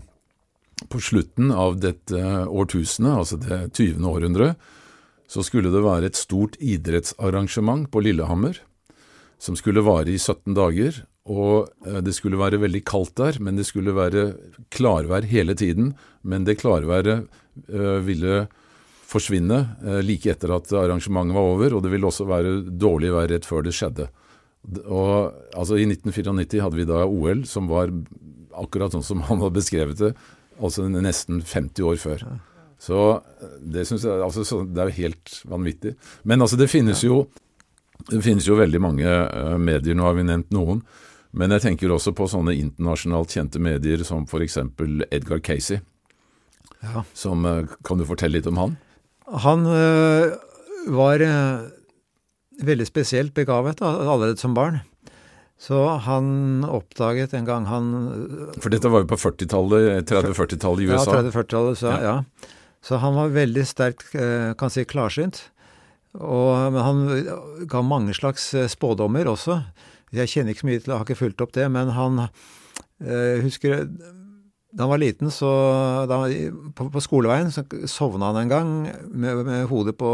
på 0.89 1.01
slutten 1.03 1.51
av 1.53 1.75
dette 1.83 2.17
årtusenet, 2.47 3.19
altså 3.19 3.37
det 3.43 3.59
20. 3.77 3.99
århundre, 4.07 4.55
så 5.29 5.43
skulle 5.45 5.69
det 5.75 5.83
være 5.85 6.09
et 6.09 6.17
stort 6.17 6.55
idrettsarrangement 6.63 7.91
på 7.93 8.01
Lillehammer 8.01 8.63
som 9.39 9.59
skulle 9.59 9.85
vare 9.85 10.09
i 10.11 10.17
17 10.19 10.55
dager. 10.57 11.03
Og 11.29 11.69
eh, 11.87 12.01
det 12.05 12.15
skulle 12.17 12.41
være 12.41 12.61
veldig 12.63 12.83
kaldt 12.89 13.17
der, 13.21 13.39
men 13.45 13.59
det 13.59 13.67
skulle 13.69 13.97
være 13.97 14.33
klarvær 14.75 15.29
hele 15.29 15.57
tiden. 15.59 15.93
Men 16.23 16.47
det 16.49 16.59
klarværet 16.63 17.29
eh, 17.69 17.99
ville 18.07 18.47
forsvinne 19.09 19.61
eh, 19.85 20.01
like 20.05 20.31
etter 20.33 20.55
at 20.57 20.73
arrangementet 20.73 21.37
var 21.37 21.53
over, 21.53 21.77
og 21.77 21.85
det 21.85 21.93
ville 21.93 22.09
også 22.09 22.29
være 22.29 22.57
dårlig 22.69 23.13
vær 23.15 23.31
rett 23.33 23.49
før 23.49 23.67
det 23.67 23.77
skjedde. 23.77 24.09
Og 24.89 25.33
altså 25.57 25.79
I 25.79 25.87
1994 25.89 26.65
hadde 26.65 26.81
vi 26.81 26.89
da 26.89 27.05
OL 27.07 27.45
som 27.49 27.69
var 27.71 27.93
akkurat 28.59 28.97
sånn 28.97 29.07
som 29.07 29.25
han 29.29 29.43
hadde 29.45 29.61
beskrevet 29.61 30.01
det, 30.01 30.15
altså 30.59 30.89
nesten 30.91 31.43
50 31.45 31.91
år 31.93 32.01
før. 32.01 32.25
Så 32.79 33.19
det 33.59 33.89
jeg 33.91 33.99
altså, 34.23 34.45
så, 34.47 34.61
Det 34.63 34.79
er 34.79 34.91
jo 34.91 35.01
helt 35.01 35.33
vanvittig. 35.51 35.97
Men 36.23 36.45
altså, 36.45 36.55
det 36.57 36.71
finnes 36.71 37.03
jo 37.03 37.27
det 38.09 38.21
finnes 38.23 38.47
jo 38.47 38.55
veldig 38.55 38.79
mange 38.79 39.15
medier, 39.59 39.97
nå 39.99 40.05
har 40.07 40.15
vi 40.15 40.23
nevnt 40.23 40.53
noen. 40.55 40.79
Men 41.37 41.53
jeg 41.53 41.65
tenker 41.65 41.93
også 41.93 42.15
på 42.17 42.29
sånne 42.31 42.55
internasjonalt 42.57 43.35
kjente 43.37 43.61
medier 43.61 44.03
som 44.07 44.25
f.eks. 44.25 44.59
Edgar 45.13 45.43
Casey. 45.45 45.83
Ja. 46.81 47.03
Som, 47.13 47.45
eh, 47.47 47.67
kan 47.85 47.99
du 47.99 48.07
fortelle 48.09 48.39
litt 48.39 48.49
om 48.49 48.61
han? 48.61 48.77
Han 49.45 49.67
øh, 49.67 50.37
var 50.95 51.21
øh, 51.21 51.67
veldig 52.65 52.87
spesielt 52.89 53.35
begavet 53.37 53.83
da, 53.83 53.91
allerede 54.07 54.41
som 54.41 54.55
barn. 54.57 54.81
Så 55.59 55.75
han 56.07 56.63
oppdaget 56.63 57.33
en 57.35 57.47
gang 57.49 57.65
han 57.67 57.87
For 58.63 58.71
dette 58.71 58.87
var 58.87 59.03
jo 59.03 59.09
på 59.11 59.19
40-tallet, 59.19 60.07
30-40-tallet 60.07 60.85
i 60.85 60.87
USA? 60.87 61.17
Ja, 61.19 61.23
30-40-tallet, 61.27 61.81
så, 61.81 61.95
ja. 61.99 62.53
så 62.79 63.01
han 63.03 63.19
var 63.19 63.35
veldig 63.35 63.65
sterkt, 63.67 64.13
kan 64.15 64.71
si, 64.71 64.87
klarsynt. 64.87 65.49
Og, 66.15 66.55
men 66.71 66.79
han 66.79 67.03
ga 67.67 67.83
mange 67.83 68.15
slags 68.15 68.53
spådommer 68.71 69.27
også. 69.35 69.59
Jeg 70.15 70.31
kjenner 70.33 70.55
ikke 70.55 70.65
så 70.65 70.71
mye 70.71 70.81
til, 70.81 70.93
jeg 70.93 70.97
har 70.97 71.07
ikke 71.07 71.23
fulgt 71.23 71.45
opp 71.45 71.53
det, 71.57 71.67
men 71.73 71.93
han 71.97 72.23
eh, 72.25 73.45
husker 73.45 73.85
da 74.69 74.85
han 74.85 74.91
var 74.93 75.01
liten, 75.01 75.31
så 75.33 75.49
da, 76.09 76.19
på, 76.77 76.89
på 76.93 77.01
skoleveien, 77.01 77.49
så 77.53 77.65
sovna 77.89 78.29
han 78.29 78.43
en 78.43 78.51
gang 78.53 78.73
med, 79.09 79.41
med 79.47 79.65
hodet 79.71 79.97
på 79.97 80.11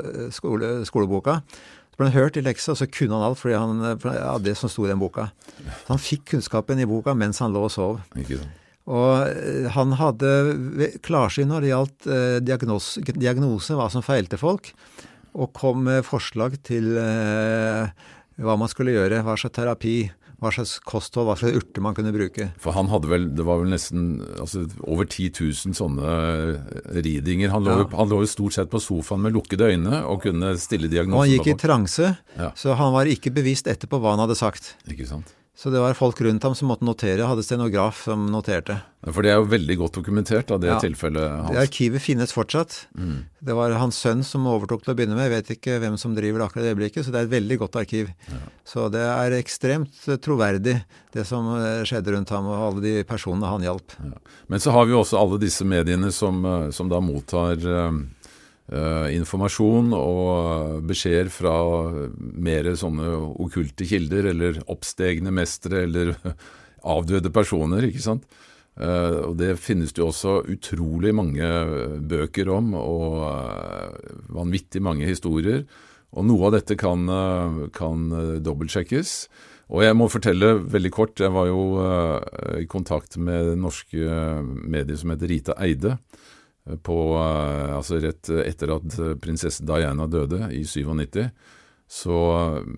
øh, 0.00 0.30
skole, 0.32 0.70
skoleboka. 0.88 1.42
Så 1.92 2.00
ble 2.00 2.08
han 2.08 2.16
hørt 2.16 2.38
i 2.40 2.44
leksa, 2.44 2.72
og 2.72 2.80
så 2.80 2.88
kunne 2.88 3.18
han 3.18 3.26
alt 3.28 3.42
fordi 3.42 3.58
han, 3.60 3.82
hadde 3.84 4.14
ja, 4.16 4.32
det 4.40 4.56
som 4.56 4.72
sto 4.72 4.86
i 4.86 4.90
den 4.90 5.02
boka. 5.02 5.28
Så 5.82 5.92
han 5.92 6.00
fikk 6.00 6.30
kunnskapen 6.32 6.80
i 6.80 6.88
boka 6.88 7.12
mens 7.12 7.42
han 7.44 7.52
lå 7.52 7.66
og 7.68 7.74
sov. 7.74 8.00
Ikke 8.16 8.40
sant? 8.40 8.56
Og 8.90 9.28
eh, 9.28 9.68
han 9.74 9.92
hadde 10.00 10.88
klarsyn 11.04 11.52
når 11.52 11.62
det 11.62 11.72
gjaldt 11.74 12.08
eh, 12.08 12.38
diagnos, 12.40 12.94
diagnose, 13.12 13.76
hva 13.76 13.90
som 13.92 14.04
feilte 14.06 14.40
folk, 14.40 14.72
og 15.36 15.52
kom 15.54 15.84
med 15.86 16.06
forslag 16.08 16.56
til 16.66 16.96
eh, 16.98 17.92
hva 18.40 18.56
man 18.58 18.68
skulle 18.72 18.94
gjøre, 18.96 19.22
hva 19.26 19.36
slags 19.38 19.54
terapi, 19.58 19.94
hva 20.40 20.48
slags 20.54 20.78
kosthold, 20.88 21.28
hva 21.28 21.34
slags 21.36 21.58
urter 21.58 21.82
man 21.84 21.94
kunne 21.96 22.12
bruke. 22.14 22.46
For 22.62 22.72
han 22.72 22.88
hadde 22.88 23.10
vel, 23.10 23.26
det 23.36 23.44
var 23.44 23.60
vel 23.60 23.72
nesten 23.74 24.22
altså, 24.40 24.62
over 24.88 25.04
10 25.04 25.34
000 25.36 25.76
sånne 25.76 26.14
ridinger. 27.04 27.50
Han 27.52 27.64
lå, 27.66 27.76
Ja. 27.82 27.96
han 27.98 28.08
lå 28.08 28.22
jo 28.24 28.30
stort 28.30 28.56
sett 28.56 28.70
på 28.72 28.80
sofaen 28.80 29.20
med 29.20 29.34
lukkede 29.36 29.68
øyne 29.68 30.04
og 30.06 30.22
kunne 30.22 30.54
stille 30.58 30.88
Og 30.88 31.20
han 31.26 31.28
gikk 31.34 31.46
i 31.52 31.58
transe, 31.60 32.16
Ja. 32.38 32.52
så 32.56 32.74
han 32.76 32.92
var 32.92 33.04
ikke 33.04 33.30
bevisst 33.32 33.66
etterpå 33.66 34.00
hva 34.00 34.16
han 34.16 34.24
hadde 34.24 34.36
sagt. 34.36 34.76
Ikke 34.88 35.06
sant? 35.06 35.34
Så 35.60 35.68
det 35.68 35.80
var 35.82 35.92
folk 35.92 36.16
rundt 36.24 36.40
ham 36.46 36.54
som 36.56 36.70
måtte 36.70 36.86
notere, 36.88 37.26
hadde 37.28 37.42
stenograf 37.44 37.98
som 38.06 38.22
noterte. 38.32 38.78
For 39.12 39.20
det 39.20 39.34
er 39.34 39.42
jo 39.42 39.48
veldig 39.50 39.74
godt 39.76 39.98
dokumentert, 39.98 40.46
da, 40.48 40.56
det 40.56 40.70
Ja. 40.70 40.78
tilfellet 40.80 41.20
hans. 41.28 41.50
Det 41.52 41.60
arkivet 41.60 42.00
finnes 42.00 42.32
fortsatt. 42.32 42.86
Mm. 42.96 43.26
Det 43.44 43.54
var 43.54 43.74
hans 43.76 43.98
sønn 44.00 44.24
som 44.24 44.46
overtok 44.48 44.84
til 44.84 44.94
å 44.94 44.96
begynne 44.96 45.16
med. 45.18 45.28
Jeg 45.28 45.34
vet 45.36 45.50
ikke 45.58 45.76
hvem 45.80 45.98
som 46.00 46.14
driver 46.16 46.38
det 46.40 46.46
akkurat 46.48 46.64
i 46.64 46.72
øyeblikket, 46.72 47.04
så 47.04 47.12
det 47.12 47.20
er 47.20 47.28
et 47.28 47.34
veldig 47.36 47.58
godt 47.60 47.76
arkiv. 47.76 48.08
Så 48.64 48.90
det 48.90 49.04
er 49.04 49.36
ekstremt 49.36 50.08
eh, 50.08 50.16
troverdig, 50.16 50.82
det 51.12 51.26
som 51.26 51.52
eh, 51.52 51.84
skjedde 51.84 52.16
rundt 52.16 52.32
ham, 52.32 52.46
og 52.48 52.56
alle 52.72 52.80
de 52.80 53.04
personene 53.04 53.44
han 53.52 53.60
hjalp. 53.60 53.92
Men 54.48 54.58
så 54.64 54.72
har 54.72 54.86
vi 54.86 54.92
jo 54.92 55.02
også 55.04 55.20
alle 55.20 55.38
disse 55.44 55.64
mediene 55.68 56.10
som, 56.10 56.40
eh, 56.44 56.70
som 56.70 56.88
da 56.88 57.00
mottar 57.04 57.60
informasjon 58.70 59.90
og 59.96 60.84
beskjeder 60.86 61.30
fra 61.34 61.54
mer 62.14 62.68
sånne 62.78 63.16
okkulte 63.42 63.86
kilder, 63.88 64.30
eller 64.30 64.60
oppstegne 64.70 65.32
mestere, 65.34 65.84
eller 65.88 66.14
avdøde 66.94 67.32
personer, 67.34 67.88
ikke 67.88 68.04
sant. 68.04 68.28
Uh, 68.80 69.32
og 69.32 69.34
det 69.40 69.56
finnes 69.60 69.90
det 69.92 70.00
jo 70.00 70.08
også 70.12 70.38
utrolig 70.48 71.10
mange 71.12 71.44
bøker 72.06 72.48
om, 72.54 72.72
og 72.78 73.26
vanvittig 74.30 74.82
mange 74.86 75.08
historier. 75.10 75.64
Og 76.14 76.26
noe 76.26 76.48
av 76.48 76.56
dette 76.56 76.74
kan, 76.78 77.04
kan 77.74 78.08
dobbeltsjekkes. 78.42 79.12
Og 79.70 79.84
jeg 79.84 79.94
må 79.94 80.08
fortelle 80.10 80.56
veldig 80.66 80.90
kort, 80.90 81.20
jeg 81.22 81.30
var 81.30 81.46
jo 81.46 81.60
i 82.58 82.66
kontakt 82.70 83.14
med 83.22 83.52
norske 83.62 84.22
medier 84.42 84.98
som 84.98 85.12
heter 85.14 85.30
Rita 85.30 85.54
Eide. 85.62 85.98
På, 86.84 86.96
altså 87.16 87.96
rett 88.02 88.28
etter 88.44 88.70
at 88.74 88.94
prinsesse 89.22 89.64
Diana 89.66 90.04
døde 90.06 90.50
i 90.54 90.60
97, 90.68 91.22
så 91.90 92.18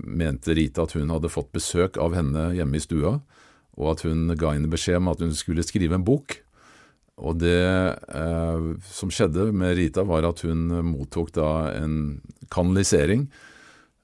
mente 0.07 0.55
Rita 0.57 0.87
at 0.87 0.95
hun 0.97 1.11
hadde 1.13 1.33
fått 1.33 1.51
besøk 1.53 1.99
av 2.01 2.15
henne 2.17 2.47
hjemme 2.57 2.79
i 2.79 2.85
stua 2.85 3.17
og 3.81 3.93
at 3.95 4.05
hun 4.07 4.33
ga 4.37 4.55
henne 4.55 4.71
beskjed 4.73 5.01
om 5.01 5.13
at 5.13 5.23
hun 5.25 5.33
skulle 5.37 5.65
skrive 5.65 5.97
en 5.97 6.05
bok. 6.05 6.37
Og 7.23 7.39
det 7.41 7.63
eh, 7.63 8.67
som 8.89 9.13
skjedde 9.13 9.51
med 9.57 9.77
Rita, 9.79 10.05
var 10.09 10.27
at 10.29 10.43
hun 10.47 10.69
mottok 10.91 11.33
da 11.37 11.49
en 11.77 11.97
kanalisering 12.53 13.27
eh, 13.29 13.49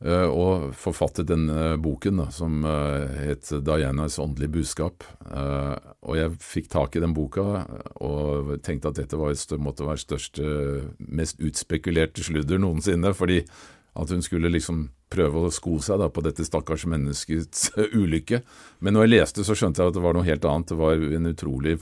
og 0.07 0.76
forfattet 0.78 1.26
denne 1.26 1.72
boken 1.82 2.20
da, 2.20 2.28
som 2.30 2.64
eh, 2.64 3.16
het 3.32 3.51
'Dianas 3.51 4.18
åndelige 4.22 4.55
budskap'. 4.55 5.03
Eh, 5.26 5.76
og 6.07 6.16
jeg 6.16 6.36
fikk 6.38 6.68
tak 6.70 6.96
i 6.96 7.01
den 7.03 7.14
boka 7.14 7.66
og 8.01 8.62
tenkte 8.62 8.88
at 8.88 8.94
dette 8.94 9.18
var, 9.18 9.34
måtte 9.59 9.84
være 9.86 9.99
største, 9.99 10.44
mest 10.99 11.40
utspekulerte 11.40 12.22
sludder 12.22 12.59
noensinne. 12.59 13.14
fordi 13.14 13.44
at 13.96 14.11
hun 14.11 14.22
skulle 14.22 14.49
liksom 14.49 14.90
prøve 15.11 15.49
å 15.49 15.51
sko 15.51 15.78
seg 15.82 15.99
da 15.99 16.09
på 16.09 16.22
dette 16.22 16.44
stakkars 16.46 16.86
menneskets 16.86 17.72
ulykke. 18.03 18.42
Men 18.80 18.94
når 18.94 19.03
jeg 19.03 19.14
leste, 19.14 19.44
så 19.44 19.57
skjønte 19.59 19.82
jeg 19.82 19.88
at 19.88 19.94
det 19.94 20.05
var 20.05 20.14
noe 20.14 20.28
helt 20.28 20.44
annet. 20.44 20.68
Det 20.68 20.78
var 20.78 20.92
en 20.94 21.26
utrolig 21.26 21.78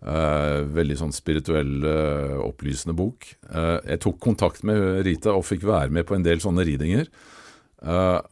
veldig 0.00 0.98
sånn 1.00 1.14
spirituell, 1.14 1.72
uh, 1.82 2.36
opplysende 2.44 2.94
bok. 2.96 3.24
Uh, 3.48 3.80
jeg 3.88 4.02
tok 4.04 4.20
kontakt 4.22 4.62
med 4.66 5.00
Rita 5.06 5.32
og 5.34 5.46
fikk 5.48 5.64
være 5.66 5.90
med 5.94 6.06
på 6.06 6.18
en 6.18 6.26
del 6.26 6.42
sånne 6.42 6.66
readinger. 6.68 7.08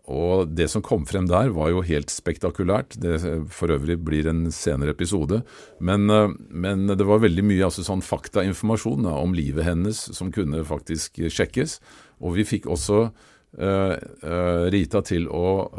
og 0.09 0.49
det 0.57 0.67
som 0.71 0.83
kom 0.83 1.05
frem 1.07 1.27
der, 1.29 1.51
var 1.55 1.69
jo 1.71 1.83
helt 1.85 2.11
spektakulært. 2.11 2.97
Det 2.99 3.21
for 3.53 3.71
øvrig 3.71 3.99
blir 4.03 4.27
en 4.27 4.51
senere 4.51 4.91
episode. 4.91 5.43
Men, 5.79 6.07
men 6.51 6.87
det 6.89 7.07
var 7.07 7.21
veldig 7.23 7.45
mye 7.45 7.65
altså, 7.65 7.85
sånn 7.85 8.03
faktainformasjon 8.03 9.07
om 9.07 9.37
livet 9.37 9.65
hennes 9.65 10.01
som 10.17 10.33
kunne 10.33 10.65
faktisk 10.65 11.21
sjekkes. 11.29 11.79
Og 12.21 12.35
vi 12.39 12.49
fikk 12.49 12.67
også 12.67 13.13
Uh, 13.55 13.95
uh, 14.27 14.67
Rita 14.67 14.99
til 15.07 15.29
å 15.31 15.71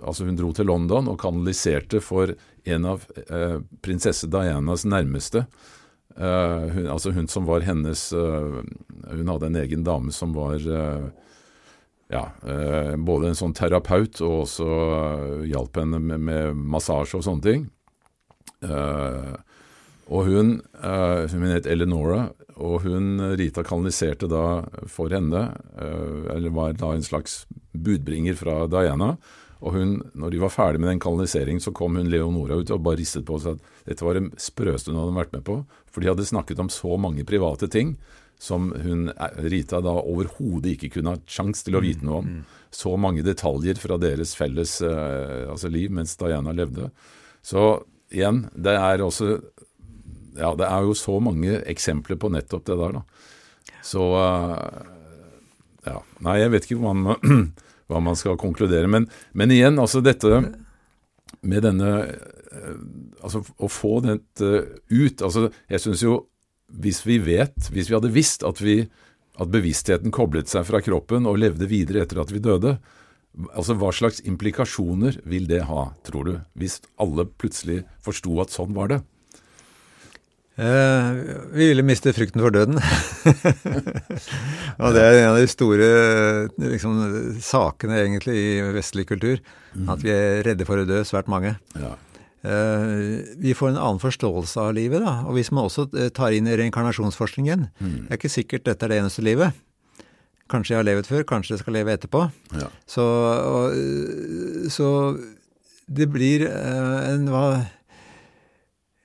Altså, 0.00 0.24
hun 0.24 0.38
dro 0.38 0.48
til 0.56 0.64
London 0.70 1.10
og 1.12 1.18
kanaliserte 1.20 2.00
for 2.00 2.32
en 2.74 2.86
av 2.94 3.04
eh, 3.28 3.58
prinsesse 3.84 4.28
Dianas 4.30 4.86
nærmeste. 4.88 5.46
Hun, 6.18 6.86
altså 6.90 7.12
hun 7.14 7.28
som 7.30 7.44
var 7.46 7.62
hennes 7.62 8.00
Hun 8.10 9.28
hadde 9.30 9.46
en 9.46 9.58
egen 9.60 9.84
dame 9.86 10.10
som 10.10 10.32
var 10.34 10.56
ja, 12.10 12.22
både 12.98 13.28
en 13.28 13.38
sånn 13.38 13.54
terapeut 13.54 14.18
og 14.26 14.40
også 14.40 14.66
hjalp 15.46 15.78
henne 15.78 16.00
med, 16.02 16.24
med 16.26 16.58
massasje 16.74 17.20
og 17.20 17.22
sånne 17.22 17.44
ting. 17.44 17.68
og 20.10 20.26
hun, 20.26 20.56
hun 20.74 21.46
het 21.52 21.70
Eleonora, 21.70 22.24
og 22.58 22.82
hun, 22.82 23.20
Rita 23.38 23.62
kanaliserte 23.66 24.28
da 24.30 24.64
for 24.90 25.12
henne, 25.14 25.44
eh, 25.78 26.34
eller 26.34 26.54
var 26.54 26.74
da 26.78 26.92
en 26.94 27.06
slags 27.06 27.44
budbringer 27.72 28.34
fra 28.38 28.66
Diana. 28.70 29.16
Og 29.58 29.74
hun, 29.74 29.96
når 30.14 30.34
de 30.34 30.40
var 30.42 30.54
ferdig 30.54 30.80
med 30.82 30.92
den 30.92 31.02
kanaliseringen, 31.02 31.62
så 31.62 31.72
kom 31.74 31.98
hun 31.98 32.10
Leonora 32.12 32.60
ut 32.60 32.70
og 32.74 32.84
bare 32.84 33.00
ristet 33.00 33.26
på 33.26 33.40
seg 33.42 33.58
at 33.58 33.84
dette 33.88 34.06
var 34.06 34.18
det 34.18 34.28
sprøeste 34.42 34.92
hun 34.92 35.00
hadde 35.00 35.18
vært 35.18 35.34
med 35.34 35.44
på. 35.48 35.58
For 35.90 36.04
de 36.04 36.12
hadde 36.12 36.28
snakket 36.28 36.62
om 36.62 36.70
så 36.72 36.98
mange 37.00 37.26
private 37.26 37.70
ting 37.72 37.96
som 38.38 38.70
hun, 38.84 39.08
Rita 39.50 39.80
da 39.82 39.96
overhodet 39.98 40.76
ikke 40.76 40.92
kunne 40.94 41.16
ha 41.16 41.22
sjans 41.26 41.64
til 41.66 41.74
å 41.74 41.82
vite 41.82 42.06
noe 42.06 42.20
om. 42.20 42.28
Mm, 42.28 42.42
mm. 42.42 42.66
Så 42.78 42.92
mange 43.00 43.24
detaljer 43.26 43.80
fra 43.82 43.98
deres 43.98 44.36
felles 44.38 44.76
eh, 44.86 45.48
altså 45.50 45.70
liv 45.74 45.90
mens 45.94 46.14
Diana 46.20 46.54
levde. 46.54 46.92
Så 47.42 47.64
igjen, 48.14 48.44
det 48.54 48.76
er 48.78 49.02
også 49.02 49.40
ja, 50.38 50.52
det 50.54 50.68
er 50.68 50.86
jo 50.86 50.94
så 50.94 51.16
mange 51.18 51.58
eksempler 51.66 52.18
på 52.20 52.30
nettopp 52.30 52.68
det 52.68 52.76
der, 52.78 53.00
da. 53.00 53.80
Så 53.82 54.04
uh, 54.14 54.54
ja. 55.86 55.98
Nei, 56.24 56.36
jeg 56.42 56.52
vet 56.52 56.68
ikke 56.68 56.78
hvor 56.78 56.94
man, 56.94 57.18
hva 57.88 58.00
man 58.04 58.18
skal 58.18 58.38
konkludere. 58.40 58.88
Men, 58.90 59.08
men, 59.32 59.52
igjen, 59.54 59.80
altså 59.80 60.02
dette 60.04 60.42
med 61.42 61.64
denne 61.64 61.92
uh, 62.08 62.76
Altså 63.18 63.42
å 63.60 63.68
få 63.70 63.98
dette 64.02 64.48
ut 64.88 65.20
altså 65.22 65.48
Jeg 65.68 65.82
syns 65.82 66.00
jo, 66.02 66.14
hvis 66.80 67.02
vi 67.04 67.18
vet, 67.22 67.68
hvis 67.74 67.90
vi 67.90 67.96
hadde 67.96 68.10
visst 68.14 68.44
at 68.46 68.62
vi 68.62 68.80
at 69.38 69.50
bevisstheten 69.52 70.14
koblet 70.14 70.50
seg 70.50 70.64
fra 70.66 70.80
kroppen 70.82 71.28
og 71.28 71.38
levde 71.42 71.68
videre 71.70 72.02
etter 72.02 72.22
at 72.22 72.32
vi 72.34 72.40
døde, 72.42 72.76
Altså, 73.54 73.76
Hva 73.78 73.92
slags 73.94 74.22
implikasjoner 74.26 75.20
vil 75.28 75.46
det 75.50 75.62
ha, 75.68 75.92
tror 76.06 76.26
du, 76.26 76.34
hvis 76.58 76.80
alle 76.98 77.28
plutselig 77.38 77.84
forsto 78.02 78.40
at 78.42 78.54
sånn 78.54 78.74
var 78.74 78.90
det? 78.90 78.98
Eh, 80.58 81.08
vi 81.52 81.68
ville 81.70 81.84
miste 81.86 82.10
frykten 82.14 82.42
for 82.42 82.50
døden. 82.50 82.80
og 84.82 84.96
det 84.96 85.04
er 85.04 85.18
en 85.20 85.30
av 85.30 85.38
de 85.38 85.46
store 85.50 85.90
liksom, 86.58 86.98
sakene 87.44 88.00
egentlig 88.00 88.34
i 88.34 88.48
vestlig 88.74 89.06
kultur. 89.06 89.38
Mm. 89.76 89.86
At 89.94 90.02
vi 90.02 90.10
er 90.10 90.42
redde 90.48 90.66
for 90.66 90.82
å 90.82 90.88
dø, 90.88 91.04
svært 91.06 91.30
mange. 91.30 91.54
Ja. 91.78 91.94
Eh, 92.42 93.22
vi 93.38 93.54
får 93.54 93.72
en 93.72 93.80
annen 93.84 94.02
forståelse 94.02 94.66
av 94.66 94.74
livet. 94.74 95.04
da, 95.06 95.20
Og 95.30 95.38
hvis 95.38 95.52
man 95.54 95.70
også 95.70 95.86
eh, 95.94 96.10
tar 96.10 96.34
inn 96.34 96.50
reinkarnasjonsforskningen 96.50 97.68
mm. 97.78 97.96
Det 98.08 98.10
er 98.10 98.18
ikke 98.20 98.34
sikkert 98.34 98.66
dette 98.66 98.86
er 98.86 98.96
det 98.96 99.00
eneste 99.04 99.22
livet. 99.22 99.54
Kanskje 100.50 100.74
jeg 100.74 100.82
har 100.82 100.90
levet 100.90 101.06
før, 101.06 101.22
kanskje 101.28 101.54
jeg 101.54 101.62
skal 101.62 101.78
leve 101.78 101.94
etterpå. 101.94 102.26
Ja. 102.58 102.70
Så, 102.88 103.04
og, 103.04 104.70
så 104.72 104.88
det 105.86 106.08
blir 106.10 106.48
en 106.48 107.28
hva 107.30 107.50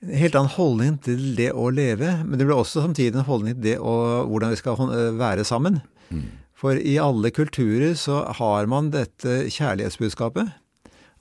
en 0.04 0.16
helt 0.20 0.36
annen 0.38 0.52
holdning 0.54 0.96
til 1.04 1.20
det 1.38 1.50
å 1.56 1.70
leve, 1.72 2.10
men 2.24 2.38
det 2.38 2.46
blir 2.46 2.56
også 2.56 2.84
samtidig 2.84 3.18
en 3.18 3.28
holdning 3.28 3.56
til 3.56 3.70
det 3.70 3.76
å, 3.80 3.94
hvordan 4.30 4.52
vi 4.54 4.60
skal 4.60 4.92
være 5.18 5.46
sammen. 5.48 5.80
Mm. 6.10 6.26
For 6.64 6.78
i 6.78 6.96
alle 7.02 7.32
kulturer 7.34 7.96
så 7.98 8.22
har 8.38 8.68
man 8.70 8.92
dette 8.94 9.44
kjærlighetsbudskapet. 9.52 10.52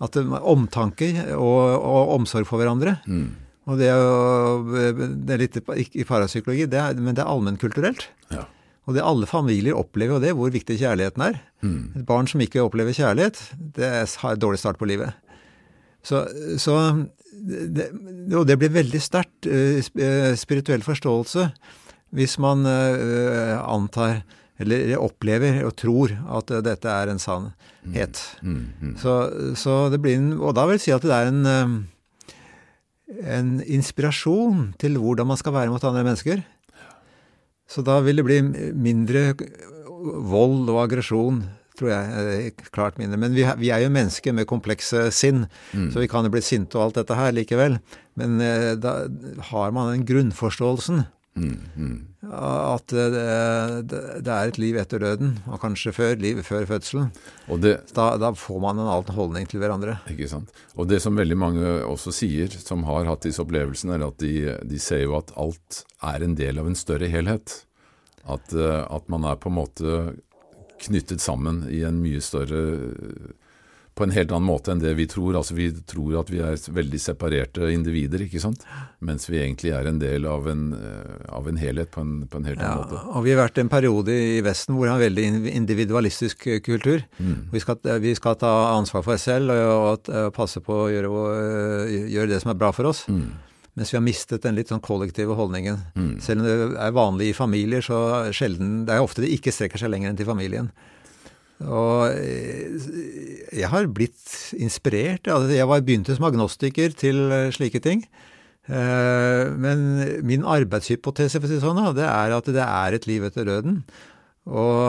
At 0.04 0.18
det, 0.18 0.26
omtanke 0.26 1.10
og, 1.38 1.62
og, 1.78 2.14
omsorg 2.18 2.48
for 2.50 2.60
hverandre. 2.60 2.98
Mm. 3.08 3.30
Og 3.72 3.80
det 3.80 3.88
er, 3.94 4.98
det 5.24 5.36
er 5.36 5.40
litt 5.40 5.56
i 5.96 6.04
parapsykologi, 6.08 6.68
det 6.68 6.80
er, 6.82 7.00
men 7.00 7.16
det 7.16 7.24
er 7.24 7.32
allmennkulturelt. 7.32 8.10
Ja. 8.34 8.44
Og 8.84 8.98
det 8.98 9.06
alle 9.08 9.28
familier 9.30 9.78
opplever 9.80 10.18
jo 10.18 10.24
det, 10.24 10.34
hvor 10.36 10.52
viktig 10.52 10.76
kjærligheten 10.82 11.24
er. 11.24 11.38
Mm. 11.64 11.84
Et 12.02 12.08
barn 12.08 12.28
som 12.28 12.44
ikke 12.44 12.66
opplever 12.66 12.96
kjærlighet, 12.96 13.40
det 13.78 13.92
har 14.20 14.36
et 14.36 14.44
dårlig 14.44 14.60
start 14.60 14.80
på 14.82 14.90
livet. 14.90 15.16
Så, 16.04 16.26
så 16.60 16.78
det, 17.44 17.90
og 18.36 18.46
det 18.48 18.58
blir 18.60 18.74
veldig 18.74 19.02
sterkt, 19.02 19.48
eh, 19.48 19.80
eh, 19.80 20.34
spirituell 20.40 20.84
forståelse, 20.86 21.50
hvis 22.14 22.38
man 22.44 22.66
eh, 22.70 23.58
antar 23.60 24.24
eller 24.62 24.94
opplever 25.02 25.64
og 25.66 25.74
tror 25.82 26.14
at 26.38 26.52
dette 26.64 26.88
er 26.88 27.10
en 27.10 27.20
sannhet. 27.20 28.20
Mm, 28.42 28.54
mm, 28.54 28.68
mm. 28.80 28.94
Så, 29.02 29.16
så, 29.60 29.90
det 29.90 30.00
blir 30.04 30.20
en, 30.20 30.36
Og 30.38 30.54
da 30.56 30.68
vil 30.70 30.78
jeg 30.78 30.86
si 30.86 30.94
at 30.94 31.04
det 31.04 31.16
er 31.16 31.32
en, 31.32 31.88
en 33.26 33.50
inspirasjon 33.66 34.70
til 34.80 35.02
hvordan 35.02 35.28
man 35.28 35.42
skal 35.42 35.58
være 35.58 35.74
mot 35.74 35.84
andre 35.84 36.06
mennesker. 36.06 36.46
Så 37.68 37.82
da 37.82 37.98
vil 38.06 38.22
det 38.22 38.28
bli 38.28 38.40
mindre 38.78 39.34
vold 40.30 40.70
og 40.70 40.84
aggresjon 40.84 41.42
tror 41.84 41.92
jeg. 41.92 42.54
Klart 42.72 43.02
mindre. 43.02 43.20
Men 43.20 43.36
vi, 43.36 43.46
vi 43.60 43.74
er 43.74 43.84
jo 43.84 43.92
mennesker 43.94 44.36
med 44.36 44.50
komplekse 44.50 45.10
sinn, 45.16 45.46
mm. 45.74 45.92
så 45.94 46.04
vi 46.04 46.10
kan 46.12 46.26
jo 46.26 46.34
bli 46.34 46.44
sinte 46.44 46.80
og 46.80 46.88
alt 46.88 47.02
dette 47.02 47.18
her 47.18 47.36
likevel. 47.36 47.80
Men 48.20 48.40
eh, 48.44 48.74
da 48.80 49.04
har 49.52 49.76
man 49.76 49.92
den 49.94 50.08
grunnforståelsen. 50.08 51.06
Mm, 51.34 51.54
mm. 51.76 51.94
At 52.30 52.92
det, 52.94 53.08
det, 53.90 54.02
det, 54.22 54.34
er 54.34 54.52
et 54.52 54.60
liv 54.62 54.78
etter 54.78 55.02
døden, 55.02 55.32
og 55.50 55.58
kanskje 55.64 55.94
før 55.96 56.14
liv 56.22 56.44
før 56.46 56.68
fødselen. 56.70 57.10
Det, 57.64 57.74
da, 57.98 58.12
da, 58.22 58.30
får 58.38 58.60
man 58.62 58.78
en 58.78 58.92
annen 58.92 59.18
holdning 59.18 59.50
til 59.50 59.64
hverandre. 59.64 59.98
Ikke 60.14 60.30
sant. 60.30 60.54
Og 60.78 60.88
det 60.92 61.02
som 61.04 61.18
veldig 61.18 61.40
mange 61.40 61.74
også 61.90 62.14
sier, 62.14 62.54
som 62.54 62.86
har 62.88 63.10
hatt 63.10 63.26
disse 63.26 63.42
opplevelsene, 63.44 63.98
er 63.98 64.06
at 64.08 64.22
de, 64.22 64.36
de 64.70 64.82
ser 64.82 65.08
jo 65.08 65.18
at 65.18 65.34
alt 65.42 65.82
er 66.06 66.28
en 66.28 66.38
del 66.38 66.62
av 66.62 66.70
en 66.70 66.78
større 66.78 67.10
helhet. 67.12 67.64
At, 68.24 68.54
eh, 68.54 68.84
at 68.86 69.10
man 69.12 69.26
er 69.28 69.42
på 69.42 69.50
en 69.50 69.58
måte 69.58 69.98
knyttet 70.88 71.24
sammen 71.24 71.64
i 71.72 71.84
en 71.88 72.02
mye 72.04 72.22
større 72.24 72.64
på 73.94 74.04
en 74.04 74.14
helt 74.14 74.32
annen 74.34 74.48
måte 74.48 74.74
enn 74.74 74.82
det 74.82 74.94
vi 74.98 75.06
tror. 75.10 75.36
Altså 75.38 75.56
Vi 75.58 75.68
tror 75.90 76.18
at 76.24 76.32
vi 76.34 76.42
er 76.42 76.58
veldig 76.58 77.00
separerte 77.02 77.70
individer, 77.74 78.26
ikke 78.26 78.42
sant? 78.42 78.66
mens 79.04 79.28
vi 79.30 79.42
egentlig 79.42 79.74
er 79.76 79.90
en 79.90 80.00
del 80.02 80.26
av 80.30 80.48
en, 80.50 80.72
eh, 80.74 81.26
av 81.30 81.48
en 81.50 81.60
helhet 81.60 81.92
på 81.92 82.02
en, 82.02 82.14
på 82.28 82.40
en 82.40 82.48
helt 82.48 82.62
annen 82.62 82.82
måte. 82.82 83.02
og 83.04 83.26
Vi 83.26 83.34
har 83.34 83.44
vært 83.44 83.60
en 83.62 83.70
periode 83.70 84.16
i 84.16 84.42
Vesten 84.46 84.78
hvor 84.78 84.88
vi 84.88 84.94
har 84.94 85.02
en 85.02 85.06
veldig 85.06 85.54
individualistisk 85.54 86.48
eh, 86.48 86.62
kultur. 86.64 87.04
Mm. 87.20 87.50
Vi, 87.54 87.62
skal, 87.62 87.80
vi, 88.02 88.16
skal, 88.18 88.40
ta 88.40 88.54
ansvar 88.74 89.06
for 89.06 89.18
oss 89.18 89.28
selv 89.30 89.54
og, 89.54 90.10
og, 90.10 90.34
passe 90.34 90.64
på 90.64 90.86
å 90.86 90.92
gjøre, 90.92 91.12
gjøre, 92.10 92.32
det 92.32 92.42
som 92.42 92.54
er 92.54 92.62
bra 92.64 92.72
for 92.74 92.90
oss. 92.90 93.04
Mm. 93.12 93.28
Mens 93.74 93.90
vi 93.90 93.98
har 93.98 94.06
mistet 94.06 94.44
den 94.46 94.58
litt 94.58 94.70
sånn 94.70 94.84
kollektive 94.86 95.34
holdningen. 95.38 95.80
Mm. 95.98 96.12
Selv 96.22 96.44
om 96.44 96.50
det 96.50 96.82
er 96.84 96.94
vanlig 96.94 97.32
i 97.32 97.38
familier, 97.38 97.82
så 97.82 98.30
sjelden 98.36 98.84
Det 98.86 98.94
er 98.94 99.06
ofte 99.06 99.24
det 99.24 99.32
ikke 99.34 99.54
strekker 99.54 99.82
seg 99.82 99.90
lenger 99.94 100.12
enn 100.12 100.20
til 100.20 100.30
familien. 100.30 100.70
Og 101.64 102.12
eh, 102.12 102.86
jeg 103.54 103.70
har 103.72 103.90
blitt 103.90 104.54
inspirert. 104.58 105.26
Jeg 105.26 105.70
var 105.70 105.84
begynte 105.86 106.16
som 106.18 106.28
agnostiker 106.28 106.94
til 106.98 107.26
eh, 107.32 107.50
slike 107.56 107.82
ting. 107.84 108.04
Eh, 108.68 109.50
men 109.58 109.86
min 110.28 110.46
arbeidshypotese 110.46 111.40
for 111.40 111.50
å 111.50 111.54
si 111.54 111.62
sånn, 111.64 111.82
det 111.98 112.08
er 112.08 112.36
at 112.36 112.50
det 112.54 112.66
er 112.66 112.98
et 112.98 113.08
liv 113.10 113.26
etter 113.26 113.48
døden. 113.48 113.82
Og 114.44 114.84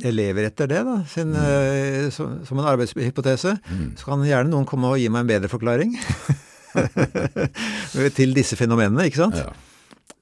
jeg 0.00 0.12
lever 0.12 0.50
etter 0.50 0.68
det, 0.68 0.82
da, 0.84 0.98
sin, 1.08 1.32
mm. 1.32 2.10
som 2.44 2.60
en 2.60 2.68
arbeidshypotese. 2.68 3.56
Mm. 3.64 3.88
Så 3.96 4.06
kan 4.06 4.26
gjerne 4.28 4.52
noen 4.52 4.68
komme 4.68 4.92
og 4.92 5.00
gi 5.00 5.08
meg 5.08 5.24
en 5.24 5.32
bedre 5.32 5.50
forklaring 5.52 5.96
til 8.18 8.36
disse 8.36 8.58
fenomenene, 8.58 9.08
ikke 9.08 9.22
sant? 9.24 9.40
Ja. 9.40 9.50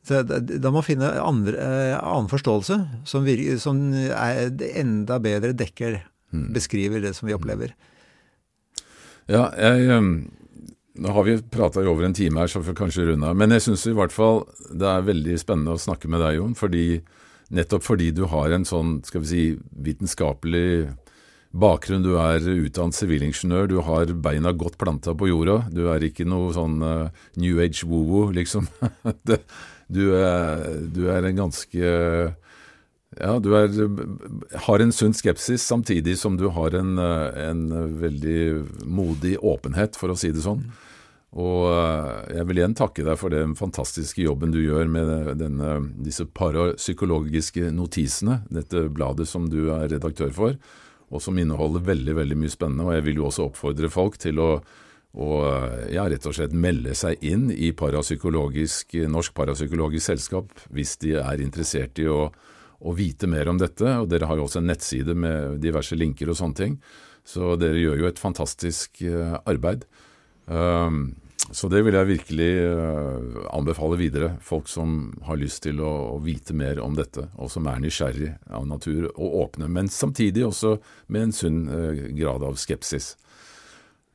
Så 0.08 0.22
da 0.24 0.70
må 0.70 0.78
man 0.78 0.86
finne 0.86 1.10
andre, 1.20 1.58
eh, 1.60 1.98
annen 1.98 2.30
forståelse 2.30 2.78
som, 3.08 3.26
virker, 3.28 3.58
som 3.60 3.80
er 3.92 4.48
enda 4.80 5.18
bedre 5.20 5.52
dekker, 5.56 6.00
mm. 6.32 6.48
beskriver 6.56 7.04
det 7.04 7.12
som 7.18 7.28
vi 7.28 7.36
opplever. 7.36 7.74
Ja, 9.28 9.50
jeg, 9.60 9.90
um, 9.92 10.14
nå 10.98 11.12
har 11.12 11.26
vi 11.26 11.36
prata 11.52 11.84
i 11.84 11.90
over 11.90 12.06
en 12.06 12.16
time 12.16 12.40
her, 12.40 12.48
så 12.48 12.62
får 12.64 12.78
kanskje 12.78 13.10
runde 13.10 13.28
av. 13.28 13.36
Men 13.36 13.52
jeg 13.52 13.66
syns 13.66 13.84
i 13.90 13.96
hvert 13.96 14.14
fall 14.14 14.46
det 14.72 14.88
er 14.88 15.04
veldig 15.06 15.36
spennende 15.40 15.76
å 15.76 15.82
snakke 15.82 16.08
med 16.10 16.24
deg, 16.24 16.38
Jon. 16.38 16.56
Fordi, 16.58 16.86
nettopp 17.54 17.84
fordi 17.84 18.08
du 18.16 18.24
har 18.32 18.56
en 18.56 18.66
sånn 18.68 18.98
skal 19.06 19.22
vi 19.26 19.30
si, 19.30 19.44
vitenskapelig 19.84 20.88
bakgrunn. 21.50 22.04
Du 22.04 22.16
er 22.20 22.44
utdannet 22.44 22.98
sivilingeniør, 22.98 23.70
du 23.70 23.78
har 23.86 24.12
beina 24.24 24.52
godt 24.52 24.78
planta 24.80 25.14
på 25.16 25.30
jorda. 25.30 25.62
Du 25.72 25.86
er 25.92 26.04
ikke 26.04 26.26
noe 26.28 26.52
sånn 26.56 26.82
uh, 26.84 27.08
New 27.40 27.62
Age 27.62 27.86
woo-woo, 27.88 28.32
liksom. 28.36 28.68
du, 29.28 30.04
er, 30.16 30.68
du 30.92 31.06
er 31.12 31.30
en 31.30 31.42
ganske 31.44 31.94
ja, 33.18 33.38
du 33.40 33.54
er, 33.56 33.72
har 34.66 34.82
en 34.84 34.92
sunn 34.92 35.14
skepsis 35.16 35.64
samtidig 35.64 36.18
som 36.20 36.36
du 36.38 36.46
har 36.54 36.76
en, 36.76 36.98
en, 37.00 37.62
veldig 37.98 38.84
modig 38.84 39.38
åpenhet, 39.40 39.96
for 39.98 40.12
å 40.12 40.18
si 40.18 40.30
det 40.34 40.44
sånn. 40.44 40.66
Og 41.38 41.66
eh, 41.72 42.36
jeg 42.38 42.48
vil 42.48 42.60
igjen 42.62 42.76
takke 42.78 43.04
deg 43.04 43.18
for 43.20 43.32
den 43.34 43.54
fantastiske 43.58 44.22
jobben 44.22 44.52
du 44.52 44.60
gjør 44.62 44.88
med 44.92 45.10
denne, 45.40 45.74
disse 46.04 46.24
parapsykologiske 46.24 47.72
notisene, 47.76 48.42
dette 48.52 48.86
bladet 48.92 49.28
som 49.28 49.48
du 49.50 49.66
er 49.74 49.90
redaktør 49.92 50.32
for, 50.36 50.60
og 51.08 51.22
som 51.24 51.38
inneholder 51.40 51.84
veldig, 51.86 52.14
veldig 52.18 52.36
mye 52.38 52.52
spennende. 52.52 52.86
Og 52.88 52.96
jeg 52.96 53.06
vil 53.06 53.20
jo 53.20 53.28
også 53.28 53.48
oppfordre 53.48 53.90
folk 53.92 54.18
til 54.20 54.40
å 54.42 54.50
eh, 54.58 55.86
ja, 55.94 56.04
rett 56.10 56.28
og 56.28 56.36
slett 56.36 56.56
melde 56.56 56.94
seg 56.98 57.22
inn 57.24 57.48
i 57.52 57.72
parapsykologisk, 57.76 58.98
Norsk 59.08 59.34
Parapsykologisk 59.36 60.10
Selskap 60.10 60.66
hvis 60.74 60.96
de 61.04 61.16
er 61.22 61.44
interessert 61.44 62.00
i 62.02 62.08
å, 62.12 62.26
å, 62.28 62.96
vite 62.96 63.30
mer 63.30 63.48
om 63.48 63.60
dette. 63.60 63.86
Og 64.02 64.10
dere 64.12 64.28
har 64.28 64.40
jo 64.40 64.48
også 64.48 64.62
en 64.62 64.68
nettside 64.72 65.16
med 65.16 65.62
diverse 65.64 65.96
linker 65.96 66.32
og 66.32 66.40
sånne 66.40 66.60
ting. 66.60 66.76
Så 67.28 67.56
dere 67.60 67.80
gjør 67.80 68.04
jo 68.04 68.08
et 68.08 68.20
fantastisk 68.20 69.02
uh, 69.04 69.36
arbeid. 69.48 69.82
Um, 70.48 71.10
så 71.50 71.68
det 71.72 71.80
vil 71.86 71.96
jeg 71.96 72.08
virkelig 72.10 72.48
uh, 72.76 73.44
anbefale 73.56 73.96
videre. 73.96 74.32
Folk 74.44 74.68
som 74.68 75.14
har 75.24 75.38
lyst 75.40 75.62
til 75.64 75.80
å, 75.80 75.92
å, 76.12 76.18
vite 76.20 76.52
mer 76.56 76.80
om 76.84 76.96
dette, 76.98 77.28
og 77.38 77.48
som 77.52 77.68
er 77.70 77.80
nysgjerrig 77.80 78.34
av 78.52 78.66
natur 78.68 79.06
og 79.14 79.38
åpne. 79.44 79.70
Men 79.72 79.88
samtidig 79.92 80.44
også 80.48 80.76
med 81.08 81.28
en 81.28 81.34
sunn 81.36 81.62
uh, 81.70 82.02
grad 82.18 82.44
av 82.44 82.58
skepsis. 82.60 83.14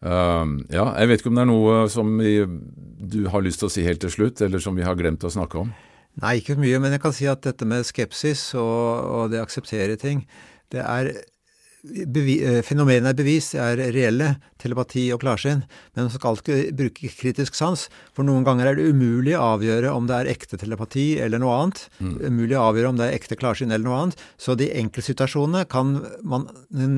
Uh, 0.03 0.59
ja, 0.69 0.85
jeg 0.99 1.09
vet 1.09 1.23
ikke 1.23 1.33
om 1.33 1.39
det 1.39 1.45
er 1.47 1.51
noe 1.53 1.81
som 1.89 2.13
vi, 2.19 2.35
du 2.43 3.23
har 3.33 3.45
lyst 3.45 3.63
til 3.63 3.71
å 3.71 3.73
si 3.73 3.87
helt 3.87 4.03
til 4.03 4.13
slutt, 4.13 4.43
eller 4.45 4.61
som 4.61 4.77
vi 4.77 4.85
har 4.85 4.99
glemt 4.99 5.25
å 5.25 5.33
snakke 5.33 5.63
om? 5.63 5.73
Nei, 6.21 6.37
ikke 6.43 6.59
mye, 6.59 6.77
men 6.77 6.93
jeg 6.93 7.01
kan 7.01 7.15
si 7.15 7.25
at 7.25 7.41
dette 7.47 7.65
med 7.65 7.87
skepsis 7.87 8.51
og, 8.59 8.81
og 9.09 9.31
det 9.33 9.41
å 9.41 9.47
akseptere 9.47 9.97
ting, 9.97 10.27
det 10.69 10.83
er 10.85 11.09
Eh, 11.13 11.32
fenomenene 11.83 13.11
er 13.11 13.17
bevist, 13.17 13.57
er 13.59 13.79
reelle, 13.91 14.37
telepati 14.61 15.09
og 15.11 15.19
klarsyn, 15.19 15.65
men 15.93 16.05
man 16.05 16.11
skal 16.13 16.31
alltid 16.31 16.71
bruke 16.79 17.11
kritisk 17.19 17.57
sans, 17.59 17.89
for 18.15 18.23
noen 18.23 18.45
ganger 18.47 18.69
er 18.69 18.79
det 18.79 18.87
umulig 18.93 19.35
å 19.35 19.57
avgjøre 19.57 19.91
om 19.91 20.07
det 20.07 20.21
er 20.21 20.31
ekte 20.31 20.59
telepati 20.61 21.19
eller 21.19 21.43
noe 21.43 21.57
annet. 21.59 21.85
Mm. 21.99 22.13
Umulig 22.23 22.59
å 22.59 22.67
avgjøre 22.69 22.93
om 22.93 23.01
det 23.01 23.09
er 23.09 23.17
ekte 23.17 23.39
klarsyn 23.39 23.73
eller 23.73 23.89
noe 23.89 24.01
annet. 24.05 24.27
Så 24.39 24.55
de 24.55 24.71
enkeltsituasjonene 24.79 25.65
kan 25.71 25.97
man 26.23 26.47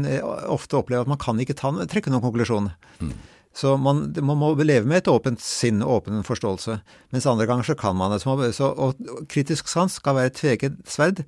eh, 0.06 0.22
ofte 0.54 0.78
oppleve 0.78 1.08
at 1.08 1.14
man 1.16 1.22
kan 1.22 1.42
ikke 1.42 1.58
ta, 1.58 1.74
trekke 1.90 2.14
noen 2.14 2.28
konklusjon. 2.28 2.70
Mm. 3.02 3.16
Så 3.56 3.78
man, 3.80 4.10
man, 4.20 4.38
må 4.38 4.52
leve 4.60 4.84
med 4.84 5.00
et 5.00 5.10
åpent 5.10 5.40
sinn 5.42 5.80
og 5.82 6.02
åpen 6.02 6.26
forståelse. 6.28 6.76
Mens 7.16 7.28
andre 7.32 7.48
ganger 7.48 7.72
så 7.72 7.76
kan 7.80 7.96
man 7.96 8.12
det. 8.12 8.22
Så, 8.22 8.68
og 8.68 9.00
kritisk 9.32 9.72
sans 9.72 9.96
skal 9.96 10.18
være 10.18 10.34
et 10.34 10.42
tveget 10.42 10.82
sverd 10.92 11.24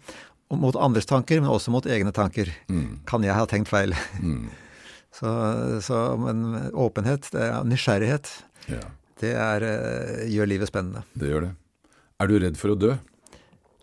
mot 0.56 0.78
andres 0.80 1.10
tanker, 1.10 1.42
men 1.42 1.52
også 1.52 1.74
mot 1.74 1.86
egne 1.90 2.14
tanker. 2.16 2.52
Mm. 2.72 3.04
Kan 3.10 3.26
jeg 3.26 3.36
ha 3.36 3.46
tenkt 3.50 3.72
feil? 3.72 3.96
Mm. 4.22 4.48
så, 5.18 5.32
så, 5.84 6.02
men 6.22 6.72
åpenhet, 6.72 7.30
det 7.34 7.44
er 7.50 7.68
nysgjerrighet, 7.68 8.32
ja. 8.72 8.82
det 9.24 9.34
er, 9.36 9.68
eh, 9.68 10.26
gjør 10.32 10.54
livet 10.54 10.72
spennende. 10.72 11.04
Det 11.18 11.32
gjør 11.34 11.50
det. 11.50 11.54
Er 12.18 12.30
du 12.30 12.40
redd 12.42 12.58
for 12.60 12.74
å 12.74 12.80
dø? 12.80 12.96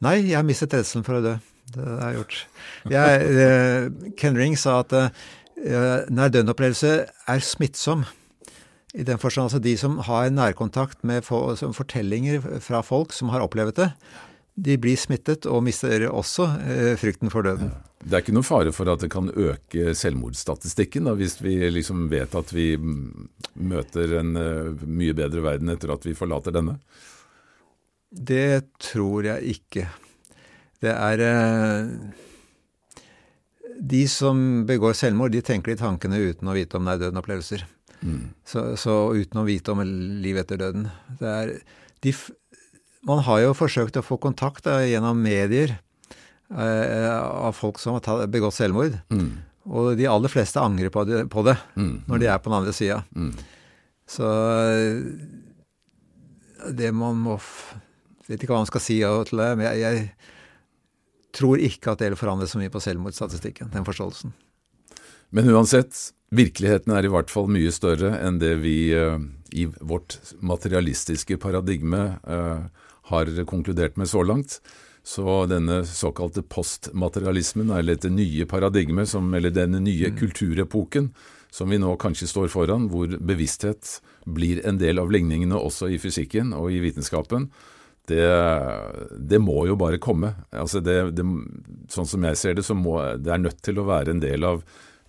Nei, 0.05 0.19
jeg 0.25 0.39
har 0.39 0.47
mistet 0.47 0.75
redselen 0.75 1.07
for 1.07 1.21
å 1.21 1.25
dø. 1.25 1.37
Det 1.75 1.85
har 1.85 2.11
jeg 2.11 2.19
gjort. 2.19 2.41
Jeg, 2.93 3.31
eh, 3.45 4.11
Ken 4.21 4.37
Ring 4.37 4.57
sa 4.59 4.81
at 4.83 4.93
uh, 4.95 5.09
nær 6.13 6.33
døden-opplevelse 6.33 6.93
er 7.07 7.45
smittsom. 7.45 8.05
I 8.95 9.07
den 9.07 9.19
forstand 9.19 9.49
altså 9.49 9.63
de 9.63 9.73
som 9.79 9.97
har 10.07 10.29
nærkontakt 10.31 11.01
med 11.07 11.25
fortellinger 11.27 12.45
fra 12.63 12.83
folk 12.85 13.15
som 13.17 13.33
har 13.33 13.43
opplevd 13.43 13.81
det, 13.81 13.89
de 14.55 14.77
blir 14.79 14.99
smittet 14.99 15.49
og 15.51 15.65
mister 15.67 16.07
også 16.07 16.47
eh, 16.63 16.93
frykten 16.99 17.33
for 17.33 17.47
døden. 17.47 17.73
Det 18.05 18.15
er 18.15 18.23
ikke 18.23 18.35
noen 18.37 18.47
fare 18.47 18.73
for 18.75 18.91
at 18.93 19.03
det 19.03 19.11
kan 19.11 19.31
øke 19.31 19.95
selvmordsstatistikken, 19.99 21.09
da, 21.09 21.15
hvis 21.19 21.39
vi 21.43 21.57
liksom 21.73 22.07
vet 22.13 22.37
at 22.39 22.53
vi 22.55 22.75
møter 22.79 24.19
en 24.21 24.37
uh, 24.37 24.85
mye 24.85 25.17
bedre 25.17 25.43
verden 25.43 25.73
etter 25.73 25.95
at 25.95 26.05
vi 26.07 26.15
forlater 26.17 26.55
denne? 26.55 26.77
Det 28.15 28.77
tror 28.79 29.27
jeg 29.27 29.57
ikke. 29.57 29.89
Det 30.85 30.93
er 30.93 31.25
uh, 31.25 31.89
De 33.81 34.05
som 34.07 34.67
begår 34.69 34.93
selvmord, 34.95 35.33
de 35.33 35.43
tenker 35.43 35.73
de 35.73 35.81
tankene 35.81 36.21
uten 36.29 36.53
å 36.53 36.55
vite 36.55 36.79
om 36.79 36.85
det 36.85 36.99
er 36.99 37.07
døden-opplevelser. 37.07 37.65
Mm. 38.05 38.35
Så, 38.45 38.77
så, 38.77 38.99
uten 39.17 39.41
å 39.41 39.49
vite 39.49 39.73
om 39.73 39.81
liv 40.21 40.39
etter 40.39 40.61
døden. 40.61 40.91
Det 41.19 41.31
er, 41.31 41.55
de, 42.05 42.13
man 43.05 43.21
har 43.27 43.43
jo 43.43 43.57
forsøkt 43.57 43.99
å 44.01 44.05
få 44.05 44.19
kontakt 44.21 44.65
da, 44.67 44.79
gjennom 44.85 45.21
medier 45.21 45.77
eh, 46.51 47.11
av 47.13 47.53
folk 47.57 47.81
som 47.81 47.99
har 47.99 48.27
begått 48.33 48.57
selvmord. 48.57 48.97
Mm. 49.13 49.31
Og 49.65 49.95
de 49.99 50.09
aller 50.09 50.33
fleste 50.33 50.61
angrer 50.61 50.93
på 50.93 51.05
det, 51.09 51.25
på 51.33 51.45
det 51.47 51.57
mm. 51.77 51.95
når 52.09 52.21
de 52.21 52.29
er 52.29 52.41
på 52.41 52.51
den 52.51 52.59
andre 52.61 52.75
sida. 52.77 53.01
Mm. 53.17 53.33
Så 54.09 54.29
eh, 54.69 55.01
det 56.73 56.93
man 56.97 57.21
må 57.21 57.41
Vet 58.25 58.41
ikke 58.41 58.55
hva 58.55 58.63
man 58.63 58.69
skal 58.71 58.81
si 58.81 58.95
til 59.05 59.37
det, 59.37 59.51
men 59.61 59.67
jeg, 59.67 59.81
jeg 59.83 61.35
tror 61.37 61.61
ikke 61.61 61.93
at 61.93 62.01
det 62.01 62.07
vil 62.09 62.17
forandre 62.17 62.47
så 62.49 62.57
mye 62.57 62.73
på 62.73 62.81
selvmordsstatistikken, 62.81 63.69
den 63.75 63.85
forståelsen. 63.85 64.33
Men 65.37 65.51
uansett, 65.53 65.93
virkeligheten 66.33 66.95
er 66.97 67.05
i 67.05 67.11
hvert 67.13 67.29
fall 67.29 67.53
mye 67.53 67.69
større 67.69 68.15
enn 68.25 68.39
det 68.41 68.55
vi 68.63 68.79
i 69.53 69.67
vårt 69.77 70.17
materialistiske 70.41 71.37
paradigme 71.43 72.17
uh, 72.25 72.65
har 73.11 73.31
konkludert 73.51 73.97
med 74.01 74.09
så 74.11 74.23
langt. 74.23 74.61
Så 75.05 75.45
denne 75.51 75.83
såkalte 75.85 76.43
postmaterialismen, 76.43 77.71
eller 77.71 77.99
dette 77.99 78.09
nye 78.09 78.47
paradigmet, 78.49 79.11
som, 79.11 79.29
eller 79.37 79.53
denne 79.53 79.83
nye 79.85 80.09
mm. 80.11 80.17
kulturepoken 80.17 81.11
som 81.55 81.71
vi 81.71 81.79
nå 81.79 81.93
kanskje 82.01 82.27
står 82.27 82.49
foran, 82.51 82.89
hvor 82.91 83.13
bevissthet 83.21 83.99
blir 84.25 84.63
en 84.67 84.81
del 84.81 84.99
av 84.99 85.13
ligningene 85.13 85.61
også 85.61 85.91
i 85.93 86.01
fysikken 86.03 86.51
og 86.57 86.73
i 86.73 86.81
vitenskapen, 86.83 87.51
det, 88.09 88.25
det 89.17 89.39
må 89.41 89.63
jo 89.69 89.77
bare 89.81 90.01
komme. 90.03 90.33
Altså 90.51 90.83
det, 90.85 90.97
det, 91.17 91.25
sånn 91.93 92.09
som 92.09 92.27
jeg 92.27 92.41
ser 92.41 92.59
det, 92.59 92.65
så 92.67 92.75
må 92.77 92.99
det 93.21 93.33
er 93.33 93.45
nødt 93.45 93.63
til 93.65 93.79
å 93.81 93.87
være 93.89 94.17
en 94.17 94.25
del 94.25 94.49
av 94.49 94.65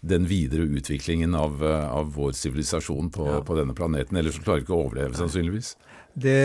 den 0.06 0.28
videre 0.30 0.68
utviklingen 0.70 1.34
av, 1.36 1.64
av 1.66 2.14
vår 2.14 2.36
sivilisasjon 2.38 3.10
på, 3.16 3.26
ja. 3.26 3.42
på, 3.48 3.58
denne 3.58 3.74
planeten. 3.76 4.20
Ellers 4.20 4.38
klarer 4.38 4.62
vi 4.62 4.68
ikke 4.68 4.78
å 4.78 4.84
overleve, 4.86 5.18
sannsynligvis. 5.18 5.74
Det 6.14 6.38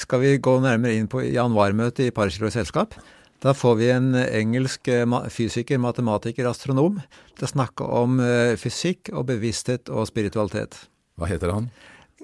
skal 0.00 0.22
vi 0.22 0.36
gå 0.42 0.56
nærmere 0.62 0.96
inn 0.98 1.08
på 1.10 1.24
januarmøtet 1.24 2.08
i 2.08 2.14
Parkirurgisk 2.14 2.60
selskap. 2.60 2.96
Da 3.42 3.54
får 3.58 3.78
vi 3.80 3.88
en 3.90 4.12
engelsk 4.14 4.88
eh, 4.92 5.06
fysiker, 5.34 5.80
matematiker, 5.82 6.46
astronom 6.46 7.00
til 7.38 7.48
å 7.48 7.50
snakke 7.50 7.86
om 7.86 8.20
eh, 8.22 8.54
fysikk 8.60 9.10
og 9.12 9.26
bevissthet 9.32 9.90
og 9.90 10.06
spiritualitet. 10.10 10.78
Hva 11.18 11.28
heter 11.30 11.50
han? 11.54 11.70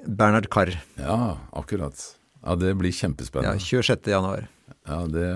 Bernhard 0.06 0.46
Carr. 0.54 0.76
Ja, 1.00 1.36
akkurat. 1.58 1.98
Ja, 2.44 2.54
Det 2.54 2.76
blir 2.78 2.94
kjempespennende. 2.94 3.58
Ja, 3.58 3.82
26. 3.82 4.12
januar. 4.14 4.46
Ja, 4.86 5.00
det 5.10 5.26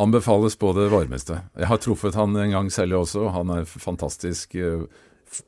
anbefales 0.00 0.56
på 0.56 0.72
det 0.76 0.88
varmeste. 0.92 1.40
Jeg 1.58 1.68
har 1.68 1.80
truffet 1.80 2.16
han 2.16 2.36
en 2.36 2.54
gang 2.54 2.70
selv 2.72 3.00
også. 3.02 3.28
Han 3.34 3.50
er 3.56 3.64
fantastisk, 3.68 4.54
eh, 4.54 4.84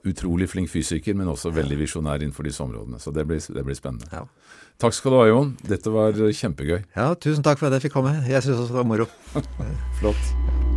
utrolig 0.06 0.48
flink 0.50 0.70
fysiker, 0.70 1.14
men 1.14 1.28
også 1.28 1.52
veldig 1.54 1.78
visjonær 1.80 2.22
innenfor 2.22 2.46
disse 2.46 2.62
områdene. 2.62 3.00
Så 3.00 3.12
det 3.12 3.26
blir, 3.26 3.40
det 3.40 3.64
blir 3.64 3.78
spennende. 3.78 4.08
Ja. 4.12 4.26
Takk 4.82 4.96
skal 4.98 5.12
du 5.14 5.16
ha, 5.20 5.26
Jon. 5.30 5.52
Dette 5.62 5.92
var 5.94 6.16
kjempegøy. 6.18 6.80
ja, 6.96 7.12
tusen 7.14 7.44
takk 7.46 7.60
for 7.62 7.70
at 7.70 7.78
jeg 7.78 7.86
fikk 7.86 8.00
komme. 8.00 8.16
Jeg 8.26 8.42
syns 8.42 8.58
også 8.64 8.74
det 8.74 8.80
var 8.82 8.90
moro. 8.90 9.06
Flott. 10.00 10.71